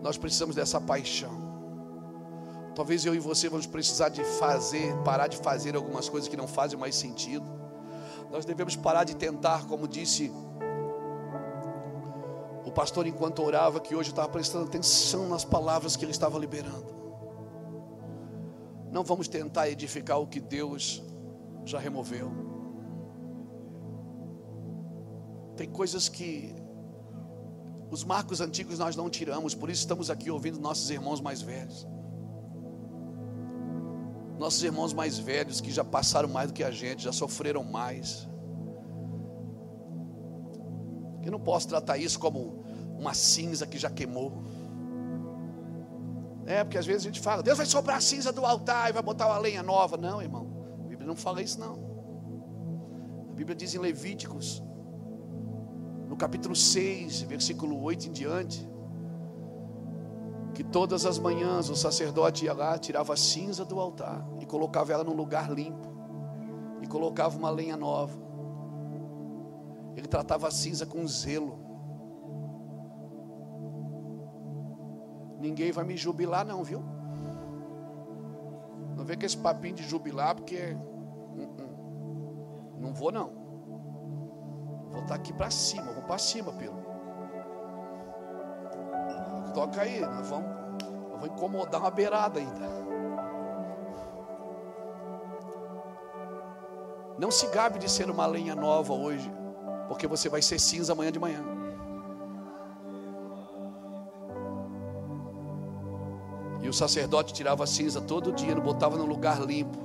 Nós 0.03 0.19
precisamos 0.19 0.57
dessa 0.57 0.81
paixão. 0.81 1.54
Talvez 2.75 3.07
eu 3.07 3.15
e 3.15 3.21
você 3.21 3.49
vamos 3.49 3.67
precisar 3.67 4.09
de 4.09 4.25
fazer, 4.25 4.95
parar 5.05 5.29
de 5.29 5.37
fazer 5.37 5.77
algumas 5.77 6.09
coisas 6.09 6.29
que 6.29 6.37
não 6.37 6.49
fazem 6.49 6.79
mais 6.79 6.97
sentido. 6.97 7.45
Nós 8.31 8.45
devemos 8.45 8.75
parar 8.75 9.05
de 9.05 9.15
tentar, 9.15 9.65
como 9.67 9.87
disse 9.87 10.33
o 12.65 12.73
pastor 12.73 13.07
enquanto 13.07 13.43
orava, 13.43 13.79
que 13.79 13.95
hoje 13.95 14.11
estava 14.11 14.29
prestando 14.29 14.65
atenção 14.65 15.29
nas 15.29 15.45
palavras 15.45 15.97
que 15.97 16.05
ele 16.05 16.11
estava 16.11 16.37
liberando. 16.37 16.93
Não 18.91 19.05
vamos 19.05 19.29
tentar 19.29 19.69
edificar 19.69 20.19
o 20.19 20.27
que 20.27 20.41
Deus 20.41 21.01
já 21.65 21.79
removeu. 21.79 22.33
Tem 25.57 25.69
coisas 25.69 26.09
que 26.09 26.53
os 27.89 28.03
marcos 28.03 28.41
antigos 28.41 28.81
nós 28.81 28.97
não 28.97 29.09
tiramos, 29.09 29.55
por 29.55 29.71
isso 29.71 29.83
estamos 29.83 30.11
aqui 30.11 30.29
ouvindo 30.29 30.59
nossos 30.59 30.91
irmãos 30.91 31.21
mais 31.21 31.41
velhos. 31.41 31.87
Nossos 34.39 34.63
irmãos 34.63 34.93
mais 34.93 35.19
velhos 35.19 35.61
que 35.61 35.71
já 35.71 35.85
passaram 35.85 36.29
mais 36.29 36.49
do 36.49 36.55
que 36.55 36.65
a 36.65 36.71
gente, 36.71 37.05
já 37.05 37.13
sofreram 37.13 37.63
mais. 37.63 38.29
Eu 41.23 41.33
não 41.33 41.41
posso 41.41 41.69
tratar 41.69 41.97
isso 41.97 42.19
como 42.19 42.65
uma 42.99 43.15
cinza 43.15 43.67
que 43.67 43.79
já 43.79 43.91
queimou. 43.91 44.43
É, 46.47 46.63
porque 46.63 46.77
às 46.77 46.85
vezes 46.85 47.03
a 47.03 47.07
gente 47.07 47.21
fala, 47.21 47.43
Deus 47.43 47.57
vai 47.57 47.67
sobrar 47.67 47.97
a 47.97 48.01
cinza 48.01 48.33
do 48.33 48.45
altar 48.45 48.91
e 48.91 48.93
vai 48.93 49.03
botar 49.03 49.27
uma 49.27 49.39
lenha 49.39 49.63
nova. 49.63 49.97
Não, 49.97 50.21
irmão. 50.21 50.47
A 50.85 50.87
Bíblia 50.87 51.07
não 51.07 51.17
fala 51.17 51.41
isso, 51.41 51.59
não. 51.59 51.83
A 53.31 53.35
Bíblia 53.35 53.57
diz 53.57 53.75
em 53.75 53.79
Levíticos, 53.79 54.63
no 56.09 56.17
capítulo 56.17 56.55
6, 56.55 57.23
versículo 57.23 57.81
8 57.83 58.09
em 58.09 58.13
diante, 58.13 58.69
que 60.55 60.63
todas 60.63 61.05
as 61.05 61.19
manhãs 61.19 61.69
o 61.69 61.75
sacerdote 61.75 62.45
ia 62.45 62.53
lá, 62.55 62.79
tirava 62.79 63.13
a 63.13 63.17
cinza 63.17 63.65
do 63.65 63.81
altar 63.81 64.25
e 64.39 64.47
colocava 64.47 64.93
ela 64.93 65.03
num 65.03 65.13
lugar 65.13 65.51
limpo, 65.51 65.93
e 66.81 66.87
colocava 66.87 67.37
uma 67.37 67.51
lenha 67.51 67.77
nova. 67.77 68.17
Ele 69.97 70.07
tratava 70.07 70.49
a 70.49 70.51
cinza 70.51 70.87
com 70.87 71.07
zelo. 71.07 71.59
Ninguém 75.41 75.73
vai 75.73 75.85
me 75.85 75.97
jubilar, 75.97 76.47
não, 76.47 76.63
viu? 76.63 76.83
Não 78.97 79.05
vem 79.05 79.19
com 79.19 79.27
esse 79.27 79.37
papinho 79.37 79.75
de 79.75 79.83
jubilar, 79.83 80.37
porque. 80.37 80.77
Não 82.79 82.95
vou, 82.95 83.11
não. 83.11 83.31
Vou 84.91 85.03
estar 85.03 85.17
aqui 85.17 85.33
para 85.33 85.51
cima, 85.51 85.93
vou 85.93 86.03
para 86.05 86.19
cima, 86.19 86.53
pelo. 86.53 86.84
Toca 89.55 89.83
aí, 89.83 90.01
nós 90.01 90.29
vamos. 90.29 90.51
Eu 91.13 91.19
vou 91.19 91.29
incomodar 91.29 91.81
uma 91.81 91.91
beirada 91.91 92.41
ainda. 92.41 92.75
Não 97.17 97.31
se 97.31 97.47
gabe 97.47 97.79
de 97.79 97.89
ser 97.89 98.11
uma 98.11 98.27
lenha 98.27 98.57
nova 98.57 98.93
hoje, 98.93 99.33
porque 99.87 100.09
você 100.09 100.29
vai 100.29 100.43
ser 100.43 100.59
cinza 100.59 100.93
amanhã 100.93 101.13
de 101.13 101.21
manhã. 101.21 101.45
E 106.61 106.69
o 106.69 106.73
sacerdote 106.73 107.33
tirava 107.33 107.63
a 107.63 107.67
cinza 107.67 108.01
todo 108.01 108.33
dia, 108.33 108.55
não 108.55 108.63
botava 108.63 108.97
num 108.97 109.07
lugar 109.07 109.41
limpo. 109.41 109.79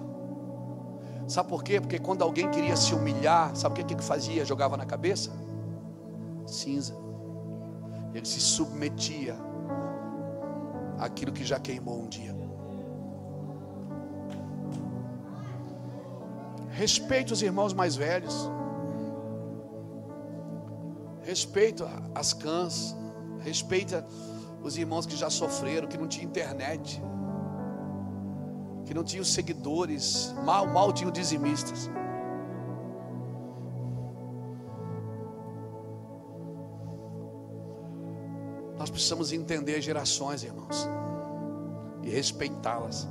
Sabe 1.27 1.47
por 1.47 1.63
quê? 1.63 1.79
Porque 1.79 1.99
quando 1.99 2.23
alguém 2.23 2.49
queria 2.49 2.75
se 2.75 2.95
humilhar, 2.95 3.55
sabe 3.55 3.79
o 3.79 3.85
que 3.85 3.95
que 3.95 4.03
fazia? 4.03 4.43
Jogava 4.43 4.75
na 4.75 4.85
cabeça? 4.85 5.31
Cinza. 6.47 6.95
Ele 8.15 8.25
se 8.25 8.39
submetia 8.39 9.35
àquilo 10.99 11.31
que 11.31 11.43
já 11.43 11.59
queimou 11.59 12.01
um 12.03 12.07
dia. 12.07 12.35
Respeite 16.69 17.33
os 17.33 17.41
irmãos 17.41 17.73
mais 17.73 17.95
velhos. 17.95 18.49
Respeita 21.23 21.87
as 22.13 22.33
cãs. 22.33 22.95
Respeita 23.39 24.05
os 24.61 24.77
irmãos 24.77 25.05
que 25.05 25.15
já 25.15 25.29
sofreram, 25.29 25.87
que 25.87 25.97
não 25.97 26.07
tinha 26.07 26.25
internet, 26.25 27.01
que 28.85 28.93
não 28.93 29.03
tinham 29.03 29.23
seguidores, 29.23 30.33
mal, 30.43 30.67
mal 30.67 30.91
tinham 30.91 31.11
dizimistas. 31.11 31.89
Nós 38.89 38.91
precisamos 38.91 39.31
entender 39.31 39.79
gerações, 39.81 40.43
irmãos, 40.43 40.89
e 42.01 42.09
respeitá-las. 42.09 43.07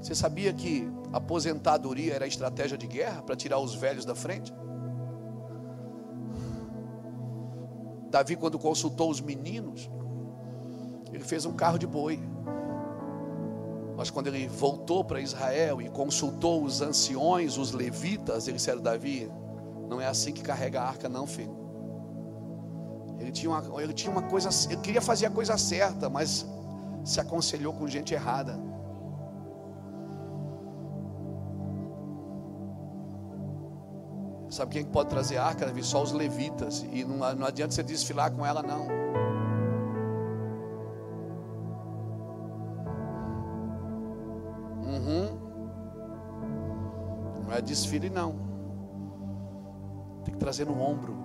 Você 0.00 0.12
sabia 0.12 0.52
que 0.52 0.90
aposentadoria 1.12 2.14
era 2.14 2.26
estratégia 2.26 2.76
de 2.76 2.88
guerra 2.88 3.22
para 3.22 3.36
tirar 3.36 3.60
os 3.60 3.76
velhos 3.76 4.04
da 4.04 4.16
frente? 4.16 4.52
Davi, 8.10 8.34
quando 8.34 8.58
consultou 8.58 9.08
os 9.08 9.20
meninos, 9.20 9.88
ele 11.12 11.22
fez 11.22 11.44
um 11.44 11.52
carro 11.52 11.78
de 11.78 11.86
boi. 11.86 12.18
Mas 13.96 14.10
quando 14.10 14.26
ele 14.26 14.48
voltou 14.48 15.04
para 15.04 15.20
Israel 15.20 15.80
e 15.80 15.88
consultou 15.88 16.64
os 16.64 16.80
anciões, 16.82 17.56
os 17.56 17.70
levitas, 17.70 18.48
eles 18.48 18.62
disseram: 18.62 18.82
Davi, 18.82 19.30
não 19.88 20.00
é 20.00 20.08
assim 20.08 20.32
que 20.32 20.42
carrega 20.42 20.80
a 20.80 20.88
arca, 20.88 21.08
não, 21.08 21.24
filho. 21.24 21.57
Ele 23.18 23.32
tinha 23.32 23.50
uma, 23.50 23.82
ele 23.82 23.92
tinha 23.92 24.10
uma 24.10 24.22
coisa, 24.22 24.48
ele 24.70 24.80
queria 24.80 25.02
fazer 25.02 25.26
a 25.26 25.30
coisa 25.30 25.56
certa, 25.58 26.08
mas 26.08 26.46
se 27.04 27.20
aconselhou 27.20 27.72
com 27.72 27.86
gente 27.86 28.14
errada. 28.14 28.58
Sabe 34.50 34.72
quem 34.72 34.84
pode 34.84 35.10
trazer 35.10 35.36
a 35.36 35.44
arca, 35.44 35.66
Davi? 35.66 35.82
Só 35.82 36.02
os 36.02 36.12
levitas. 36.12 36.84
E 36.90 37.04
não, 37.04 37.34
não 37.34 37.46
adianta 37.46 37.74
você 37.74 37.82
desfilar 37.82 38.30
com 38.32 38.46
ela, 38.46 38.62
não. 38.62 38.86
Uhum. 44.86 45.38
Não 47.44 47.52
é 47.52 47.60
desfile, 47.60 48.08
não. 48.08 48.36
Tem 50.24 50.32
que 50.32 50.40
trazer 50.40 50.64
no 50.64 50.80
ombro. 50.80 51.17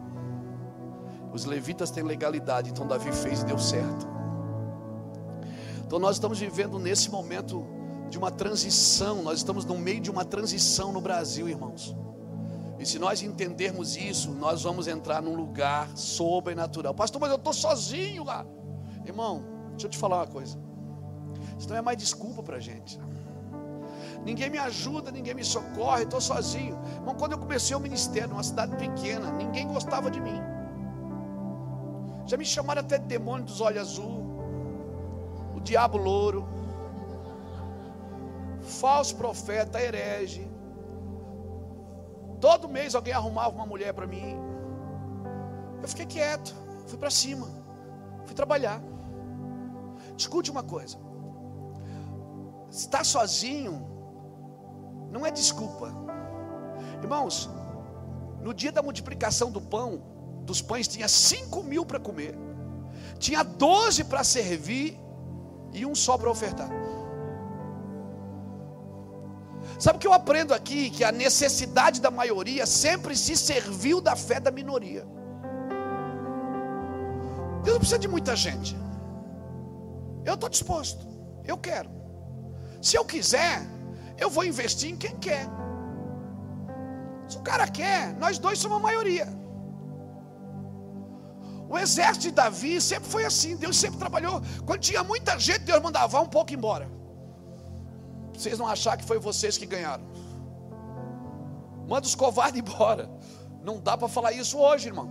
Os 1.34 1.46
levitas 1.46 1.90
têm 1.90 2.04
legalidade, 2.04 2.70
então 2.70 2.86
Davi 2.86 3.12
fez 3.12 3.42
e 3.42 3.46
deu 3.46 3.58
certo. 3.58 4.08
Então 5.84 5.98
nós 5.98 6.16
estamos 6.16 6.40
vivendo 6.40 6.78
nesse 6.78 7.10
momento 7.10 7.66
de 8.10 8.18
uma 8.20 8.30
transição, 8.30 9.24
nós 9.24 9.40
estamos 9.40 9.66
no 9.66 9.76
meio 9.76 10.00
de 10.00 10.12
uma 10.12 10.24
transição 10.24 10.92
no 10.92 11.02
Brasil, 11.02 11.50
irmãos. 11.50 11.96
E 12.78 12.86
se 12.86 13.00
nós 13.00 13.24
entendermos 13.24 13.96
isso, 13.96 14.32
nós 14.32 14.62
vamos 14.62 14.88
entrar 14.88 15.22
num 15.22 15.36
lugar 15.36 15.90
sobrenatural. 15.98 16.94
Pastor, 16.94 17.20
mas 17.20 17.32
eu 17.32 17.38
estou 17.38 17.54
sozinho 17.54 18.24
lá. 18.24 18.46
Irmão, 19.04 19.44
deixa 19.72 19.88
eu 19.88 19.90
te 19.90 19.98
falar 19.98 20.18
uma 20.18 20.28
coisa. 20.28 20.60
Isso 21.58 21.68
não 21.68 21.78
é 21.78 21.82
mais 21.82 21.98
desculpa 21.98 22.44
para 22.44 22.58
a 22.58 22.60
gente. 22.60 23.00
Ninguém 24.24 24.50
me 24.50 24.58
ajuda, 24.60 25.12
ninguém 25.12 25.34
me 25.34 25.44
socorre, 25.44 26.04
estou 26.04 26.22
sozinho. 26.22 26.78
Irmão, 26.96 27.16
quando 27.16 27.32
eu 27.32 27.40
comecei 27.40 27.76
o 27.76 27.80
ministério 27.80 28.30
numa 28.30 28.44
cidade 28.44 28.76
pequena, 28.76 29.32
ninguém 29.32 29.68
gostava 29.68 30.12
de 30.12 30.22
mim. 30.22 30.53
Já 32.26 32.38
me 32.38 32.46
chamaram 32.46 32.82
até 32.82 32.98
de 32.98 33.06
demônio 33.06 33.46
dos 33.46 33.60
olhos 33.60 33.82
azul, 33.82 34.24
o 35.56 35.60
diabo 35.60 35.98
louro, 35.98 36.48
falso 38.62 39.16
profeta, 39.16 39.82
herege. 39.82 40.48
Todo 42.40 42.70
mês 42.70 42.96
alguém 42.96 43.14
arrumava 43.14 43.56
uma 43.56 43.66
mulher 43.66 43.94
para 43.94 44.08
mim. 44.08 44.38
Eu 45.82 45.88
fiquei 45.88 46.06
quieto, 46.06 46.56
fui 46.88 46.98
para 46.98 47.10
cima, 47.10 47.48
fui 48.26 48.34
trabalhar. 48.34 48.82
Escute 50.18 50.50
uma 50.50 50.64
coisa: 50.64 50.98
estar 52.70 53.04
sozinho 53.04 53.86
não 55.12 55.26
é 55.26 55.32
desculpa, 55.32 55.92
irmãos. 57.02 57.50
No 58.42 58.54
dia 58.54 58.72
da 58.74 58.82
multiplicação 58.82 59.50
do 59.52 59.62
pão, 59.62 60.13
dos 60.44 60.62
pães, 60.62 60.88
tinha 60.88 61.08
cinco 61.08 61.64
mil 61.64 61.86
para 61.86 62.00
comer, 62.00 62.38
tinha 63.18 63.44
doze 63.44 64.04
para 64.04 64.24
servir 64.24 65.00
e 65.74 65.86
um 65.86 65.96
só 65.96 66.18
para 66.18 66.30
ofertar. 66.30 66.70
Sabe 69.80 69.98
o 69.98 70.00
que 70.00 70.08
eu 70.08 70.14
aprendo 70.14 70.54
aqui? 70.54 70.90
Que 70.90 71.04
a 71.04 71.12
necessidade 71.12 72.00
da 72.00 72.12
maioria 72.12 72.66
sempre 72.66 73.16
se 73.16 73.36
serviu 73.36 74.00
da 74.00 74.16
fé 74.16 74.40
da 74.40 74.52
minoria. 74.52 75.06
Deus 77.64 77.74
não 77.74 77.80
precisa 77.80 78.00
de 78.00 78.08
muita 78.08 78.36
gente. 78.36 78.78
Eu 80.26 80.36
estou 80.36 80.50
disposto. 80.50 81.08
Eu 81.46 81.58
quero. 81.58 81.90
Se 82.82 82.98
eu 82.98 83.06
quiser, 83.06 83.62
eu 84.18 84.30
vou 84.30 84.44
investir 84.44 84.92
em 84.92 84.96
quem 84.96 85.16
quer. 85.18 85.48
Se 87.28 87.38
o 87.38 87.42
cara 87.42 87.68
quer, 87.68 88.14
nós 88.16 88.38
dois 88.38 88.60
somos 88.60 88.78
a 88.78 88.82
maioria. 88.82 89.43
O 91.74 91.78
exército 91.80 92.28
de 92.28 92.32
Davi 92.32 92.80
sempre 92.80 93.10
foi 93.10 93.26
assim. 93.26 93.56
Deus 93.56 93.76
sempre 93.76 93.98
trabalhou. 93.98 94.44
Quando 94.64 94.80
tinha 94.80 95.04
muita 95.04 95.40
gente, 95.40 95.62
Deus 95.62 95.82
mandava 95.82 96.22
um 96.22 96.28
pouco 96.28 96.54
embora. 96.54 96.88
Vocês 98.32 98.60
não 98.60 98.68
achar 98.68 98.96
que 98.96 99.04
foi 99.04 99.18
vocês 99.18 99.58
que 99.58 99.66
ganharam. 99.66 100.04
Manda 101.88 102.06
os 102.06 102.14
covardes 102.14 102.60
embora. 102.62 103.10
Não 103.64 103.80
dá 103.80 103.98
para 103.98 104.08
falar 104.08 104.34
isso 104.34 104.60
hoje, 104.60 104.90
irmão. 104.90 105.10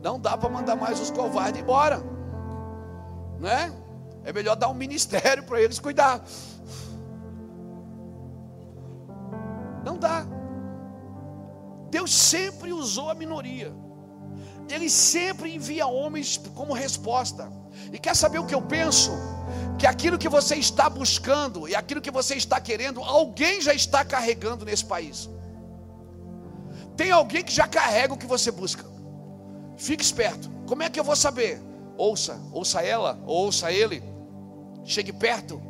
Não 0.00 0.20
dá 0.20 0.38
para 0.38 0.48
mandar 0.48 0.76
mais 0.76 1.00
os 1.00 1.10
covardes 1.10 1.60
embora. 1.60 2.00
Né? 3.40 3.74
É 4.22 4.32
melhor 4.32 4.54
dar 4.54 4.68
um 4.68 4.74
ministério 4.74 5.42
para 5.42 5.60
eles 5.60 5.80
cuidar. 5.80 6.22
Não 9.84 9.98
dá. 9.98 10.24
Deus 11.96 12.12
sempre 12.12 12.72
usou 12.72 13.08
a 13.08 13.14
minoria. 13.14 13.72
Ele 14.68 14.88
sempre 14.90 15.54
envia 15.54 15.86
homens 15.86 16.28
como 16.58 16.72
resposta. 16.72 17.44
E 17.92 17.98
quer 18.04 18.16
saber 18.16 18.38
o 18.40 18.46
que 18.46 18.56
eu 18.58 18.62
penso? 18.62 19.12
Que 19.78 19.86
aquilo 19.86 20.18
que 20.18 20.28
você 20.28 20.56
está 20.56 20.90
buscando 20.90 21.68
e 21.68 21.74
aquilo 21.80 22.00
que 22.00 22.10
você 22.10 22.34
está 22.34 22.60
querendo, 22.60 23.00
alguém 23.00 23.60
já 23.60 23.72
está 23.72 24.04
carregando 24.04 24.64
nesse 24.64 24.84
país. 24.84 25.30
Tem 26.96 27.12
alguém 27.12 27.44
que 27.44 27.52
já 27.52 27.68
carrega 27.68 28.14
o 28.14 28.18
que 28.18 28.26
você 28.26 28.50
busca. 28.50 28.84
Fique 29.76 30.02
esperto. 30.02 30.50
Como 30.66 30.82
é 30.82 30.90
que 30.90 30.98
eu 30.98 31.04
vou 31.04 31.14
saber? 31.14 31.62
Ouça, 31.96 32.40
ouça 32.52 32.80
ela, 32.82 33.22
ouça 33.24 33.70
ele. 33.70 34.02
Chegue 34.84 35.12
perto. 35.12 35.62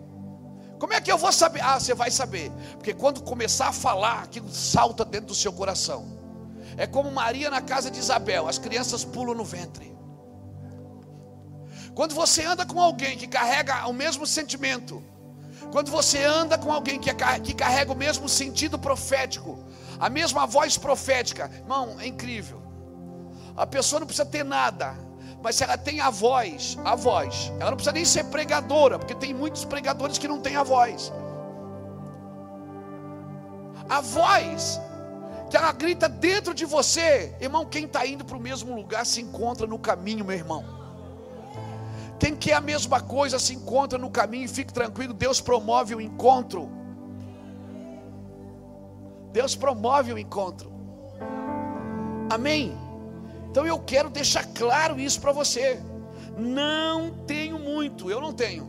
Como 0.79 0.93
é 0.93 1.01
que 1.01 1.11
eu 1.11 1.19
vou 1.19 1.33
saber? 1.33 1.61
Ah, 1.63 1.79
você 1.79 1.95
vai 1.95 2.11
saber. 2.11 2.51
Porque 2.73 2.93
quando 2.93 3.23
começar 3.23 3.69
a 3.69 3.73
falar, 3.73 4.23
aquilo 4.25 4.49
salta 4.51 5.05
dentro 5.05 5.29
do 5.29 5.35
seu 5.35 5.53
coração. 5.53 6.19
É 6.77 6.87
como 6.87 7.11
Maria 7.11 7.51
na 7.51 7.61
casa 7.61 7.91
de 7.91 7.99
Isabel, 7.99 8.49
as 8.49 8.59
crianças 8.59 9.05
pulam 9.05 9.35
no 9.35 9.45
ventre. 9.45 9.95
Quando 11.95 12.15
você 12.15 12.45
anda 12.45 12.67
com 12.67 12.81
alguém 12.81 13.17
que 13.17 13.29
carrega 13.29 13.87
o 13.87 13.93
mesmo 13.93 14.27
sentimento, 14.27 15.03
quando 15.71 15.91
você 15.91 16.25
anda 16.25 16.59
com 16.59 16.73
alguém 16.73 16.99
que, 16.99 17.11
é, 17.11 17.15
carrega 17.15 17.93
o 17.93 17.97
mesmo 17.97 18.29
sentido 18.29 18.79
profético, 18.79 19.59
a 19.99 20.11
mesma 20.11 20.47
voz 20.47 20.77
profética, 20.77 21.51
irmão, 21.53 21.97
é 22.01 22.07
incrível. 22.07 22.63
A 23.57 23.67
pessoa 23.67 24.01
não 24.01 24.07
precisa 24.07 24.27
ter 24.27 24.45
nada, 24.45 24.97
mas 25.45 25.57
se 25.57 25.63
ela 25.63 25.77
tem 25.77 26.01
a 26.01 26.09
voz, 26.09 26.79
a 26.83 26.95
voz, 26.95 27.53
ela 27.61 27.71
não 27.71 27.77
precisa 27.77 27.93
nem 27.93 28.03
ser 28.03 28.25
pregadora, 28.25 28.99
porque 28.99 29.15
tem 29.15 29.35
muitos 29.35 29.63
pregadores 29.63 30.17
que 30.17 30.27
não 30.27 30.41
têm 30.41 30.57
a 30.57 30.63
voz. 30.63 31.13
A 33.87 34.01
voz, 34.01 34.81
que 35.51 35.57
ela 35.59 35.71
grita 35.73 36.09
dentro 36.09 36.55
de 36.55 36.65
você, 36.65 37.37
irmão, 37.39 37.67
quem 37.67 37.85
está 37.85 38.07
indo 38.07 38.25
para 38.25 38.39
o 38.39 38.41
mesmo 38.41 38.75
lugar 38.75 39.05
se 39.05 39.21
encontra 39.21 39.67
no 39.67 39.79
caminho, 39.79 40.25
meu 40.25 40.35
irmão. 40.35 40.65
Quem 42.19 42.35
quer 42.35 42.55
a 42.55 42.61
mesma 42.63 43.03
coisa 43.03 43.39
se 43.39 43.53
encontra 43.53 43.99
no 43.99 44.09
caminho 44.09 44.49
fique 44.49 44.73
tranquilo, 44.73 45.13
Deus 45.13 45.43
promove 45.43 45.95
o 45.95 46.01
encontro. 46.01 46.71
Deus 49.31 49.55
promove 49.55 50.11
o 50.11 50.19
encontro. 50.19 50.73
Amém? 52.31 52.84
Então 53.55 53.65
eu 53.65 53.79
quero 53.79 54.11
deixar 54.11 54.45
claro 54.47 54.99
isso 54.99 55.21
para 55.21 55.31
você. 55.31 55.81
Não 56.37 57.25
tenho 57.25 57.57
muito, 57.57 58.11
eu 58.11 58.21
não 58.21 58.33
tenho. 58.33 58.69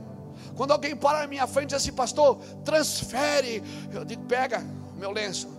Quando 0.56 0.70
alguém 0.70 0.96
para 0.96 1.22
na 1.22 1.28
minha 1.28 1.48
frente 1.48 1.72
e 1.72 1.76
diz 1.76 1.78
assim, 1.78 1.92
pastor, 1.92 2.38
transfere. 2.64 3.64
Eu 3.92 4.06
digo, 4.06 4.24
pega 4.26 4.64
meu 4.96 5.10
lenço. 5.10 5.50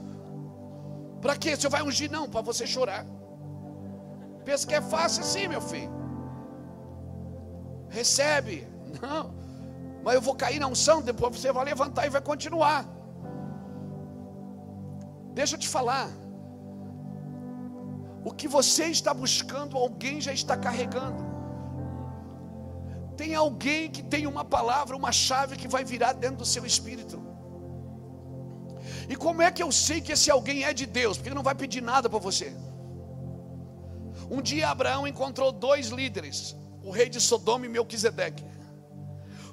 Para 1.20 1.34
quê? 1.34 1.56
Você 1.56 1.68
vai 1.68 1.82
ungir? 1.82 2.08
Não, 2.08 2.30
para 2.30 2.40
você 2.40 2.68
chorar. 2.68 3.04
Pensa 4.44 4.64
que 4.64 4.76
é 4.76 4.80
fácil 4.80 5.24
assim, 5.24 5.48
meu 5.48 5.60
filho 5.60 5.90
recebe. 7.88 8.64
Não, 9.02 9.34
Mas 10.04 10.14
eu 10.14 10.20
vou 10.20 10.36
cair 10.36 10.60
na 10.60 10.68
unção, 10.68 11.02
depois 11.02 11.36
você 11.36 11.50
vai 11.50 11.64
levantar 11.64 12.06
e 12.06 12.10
vai 12.10 12.20
continuar. 12.20 12.86
Deixa 15.34 15.56
eu 15.56 15.58
te 15.58 15.68
falar. 15.68 16.08
O 18.28 18.32
que 18.38 18.48
você 18.48 18.86
está 18.86 19.12
buscando, 19.14 19.76
alguém 19.76 20.20
já 20.20 20.32
está 20.32 20.54
carregando. 20.56 21.22
Tem 23.16 23.36
alguém 23.36 23.88
que 23.88 24.02
tem 24.02 24.26
uma 24.26 24.44
palavra, 24.44 24.96
uma 24.96 25.12
chave 25.12 25.54
que 25.60 25.68
vai 25.68 25.84
virar 25.84 26.12
dentro 26.12 26.38
do 26.38 26.44
seu 26.44 26.66
espírito. 26.66 27.22
E 29.08 29.14
como 29.14 29.42
é 29.42 29.52
que 29.52 29.62
eu 29.62 29.70
sei 29.70 30.00
que 30.00 30.10
esse 30.10 30.28
alguém 30.28 30.64
é 30.64 30.72
de 30.74 30.86
Deus? 30.86 31.16
Porque 31.16 31.28
ele 31.28 31.36
não 31.36 31.48
vai 31.50 31.54
pedir 31.54 31.80
nada 31.80 32.10
para 32.10 32.18
você. 32.18 32.52
Um 34.28 34.42
dia 34.42 34.70
Abraão 34.70 35.06
encontrou 35.06 35.52
dois 35.52 35.86
líderes, 36.00 36.56
o 36.82 36.90
rei 36.90 37.08
de 37.08 37.20
Sodoma 37.20 37.64
e 37.64 37.68
Melquisedeque. 37.68 38.44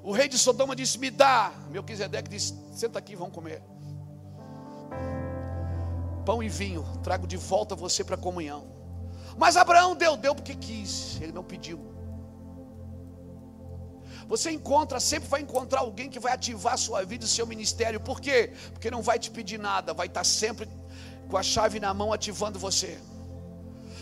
O 0.02 0.11
rei 0.11 0.27
de 0.27 0.40
Sodoma 0.40 0.76
disse: 0.76 0.98
Me 0.98 1.11
dá. 1.11 1.53
Melquisedeque 1.69 2.27
disse: 2.27 2.56
Senta 2.72 2.98
aqui, 2.98 3.16
vamos 3.16 3.35
comer. 3.35 3.61
Pão 6.26 6.42
e 6.42 6.50
vinho, 6.50 6.84
trago 7.03 7.27
de 7.27 7.38
volta 7.38 7.76
você 7.76 8.03
para 8.03 8.16
a 8.16 8.18
comunhão. 8.18 8.68
Mas 9.38 9.58
Abraão 9.58 9.95
deu, 9.95 10.16
deu 10.16 10.35
porque 10.35 10.56
quis, 10.56 11.19
ele 11.22 11.32
não 11.32 11.43
pediu. 11.43 11.93
Você 14.27 14.52
encontra, 14.52 15.00
sempre 15.00 15.27
vai 15.27 15.42
encontrar 15.42 15.82
alguém 15.82 16.10
que 16.10 16.19
vai 16.19 16.32
ativar 16.34 16.74
a 16.74 16.77
sua 16.77 17.03
vida 17.03 17.26
e 17.26 17.27
seu 17.27 17.45
ministério. 17.45 18.00
Por 18.00 18.22
quê? 18.22 18.53
Porque 18.72 18.90
não 18.90 19.02
vai 19.02 19.19
te 19.19 19.30
pedir 19.30 19.60
nada, 19.60 19.93
vai 19.93 20.08
estar 20.08 20.24
sempre 20.24 20.68
com 21.27 21.38
a 21.38 21.43
chave 21.43 21.80
na 21.80 21.93
mão 21.93 22.14
ativando 22.14 22.58
você. 22.58 23.00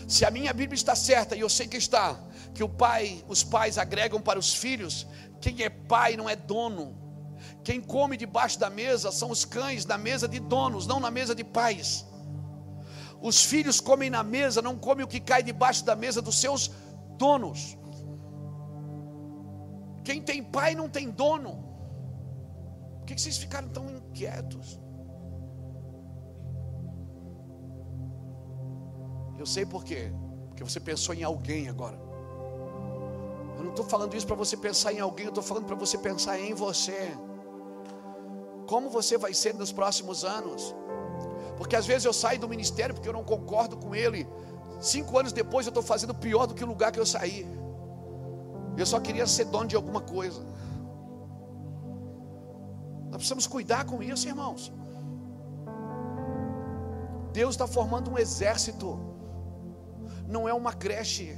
Se 0.06 0.24
a 0.24 0.30
minha 0.30 0.52
Bíblia 0.52 0.76
está 0.76 0.94
certa, 0.94 1.34
e 1.34 1.40
eu 1.40 1.48
sei 1.48 1.66
que 1.66 1.76
está, 1.76 2.18
que 2.54 2.62
o 2.62 2.68
pai, 2.68 3.24
os 3.28 3.42
pais 3.42 3.78
agregam 3.78 4.20
para 4.20 4.38
os 4.38 4.54
filhos, 4.54 5.06
quem 5.40 5.62
é 5.62 5.70
pai 5.70 6.16
não 6.16 6.28
é 6.28 6.36
dono. 6.36 6.96
Quem 7.64 7.80
come 7.80 8.16
debaixo 8.16 8.58
da 8.58 8.68
mesa 8.68 9.10
são 9.10 9.30
os 9.30 9.44
cães 9.44 9.86
na 9.86 9.96
mesa 9.96 10.28
de 10.28 10.40
donos, 10.40 10.86
não 10.86 11.00
na 11.00 11.10
mesa 11.10 11.34
de 11.34 11.44
pais. 11.44 12.06
Os 13.22 13.44
filhos 13.44 13.80
comem 13.80 14.10
na 14.10 14.22
mesa, 14.22 14.60
não 14.60 14.76
comem 14.76 15.04
o 15.04 15.08
que 15.08 15.20
cai 15.20 15.42
debaixo 15.42 15.84
da 15.84 15.94
mesa 15.94 16.20
dos 16.20 16.40
seus 16.40 16.70
donos. 17.16 17.78
Quem 20.02 20.20
tem 20.20 20.42
pai 20.42 20.74
não 20.74 20.88
tem 20.88 21.08
dono. 21.08 21.52
Por 22.98 23.06
que 23.06 23.20
vocês 23.20 23.38
ficaram 23.38 23.68
tão 23.68 23.88
inquietos? 23.88 24.80
Eu 29.38 29.46
sei 29.46 29.64
por 29.64 29.84
quê. 29.84 30.12
Porque 30.48 30.64
você 30.64 30.80
pensou 30.80 31.14
em 31.14 31.22
alguém 31.22 31.68
agora. 31.68 31.98
Eu 33.56 33.62
não 33.62 33.70
estou 33.70 33.86
falando 33.86 34.16
isso 34.16 34.26
para 34.26 34.34
você 34.34 34.56
pensar 34.56 34.92
em 34.92 34.98
alguém, 34.98 35.26
eu 35.26 35.30
estou 35.30 35.44
falando 35.44 35.66
para 35.66 35.76
você 35.76 35.96
pensar 35.96 36.38
em 36.40 36.54
você. 36.54 37.16
Como 38.66 38.90
você 38.90 39.16
vai 39.16 39.32
ser 39.32 39.54
nos 39.54 39.70
próximos 39.70 40.24
anos? 40.24 40.74
Porque 41.56 41.76
às 41.76 41.86
vezes 41.86 42.04
eu 42.04 42.12
saio 42.12 42.38
do 42.38 42.48
ministério 42.48 42.94
porque 42.94 43.08
eu 43.08 43.12
não 43.12 43.24
concordo 43.24 43.76
com 43.76 43.94
ele. 43.94 44.26
Cinco 44.80 45.18
anos 45.18 45.32
depois 45.32 45.66
eu 45.66 45.70
estou 45.70 45.82
fazendo 45.82 46.14
pior 46.14 46.46
do 46.46 46.54
que 46.54 46.64
o 46.64 46.66
lugar 46.66 46.90
que 46.92 47.00
eu 47.00 47.06
saí. 47.06 47.46
Eu 48.76 48.86
só 48.86 48.98
queria 48.98 49.26
ser 49.26 49.44
dono 49.46 49.66
de 49.66 49.76
alguma 49.76 50.00
coisa. 50.00 50.40
Nós 53.10 53.16
precisamos 53.16 53.46
cuidar 53.46 53.84
com 53.84 54.02
isso, 54.02 54.26
irmãos. 54.26 54.72
Deus 57.32 57.54
está 57.54 57.66
formando 57.66 58.10
um 58.10 58.18
exército, 58.18 58.98
não 60.26 60.48
é 60.48 60.52
uma 60.52 60.72
creche, 60.72 61.36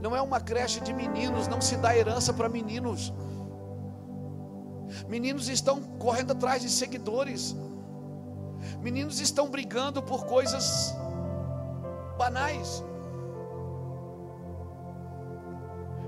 não 0.00 0.14
é 0.14 0.22
uma 0.22 0.40
creche 0.40 0.80
de 0.80 0.92
meninos, 0.92 1.48
não 1.48 1.60
se 1.60 1.76
dá 1.76 1.96
herança 1.96 2.32
para 2.32 2.48
meninos. 2.48 3.12
Meninos 5.08 5.48
estão 5.48 5.82
correndo 5.98 6.32
atrás 6.32 6.62
de 6.62 6.70
seguidores, 6.70 7.56
meninos 8.86 9.18
estão 9.18 9.50
brigando 9.50 10.00
por 10.00 10.26
coisas 10.26 10.94
banais. 12.16 12.84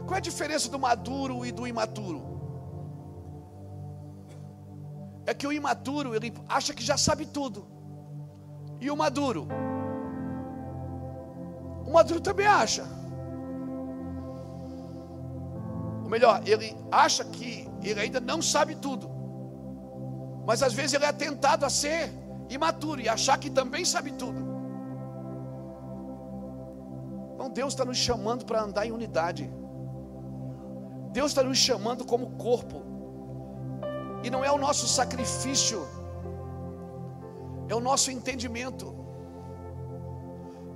Qual 0.06 0.14
é 0.14 0.18
a 0.18 0.20
diferença 0.20 0.70
do 0.70 0.78
maduro 0.78 1.44
e 1.44 1.50
do 1.50 1.66
imaturo? 1.66 2.20
É 5.26 5.34
que 5.34 5.44
o 5.44 5.52
imaturo, 5.52 6.14
ele 6.14 6.32
acha 6.48 6.72
que 6.72 6.84
já 6.90 6.96
sabe 6.96 7.26
tudo. 7.26 7.66
E 8.80 8.92
o 8.92 8.96
maduro? 8.96 9.48
O 11.84 11.92
maduro 11.92 12.20
também 12.20 12.46
acha. 12.46 12.84
Ou 16.04 16.08
melhor, 16.08 16.40
ele 16.46 16.76
acha 16.92 17.24
que 17.24 17.68
ele 17.82 17.98
ainda 17.98 18.20
não 18.20 18.40
sabe 18.40 18.76
tudo. 18.76 19.10
Mas 20.46 20.62
às 20.62 20.72
vezes 20.72 20.94
ele 20.94 21.06
é 21.06 21.12
tentado 21.12 21.66
a 21.66 21.70
ser 21.70 22.27
imaturo 22.48 23.00
e 23.00 23.08
achar 23.08 23.38
que 23.38 23.50
também 23.50 23.84
sabe 23.84 24.12
tudo. 24.12 24.40
Então 27.34 27.50
Deus 27.50 27.72
está 27.72 27.84
nos 27.84 27.96
chamando 27.96 28.44
para 28.44 28.62
andar 28.62 28.86
em 28.86 28.92
unidade. 28.92 29.50
Deus 31.12 31.30
está 31.30 31.42
nos 31.42 31.58
chamando 31.58 32.04
como 32.04 32.32
corpo, 32.32 32.82
e 34.22 34.30
não 34.30 34.44
é 34.44 34.50
o 34.50 34.58
nosso 34.58 34.86
sacrifício, 34.86 35.86
é 37.68 37.74
o 37.74 37.80
nosso 37.80 38.10
entendimento. 38.10 38.94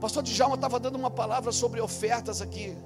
Pastor 0.01 0.23
Djalma 0.23 0.57
estava 0.57 0.81
dando 0.81 0.97
uma 0.97 1.11
palavra 1.11 1.53
sobre 1.53 1.81
ofertas 1.81 2.41
aqui. 2.41 2.77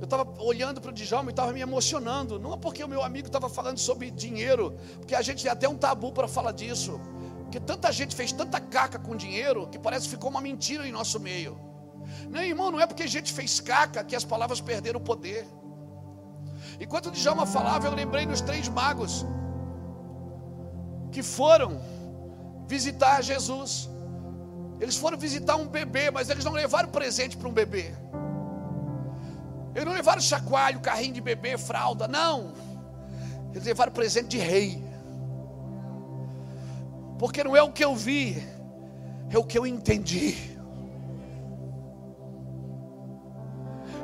Eu 0.00 0.04
estava 0.04 0.26
olhando 0.42 0.80
para 0.80 0.90
o 0.90 0.92
Djalma 0.92 1.30
e 1.30 1.32
estava 1.32 1.52
me 1.52 1.60
emocionando. 1.60 2.38
Não 2.38 2.54
é 2.54 2.56
porque 2.56 2.82
o 2.82 2.88
meu 2.88 3.02
amigo 3.02 3.26
estava 3.26 3.48
falando 3.48 3.78
sobre 3.78 4.10
dinheiro, 4.10 4.74
porque 4.98 5.14
a 5.14 5.22
gente 5.22 5.42
tem 5.42 5.52
até 5.52 5.68
um 5.68 5.76
tabu 5.76 6.12
para 6.12 6.26
falar 6.26 6.52
disso. 6.52 7.00
Porque 7.50 7.58
tanta 7.58 7.90
gente 7.90 8.14
fez 8.14 8.30
tanta 8.30 8.60
caca 8.60 8.96
com 8.96 9.16
dinheiro 9.16 9.66
que 9.66 9.76
parece 9.76 10.04
que 10.04 10.12
ficou 10.12 10.30
uma 10.30 10.40
mentira 10.40 10.86
em 10.86 10.92
nosso 10.92 11.18
meio. 11.18 11.58
Não, 12.28 12.40
irmão, 12.40 12.70
não 12.70 12.78
é 12.78 12.86
porque 12.86 13.02
a 13.02 13.08
gente 13.08 13.32
fez 13.32 13.58
caca 13.58 14.04
que 14.04 14.14
as 14.14 14.24
palavras 14.24 14.60
perderam 14.60 15.00
o 15.00 15.02
poder. 15.02 15.44
Enquanto 16.78 17.06
o 17.06 17.10
Djalma 17.10 17.44
falava, 17.46 17.88
eu 17.88 17.92
lembrei 17.92 18.24
dos 18.24 18.40
três 18.40 18.68
magos 18.68 19.26
que 21.10 21.24
foram 21.24 21.82
visitar 22.68 23.20
Jesus. 23.20 23.90
Eles 24.78 24.96
foram 24.96 25.18
visitar 25.18 25.56
um 25.56 25.66
bebê, 25.66 26.08
mas 26.08 26.30
eles 26.30 26.44
não 26.44 26.52
levaram 26.52 26.88
presente 26.88 27.36
para 27.36 27.48
um 27.48 27.52
bebê. 27.52 27.92
Eles 29.74 29.84
não 29.84 29.92
levaram 29.92 30.20
chacoalho, 30.20 30.78
carrinho 30.78 31.14
de 31.14 31.20
bebê, 31.20 31.58
fralda, 31.58 32.06
não. 32.06 32.52
Eles 33.50 33.64
levaram 33.64 33.90
presente 33.90 34.28
de 34.28 34.38
rei. 34.38 34.89
Porque 37.20 37.44
não 37.44 37.54
é 37.54 37.62
o 37.62 37.70
que 37.70 37.84
eu 37.84 37.94
vi, 37.94 38.42
é 39.28 39.36
o 39.36 39.44
que 39.44 39.58
eu 39.58 39.66
entendi. 39.66 40.58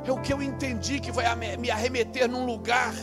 é 0.05 0.11
o 0.11 0.21
que 0.21 0.31
eu 0.31 0.41
entendi 0.41 0.99
que 0.99 1.11
vai 1.11 1.25
me 1.57 1.69
arremeter 1.69 2.29
num 2.29 2.45
lugar 2.45 2.93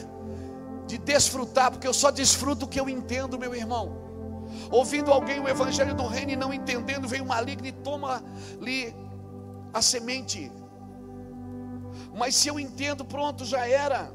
de 0.86 0.96
desfrutar, 0.98 1.70
porque 1.70 1.86
eu 1.86 1.92
só 1.92 2.10
desfruto 2.10 2.64
o 2.64 2.68
que 2.68 2.80
eu 2.80 2.88
entendo, 2.88 3.38
meu 3.38 3.54
irmão. 3.54 3.84
Ouvindo 4.70 5.10
alguém 5.10 5.40
o 5.40 5.48
evangelho 5.48 5.94
do 5.94 6.06
reino 6.06 6.30
e 6.30 6.36
não 6.36 6.54
entendendo, 6.54 7.08
vem 7.08 7.20
o 7.20 7.26
maligno 7.26 7.66
e 7.66 7.72
toma-lhe 7.72 8.94
a 9.72 9.82
semente. 9.82 10.50
Mas 12.16 12.36
se 12.36 12.48
eu 12.48 12.58
entendo, 12.58 13.04
pronto, 13.04 13.44
já 13.44 13.66
era. 13.68 14.10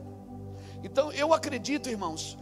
Então 0.82 1.12
eu 1.12 1.34
acredito, 1.34 1.90
irmãos, 1.90 2.38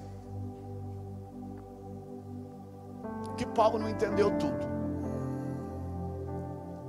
que 3.38 3.46
Paulo 3.46 3.80
não 3.80 3.90
entendeu 3.90 4.38
tudo. 4.38 4.68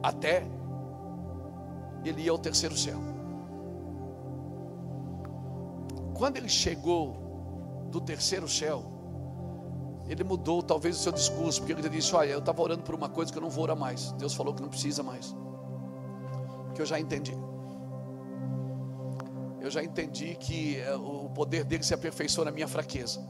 Até 0.02 0.44
ele 2.04 2.22
ia 2.22 2.30
ao 2.30 2.38
terceiro 2.38 2.76
céu. 2.76 2.98
Quando 6.14 6.36
ele 6.36 6.48
chegou 6.48 7.86
do 7.90 8.00
terceiro 8.00 8.48
céu, 8.48 8.84
ele 10.08 10.24
mudou 10.24 10.62
talvez 10.62 10.96
o 10.96 10.98
seu 11.00 11.12
discurso, 11.12 11.60
porque 11.60 11.72
ele 11.72 11.88
disse: 11.88 12.14
Olha, 12.14 12.30
eu 12.30 12.38
estava 12.38 12.60
orando 12.62 12.82
por 12.82 12.94
uma 12.94 13.08
coisa 13.08 13.30
que 13.30 13.38
eu 13.38 13.42
não 13.42 13.50
vou 13.50 13.64
orar 13.64 13.76
mais. 13.76 14.12
Deus 14.12 14.34
falou 14.34 14.54
que 14.54 14.62
não 14.62 14.68
precisa 14.68 15.02
mais, 15.02 15.36
que 16.74 16.80
eu 16.80 16.86
já 16.86 16.98
entendi. 16.98 17.36
Eu 19.60 19.70
já 19.70 19.82
entendi 19.82 20.34
que 20.36 20.78
eh, 20.78 20.94
o 20.94 21.28
poder 21.30 21.64
dele 21.64 21.82
se 21.82 21.92
aperfeiçoa 21.92 22.46
na 22.46 22.50
minha 22.50 22.66
fraqueza, 22.66 23.20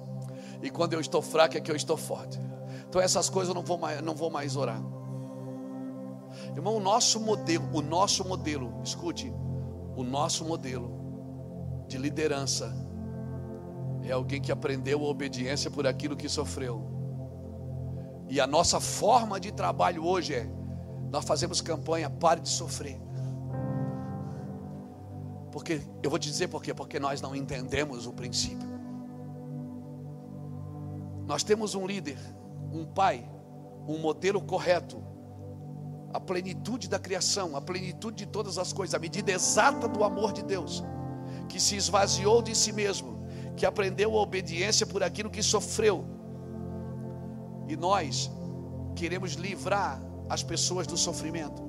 e 0.63 0.71
quando 0.71 0.93
eu 0.93 1.01
estou 1.01 1.21
fraco 1.21 1.57
é 1.57 1.61
que 1.61 1.71
eu 1.71 1.77
estou 1.77 1.97
forte. 1.97 2.39
Então 2.89 3.01
essas 3.01 3.29
coisas 3.29 3.49
eu 3.49 3.55
não 3.55 3.63
vou 3.63 3.79
mais, 3.79 4.03
não 4.03 4.15
vou 4.15 4.31
mais 4.31 4.57
orar. 4.57 4.83
Irmão, 6.55 6.77
o 6.77 6.81
nosso 6.81 7.21
modelo, 7.21 7.69
o 7.73 7.83
nosso 7.83 8.27
modelo, 8.27 8.81
escute, 8.83 9.33
o 9.97 10.03
nosso 10.03 10.45
modelo 10.45 10.91
de 11.87 11.99
liderança 11.99 12.73
é 14.03 14.13
alguém 14.13 14.41
que 14.41 14.53
aprendeu 14.53 15.05
a 15.05 15.09
obediência 15.09 15.71
por 15.71 15.87
aquilo 15.87 16.17
que 16.17 16.29
sofreu. 16.29 16.83
E 18.29 18.41
a 18.41 18.47
nossa 18.47 18.81
forma 18.81 19.41
de 19.41 19.53
trabalho 19.53 20.05
hoje 20.05 20.35
é: 20.35 20.49
nós 21.11 21.25
fazemos 21.25 21.61
campanha, 21.61 22.09
pare 22.09 22.41
de 22.41 22.49
sofrer. 22.49 23.01
Porque 25.51 25.81
eu 26.03 26.11
vou 26.11 26.19
te 26.19 26.29
dizer 26.29 26.49
por 26.49 26.63
quê? 26.63 26.75
Porque 26.75 27.01
nós 27.01 27.21
não 27.21 27.35
entendemos 27.35 28.07
o 28.07 28.13
princípio. 28.13 28.69
Nós 31.27 31.43
temos 31.43 31.75
um 31.75 31.87
líder, 31.87 32.19
um 32.73 32.85
pai, 32.85 33.29
um 33.87 33.99
modelo 33.99 34.41
correto, 34.41 35.03
a 36.13 36.21
plenitude 36.21 36.89
da 36.89 36.99
criação, 36.99 37.57
a 37.57 37.61
plenitude 37.61 38.25
de 38.25 38.27
todas 38.27 38.59
as 38.59 38.73
coisas, 38.73 38.95
a 38.95 38.99
medida 38.99 39.31
exata 39.31 39.87
do 39.89 40.03
amor 40.05 40.33
de 40.33 40.43
Deus, 40.43 40.83
que 41.49 41.61
se 41.61 41.77
esvaziou 41.77 42.43
de 42.43 42.55
si 42.55 42.73
mesmo, 42.73 43.27
que 43.57 43.67
aprendeu 43.67 44.17
a 44.17 44.23
obediência 44.23 44.87
por 44.87 45.03
aquilo 45.03 45.31
que 45.31 45.43
sofreu. 45.43 46.05
E 47.67 47.77
nós 47.77 48.31
queremos 48.95 49.33
livrar 49.35 50.03
as 50.29 50.43
pessoas 50.43 50.87
do 50.87 50.97
sofrimento. 50.97 51.63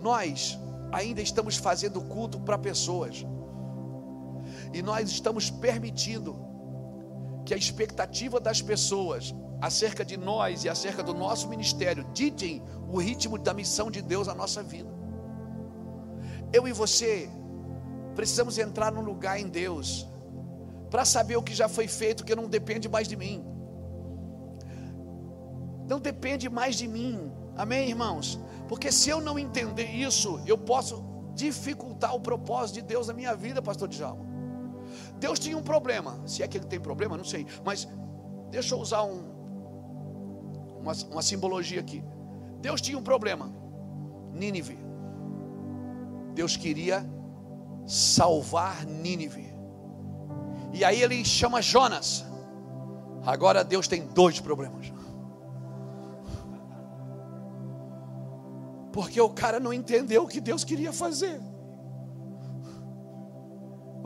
Nós 0.00 0.58
ainda 0.92 1.20
estamos 1.20 1.56
fazendo 1.56 2.00
culto 2.02 2.38
para 2.40 2.58
pessoas. 2.58 3.24
E 4.72 4.82
nós 4.82 5.10
estamos 5.10 5.50
permitindo 5.50 6.45
que 7.46 7.54
a 7.54 7.56
expectativa 7.56 8.40
das 8.40 8.60
pessoas 8.60 9.34
acerca 9.60 10.04
de 10.04 10.16
nós 10.16 10.64
e 10.64 10.68
acerca 10.68 11.02
do 11.02 11.14
nosso 11.14 11.48
ministério 11.48 12.04
ditem 12.12 12.62
o 12.88 12.98
ritmo 12.98 13.38
da 13.38 13.54
missão 13.54 13.90
de 13.90 14.02
Deus 14.02 14.26
na 14.26 14.34
nossa 14.34 14.62
vida. 14.62 14.90
Eu 16.52 16.66
e 16.66 16.72
você 16.72 17.30
precisamos 18.16 18.58
entrar 18.58 18.90
num 18.90 19.00
lugar 19.00 19.38
em 19.40 19.48
Deus 19.48 20.06
para 20.90 21.04
saber 21.04 21.36
o 21.36 21.42
que 21.42 21.54
já 21.54 21.68
foi 21.68 21.86
feito, 21.86 22.24
que 22.24 22.34
não 22.34 22.48
depende 22.48 22.88
mais 22.88 23.06
de 23.06 23.16
mim. 23.16 23.44
Não 25.88 26.00
depende 26.00 26.48
mais 26.48 26.74
de 26.76 26.88
mim. 26.88 27.32
Amém, 27.56 27.88
irmãos? 27.88 28.40
Porque 28.68 28.90
se 28.90 29.08
eu 29.08 29.20
não 29.20 29.38
entender 29.38 29.88
isso, 29.90 30.40
eu 30.46 30.58
posso 30.58 31.04
dificultar 31.34 32.14
o 32.14 32.20
propósito 32.20 32.76
de 32.76 32.82
Deus 32.82 33.06
na 33.06 33.14
minha 33.14 33.36
vida, 33.36 33.62
pastor 33.62 33.88
Djalma. 33.88 34.35
Deus 35.18 35.38
tinha 35.38 35.56
um 35.56 35.62
problema, 35.62 36.20
se 36.26 36.42
é 36.42 36.48
que 36.48 36.58
ele 36.58 36.66
tem 36.66 36.80
problema, 36.80 37.16
não 37.16 37.24
sei, 37.24 37.46
mas 37.64 37.88
deixa 38.50 38.74
eu 38.74 38.78
usar 38.78 39.02
um, 39.02 39.22
uma, 40.80 40.92
uma 41.10 41.22
simbologia 41.22 41.80
aqui. 41.80 42.04
Deus 42.60 42.80
tinha 42.80 42.98
um 42.98 43.02
problema, 43.02 43.50
Nínive. 44.32 44.78
Deus 46.34 46.56
queria 46.56 47.08
salvar 47.86 48.84
Nínive. 48.84 49.54
E 50.72 50.84
aí 50.84 51.02
ele 51.02 51.24
chama 51.24 51.62
Jonas. 51.62 52.24
Agora 53.24 53.64
Deus 53.64 53.88
tem 53.88 54.06
dois 54.06 54.38
problemas. 54.38 54.92
Porque 58.92 59.20
o 59.20 59.30
cara 59.30 59.58
não 59.58 59.72
entendeu 59.72 60.24
o 60.24 60.28
que 60.28 60.40
Deus 60.40 60.64
queria 60.64 60.92
fazer. 60.92 61.40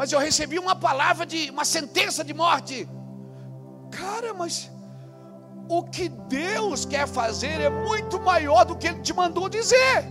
Mas 0.01 0.13
eu 0.13 0.19
recebi 0.19 0.59
uma 0.59 0.75
palavra 0.75 1.27
de 1.27 1.51
uma 1.51 1.63
sentença 1.63 2.25
de 2.25 2.33
morte. 2.33 2.89
Cara, 3.91 4.33
mas 4.33 4.71
o 5.69 5.83
que 5.83 6.09
Deus 6.09 6.87
quer 6.87 7.07
fazer 7.07 7.61
é 7.61 7.69
muito 7.69 8.19
maior 8.19 8.65
do 8.65 8.77
que 8.77 8.87
Ele 8.89 9.03
te 9.03 9.13
mandou 9.13 9.47
dizer. 9.47 10.07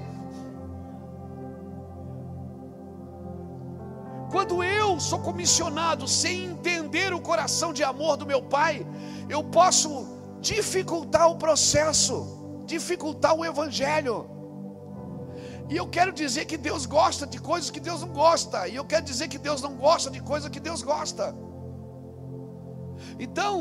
Quando 4.29 4.63
eu 4.63 4.99
sou 4.99 5.17
comissionado 5.17 6.07
sem 6.07 6.45
entender 6.45 7.11
o 7.11 7.19
coração 7.19 7.73
de 7.73 7.83
amor 7.83 8.15
do 8.15 8.27
meu 8.27 8.43
Pai, 8.43 8.85
eu 9.27 9.43
posso 9.43 10.07
dificultar 10.39 11.31
o 11.31 11.35
processo, 11.35 12.63
dificultar 12.67 13.33
o 13.33 13.43
Evangelho. 13.43 14.38
E 15.69 15.75
eu 15.77 15.87
quero 15.87 16.11
dizer 16.11 16.45
que 16.45 16.57
Deus 16.57 16.85
gosta 16.85 17.27
de 17.27 17.39
coisas 17.39 17.69
que 17.69 17.79
Deus 17.79 18.01
não 18.01 18.09
gosta. 18.09 18.67
E 18.67 18.75
eu 18.75 18.85
quero 18.85 19.05
dizer 19.05 19.27
que 19.27 19.37
Deus 19.37 19.61
não 19.61 19.75
gosta 19.75 20.09
de 20.09 20.19
coisas 20.19 20.49
que 20.49 20.59
Deus 20.59 20.81
gosta. 20.81 21.35
Então, 23.19 23.53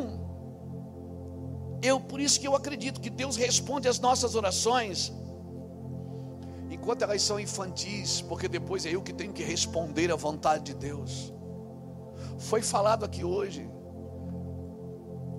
eu 1.82 2.00
por 2.00 2.18
isso 2.20 2.40
que 2.40 2.48
eu 2.48 2.56
acredito 2.56 3.00
que 3.00 3.10
Deus 3.10 3.36
responde 3.36 3.86
às 3.86 4.00
nossas 4.00 4.34
orações 4.34 5.12
enquanto 6.70 7.02
elas 7.02 7.22
são 7.22 7.38
infantis, 7.40 8.20
porque 8.22 8.48
depois 8.48 8.84
é 8.86 8.94
eu 8.94 9.02
que 9.02 9.12
tenho 9.12 9.32
que 9.32 9.42
responder 9.42 10.10
à 10.12 10.16
vontade 10.16 10.64
de 10.64 10.74
Deus. 10.74 11.32
Foi 12.38 12.62
falado 12.62 13.04
aqui 13.04 13.24
hoje. 13.24 13.68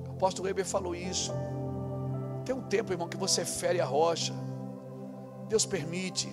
O 0.07 0.11
apóstolo 0.11 0.47
Weber 0.47 0.65
falou 0.65 0.95
isso. 0.95 1.31
Tem 2.45 2.53
um 2.55 2.61
tempo, 2.61 2.91
irmão, 2.91 3.07
que 3.07 3.17
você 3.17 3.45
fere 3.45 3.79
a 3.79 3.85
rocha. 3.85 4.33
Deus 5.47 5.65
permite. 5.65 6.29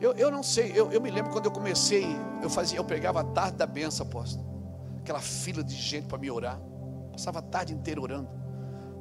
Eu, 0.00 0.12
eu 0.12 0.30
não 0.30 0.42
sei, 0.42 0.72
eu, 0.74 0.92
eu 0.92 1.00
me 1.00 1.10
lembro 1.10 1.32
quando 1.32 1.46
eu 1.46 1.50
comecei, 1.50 2.06
eu 2.40 2.48
fazia, 2.48 2.78
eu 2.78 2.84
pegava 2.84 3.20
a 3.20 3.24
tarde 3.24 3.56
da 3.56 3.66
benção, 3.66 4.06
apóstolo. 4.06 4.46
Aquela 5.00 5.20
fila 5.20 5.62
de 5.64 5.74
gente 5.74 6.06
para 6.06 6.18
me 6.18 6.30
orar. 6.30 6.60
Passava 7.10 7.40
a 7.40 7.42
tarde 7.42 7.74
inteira 7.74 8.00
orando. 8.00 8.28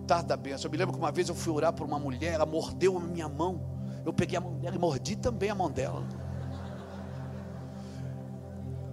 Tarde 0.08 0.27
da 0.27 0.38
benção. 0.38 0.67
Eu 0.67 0.72
me 0.72 0.77
lembro 0.77 0.93
que 0.93 1.00
uma 1.00 1.11
vez 1.11 1.30
eu 1.30 1.35
fui 1.35 1.53
orar 1.53 1.72
por 1.72 1.85
uma 1.85 2.00
mulher, 2.00 2.34
ela 2.34 2.45
mordeu 2.45 2.98
a 2.98 3.00
minha 3.00 3.30
mão. 3.30 3.61
Eu 4.03 4.11
peguei 4.11 4.38
a 4.38 4.42
mão 4.42 4.56
dela 4.56 4.76
e 4.76 4.80
mordi 4.80 5.16
também 5.16 5.50
a 5.50 5.56
mão 5.56 5.69
dela. 5.69 6.03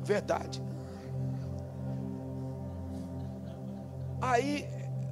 Verdade. 0.02 0.62
Aí 4.20 4.68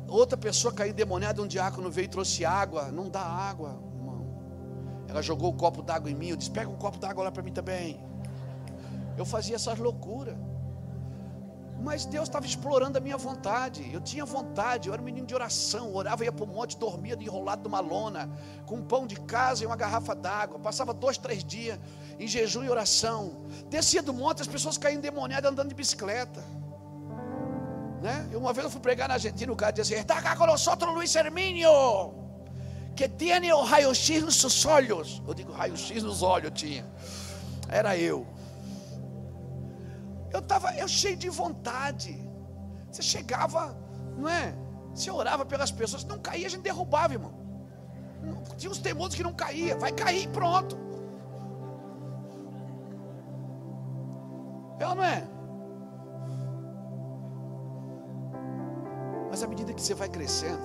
outra 0.08 0.36
pessoa 0.36 0.74
caiu 0.74 0.90
endemoniada, 0.90 1.40
um 1.40 1.46
diácono 1.46 1.90
veio 1.90 2.04
e 2.04 2.08
trouxe 2.08 2.44
água. 2.44 2.92
Não 2.92 3.08
dá 3.08 3.22
água. 3.22 3.91
Ela 5.12 5.20
jogou 5.20 5.50
o 5.50 5.52
copo 5.52 5.82
d'água 5.82 6.10
em 6.10 6.14
mim. 6.14 6.28
Eu 6.28 6.36
disse: 6.36 6.50
Pega 6.50 6.70
um 6.70 6.76
copo 6.76 6.98
d'água 6.98 7.24
lá 7.24 7.30
para 7.30 7.42
mim 7.42 7.52
também. 7.52 8.00
Eu 9.16 9.26
fazia 9.26 9.56
essas 9.56 9.78
loucuras. 9.78 10.34
Mas 11.82 12.06
Deus 12.06 12.28
estava 12.28 12.46
explorando 12.46 12.96
a 12.96 13.00
minha 13.00 13.18
vontade. 13.18 13.92
Eu 13.92 14.00
tinha 14.00 14.24
vontade, 14.24 14.88
eu 14.88 14.94
era 14.94 15.02
um 15.02 15.04
menino 15.04 15.26
de 15.26 15.34
oração. 15.34 15.94
Orava, 15.94 16.24
ia 16.24 16.32
para 16.32 16.44
o 16.44 16.48
monte, 16.48 16.78
dormia 16.78 17.14
enrolado 17.20 17.64
numa 17.64 17.80
lona, 17.80 18.30
com 18.64 18.76
um 18.76 18.82
pão 18.82 19.06
de 19.06 19.16
casa 19.16 19.64
e 19.64 19.66
uma 19.66 19.76
garrafa 19.76 20.14
d'água. 20.14 20.58
Passava 20.58 20.94
dois, 20.94 21.18
três 21.18 21.44
dias 21.44 21.78
em 22.18 22.26
jejum 22.26 22.64
e 22.64 22.70
oração. 22.70 23.42
Descia 23.68 24.02
do 24.02 24.14
monte, 24.14 24.40
as 24.40 24.48
pessoas 24.48 24.78
caíam 24.78 24.96
endemoniadas 24.96 25.50
andando 25.50 25.68
de 25.68 25.74
bicicleta. 25.74 26.42
Né? 28.00 28.30
E 28.32 28.36
uma 28.36 28.52
vez 28.54 28.64
eu 28.64 28.70
fui 28.70 28.80
pregar 28.80 29.08
na 29.08 29.14
Argentina, 29.14 29.52
o 29.52 29.56
cara 29.56 29.72
dizia 29.72 29.96
assim: 29.96 30.02
Está 30.02 30.22
cá 30.22 30.34
nós, 30.46 30.66
Luiz 30.94 31.14
Hermínio 31.14 32.22
que 32.94 33.08
tinha 33.08 33.56
o 33.56 33.62
raio-x 33.62 34.22
nos 34.22 34.36
seus 34.36 34.64
olhos. 34.66 35.22
Eu 35.26 35.34
digo 35.34 35.52
raio-x 35.52 36.02
nos 36.02 36.22
olhos 36.22 36.50
tinha. 36.54 36.84
Era 37.68 37.96
eu. 37.96 38.26
Eu 40.32 40.40
estava 40.40 40.74
eu 40.76 40.88
cheio 40.88 41.16
de 41.16 41.28
vontade. 41.28 42.18
Você 42.90 43.02
chegava, 43.02 43.76
não 44.16 44.28
é? 44.28 44.54
Você 44.94 45.10
orava 45.10 45.44
pelas 45.46 45.70
pessoas, 45.70 46.04
não 46.04 46.18
caía, 46.18 46.46
a 46.46 46.50
gente 46.50 46.62
derrubava, 46.62 47.14
irmão. 47.14 47.32
Tinha 48.56 48.70
uns 48.70 48.78
teimosos 48.78 49.14
que 49.14 49.22
não 49.22 49.32
caía, 49.32 49.76
vai 49.76 49.92
cair 49.92 50.28
pronto. 50.28 50.76
É 54.78 54.86
ou 54.86 54.94
não 54.94 55.04
é? 55.04 55.26
Mas 59.30 59.42
à 59.42 59.46
medida 59.46 59.72
que 59.72 59.80
você 59.80 59.94
vai 59.94 60.08
crescendo, 60.08 60.62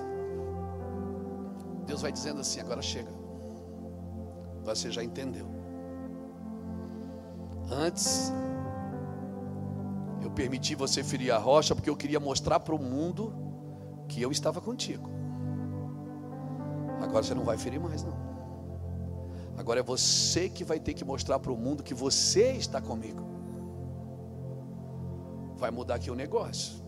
Deus 1.88 2.02
vai 2.02 2.12
dizendo 2.12 2.40
assim: 2.40 2.60
agora 2.60 2.82
chega. 2.82 3.10
Você 4.62 4.90
já 4.90 5.02
entendeu. 5.02 5.46
Antes, 7.70 8.30
eu 10.22 10.30
permiti 10.30 10.74
você 10.74 11.02
ferir 11.02 11.30
a 11.30 11.38
rocha 11.38 11.74
porque 11.74 11.88
eu 11.88 11.96
queria 11.96 12.20
mostrar 12.20 12.60
para 12.60 12.74
o 12.74 12.78
mundo 12.78 13.34
que 14.06 14.20
eu 14.20 14.30
estava 14.30 14.60
contigo. 14.60 15.08
Agora 17.00 17.22
você 17.22 17.34
não 17.34 17.44
vai 17.44 17.56
ferir 17.56 17.80
mais, 17.80 18.02
não. 18.04 18.18
Agora 19.56 19.80
é 19.80 19.82
você 19.82 20.48
que 20.48 20.64
vai 20.64 20.78
ter 20.78 20.92
que 20.92 21.04
mostrar 21.04 21.38
para 21.38 21.52
o 21.52 21.56
mundo 21.56 21.82
que 21.82 21.94
você 21.94 22.52
está 22.52 22.80
comigo. 22.82 23.26
Vai 25.56 25.70
mudar 25.70 25.94
aqui 25.94 26.10
o 26.10 26.14
negócio. 26.14 26.82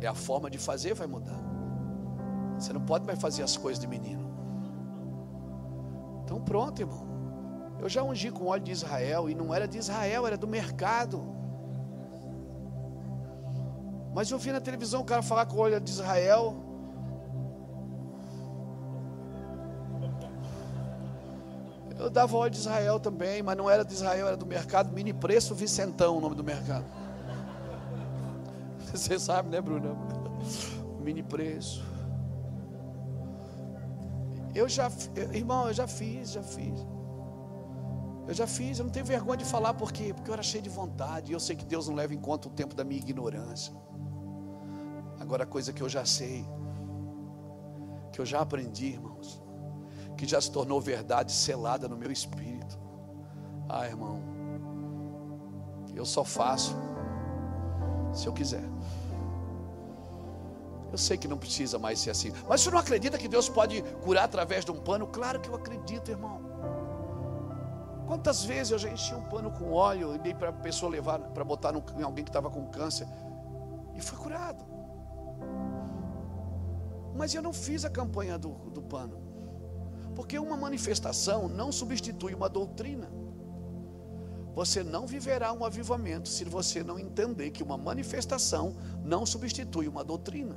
É 0.00 0.06
a 0.06 0.14
forma 0.14 0.50
de 0.50 0.58
fazer 0.58 0.92
vai 0.94 1.06
mudar. 1.06 1.40
Você 2.58 2.72
não 2.72 2.82
pode 2.82 3.06
mais 3.06 3.18
fazer 3.18 3.42
as 3.42 3.56
coisas 3.56 3.80
de 3.80 3.86
menino. 3.86 4.25
Então 6.26 6.40
pronto, 6.40 6.82
irmão. 6.82 7.06
Eu 7.78 7.88
já 7.88 8.02
ungi 8.02 8.32
com 8.32 8.46
óleo 8.46 8.64
de 8.64 8.72
Israel 8.72 9.30
e 9.30 9.34
não 9.34 9.54
era 9.54 9.68
de 9.68 9.78
Israel, 9.78 10.26
era 10.26 10.36
do 10.36 10.48
mercado. 10.48 11.24
Mas 14.12 14.28
eu 14.28 14.38
vi 14.38 14.50
na 14.50 14.60
televisão 14.60 15.02
o 15.02 15.04
cara 15.04 15.22
falar 15.22 15.46
com 15.46 15.58
óleo 15.58 15.80
de 15.80 15.88
Israel. 15.88 16.56
Eu 21.96 22.10
dava 22.10 22.36
óleo 22.36 22.50
de 22.50 22.58
Israel 22.58 22.98
também, 22.98 23.40
mas 23.40 23.56
não 23.56 23.70
era 23.70 23.84
de 23.84 23.94
Israel, 23.94 24.26
era 24.26 24.36
do 24.36 24.46
mercado. 24.46 24.92
Mini 24.92 25.12
preço 25.12 25.54
Vicentão, 25.54 26.16
o 26.16 26.20
nome 26.20 26.34
do 26.34 26.42
mercado. 26.42 26.84
Você 28.92 29.16
sabe, 29.16 29.48
né, 29.48 29.60
Bruno? 29.60 29.96
Mini 31.00 31.22
preço. 31.22 31.84
Eu 34.56 34.70
já, 34.70 34.90
irmão, 35.34 35.68
eu 35.68 35.74
já 35.74 35.86
fiz, 35.86 36.32
já 36.32 36.42
fiz. 36.42 36.86
Eu 38.26 38.32
já 38.32 38.46
fiz, 38.46 38.78
eu 38.78 38.86
não 38.86 38.90
tenho 38.90 39.04
vergonha 39.04 39.36
de 39.36 39.44
falar 39.44 39.74
por 39.74 39.92
quê? 39.92 40.14
Porque 40.14 40.30
eu 40.30 40.32
era 40.32 40.42
cheio 40.42 40.62
de 40.62 40.70
vontade, 40.70 41.30
e 41.30 41.34
eu 41.34 41.38
sei 41.38 41.54
que 41.54 41.64
Deus 41.66 41.88
não 41.88 41.94
leva 41.94 42.14
em 42.14 42.18
conta 42.18 42.48
o 42.48 42.50
tempo 42.50 42.74
da 42.74 42.82
minha 42.82 42.98
ignorância. 42.98 43.74
Agora, 45.20 45.44
a 45.44 45.46
coisa 45.46 45.74
que 45.74 45.82
eu 45.82 45.88
já 45.90 46.06
sei, 46.06 46.42
que 48.10 48.18
eu 48.18 48.24
já 48.24 48.40
aprendi, 48.40 48.86
irmãos, 48.86 49.42
que 50.16 50.26
já 50.26 50.40
se 50.40 50.50
tornou 50.50 50.80
verdade 50.80 51.32
selada 51.32 51.86
no 51.86 51.96
meu 51.96 52.10
espírito. 52.10 52.78
Ah, 53.68 53.86
irmão, 53.86 54.22
eu 55.94 56.06
só 56.06 56.24
faço 56.24 56.74
se 58.10 58.26
eu 58.26 58.32
quiser. 58.32 58.64
Eu 60.96 60.98
sei 60.98 61.18
que 61.18 61.28
não 61.28 61.36
precisa 61.36 61.78
mais 61.78 61.98
ser 61.98 62.08
assim. 62.08 62.32
Mas 62.48 62.62
você 62.62 62.70
não 62.70 62.78
acredita 62.78 63.18
que 63.18 63.28
Deus 63.28 63.50
pode 63.50 63.82
curar 64.02 64.24
através 64.24 64.64
de 64.64 64.70
um 64.70 64.80
pano? 64.80 65.06
Claro 65.06 65.38
que 65.38 65.50
eu 65.50 65.54
acredito, 65.54 66.10
irmão. 66.10 66.40
Quantas 68.06 68.42
vezes 68.42 68.70
eu 68.70 68.78
já 68.78 68.88
enchi 68.88 69.14
um 69.14 69.20
pano 69.24 69.50
com 69.50 69.72
óleo 69.72 70.14
e 70.14 70.18
dei 70.18 70.32
para 70.32 70.48
a 70.48 70.52
pessoa 70.54 70.90
levar, 70.90 71.18
para 71.18 71.44
botar 71.44 71.70
no, 71.70 71.84
em 71.98 72.02
alguém 72.02 72.24
que 72.24 72.30
estava 72.30 72.48
com 72.48 72.64
câncer 72.68 73.06
e 73.94 74.00
foi 74.00 74.18
curado. 74.18 74.64
Mas 77.14 77.34
eu 77.34 77.42
não 77.42 77.52
fiz 77.52 77.84
a 77.84 77.90
campanha 77.90 78.38
do, 78.38 78.52
do 78.70 78.80
pano, 78.80 79.18
porque 80.14 80.38
uma 80.38 80.56
manifestação 80.56 81.46
não 81.46 81.70
substitui 81.70 82.32
uma 82.32 82.48
doutrina. 82.48 83.06
Você 84.54 84.82
não 84.82 85.06
viverá 85.06 85.52
um 85.52 85.62
avivamento 85.62 86.30
se 86.30 86.42
você 86.44 86.82
não 86.82 86.98
entender 86.98 87.50
que 87.50 87.62
uma 87.62 87.76
manifestação 87.76 88.74
não 89.04 89.26
substitui 89.26 89.86
uma 89.88 90.02
doutrina. 90.02 90.56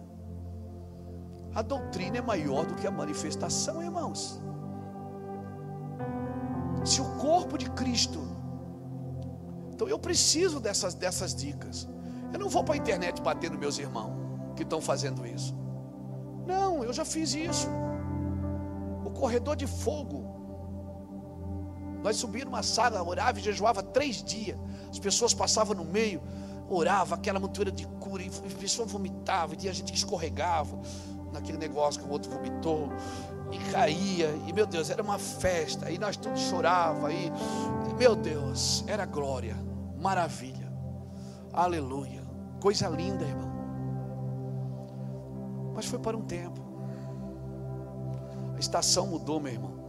A 1.59 1.61
doutrina 1.61 2.19
é 2.19 2.21
maior 2.21 2.65
do 2.65 2.73
que 2.73 2.87
a 2.87 2.91
manifestação, 2.91 3.83
irmãos. 3.83 4.39
Se 6.85 7.01
o 7.01 7.05
corpo 7.17 7.57
de 7.57 7.69
Cristo, 7.71 8.21
então 9.73 9.85
eu 9.89 9.99
preciso 9.99 10.61
dessas, 10.61 10.93
dessas 10.93 11.35
dicas. 11.35 11.85
Eu 12.31 12.39
não 12.39 12.47
vou 12.47 12.63
para 12.63 12.75
a 12.75 12.77
internet 12.77 13.21
bater 13.21 13.51
nos 13.51 13.59
meus 13.59 13.77
irmãos 13.77 14.13
que 14.55 14.63
estão 14.63 14.79
fazendo 14.79 15.27
isso. 15.27 15.53
Não, 16.47 16.81
eu 16.81 16.93
já 16.93 17.03
fiz 17.03 17.33
isso. 17.33 17.67
O 19.03 19.11
corredor 19.11 19.57
de 19.57 19.67
fogo. 19.67 20.23
Nós 22.01 22.15
subíamos 22.15 22.53
uma 22.53 22.63
sala, 22.63 23.03
orava 23.03 23.37
e 23.37 23.43
jejuava 23.43 23.83
três 23.83 24.23
dias. 24.23 24.57
As 24.89 24.97
pessoas 24.97 25.33
passavam 25.33 25.75
no 25.75 25.83
meio, 25.83 26.21
orava, 26.69 27.15
aquela 27.15 27.37
montura 27.37 27.69
de 27.69 27.85
cura, 27.99 28.23
e 28.23 28.27
a 28.29 28.57
pessoa 28.57 28.87
vomitava, 28.87 29.57
e 29.59 29.67
a 29.67 29.73
gente 29.73 29.93
escorregava 29.93 30.79
naquele 31.31 31.57
negócio 31.57 32.01
que 32.01 32.07
o 32.07 32.11
outro 32.11 32.31
vomitou 32.31 32.89
e 33.51 33.57
caía, 33.71 34.29
e 34.47 34.53
meu 34.53 34.65
Deus, 34.65 34.89
era 34.89 35.01
uma 35.01 35.17
festa, 35.17 35.89
e 35.89 35.97
nós 35.97 36.15
todos 36.15 36.39
chorava, 36.39 37.11
e 37.11 37.31
meu 37.97 38.15
Deus, 38.15 38.83
era 38.87 39.05
glória, 39.05 39.55
maravilha, 39.99 40.71
aleluia, 41.51 42.21
coisa 42.59 42.87
linda, 42.87 43.25
irmão. 43.25 43.49
Mas 45.73 45.85
foi 45.85 45.99
para 45.99 46.15
um 46.15 46.21
tempo, 46.21 46.59
a 48.55 48.59
estação 48.59 49.07
mudou, 49.07 49.39
meu 49.39 49.53
irmão. 49.53 49.79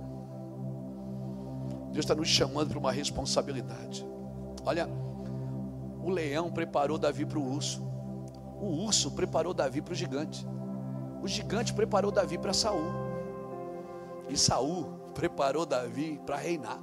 Deus 1.93 2.05
está 2.05 2.15
nos 2.15 2.29
chamando 2.29 2.69
para 2.69 2.79
uma 2.79 2.93
responsabilidade. 2.93 4.07
Olha, 4.65 4.89
o 6.03 6.09
leão 6.09 6.51
preparou 6.51 6.97
Davi 6.97 7.27
para 7.27 7.39
o 7.39 7.55
urso, 7.55 7.83
o 8.61 8.85
urso 8.85 9.11
preparou 9.11 9.53
Davi 9.53 9.83
para 9.83 9.93
o 9.93 9.95
gigante. 9.95 10.47
O 11.23 11.29
gigante 11.29 11.73
preparou 11.75 12.11
Davi 12.11 12.39
para 12.39 12.53
Saul. 12.53 12.85
E 14.29 14.37
Saul 14.37 14.87
preparou 15.15 15.67
Davi 15.67 16.21
para 16.25 16.37
reinar. 16.37 16.81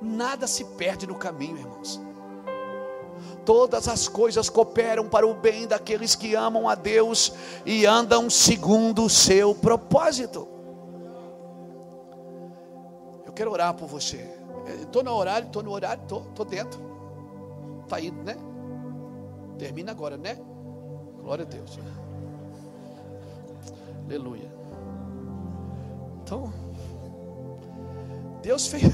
Nada 0.00 0.46
se 0.46 0.64
perde 0.64 1.06
no 1.06 1.14
caminho, 1.14 1.58
irmãos. 1.58 2.00
Todas 3.44 3.86
as 3.86 4.08
coisas 4.08 4.48
cooperam 4.48 5.08
para 5.08 5.26
o 5.26 5.34
bem 5.34 5.66
daqueles 5.66 6.14
que 6.14 6.34
amam 6.34 6.68
a 6.68 6.74
Deus 6.74 7.32
e 7.66 7.86
andam 7.86 8.30
segundo 8.30 9.04
o 9.04 9.10
seu 9.10 9.54
propósito. 9.54 10.48
Eu 13.24 13.32
quero 13.32 13.50
orar 13.50 13.74
por 13.74 13.86
você. 13.86 14.28
Estou 14.80 15.02
no 15.02 15.12
horário, 15.12 15.46
estou 15.46 15.62
no 15.62 15.72
horário, 15.72 16.02
estou 16.02 16.44
dentro. 16.44 16.80
Está 17.84 18.00
indo, 18.00 18.22
né? 18.22 18.36
Termina 19.58 19.92
agora, 19.92 20.16
né? 20.16 20.38
Glória 21.22 21.44
a 21.44 21.48
Deus. 21.48 21.78
Aleluia. 24.06 24.50
Então, 26.22 26.52
Deus 28.42 28.66
fez. 28.66 28.82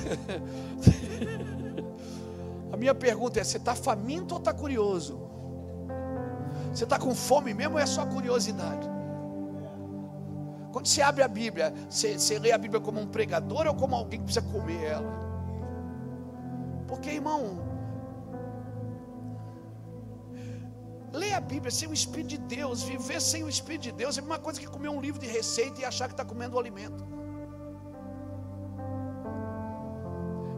a 2.70 2.76
minha 2.76 2.94
pergunta 2.94 3.40
é: 3.40 3.44
você 3.44 3.56
está 3.56 3.74
faminto 3.74 4.34
ou 4.34 4.38
está 4.38 4.52
curioso? 4.52 5.18
Você 6.72 6.84
está 6.84 6.98
com 6.98 7.14
fome 7.14 7.54
mesmo 7.54 7.74
ou 7.74 7.80
é 7.80 7.86
só 7.86 8.04
curiosidade? 8.06 8.88
Quando 10.70 10.86
você 10.86 11.00
abre 11.00 11.22
a 11.22 11.28
Bíblia, 11.28 11.72
você, 11.88 12.18
você 12.18 12.38
lê 12.38 12.52
a 12.52 12.58
Bíblia 12.58 12.80
como 12.80 13.00
um 13.00 13.06
pregador 13.06 13.66
ou 13.66 13.74
como 13.74 13.96
alguém 13.96 14.20
que 14.20 14.26
precisa 14.26 14.46
comer 14.52 14.84
ela? 14.84 15.28
Porque, 16.86 17.10
irmão, 17.10 17.67
Ler 21.12 21.34
a 21.34 21.40
Bíblia 21.40 21.70
sem 21.70 21.88
o 21.88 21.94
Espírito 21.94 22.28
de 22.28 22.38
Deus, 22.38 22.82
viver 22.82 23.20
sem 23.20 23.42
o 23.42 23.48
Espírito 23.48 23.82
de 23.82 23.92
Deus 23.92 24.16
é 24.16 24.20
a 24.20 24.22
mesma 24.22 24.38
coisa 24.38 24.60
que 24.60 24.66
comer 24.66 24.88
um 24.88 25.00
livro 25.00 25.20
de 25.20 25.26
receita 25.26 25.80
e 25.80 25.84
achar 25.84 26.06
que 26.06 26.14
está 26.14 26.24
comendo 26.24 26.56
o 26.56 26.58
alimento. 26.58 27.06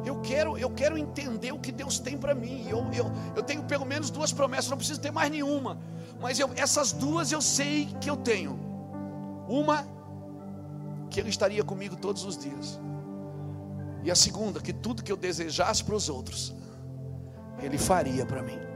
Eu 0.05 0.21
quero, 0.23 0.59
eu 0.59 0.71
quero 0.71 0.99
entender 0.99 1.53
o 1.53 1.59
que 1.59 1.71
Deus 1.71 1.99
tem 1.99 2.17
para 2.17 2.35
mim. 2.35 2.67
Eu, 2.69 2.79
eu, 2.93 3.07
eu 3.37 3.43
tenho 3.43 3.63
pelo 3.65 3.85
menos 3.85 4.11
duas 4.11 4.33
promessas, 4.33 4.69
não 4.69 4.77
preciso 4.77 5.01
ter 5.01 5.13
mais 5.13 5.31
nenhuma. 5.31 5.79
Mas 6.21 6.39
eu, 6.39 6.51
essas 6.57 6.91
duas 6.93 7.31
eu 7.31 7.41
sei 7.41 7.87
que 8.01 8.09
eu 8.09 8.17
tenho. 8.17 8.59
Uma, 9.47 9.87
que 11.11 11.21
Ele 11.21 11.29
estaria 11.29 11.63
comigo 11.63 11.97
todos 11.97 12.25
os 12.25 12.37
dias. 12.37 12.81
E 14.03 14.11
a 14.11 14.15
segunda, 14.15 14.61
que 14.61 14.73
tudo 14.73 15.03
que 15.03 15.13
eu 15.13 15.17
desejasse 15.17 15.85
para 15.85 15.95
os 15.95 16.09
outros, 16.09 16.55
Ele 17.63 17.77
faria 17.77 18.25
para 18.25 18.43
mim. 18.43 18.70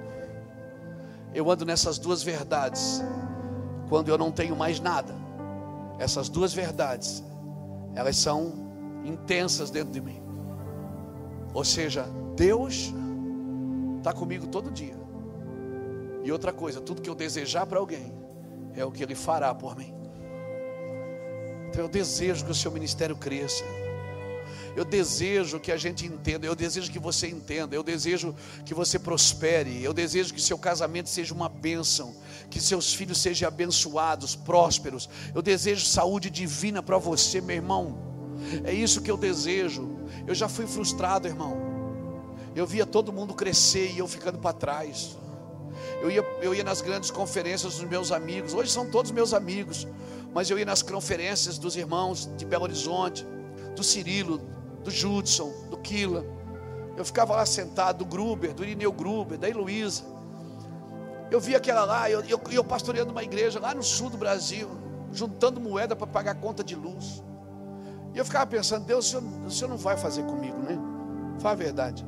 Eu 1.34 1.50
ando 1.50 1.64
nessas 1.64 1.98
duas 1.98 2.22
verdades. 2.22 3.02
Quando 3.88 4.08
eu 4.08 4.16
não 4.16 4.30
tenho 4.30 4.56
mais 4.56 4.80
nada, 4.80 5.14
essas 5.98 6.28
duas 6.28 6.54
verdades, 6.54 7.22
elas 7.94 8.16
são 8.16 8.52
intensas 9.04 9.70
dentro 9.70 9.92
de 9.92 10.00
mim. 10.00 10.22
Ou 11.52 11.64
seja, 11.64 12.06
Deus 12.34 12.92
está 13.98 14.12
comigo 14.12 14.46
todo 14.46 14.70
dia. 14.70 14.96
E 16.22 16.32
outra 16.32 16.52
coisa, 16.52 16.80
tudo 16.80 17.02
que 17.02 17.10
eu 17.10 17.14
desejar 17.14 17.66
para 17.66 17.78
alguém 17.78 18.12
é 18.74 18.84
o 18.84 18.90
que 18.90 19.02
Ele 19.02 19.14
fará 19.14 19.54
por 19.54 19.76
mim. 19.76 19.94
Então 21.68 21.82
eu 21.82 21.88
desejo 21.88 22.44
que 22.44 22.50
o 22.50 22.54
seu 22.54 22.70
ministério 22.70 23.16
cresça. 23.16 23.64
Eu 24.76 24.84
desejo 24.84 25.60
que 25.60 25.70
a 25.70 25.76
gente 25.76 26.04
entenda, 26.04 26.46
eu 26.46 26.54
desejo 26.54 26.90
que 26.90 26.98
você 26.98 27.28
entenda, 27.28 27.76
eu 27.76 27.82
desejo 27.82 28.34
que 28.64 28.74
você 28.74 28.98
prospere, 28.98 29.82
eu 29.82 29.92
desejo 29.92 30.34
que 30.34 30.40
seu 30.40 30.58
casamento 30.58 31.08
seja 31.08 31.32
uma 31.32 31.48
bênção, 31.48 32.14
que 32.50 32.60
seus 32.60 32.92
filhos 32.92 33.18
sejam 33.18 33.46
abençoados, 33.46 34.34
prósperos. 34.34 35.08
Eu 35.34 35.42
desejo 35.42 35.86
saúde 35.86 36.28
divina 36.28 36.82
para 36.82 36.98
você, 36.98 37.40
meu 37.40 37.56
irmão. 37.56 37.98
É 38.64 38.72
isso 38.72 39.00
que 39.00 39.10
eu 39.10 39.16
desejo. 39.16 39.96
Eu 40.26 40.34
já 40.34 40.48
fui 40.48 40.66
frustrado, 40.66 41.28
irmão. 41.28 41.56
Eu 42.54 42.66
via 42.66 42.84
todo 42.84 43.12
mundo 43.12 43.32
crescer 43.34 43.92
e 43.92 43.98
eu 43.98 44.08
ficando 44.08 44.38
para 44.38 44.52
trás. 44.52 45.16
Eu 46.00 46.10
ia, 46.10 46.22
eu 46.42 46.54
ia 46.54 46.64
nas 46.64 46.80
grandes 46.80 47.10
conferências 47.10 47.76
dos 47.76 47.88
meus 47.88 48.12
amigos, 48.12 48.54
hoje 48.54 48.70
são 48.70 48.90
todos 48.90 49.10
meus 49.10 49.32
amigos, 49.32 49.86
mas 50.32 50.50
eu 50.50 50.58
ia 50.58 50.64
nas 50.64 50.82
conferências 50.82 51.58
dos 51.58 51.76
irmãos 51.76 52.28
de 52.36 52.44
Belo 52.44 52.64
Horizonte, 52.64 53.26
do 53.74 53.82
Cirilo, 53.82 54.40
do 54.84 54.90
Judson, 54.90 55.52
do 55.70 55.78
Kila. 55.78 56.24
Eu 56.96 57.04
ficava 57.04 57.34
lá 57.34 57.44
sentado, 57.44 57.98
do 57.98 58.04
Gruber, 58.04 58.54
do 58.54 58.62
Irineu 58.62 58.92
Gruber, 58.92 59.36
da 59.36 59.48
Heloísa. 59.48 60.04
Eu 61.30 61.40
via 61.40 61.56
aquela 61.56 61.84
lá, 61.84 62.08
eu, 62.08 62.20
eu, 62.20 62.40
eu 62.52 62.62
pastoreando 62.62 63.10
uma 63.10 63.24
igreja 63.24 63.58
lá 63.58 63.74
no 63.74 63.82
sul 63.82 64.10
do 64.10 64.16
Brasil, 64.16 64.68
juntando 65.10 65.60
moeda 65.60 65.96
para 65.96 66.06
pagar 66.06 66.36
conta 66.36 66.62
de 66.62 66.76
luz. 66.76 67.24
E 68.12 68.18
eu 68.18 68.24
ficava 68.24 68.46
pensando, 68.46 68.84
Deus, 68.84 69.06
o 69.06 69.10
senhor, 69.10 69.46
o 69.46 69.50
senhor 69.50 69.68
não 69.70 69.76
vai 69.76 69.96
fazer 69.96 70.22
comigo, 70.24 70.58
né? 70.58 70.78
Fala 71.40 71.54
a 71.54 71.56
verdade. 71.56 72.06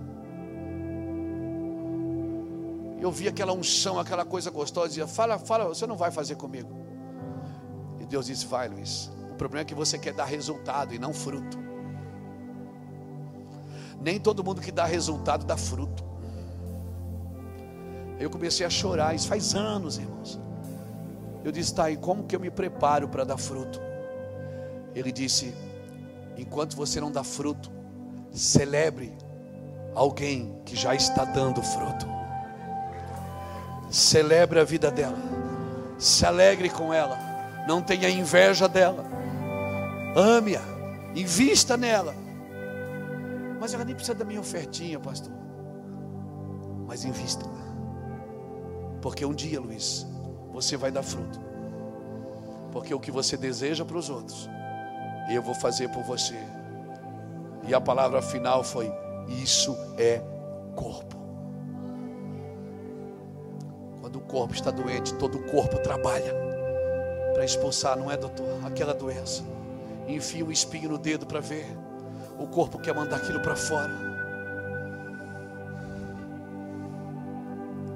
Eu 3.00 3.10
via 3.10 3.30
aquela 3.30 3.52
unção, 3.52 3.98
aquela 3.98 4.24
coisa 4.24 4.50
gostosa, 4.50 4.88
dizia, 4.88 5.06
fala, 5.06 5.38
fala, 5.38 5.64
você 5.64 5.86
não 5.86 5.96
vai 5.96 6.10
fazer 6.10 6.36
comigo. 6.36 6.70
E 7.98 8.06
Deus 8.06 8.26
disse, 8.26 8.46
vai, 8.46 8.68
Luiz. 8.68 9.10
O 9.32 9.34
problema 9.34 9.62
é 9.62 9.64
que 9.64 9.74
você 9.74 9.98
quer 9.98 10.12
dar 10.14 10.24
resultado 10.24 10.94
e 10.94 10.98
não 10.98 11.12
fruto. 11.12 11.65
Nem 14.00 14.20
todo 14.20 14.44
mundo 14.44 14.60
que 14.60 14.70
dá 14.70 14.84
resultado 14.84 15.44
dá 15.44 15.56
fruto. 15.56 16.04
Eu 18.18 18.30
comecei 18.30 18.64
a 18.64 18.70
chorar, 18.70 19.14
isso 19.14 19.28
faz 19.28 19.54
anos, 19.54 19.98
irmãos. 19.98 20.40
Eu 21.44 21.52
disse, 21.52 21.74
tá, 21.74 21.90
e 21.90 21.96
como 21.96 22.24
que 22.24 22.34
eu 22.34 22.40
me 22.40 22.50
preparo 22.50 23.08
para 23.08 23.24
dar 23.24 23.36
fruto? 23.36 23.80
Ele 24.94 25.12
disse, 25.12 25.54
enquanto 26.36 26.74
você 26.74 27.00
não 27.00 27.12
dá 27.12 27.22
fruto, 27.22 27.70
celebre 28.32 29.16
alguém 29.94 30.60
que 30.64 30.74
já 30.74 30.94
está 30.94 31.24
dando 31.24 31.62
fruto. 31.62 32.06
Celebre 33.90 34.58
a 34.58 34.64
vida 34.64 34.90
dela. 34.90 35.16
Se 35.98 36.26
alegre 36.26 36.68
com 36.68 36.92
ela. 36.92 37.18
Não 37.68 37.80
tenha 37.80 38.08
inveja 38.08 38.68
dela. 38.68 39.04
Ame-a. 40.14 40.62
Invista 41.14 41.76
nela. 41.76 42.14
Mas 43.60 43.74
ela 43.74 43.84
nem 43.84 43.94
precisa 43.94 44.16
da 44.16 44.24
minha 44.24 44.40
ofertinha, 44.40 44.98
pastor. 45.00 45.32
Mas 46.86 47.04
invista. 47.04 47.44
Porque 49.00 49.24
um 49.24 49.34
dia, 49.34 49.60
Luiz, 49.60 50.06
você 50.52 50.76
vai 50.76 50.90
dar 50.90 51.02
fruto. 51.02 51.40
Porque 52.72 52.94
o 52.94 53.00
que 53.00 53.10
você 53.10 53.36
deseja 53.36 53.84
para 53.84 53.96
os 53.96 54.10
outros, 54.10 54.48
eu 55.30 55.42
vou 55.42 55.54
fazer 55.54 55.88
por 55.88 56.02
você. 56.02 56.36
E 57.66 57.74
a 57.74 57.80
palavra 57.80 58.22
final 58.22 58.62
foi: 58.62 58.92
Isso 59.28 59.76
é 59.98 60.22
corpo. 60.74 61.16
Quando 64.00 64.16
o 64.16 64.20
corpo 64.20 64.54
está 64.54 64.70
doente, 64.70 65.14
todo 65.14 65.38
o 65.38 65.42
corpo 65.44 65.78
trabalha 65.78 66.32
para 67.32 67.44
expulsar, 67.44 67.98
não 67.98 68.10
é, 68.10 68.16
doutor? 68.16 68.46
Aquela 68.64 68.94
doença. 68.94 69.42
Enfia 70.06 70.44
um 70.44 70.52
espinho 70.52 70.90
no 70.90 70.98
dedo 70.98 71.26
para 71.26 71.40
ver. 71.40 71.66
O 72.38 72.46
corpo 72.46 72.78
quer 72.78 72.94
mandar 72.94 73.16
aquilo 73.16 73.40
para 73.40 73.56
fora. 73.56 73.92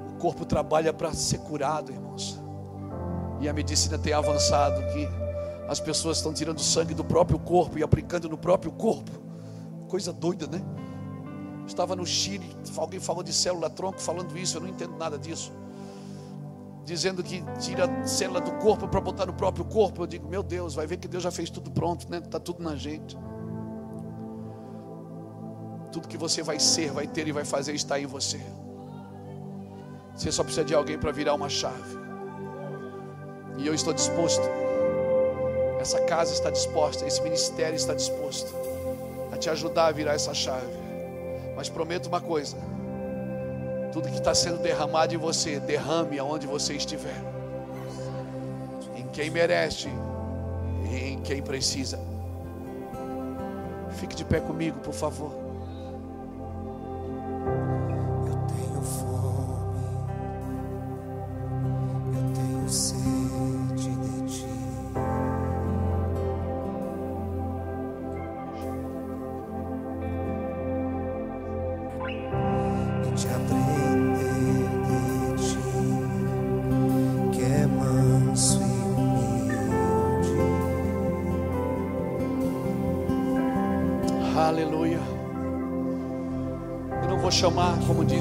O 0.09 0.13
corpo 0.19 0.45
trabalha 0.45 0.93
para 0.93 1.13
ser 1.13 1.39
curado, 1.39 1.91
irmãos. 1.91 2.39
E 3.39 3.49
a 3.49 3.53
medicina 3.53 3.97
tem 3.97 4.13
avançado 4.13 4.81
que 4.93 5.07
as 5.67 5.79
pessoas 5.79 6.17
estão 6.17 6.33
tirando 6.33 6.59
sangue 6.59 6.93
do 6.93 7.03
próprio 7.03 7.39
corpo 7.39 7.77
e 7.79 7.83
aplicando 7.83 8.27
no 8.27 8.37
próprio 8.37 8.71
corpo. 8.71 9.11
Coisa 9.87 10.11
doida, 10.11 10.45
né? 10.45 10.61
Estava 11.65 11.95
no 11.95 12.05
Chile, 12.05 12.55
alguém 12.77 12.99
falou 12.99 13.23
de 13.23 13.31
célula 13.31 13.69
tronco 13.69 14.01
falando 14.01 14.37
isso, 14.37 14.57
eu 14.57 14.61
não 14.61 14.67
entendo 14.67 14.97
nada 14.97 15.17
disso. 15.17 15.53
Dizendo 16.83 17.23
que 17.23 17.43
tira 17.59 17.85
a 17.85 18.05
célula 18.05 18.41
do 18.41 18.51
corpo 18.53 18.87
para 18.87 18.99
botar 18.99 19.25
no 19.25 19.33
próprio 19.33 19.63
corpo. 19.63 20.01
Eu 20.01 20.07
digo, 20.07 20.27
meu 20.27 20.43
Deus, 20.43 20.73
vai 20.75 20.85
ver 20.85 20.97
que 20.97 21.07
Deus 21.07 21.23
já 21.23 21.31
fez 21.31 21.49
tudo 21.49 21.71
pronto, 21.71 22.09
né? 22.09 22.17
Está 22.17 22.39
tudo 22.39 22.61
na 22.61 22.75
gente. 22.75 23.17
Tudo 25.91 26.07
que 26.07 26.17
você 26.17 26.41
vai 26.41 26.59
ser, 26.59 26.91
vai 26.91 27.07
ter 27.07 27.27
e 27.27 27.31
vai 27.31 27.43
fazer 27.43 27.73
está 27.73 27.99
em 27.99 28.05
você. 28.05 28.39
Você 30.15 30.31
só 30.31 30.43
precisa 30.43 30.65
de 30.65 30.73
alguém 30.73 30.97
para 30.97 31.11
virar 31.11 31.33
uma 31.33 31.49
chave. 31.49 31.99
E 33.57 33.67
eu 33.67 33.73
estou 33.73 33.93
disposto. 33.93 34.43
Essa 35.79 35.99
casa 36.01 36.33
está 36.33 36.49
disposta, 36.49 37.05
esse 37.05 37.21
ministério 37.21 37.75
está 37.75 37.93
disposto 37.93 38.53
a 39.31 39.37
te 39.37 39.49
ajudar 39.49 39.87
a 39.87 39.91
virar 39.91 40.13
essa 40.13 40.33
chave. 40.33 40.71
Mas 41.55 41.69
prometo 41.69 42.07
uma 42.07 42.21
coisa: 42.21 42.55
tudo 43.91 44.09
que 44.09 44.17
está 44.17 44.33
sendo 44.35 44.59
derramado 44.59 45.13
em 45.13 45.17
você, 45.17 45.59
derrame 45.59 46.19
aonde 46.19 46.47
você 46.47 46.73
estiver. 46.73 47.19
Em 48.95 49.07
quem 49.07 49.29
merece 49.29 49.89
e 50.91 50.95
em 50.95 51.21
quem 51.21 51.41
precisa. 51.41 51.99
Fique 53.97 54.15
de 54.15 54.23
pé 54.23 54.39
comigo, 54.39 54.79
por 54.79 54.93
favor. 54.93 55.50
Thank 57.51 57.71
you. 57.71 57.80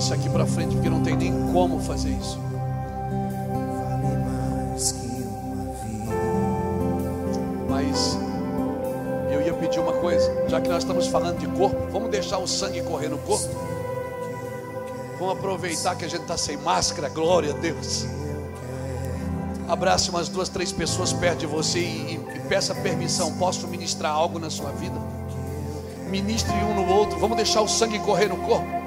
Disse 0.01 0.15
aqui 0.15 0.31
para 0.31 0.47
frente, 0.47 0.75
porque 0.75 0.89
não 0.89 1.03
tem 1.03 1.15
nem 1.15 1.53
como 1.53 1.79
fazer 1.79 2.09
isso. 2.09 2.39
Mas 7.69 8.19
eu 9.31 9.43
ia 9.43 9.53
pedir 9.53 9.79
uma 9.79 9.93
coisa, 9.93 10.49
já 10.49 10.59
que 10.59 10.71
nós 10.71 10.83
estamos 10.83 11.07
falando 11.07 11.39
de 11.39 11.47
corpo, 11.49 11.77
vamos 11.93 12.11
deixar 12.11 12.39
o 12.39 12.47
sangue 12.47 12.83
correr 12.83 13.11
no 13.11 13.19
corpo. 13.19 13.47
Vamos 15.19 15.37
aproveitar 15.37 15.95
que 15.97 16.07
a 16.07 16.09
gente 16.09 16.23
está 16.23 16.39
sem 16.39 16.57
máscara, 16.57 17.11
glória 17.11 17.53
a 17.53 17.57
Deus. 17.59 18.07
Abrace 19.69 20.09
umas 20.09 20.31
duas, 20.31 20.49
três 20.49 20.73
pessoas 20.73 21.13
perto 21.13 21.41
de 21.41 21.47
você 21.47 21.79
e, 21.79 22.15
e 22.15 22.41
peça 22.49 22.75
permissão. 22.75 23.37
Posso 23.37 23.69
ministrar 23.69 24.13
algo 24.13 24.39
na 24.39 24.49
sua 24.49 24.71
vida? 24.71 24.99
Ministre 26.09 26.55
um 26.65 26.75
no 26.75 26.91
outro. 26.91 27.19
Vamos 27.21 27.37
deixar 27.37 27.61
o 27.61 27.69
sangue 27.69 27.99
correr 27.99 28.29
no 28.29 28.39
corpo. 28.39 28.80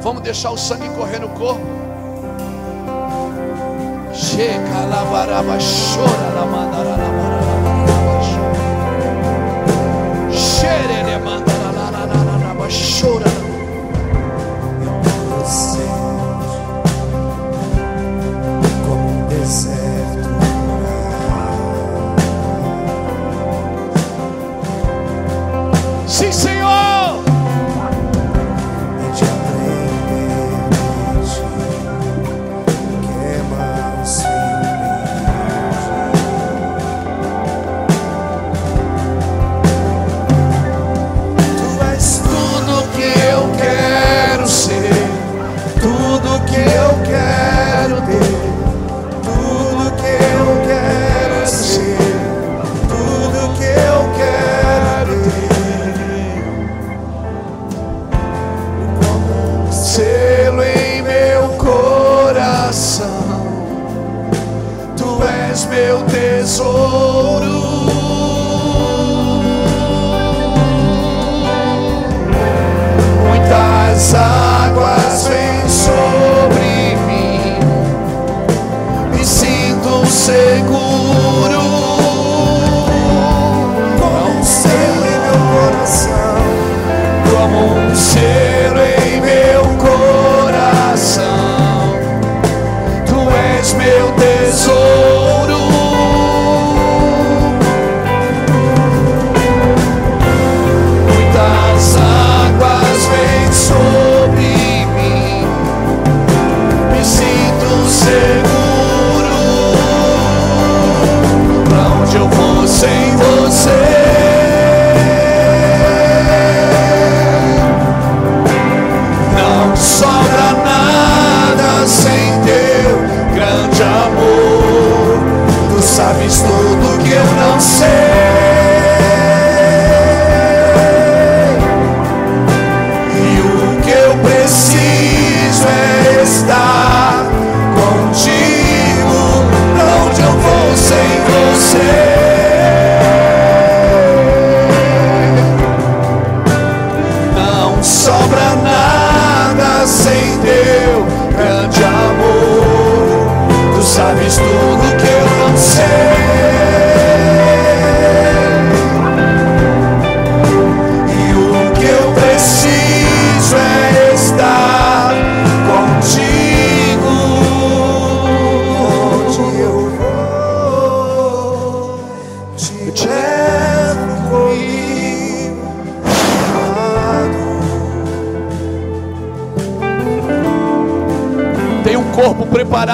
Vamos 0.00 0.22
deixar 0.22 0.50
o 0.50 0.56
sangue 0.56 0.88
correr 0.90 1.18
no 1.18 1.28
corpo. 1.30 1.60
Chega 4.12 4.84
lá, 4.88 5.04
baraba, 5.04 5.58
chora, 5.58 6.34
lá, 6.34 6.46
mandara, 6.46 7.37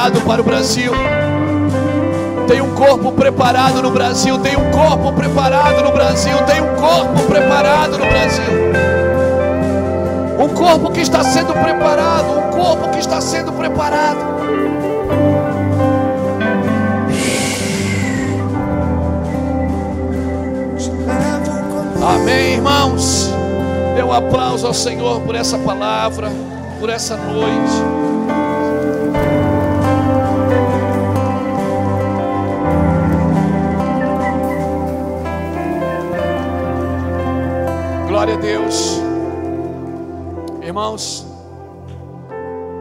preparado 0.04 0.20
para 0.22 0.40
o 0.40 0.44
Brasil. 0.44 0.92
Tem 2.46 2.60
um 2.60 2.74
corpo 2.74 3.12
preparado 3.12 3.82
no 3.82 3.90
Brasil. 3.90 4.38
Tem 4.38 4.56
um 4.56 4.70
corpo 4.70 5.12
preparado 5.12 5.82
no 5.82 5.92
Brasil. 5.92 6.36
Tem 6.46 6.60
um 6.60 6.74
corpo 6.76 7.22
preparado 7.22 7.98
no 7.98 8.04
Brasil. 8.04 8.44
Um 10.38 10.48
corpo 10.48 10.90
que 10.90 11.00
está 11.00 11.22
sendo 11.22 11.54
preparado. 11.54 12.38
Um 12.38 12.50
corpo 12.50 12.90
que 12.90 12.98
está 12.98 13.20
sendo 13.20 13.52
preparado. 13.52 14.34
Amém, 22.06 22.54
irmãos. 22.54 23.30
Dê 23.94 24.02
um 24.02 24.12
aplauso 24.12 24.66
ao 24.66 24.74
Senhor 24.74 25.20
por 25.22 25.34
essa 25.34 25.56
palavra, 25.56 26.30
por 26.78 26.90
essa 26.90 27.16
noite. 27.16 28.13
Deus. 38.44 38.98
Irmãos, 40.62 41.26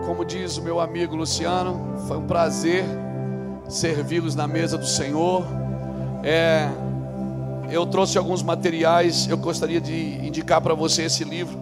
como 0.06 0.25
diz 0.25 0.58
o 0.58 0.61
meu 0.61 0.82
amigo 0.82 1.16
Luciano, 1.16 2.03
foi 2.06 2.17
um 2.17 2.27
prazer 2.27 2.83
servi-los 3.69 4.35
na 4.35 4.45
mesa 4.45 4.77
do 4.77 4.85
Senhor. 4.85 5.45
É, 6.22 6.67
eu 7.72 7.85
trouxe 7.85 8.17
alguns 8.17 8.43
materiais, 8.43 9.25
eu 9.30 9.38
gostaria 9.38 9.80
de 9.80 9.93
indicar 10.27 10.59
para 10.59 10.74
você 10.74 11.03
esse 11.03 11.24
livro. 11.24 11.58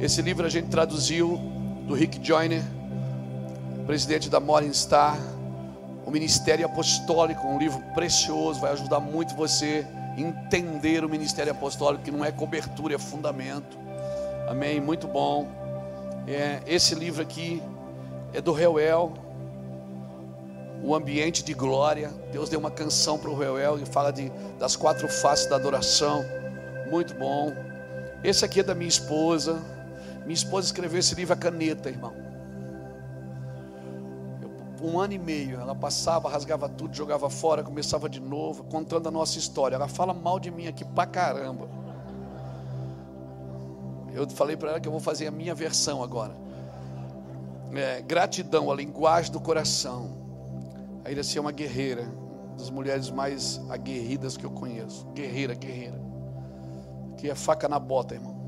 Esse 0.00 0.20
livro 0.20 0.44
a 0.44 0.50
gente 0.50 0.66
traduziu 0.66 1.38
do 1.86 1.94
Rick 1.94 2.18
Joyner, 2.20 2.64
presidente 3.86 4.28
da 4.28 4.40
Morning 4.40 4.72
Star, 4.72 5.16
o 6.04 6.10
Ministério 6.10 6.66
Apostólico, 6.66 7.46
um 7.46 7.60
livro 7.60 7.80
precioso, 7.94 8.60
vai 8.60 8.72
ajudar 8.72 8.98
muito 8.98 9.36
você 9.36 9.86
entender 10.20 11.04
o 11.04 11.08
Ministério 11.08 11.52
Apostólico, 11.52 12.04
que 12.04 12.10
não 12.10 12.24
é 12.24 12.30
cobertura, 12.32 12.94
é 12.94 12.98
fundamento. 12.98 13.78
Amém? 14.48 14.80
Muito 14.80 15.06
bom. 15.06 15.48
É, 16.26 16.60
esse 16.66 16.94
livro 16.94 17.22
aqui 17.22 17.62
é 18.32 18.40
do 18.40 18.52
Reuel, 18.52 19.12
o 20.82 20.94
ambiente 20.94 21.44
de 21.44 21.54
glória. 21.54 22.10
Deus 22.32 22.48
deu 22.48 22.58
uma 22.58 22.70
canção 22.70 23.18
para 23.18 23.30
o 23.30 23.38
Reuel 23.38 23.78
e 23.78 23.86
fala 23.86 24.12
de, 24.12 24.30
das 24.58 24.76
quatro 24.76 25.08
faces 25.08 25.46
da 25.46 25.56
adoração. 25.56 26.24
Muito 26.90 27.14
bom. 27.14 27.52
Esse 28.22 28.44
aqui 28.44 28.60
é 28.60 28.62
da 28.62 28.74
minha 28.74 28.88
esposa. 28.88 29.60
Minha 30.22 30.34
esposa 30.34 30.66
escreveu 30.66 31.00
esse 31.00 31.14
livro 31.14 31.34
a 31.34 31.36
caneta, 31.36 31.88
irmão. 31.88 32.29
Um 34.82 34.98
ano 34.98 35.12
e 35.12 35.18
meio, 35.18 35.60
ela 35.60 35.74
passava, 35.74 36.28
rasgava 36.28 36.68
tudo, 36.68 36.96
jogava 36.96 37.28
fora, 37.28 37.62
começava 37.62 38.08
de 38.08 38.18
novo, 38.18 38.64
contando 38.64 39.08
a 39.08 39.10
nossa 39.10 39.38
história. 39.38 39.74
Ela 39.74 39.88
fala 39.88 40.14
mal 40.14 40.40
de 40.40 40.50
mim 40.50 40.66
aqui 40.66 40.84
pra 40.84 41.06
caramba. 41.06 41.68
Eu 44.12 44.28
falei 44.30 44.56
para 44.56 44.70
ela 44.70 44.80
que 44.80 44.88
eu 44.88 44.92
vou 44.92 45.00
fazer 45.00 45.26
a 45.26 45.30
minha 45.30 45.54
versão 45.54 46.02
agora. 46.02 46.34
É, 47.72 48.00
gratidão, 48.00 48.70
a 48.70 48.74
linguagem 48.74 49.30
do 49.30 49.40
coração. 49.40 50.18
A 51.04 51.10
Iraci 51.10 51.38
é 51.38 51.40
uma 51.40 51.52
guerreira, 51.52 52.08
das 52.58 52.70
mulheres 52.70 53.10
mais 53.10 53.60
aguerridas 53.68 54.36
que 54.36 54.44
eu 54.44 54.50
conheço. 54.50 55.06
Guerreira, 55.14 55.54
guerreira. 55.54 56.00
Que 57.16 57.30
é 57.30 57.34
faca 57.34 57.68
na 57.68 57.78
bota, 57.78 58.14
irmão. 58.14 58.38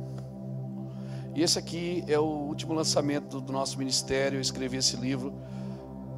E 1.35 1.43
esse 1.43 1.59
aqui 1.59 2.05
é 2.07 2.19
o 2.19 2.25
último 2.25 2.75
lançamento 2.75 3.41
do 3.41 3.53
nosso 3.53 3.79
ministério. 3.79 4.37
Eu 4.37 4.41
escrevi 4.41 4.79
esse 4.79 4.97
livro. 4.97 5.33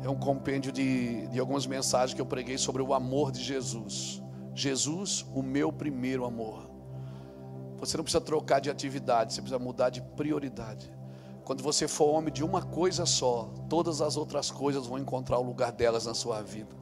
É 0.04 0.08
um 0.10 0.18
compêndio 0.18 0.70
de, 0.70 1.26
de 1.28 1.40
algumas 1.40 1.66
mensagens 1.66 2.12
que 2.12 2.20
eu 2.20 2.26
preguei 2.26 2.58
sobre 2.58 2.82
o 2.82 2.92
amor 2.92 3.32
de 3.32 3.42
Jesus. 3.42 4.22
Jesus, 4.54 5.24
o 5.34 5.42
meu 5.42 5.72
primeiro 5.72 6.26
amor. 6.26 6.70
Você 7.78 7.96
não 7.96 8.04
precisa 8.04 8.20
trocar 8.20 8.60
de 8.60 8.68
atividade, 8.68 9.32
você 9.32 9.40
precisa 9.40 9.58
mudar 9.58 9.88
de 9.88 10.02
prioridade. 10.02 10.92
Quando 11.42 11.62
você 11.62 11.88
for 11.88 12.10
homem 12.10 12.30
de 12.30 12.44
uma 12.44 12.60
coisa 12.60 13.06
só, 13.06 13.50
todas 13.66 14.02
as 14.02 14.18
outras 14.18 14.50
coisas 14.50 14.86
vão 14.86 14.98
encontrar 14.98 15.38
o 15.38 15.42
lugar 15.42 15.72
delas 15.72 16.04
na 16.04 16.12
sua 16.12 16.42
vida. 16.42 16.76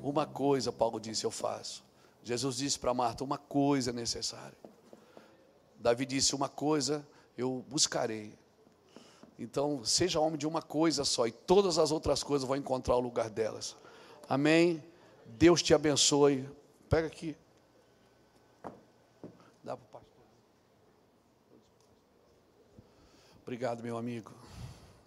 Uma 0.00 0.24
coisa, 0.24 0.70
Paulo 0.70 1.00
disse, 1.00 1.24
eu 1.24 1.32
faço. 1.32 1.84
Jesus 2.22 2.58
disse 2.58 2.78
para 2.78 2.94
Marta: 2.94 3.24
uma 3.24 3.38
coisa 3.38 3.90
é 3.90 3.92
necessária. 3.92 4.56
Davi 5.80 6.06
disse: 6.06 6.36
uma 6.36 6.48
coisa 6.48 7.04
eu 7.36 7.64
buscarei. 7.68 8.38
Então, 9.40 9.82
seja 9.86 10.20
homem 10.20 10.38
de 10.38 10.46
uma 10.46 10.60
coisa 10.60 11.02
só, 11.02 11.26
e 11.26 11.32
todas 11.32 11.78
as 11.78 11.90
outras 11.90 12.22
coisas 12.22 12.46
vão 12.46 12.58
encontrar 12.58 12.96
o 12.96 13.00
lugar 13.00 13.30
delas. 13.30 13.74
Amém? 14.28 14.84
Deus 15.24 15.62
te 15.62 15.72
abençoe. 15.72 16.46
Pega 16.90 17.06
aqui. 17.06 17.34
Dá 19.64 19.74
para 19.78 19.86
o 19.86 19.88
pastor. 19.90 20.24
Obrigado, 23.42 23.82
meu 23.82 23.96
amigo. 23.96 24.30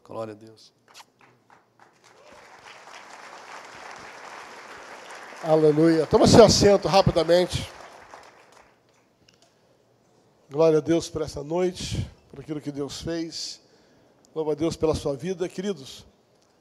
Glória 0.04 0.34
a 0.34 0.36
Deus. 0.36 0.74
Aleluia. 5.44 6.08
Toma 6.08 6.26
seu 6.26 6.44
assento 6.44 6.88
rapidamente. 6.88 7.70
Glória 10.50 10.80
a 10.80 10.82
Deus 10.82 11.08
por 11.08 11.22
essa 11.22 11.44
noite, 11.44 12.10
por 12.32 12.40
aquilo 12.40 12.60
que 12.60 12.72
Deus 12.72 13.00
fez. 13.00 13.62
Louva 14.36 14.54
a 14.54 14.56
Deus 14.56 14.76
pela 14.76 14.96
sua 14.96 15.16
vida. 15.16 15.48
Queridos, 15.48 16.08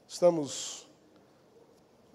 estamos 0.06 0.86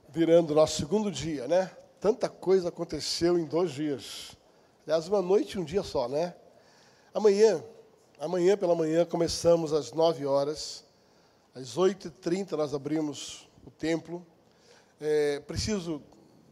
virando 0.08 0.54
nosso 0.54 0.78
segundo 0.80 1.12
dia, 1.12 1.48
né? 1.48 1.76
Tanta 2.00 2.30
coisa 2.30 2.70
aconteceu 2.70 3.40
em 3.40 3.44
dois 3.44 3.72
dias. 3.72 4.38
Aliás, 4.86 5.08
uma 5.08 5.20
noite 5.20 5.58
e 5.58 5.60
um 5.60 5.64
dia 5.64 5.82
só, 5.82 6.08
né? 6.08 6.36
Amanhã, 7.12 7.64
amanhã 8.20 8.56
pela 8.56 8.76
manhã, 8.76 9.04
começamos 9.04 9.74
às 9.74 9.92
nove 9.94 10.28
horas. 10.28 10.86
Às 11.56 11.76
oito 11.76 12.08
e 12.08 12.12
trinta 12.12 12.56
nós 12.56 12.76
abrimos 12.76 13.50
o 13.66 13.72
templo. 13.72 14.24
É, 15.02 15.40
preciso 15.40 16.04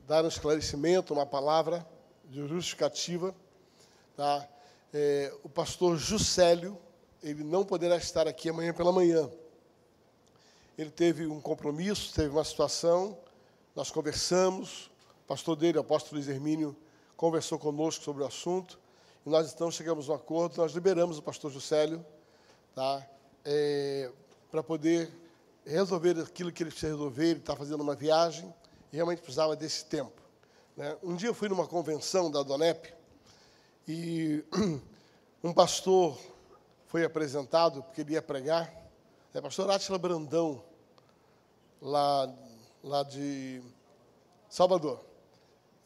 dar 0.07 0.25
um 0.25 0.29
esclarecimento, 0.29 1.13
uma 1.13 1.27
palavra 1.27 1.87
de 2.27 2.47
justificativa. 2.47 3.35
Tá? 4.17 4.49
É, 4.91 5.31
o 5.43 5.49
pastor 5.49 5.95
Juscelio, 5.95 6.75
ele 7.25 7.43
não 7.43 7.65
poderá 7.65 7.97
estar 7.97 8.27
aqui 8.27 8.49
amanhã 8.49 8.71
pela 8.71 8.91
manhã. 8.91 9.27
Ele 10.77 10.91
teve 10.91 11.25
um 11.25 11.41
compromisso, 11.41 12.13
teve 12.13 12.29
uma 12.29 12.43
situação, 12.43 13.17
nós 13.75 13.89
conversamos, 13.89 14.91
o 15.23 15.27
pastor 15.27 15.55
dele, 15.55 15.79
o 15.79 15.81
apóstolo 15.81 16.17
Luiz 16.17 16.27
Hermínio, 16.29 16.75
conversou 17.17 17.57
conosco 17.57 18.03
sobre 18.03 18.21
o 18.21 18.27
assunto, 18.27 18.79
e 19.25 19.29
nós 19.29 19.51
então 19.51 19.71
chegamos 19.71 20.07
a 20.07 20.13
um 20.13 20.15
acordo, 20.15 20.57
nós 20.57 20.73
liberamos 20.73 21.17
o 21.17 21.21
pastor 21.23 21.51
Juscelio, 21.51 22.05
tá? 22.75 23.03
É, 23.43 24.11
para 24.51 24.61
poder 24.61 25.11
resolver 25.65 26.19
aquilo 26.19 26.51
que 26.51 26.61
ele 26.61 26.69
precisa 26.69 26.91
resolver, 26.91 27.25
ele 27.25 27.39
está 27.39 27.55
fazendo 27.55 27.81
uma 27.81 27.95
viagem, 27.95 28.53
e 28.93 28.97
realmente 28.97 29.21
precisava 29.21 29.55
desse 29.55 29.85
tempo. 29.85 30.21
Né? 30.77 30.95
Um 31.01 31.15
dia 31.15 31.29
eu 31.29 31.33
fui 31.33 31.49
numa 31.49 31.65
convenção 31.65 32.29
da 32.29 32.43
Donep 32.43 32.93
e 33.87 34.43
um 35.43 35.51
pastor 35.51 36.19
foi 36.95 37.03
apresentado, 37.03 37.83
porque 37.83 37.99
ele 37.99 38.13
ia 38.13 38.21
pregar, 38.21 38.73
é 39.33 39.41
pastor 39.41 39.69
Átila 39.69 39.97
Brandão, 39.97 40.63
lá, 41.81 42.33
lá 42.81 43.03
de 43.03 43.61
Salvador. 44.47 45.03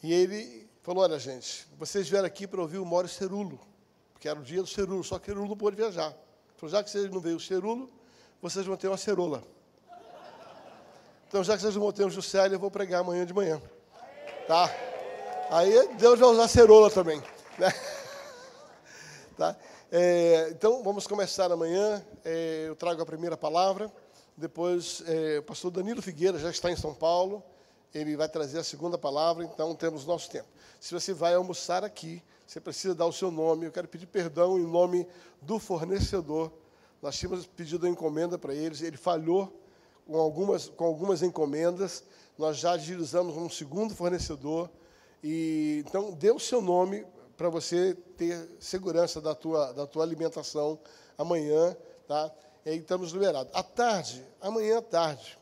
E 0.04 0.14
ele 0.14 0.70
falou, 0.84 1.02
olha 1.04 1.18
gente, 1.18 1.68
vocês 1.80 2.08
vieram 2.08 2.28
aqui 2.28 2.46
para 2.46 2.62
ouvir 2.62 2.78
o 2.78 2.86
Mório 2.86 3.10
Cerulo, 3.10 3.60
porque 4.14 4.30
era 4.30 4.40
o 4.40 4.44
dia 4.44 4.62
do 4.62 4.68
Cerulo, 4.68 5.04
só 5.04 5.18
que 5.18 5.26
Cerulo 5.26 5.50
não 5.50 5.58
pôde 5.58 5.76
viajar. 5.76 6.16
Falou, 6.58 6.70
já 6.70 6.84
que 6.84 6.92
vocês 6.92 7.10
não 7.10 7.20
veio 7.20 7.38
o 7.38 7.40
Cerulo, 7.40 7.92
vocês 8.40 8.64
vão 8.64 8.78
ter 8.78 8.88
uma 8.88 8.96
cerola. 8.96 9.42
Então, 11.28 11.44
já 11.44 11.56
que 11.56 11.64
vocês 11.64 11.74
vão 11.74 11.92
ter 11.92 12.06
um 12.06 12.12
Juscelio, 12.12 12.54
eu 12.54 12.60
vou 12.60 12.70
pregar 12.70 13.02
amanhã 13.02 13.26
de 13.26 13.34
manhã. 13.34 13.60
Tá? 14.48 14.72
Aí 15.50 15.96
Deus 15.96 16.20
vai 16.20 16.30
usar 16.30 16.48
cerola 16.48 16.92
também. 16.92 17.20
Né? 17.58 17.74
Tá? 19.36 19.56
É, 19.92 20.50
então, 20.52 20.84
vamos 20.84 21.08
começar 21.08 21.52
amanhã. 21.52 22.06
É, 22.24 22.66
eu 22.68 22.76
trago 22.76 23.02
a 23.02 23.06
primeira 23.06 23.36
palavra. 23.36 23.92
Depois, 24.38 25.02
é, 25.08 25.40
o 25.40 25.44
pastor 25.44 25.72
Danilo 25.72 26.00
Figueira 26.00 26.38
já 26.38 26.52
está 26.52 26.70
em 26.70 26.76
São 26.76 26.94
Paulo. 26.94 27.42
Ele 27.92 28.16
vai 28.16 28.30
trazer 28.30 28.60
a 28.60 28.64
segunda 28.64 29.00
palavra, 29.00 29.44
então 29.44 29.74
temos 29.74 30.06
nosso 30.06 30.30
tempo. 30.30 30.48
Se 30.80 30.94
você 30.94 31.12
vai 31.12 31.34
almoçar 31.34 31.84
aqui, 31.84 32.22
você 32.46 32.62
precisa 32.62 32.94
dar 32.94 33.08
o 33.08 33.12
seu 33.12 33.32
nome. 33.32 33.66
Eu 33.66 33.72
quero 33.72 33.88
pedir 33.88 34.06
perdão 34.06 34.60
em 34.60 34.64
nome 34.68 35.08
do 35.42 35.58
fornecedor. 35.58 36.52
Nós 37.02 37.18
tínhamos 37.18 37.48
pedido 37.48 37.88
a 37.88 37.90
encomenda 37.90 38.38
para 38.38 38.54
eles, 38.54 38.84
ele 38.84 38.98
falhou 38.98 39.52
com 40.06 40.18
algumas, 40.18 40.70
com 40.70 40.86
algumas 40.86 41.24
encomendas, 41.24 42.04
nós 42.38 42.58
já 42.58 42.72
agilizamos 42.72 43.36
um 43.38 43.50
segundo 43.50 43.96
fornecedor, 43.96 44.70
e 45.24 45.84
então 45.86 46.12
dê 46.12 46.32
o 46.32 46.40
seu 46.40 46.62
nome 46.62 47.06
para 47.40 47.48
você 47.48 47.96
ter 48.18 48.50
segurança 48.60 49.22
da 49.22 49.34
tua, 49.34 49.72
da 49.72 49.88
tua 49.88 50.04
alimentação 50.04 50.78
amanhã, 51.18 51.74
tá? 52.06 52.30
E 52.66 52.72
aí 52.72 52.78
estamos 52.80 53.14
liberados. 53.14 53.50
À 53.56 53.64
tarde, 53.64 54.28
amanhã 54.42 54.80
à 54.80 54.82
tarde, 54.82 55.40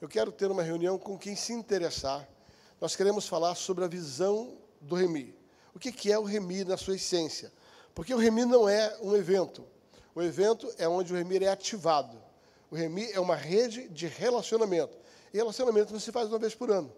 eu 0.00 0.08
quero 0.08 0.30
ter 0.30 0.48
uma 0.48 0.62
reunião 0.62 0.96
com 0.96 1.18
quem 1.18 1.34
se 1.34 1.52
interessar. 1.52 2.24
Nós 2.80 2.94
queremos 2.94 3.26
falar 3.26 3.56
sobre 3.56 3.84
a 3.84 3.88
visão 3.88 4.58
do 4.80 4.94
Remi. 4.94 5.36
O 5.74 5.80
que 5.80 5.90
que 5.90 6.12
é 6.12 6.16
o 6.16 6.22
Remi 6.22 6.62
na 6.62 6.76
sua 6.76 6.94
essência? 6.94 7.52
Porque 7.96 8.14
o 8.14 8.18
Remi 8.18 8.44
não 8.44 8.68
é 8.68 8.96
um 9.02 9.16
evento. 9.16 9.66
O 10.14 10.22
evento 10.22 10.72
é 10.78 10.88
onde 10.88 11.12
o 11.12 11.16
Remi 11.16 11.38
é 11.38 11.48
ativado. 11.48 12.16
O 12.70 12.76
Remi 12.76 13.10
é 13.10 13.18
uma 13.18 13.34
rede 13.34 13.88
de 13.88 14.06
relacionamento. 14.06 14.96
E 15.34 15.38
relacionamento 15.38 15.92
não 15.92 15.98
se 15.98 16.12
faz 16.12 16.28
uma 16.28 16.38
vez 16.38 16.54
por 16.54 16.70
ano. 16.70 16.92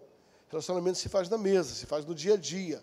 Relacionamento 0.47 0.99
se 0.99 1.09
faz 1.09 1.27
na 1.27 1.39
mesa, 1.39 1.73
se 1.73 1.87
faz 1.87 2.05
no 2.05 2.13
dia 2.13 2.35
a 2.35 2.37
dia. 2.37 2.79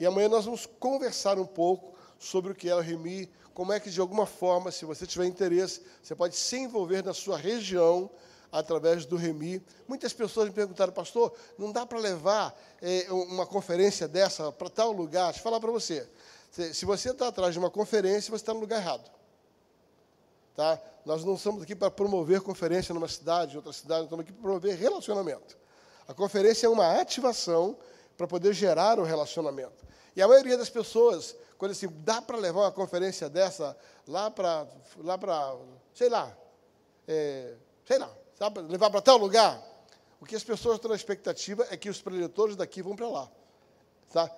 E 0.00 0.06
amanhã 0.06 0.30
nós 0.30 0.46
vamos 0.46 0.64
conversar 0.64 1.38
um 1.38 1.44
pouco 1.44 1.94
sobre 2.18 2.52
o 2.52 2.54
que 2.54 2.70
é 2.70 2.74
o 2.74 2.80
Remi, 2.80 3.30
como 3.52 3.70
é 3.70 3.78
que, 3.78 3.90
de 3.90 4.00
alguma 4.00 4.24
forma, 4.24 4.72
se 4.72 4.86
você 4.86 5.06
tiver 5.06 5.26
interesse, 5.26 5.82
você 6.02 6.14
pode 6.14 6.34
se 6.34 6.56
envolver 6.56 7.04
na 7.04 7.12
sua 7.12 7.36
região 7.36 8.10
através 8.50 9.04
do 9.04 9.16
Remi. 9.16 9.62
Muitas 9.86 10.14
pessoas 10.14 10.48
me 10.48 10.54
perguntaram, 10.54 10.90
pastor, 10.90 11.34
não 11.58 11.70
dá 11.70 11.84
para 11.84 11.98
levar 11.98 12.58
é, 12.80 13.06
uma 13.12 13.44
conferência 13.44 14.08
dessa 14.08 14.50
para 14.50 14.70
tal 14.70 14.90
lugar? 14.90 15.26
Deixa 15.26 15.40
eu 15.40 15.42
falar 15.42 15.60
para 15.60 15.70
você. 15.70 16.08
Se 16.50 16.86
você 16.86 17.10
está 17.10 17.28
atrás 17.28 17.52
de 17.52 17.58
uma 17.58 17.70
conferência, 17.70 18.30
você 18.30 18.42
está 18.42 18.54
no 18.54 18.60
lugar 18.60 18.80
errado. 18.80 19.10
Tá? 20.56 20.80
Nós 21.04 21.24
não 21.24 21.34
estamos 21.34 21.62
aqui 21.62 21.76
para 21.76 21.90
promover 21.90 22.40
conferência 22.40 22.94
numa 22.94 23.06
cidade, 23.06 23.56
outra 23.56 23.72
cidade, 23.72 24.04
estamos 24.04 24.24
aqui 24.24 24.32
para 24.32 24.42
promover 24.42 24.76
relacionamento. 24.76 25.58
A 26.08 26.14
conferência 26.14 26.66
é 26.66 26.70
uma 26.70 26.98
ativação 26.98 27.76
para 28.20 28.26
poder 28.26 28.52
gerar 28.52 28.98
o 28.98 29.02
relacionamento. 29.02 29.86
E 30.14 30.20
a 30.20 30.28
maioria 30.28 30.58
das 30.58 30.68
pessoas, 30.68 31.34
quando 31.56 31.72
assim, 31.72 31.88
dá 32.04 32.20
para 32.20 32.36
levar 32.36 32.60
uma 32.60 32.70
conferência 32.70 33.30
dessa 33.30 33.74
lá 34.06 34.30
para, 34.30 34.68
lá 34.98 35.16
para 35.16 35.56
sei 35.94 36.10
lá, 36.10 36.36
é, 37.08 37.54
sei 37.86 37.96
lá, 37.96 38.14
sabe, 38.38 38.60
levar 38.60 38.90
para 38.90 39.00
tal 39.00 39.16
lugar, 39.16 39.58
o 40.20 40.26
que 40.26 40.36
as 40.36 40.44
pessoas 40.44 40.74
estão 40.74 40.90
na 40.90 40.96
expectativa 40.96 41.66
é 41.70 41.78
que 41.78 41.88
os 41.88 42.02
preletores 42.02 42.56
daqui 42.56 42.82
vão 42.82 42.94
para 42.94 43.08
lá. 43.08 43.30
Tá? 44.12 44.30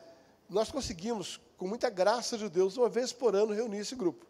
Nós 0.48 0.70
conseguimos, 0.70 1.40
com 1.58 1.66
muita 1.66 1.90
graça 1.90 2.38
de 2.38 2.48
Deus, 2.48 2.76
uma 2.76 2.88
vez 2.88 3.12
por 3.12 3.34
ano 3.34 3.52
reunir 3.52 3.78
esse 3.78 3.96
grupo. 3.96 4.24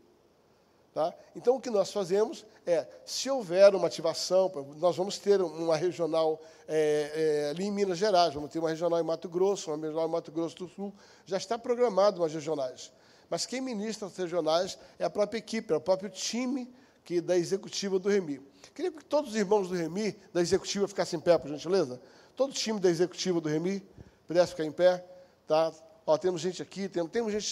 Tá? 0.92 1.14
Então, 1.34 1.56
o 1.56 1.60
que 1.60 1.70
nós 1.70 1.90
fazemos 1.90 2.44
é, 2.66 2.86
se 3.06 3.30
houver 3.30 3.74
uma 3.74 3.86
ativação, 3.86 4.52
nós 4.76 4.94
vamos 4.94 5.16
ter 5.16 5.40
uma 5.40 5.74
regional 5.74 6.38
é, 6.68 7.46
é, 7.46 7.50
ali 7.50 7.64
em 7.64 7.72
Minas 7.72 7.96
Gerais, 7.96 8.34
vamos 8.34 8.50
ter 8.50 8.58
uma 8.58 8.68
regional 8.68 9.00
em 9.00 9.02
Mato 9.02 9.26
Grosso, 9.26 9.70
uma 9.70 9.78
regional 9.78 10.06
em 10.06 10.10
Mato 10.10 10.30
Grosso 10.30 10.56
do 10.56 10.68
Sul, 10.68 10.92
já 11.24 11.38
está 11.38 11.58
programado 11.58 12.20
umas 12.20 12.34
regionais. 12.34 12.92
Mas 13.30 13.46
quem 13.46 13.62
ministra 13.62 14.06
as 14.06 14.16
regionais 14.16 14.78
é 14.98 15.04
a 15.06 15.10
própria 15.10 15.38
equipe, 15.38 15.72
é 15.72 15.76
o 15.76 15.80
próprio 15.80 16.10
time 16.10 16.70
que, 17.02 17.22
da 17.22 17.38
executiva 17.38 17.98
do 17.98 18.10
REMI. 18.10 18.42
Queria 18.74 18.92
que 18.92 19.02
todos 19.02 19.30
os 19.30 19.36
irmãos 19.36 19.68
do 19.68 19.74
REMI, 19.74 20.14
da 20.32 20.42
executiva, 20.42 20.86
ficassem 20.86 21.18
em 21.18 21.22
pé, 21.22 21.38
por 21.38 21.48
gentileza. 21.48 21.98
Todo 22.36 22.50
o 22.50 22.54
time 22.54 22.78
da 22.78 22.90
executiva 22.90 23.40
do 23.40 23.48
REMI 23.48 23.82
pudesse 24.26 24.52
ficar 24.52 24.66
em 24.66 24.72
pé. 24.72 25.02
Tá? 25.46 25.72
Ó, 26.06 26.18
temos 26.18 26.42
gente 26.42 26.60
aqui, 26.60 26.88
temos, 26.88 27.10
temos 27.10 27.32
gente, 27.32 27.48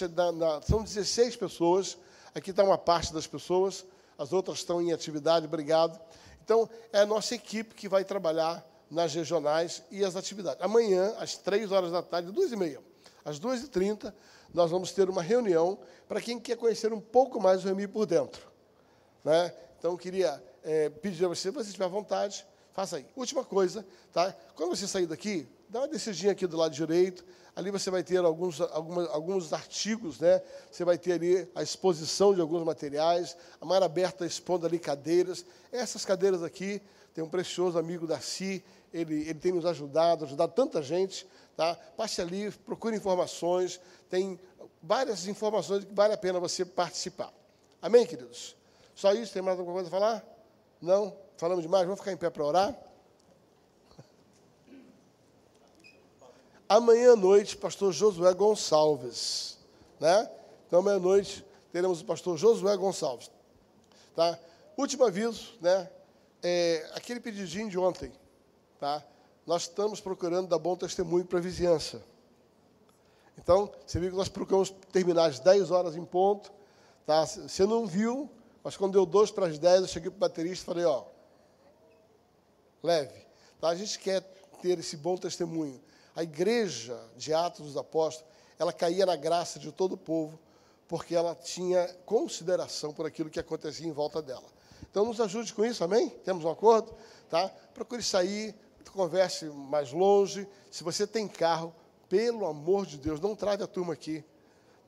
são 0.67 0.83
16 0.83 1.37
pessoas, 1.37 1.97
Aqui 2.35 2.51
está 2.51 2.63
uma 2.63 2.79
parte 2.79 3.13
das 3.13 3.27
pessoas, 3.27 3.85
as 4.17 4.33
outras 4.33 4.59
estão 4.59 4.81
em 4.81 4.93
atividade, 4.93 5.47
obrigado. 5.47 6.01
Então, 6.45 6.69
é 6.93 7.01
a 7.01 7.07
nossa 7.07 7.35
equipe 7.35 7.75
que 7.75 7.89
vai 7.89 8.05
trabalhar 8.05 8.65
nas 8.91 9.15
regionais 9.15 9.83
e 9.91 10.05
as 10.05 10.17
atividades. 10.17 10.63
Amanhã, 10.63 11.15
às 11.19 11.37
três 11.37 11.73
horas 11.73 11.93
da 11.93 12.03
tarde, 12.03 12.31
duas 12.31 12.53
e 12.53 12.57
meia, 12.57 12.81
às 13.25 13.39
duas 13.39 13.63
e 13.63 13.69
trinta, 13.69 14.15
nós 14.53 14.71
vamos 14.71 14.93
ter 14.93 15.09
uma 15.09 15.23
reunião 15.23 15.79
para 16.09 16.21
quem 16.21 16.41
quer 16.41 16.57
conhecer 16.57 16.93
um 16.93 17.01
pouco 17.01 17.41
mais 17.41 17.65
o 17.65 17.69
Remi 17.69 17.87
por 17.87 18.07
dentro. 18.07 18.51
Né? 19.25 19.55
Então, 19.79 19.97
queria 19.97 20.43
é, 20.63 20.89
pedir 20.89 21.25
a 21.25 21.29
você, 21.29 21.43
se 21.43 21.51
você 21.51 21.73
tiver 21.73 21.89
vontade, 21.89 22.45
faça 22.73 22.97
aí. 22.97 23.07
Última 23.17 23.45
coisa, 23.45 23.87
tá? 24.13 24.35
quando 24.55 24.77
você 24.77 24.87
sair 24.87 25.07
daqui, 25.07 25.49
dá 25.69 25.81
uma 25.81 25.89
descidinha 25.89 26.33
aqui 26.33 26.47
do 26.47 26.57
lado 26.57 26.75
direito, 26.75 27.25
Ali 27.55 27.71
você 27.71 27.91
vai 27.91 28.03
ter 28.03 28.19
alguns, 28.19 28.61
algumas, 28.61 29.09
alguns 29.11 29.53
artigos, 29.53 30.21
né? 30.21 30.41
você 30.71 30.85
vai 30.85 30.97
ter 30.97 31.13
ali 31.13 31.49
a 31.55 31.63
exposição 31.63 32.35
de 32.35 32.41
alguns 32.41 32.65
materiais, 32.65 33.37
a 33.61 33.65
Mar 33.65 33.83
Aberta 33.83 34.25
expondo 34.25 34.67
ali 34.67 34.79
cadeiras. 34.79 35.45
Essas 35.73 36.05
cadeiras 36.05 36.43
aqui, 36.43 36.81
tem 37.13 37.25
um 37.25 37.29
precioso 37.29 37.79
amigo 37.79 38.07
Darcy, 38.07 38.65
ele, 38.93 39.23
ele 39.23 39.35
tem 39.35 39.53
nos 39.53 39.67
ajudado, 39.67 40.25
ajudado 40.25 40.53
tanta 40.53 40.83
gente. 40.83 41.27
Tá? 41.57 41.75
Passe 41.97 42.21
ali, 42.21 42.51
procure 42.51 42.97
informações, 42.97 43.81
tem 44.09 44.39
várias 44.83 45.27
informações 45.27 45.85
que 45.85 45.93
vale 45.93 46.15
a 46.15 46.19
pena 46.19 46.41
você 46.41 46.65
participar. 46.65 47.33
Amém, 47.83 48.07
queridos? 48.07 48.57
Só 48.95 49.13
isso? 49.13 49.33
Tem 49.33 49.43
mais 49.43 49.59
alguma 49.59 49.75
coisa 49.75 49.89
a 49.89 49.91
falar? 49.91 50.25
Não? 50.81 51.17
Falamos 51.37 51.63
demais? 51.63 51.85
Vamos 51.85 52.01
ficar 52.01 52.13
em 52.13 52.17
pé 52.17 52.31
para 52.31 52.45
orar? 52.45 52.90
Amanhã 56.71 57.15
à 57.15 57.17
noite, 57.17 57.57
pastor 57.57 57.93
Josué 57.93 58.33
Gonçalves. 58.33 59.59
Né? 59.99 60.31
Então, 60.69 60.79
amanhã 60.79 60.99
à 60.99 61.01
noite, 61.01 61.45
teremos 61.73 62.01
o 62.01 62.05
pastor 62.05 62.39
Josué 62.39 62.77
Gonçalves. 62.77 63.29
Tá? 64.15 64.39
Último 64.77 65.05
aviso, 65.05 65.53
né? 65.61 65.91
É, 66.41 66.89
aquele 66.95 67.19
pedidinho 67.19 67.69
de 67.69 67.77
ontem. 67.77 68.13
Tá? 68.79 69.05
Nós 69.45 69.63
estamos 69.63 70.01
procurando 70.01 70.47
dar 70.47 70.61
bom 70.61 70.77
testemunho 70.77 71.25
para 71.25 71.41
a 71.41 71.43
vizinhança. 71.43 72.01
Então, 73.37 73.73
você 73.85 73.99
viu 73.99 74.11
que 74.13 74.17
nós 74.17 74.29
procuramos 74.29 74.71
terminar 74.93 75.25
às 75.25 75.41
10 75.41 75.73
horas 75.73 75.97
em 75.97 76.05
ponto. 76.05 76.53
Tá? 77.05 77.27
Você 77.27 77.67
não 77.67 77.85
viu, 77.85 78.31
mas 78.63 78.77
quando 78.77 78.93
deu 78.93 79.05
2 79.05 79.33
para 79.33 79.49
as 79.49 79.59
10, 79.59 79.81
eu 79.81 79.89
cheguei 79.89 80.09
para 80.09 80.19
o 80.19 80.21
baterista 80.21 80.63
e 80.63 80.67
falei, 80.67 80.85
ó, 80.85 81.03
leve. 82.81 83.27
Tá? 83.61 83.71
A 83.71 83.75
gente 83.75 83.99
quer 83.99 84.21
ter 84.63 84.79
esse 84.79 84.97
bom 84.97 85.17
testemunho 85.17 85.90
a 86.15 86.23
igreja 86.23 86.99
de 87.17 87.33
Atos 87.33 87.67
dos 87.67 87.77
Apóstolos, 87.77 88.29
ela 88.59 88.73
caía 88.73 89.07
na 89.07 89.17
graça 89.17 89.59
de 89.59 89.73
todo 89.73 89.93
o 89.93 89.97
povo, 89.97 90.39
porque 90.87 91.15
ela 91.15 91.35
tinha 91.35 91.87
consideração 92.05 92.93
por 92.93 93.07
aquilo 93.07 93.31
que 93.31 93.41
acontecia 93.41 93.87
em 93.87 93.93
volta 93.93 94.21
dela. 94.21 94.45
Então, 94.91 95.05
nos 95.05 95.21
ajude 95.21 95.55
com 95.55 95.65
isso, 95.65 95.85
amém? 95.85 96.11
Temos 96.25 96.45
um 96.45 96.51
acordo? 96.51 96.93
Tá? 97.29 97.49
Procure 97.73 98.03
sair, 98.03 98.55
converse 98.93 99.45
mais 99.47 99.93
longe. 99.93 100.49
Se 100.71 100.83
você 100.83 101.07
tem 101.07 101.29
carro, 101.29 101.73
pelo 102.09 102.45
amor 102.45 102.85
de 102.87 102.99
Deus, 102.99 103.21
não 103.21 103.37
trave 103.37 103.63
a 103.63 103.67
turma 103.67 103.93
aqui. 103.93 104.25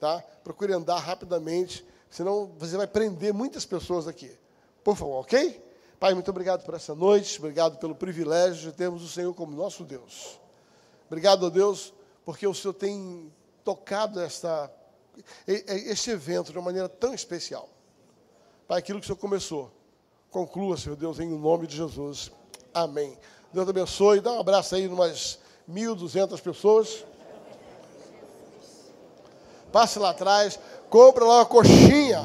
Tá? 0.00 0.20
Procure 0.42 0.72
andar 0.72 0.98
rapidamente, 0.98 1.86
senão 2.10 2.50
você 2.58 2.76
vai 2.76 2.88
prender 2.88 3.32
muitas 3.32 3.64
pessoas 3.64 4.08
aqui. 4.08 4.36
Por 4.82 4.96
favor, 4.96 5.20
ok? 5.20 5.64
Pai, 6.00 6.12
muito 6.14 6.28
obrigado 6.28 6.64
por 6.64 6.74
essa 6.74 6.96
noite, 6.96 7.38
obrigado 7.38 7.78
pelo 7.78 7.94
privilégio 7.94 8.72
de 8.72 8.76
termos 8.76 9.04
o 9.04 9.08
Senhor 9.08 9.32
como 9.34 9.56
nosso 9.56 9.84
Deus. 9.84 10.41
Obrigado 11.12 11.44
a 11.44 11.50
Deus, 11.50 11.92
porque 12.24 12.46
o 12.46 12.54
Senhor 12.54 12.72
tem 12.72 13.30
tocado 13.62 14.18
esta, 14.18 14.72
este 15.46 16.10
evento 16.10 16.52
de 16.52 16.56
uma 16.56 16.64
maneira 16.64 16.88
tão 16.88 17.12
especial. 17.12 17.68
Pai, 18.66 18.78
aquilo 18.78 18.98
que 18.98 19.04
o 19.04 19.06
Senhor 19.08 19.18
começou, 19.18 19.70
conclua, 20.30 20.74
Senhor 20.78 20.96
Deus, 20.96 21.20
em 21.20 21.28
nome 21.28 21.66
de 21.66 21.76
Jesus. 21.76 22.32
Amém. 22.72 23.18
Deus 23.52 23.68
abençoe. 23.68 24.22
Dá 24.22 24.32
um 24.32 24.40
abraço 24.40 24.74
aí 24.74 24.88
umas 24.88 25.38
1.200 25.70 26.40
pessoas. 26.40 27.04
Passe 29.70 29.98
lá 29.98 30.12
atrás, 30.12 30.58
compra 30.88 31.26
lá 31.26 31.40
uma 31.40 31.44
coxinha. 31.46 32.22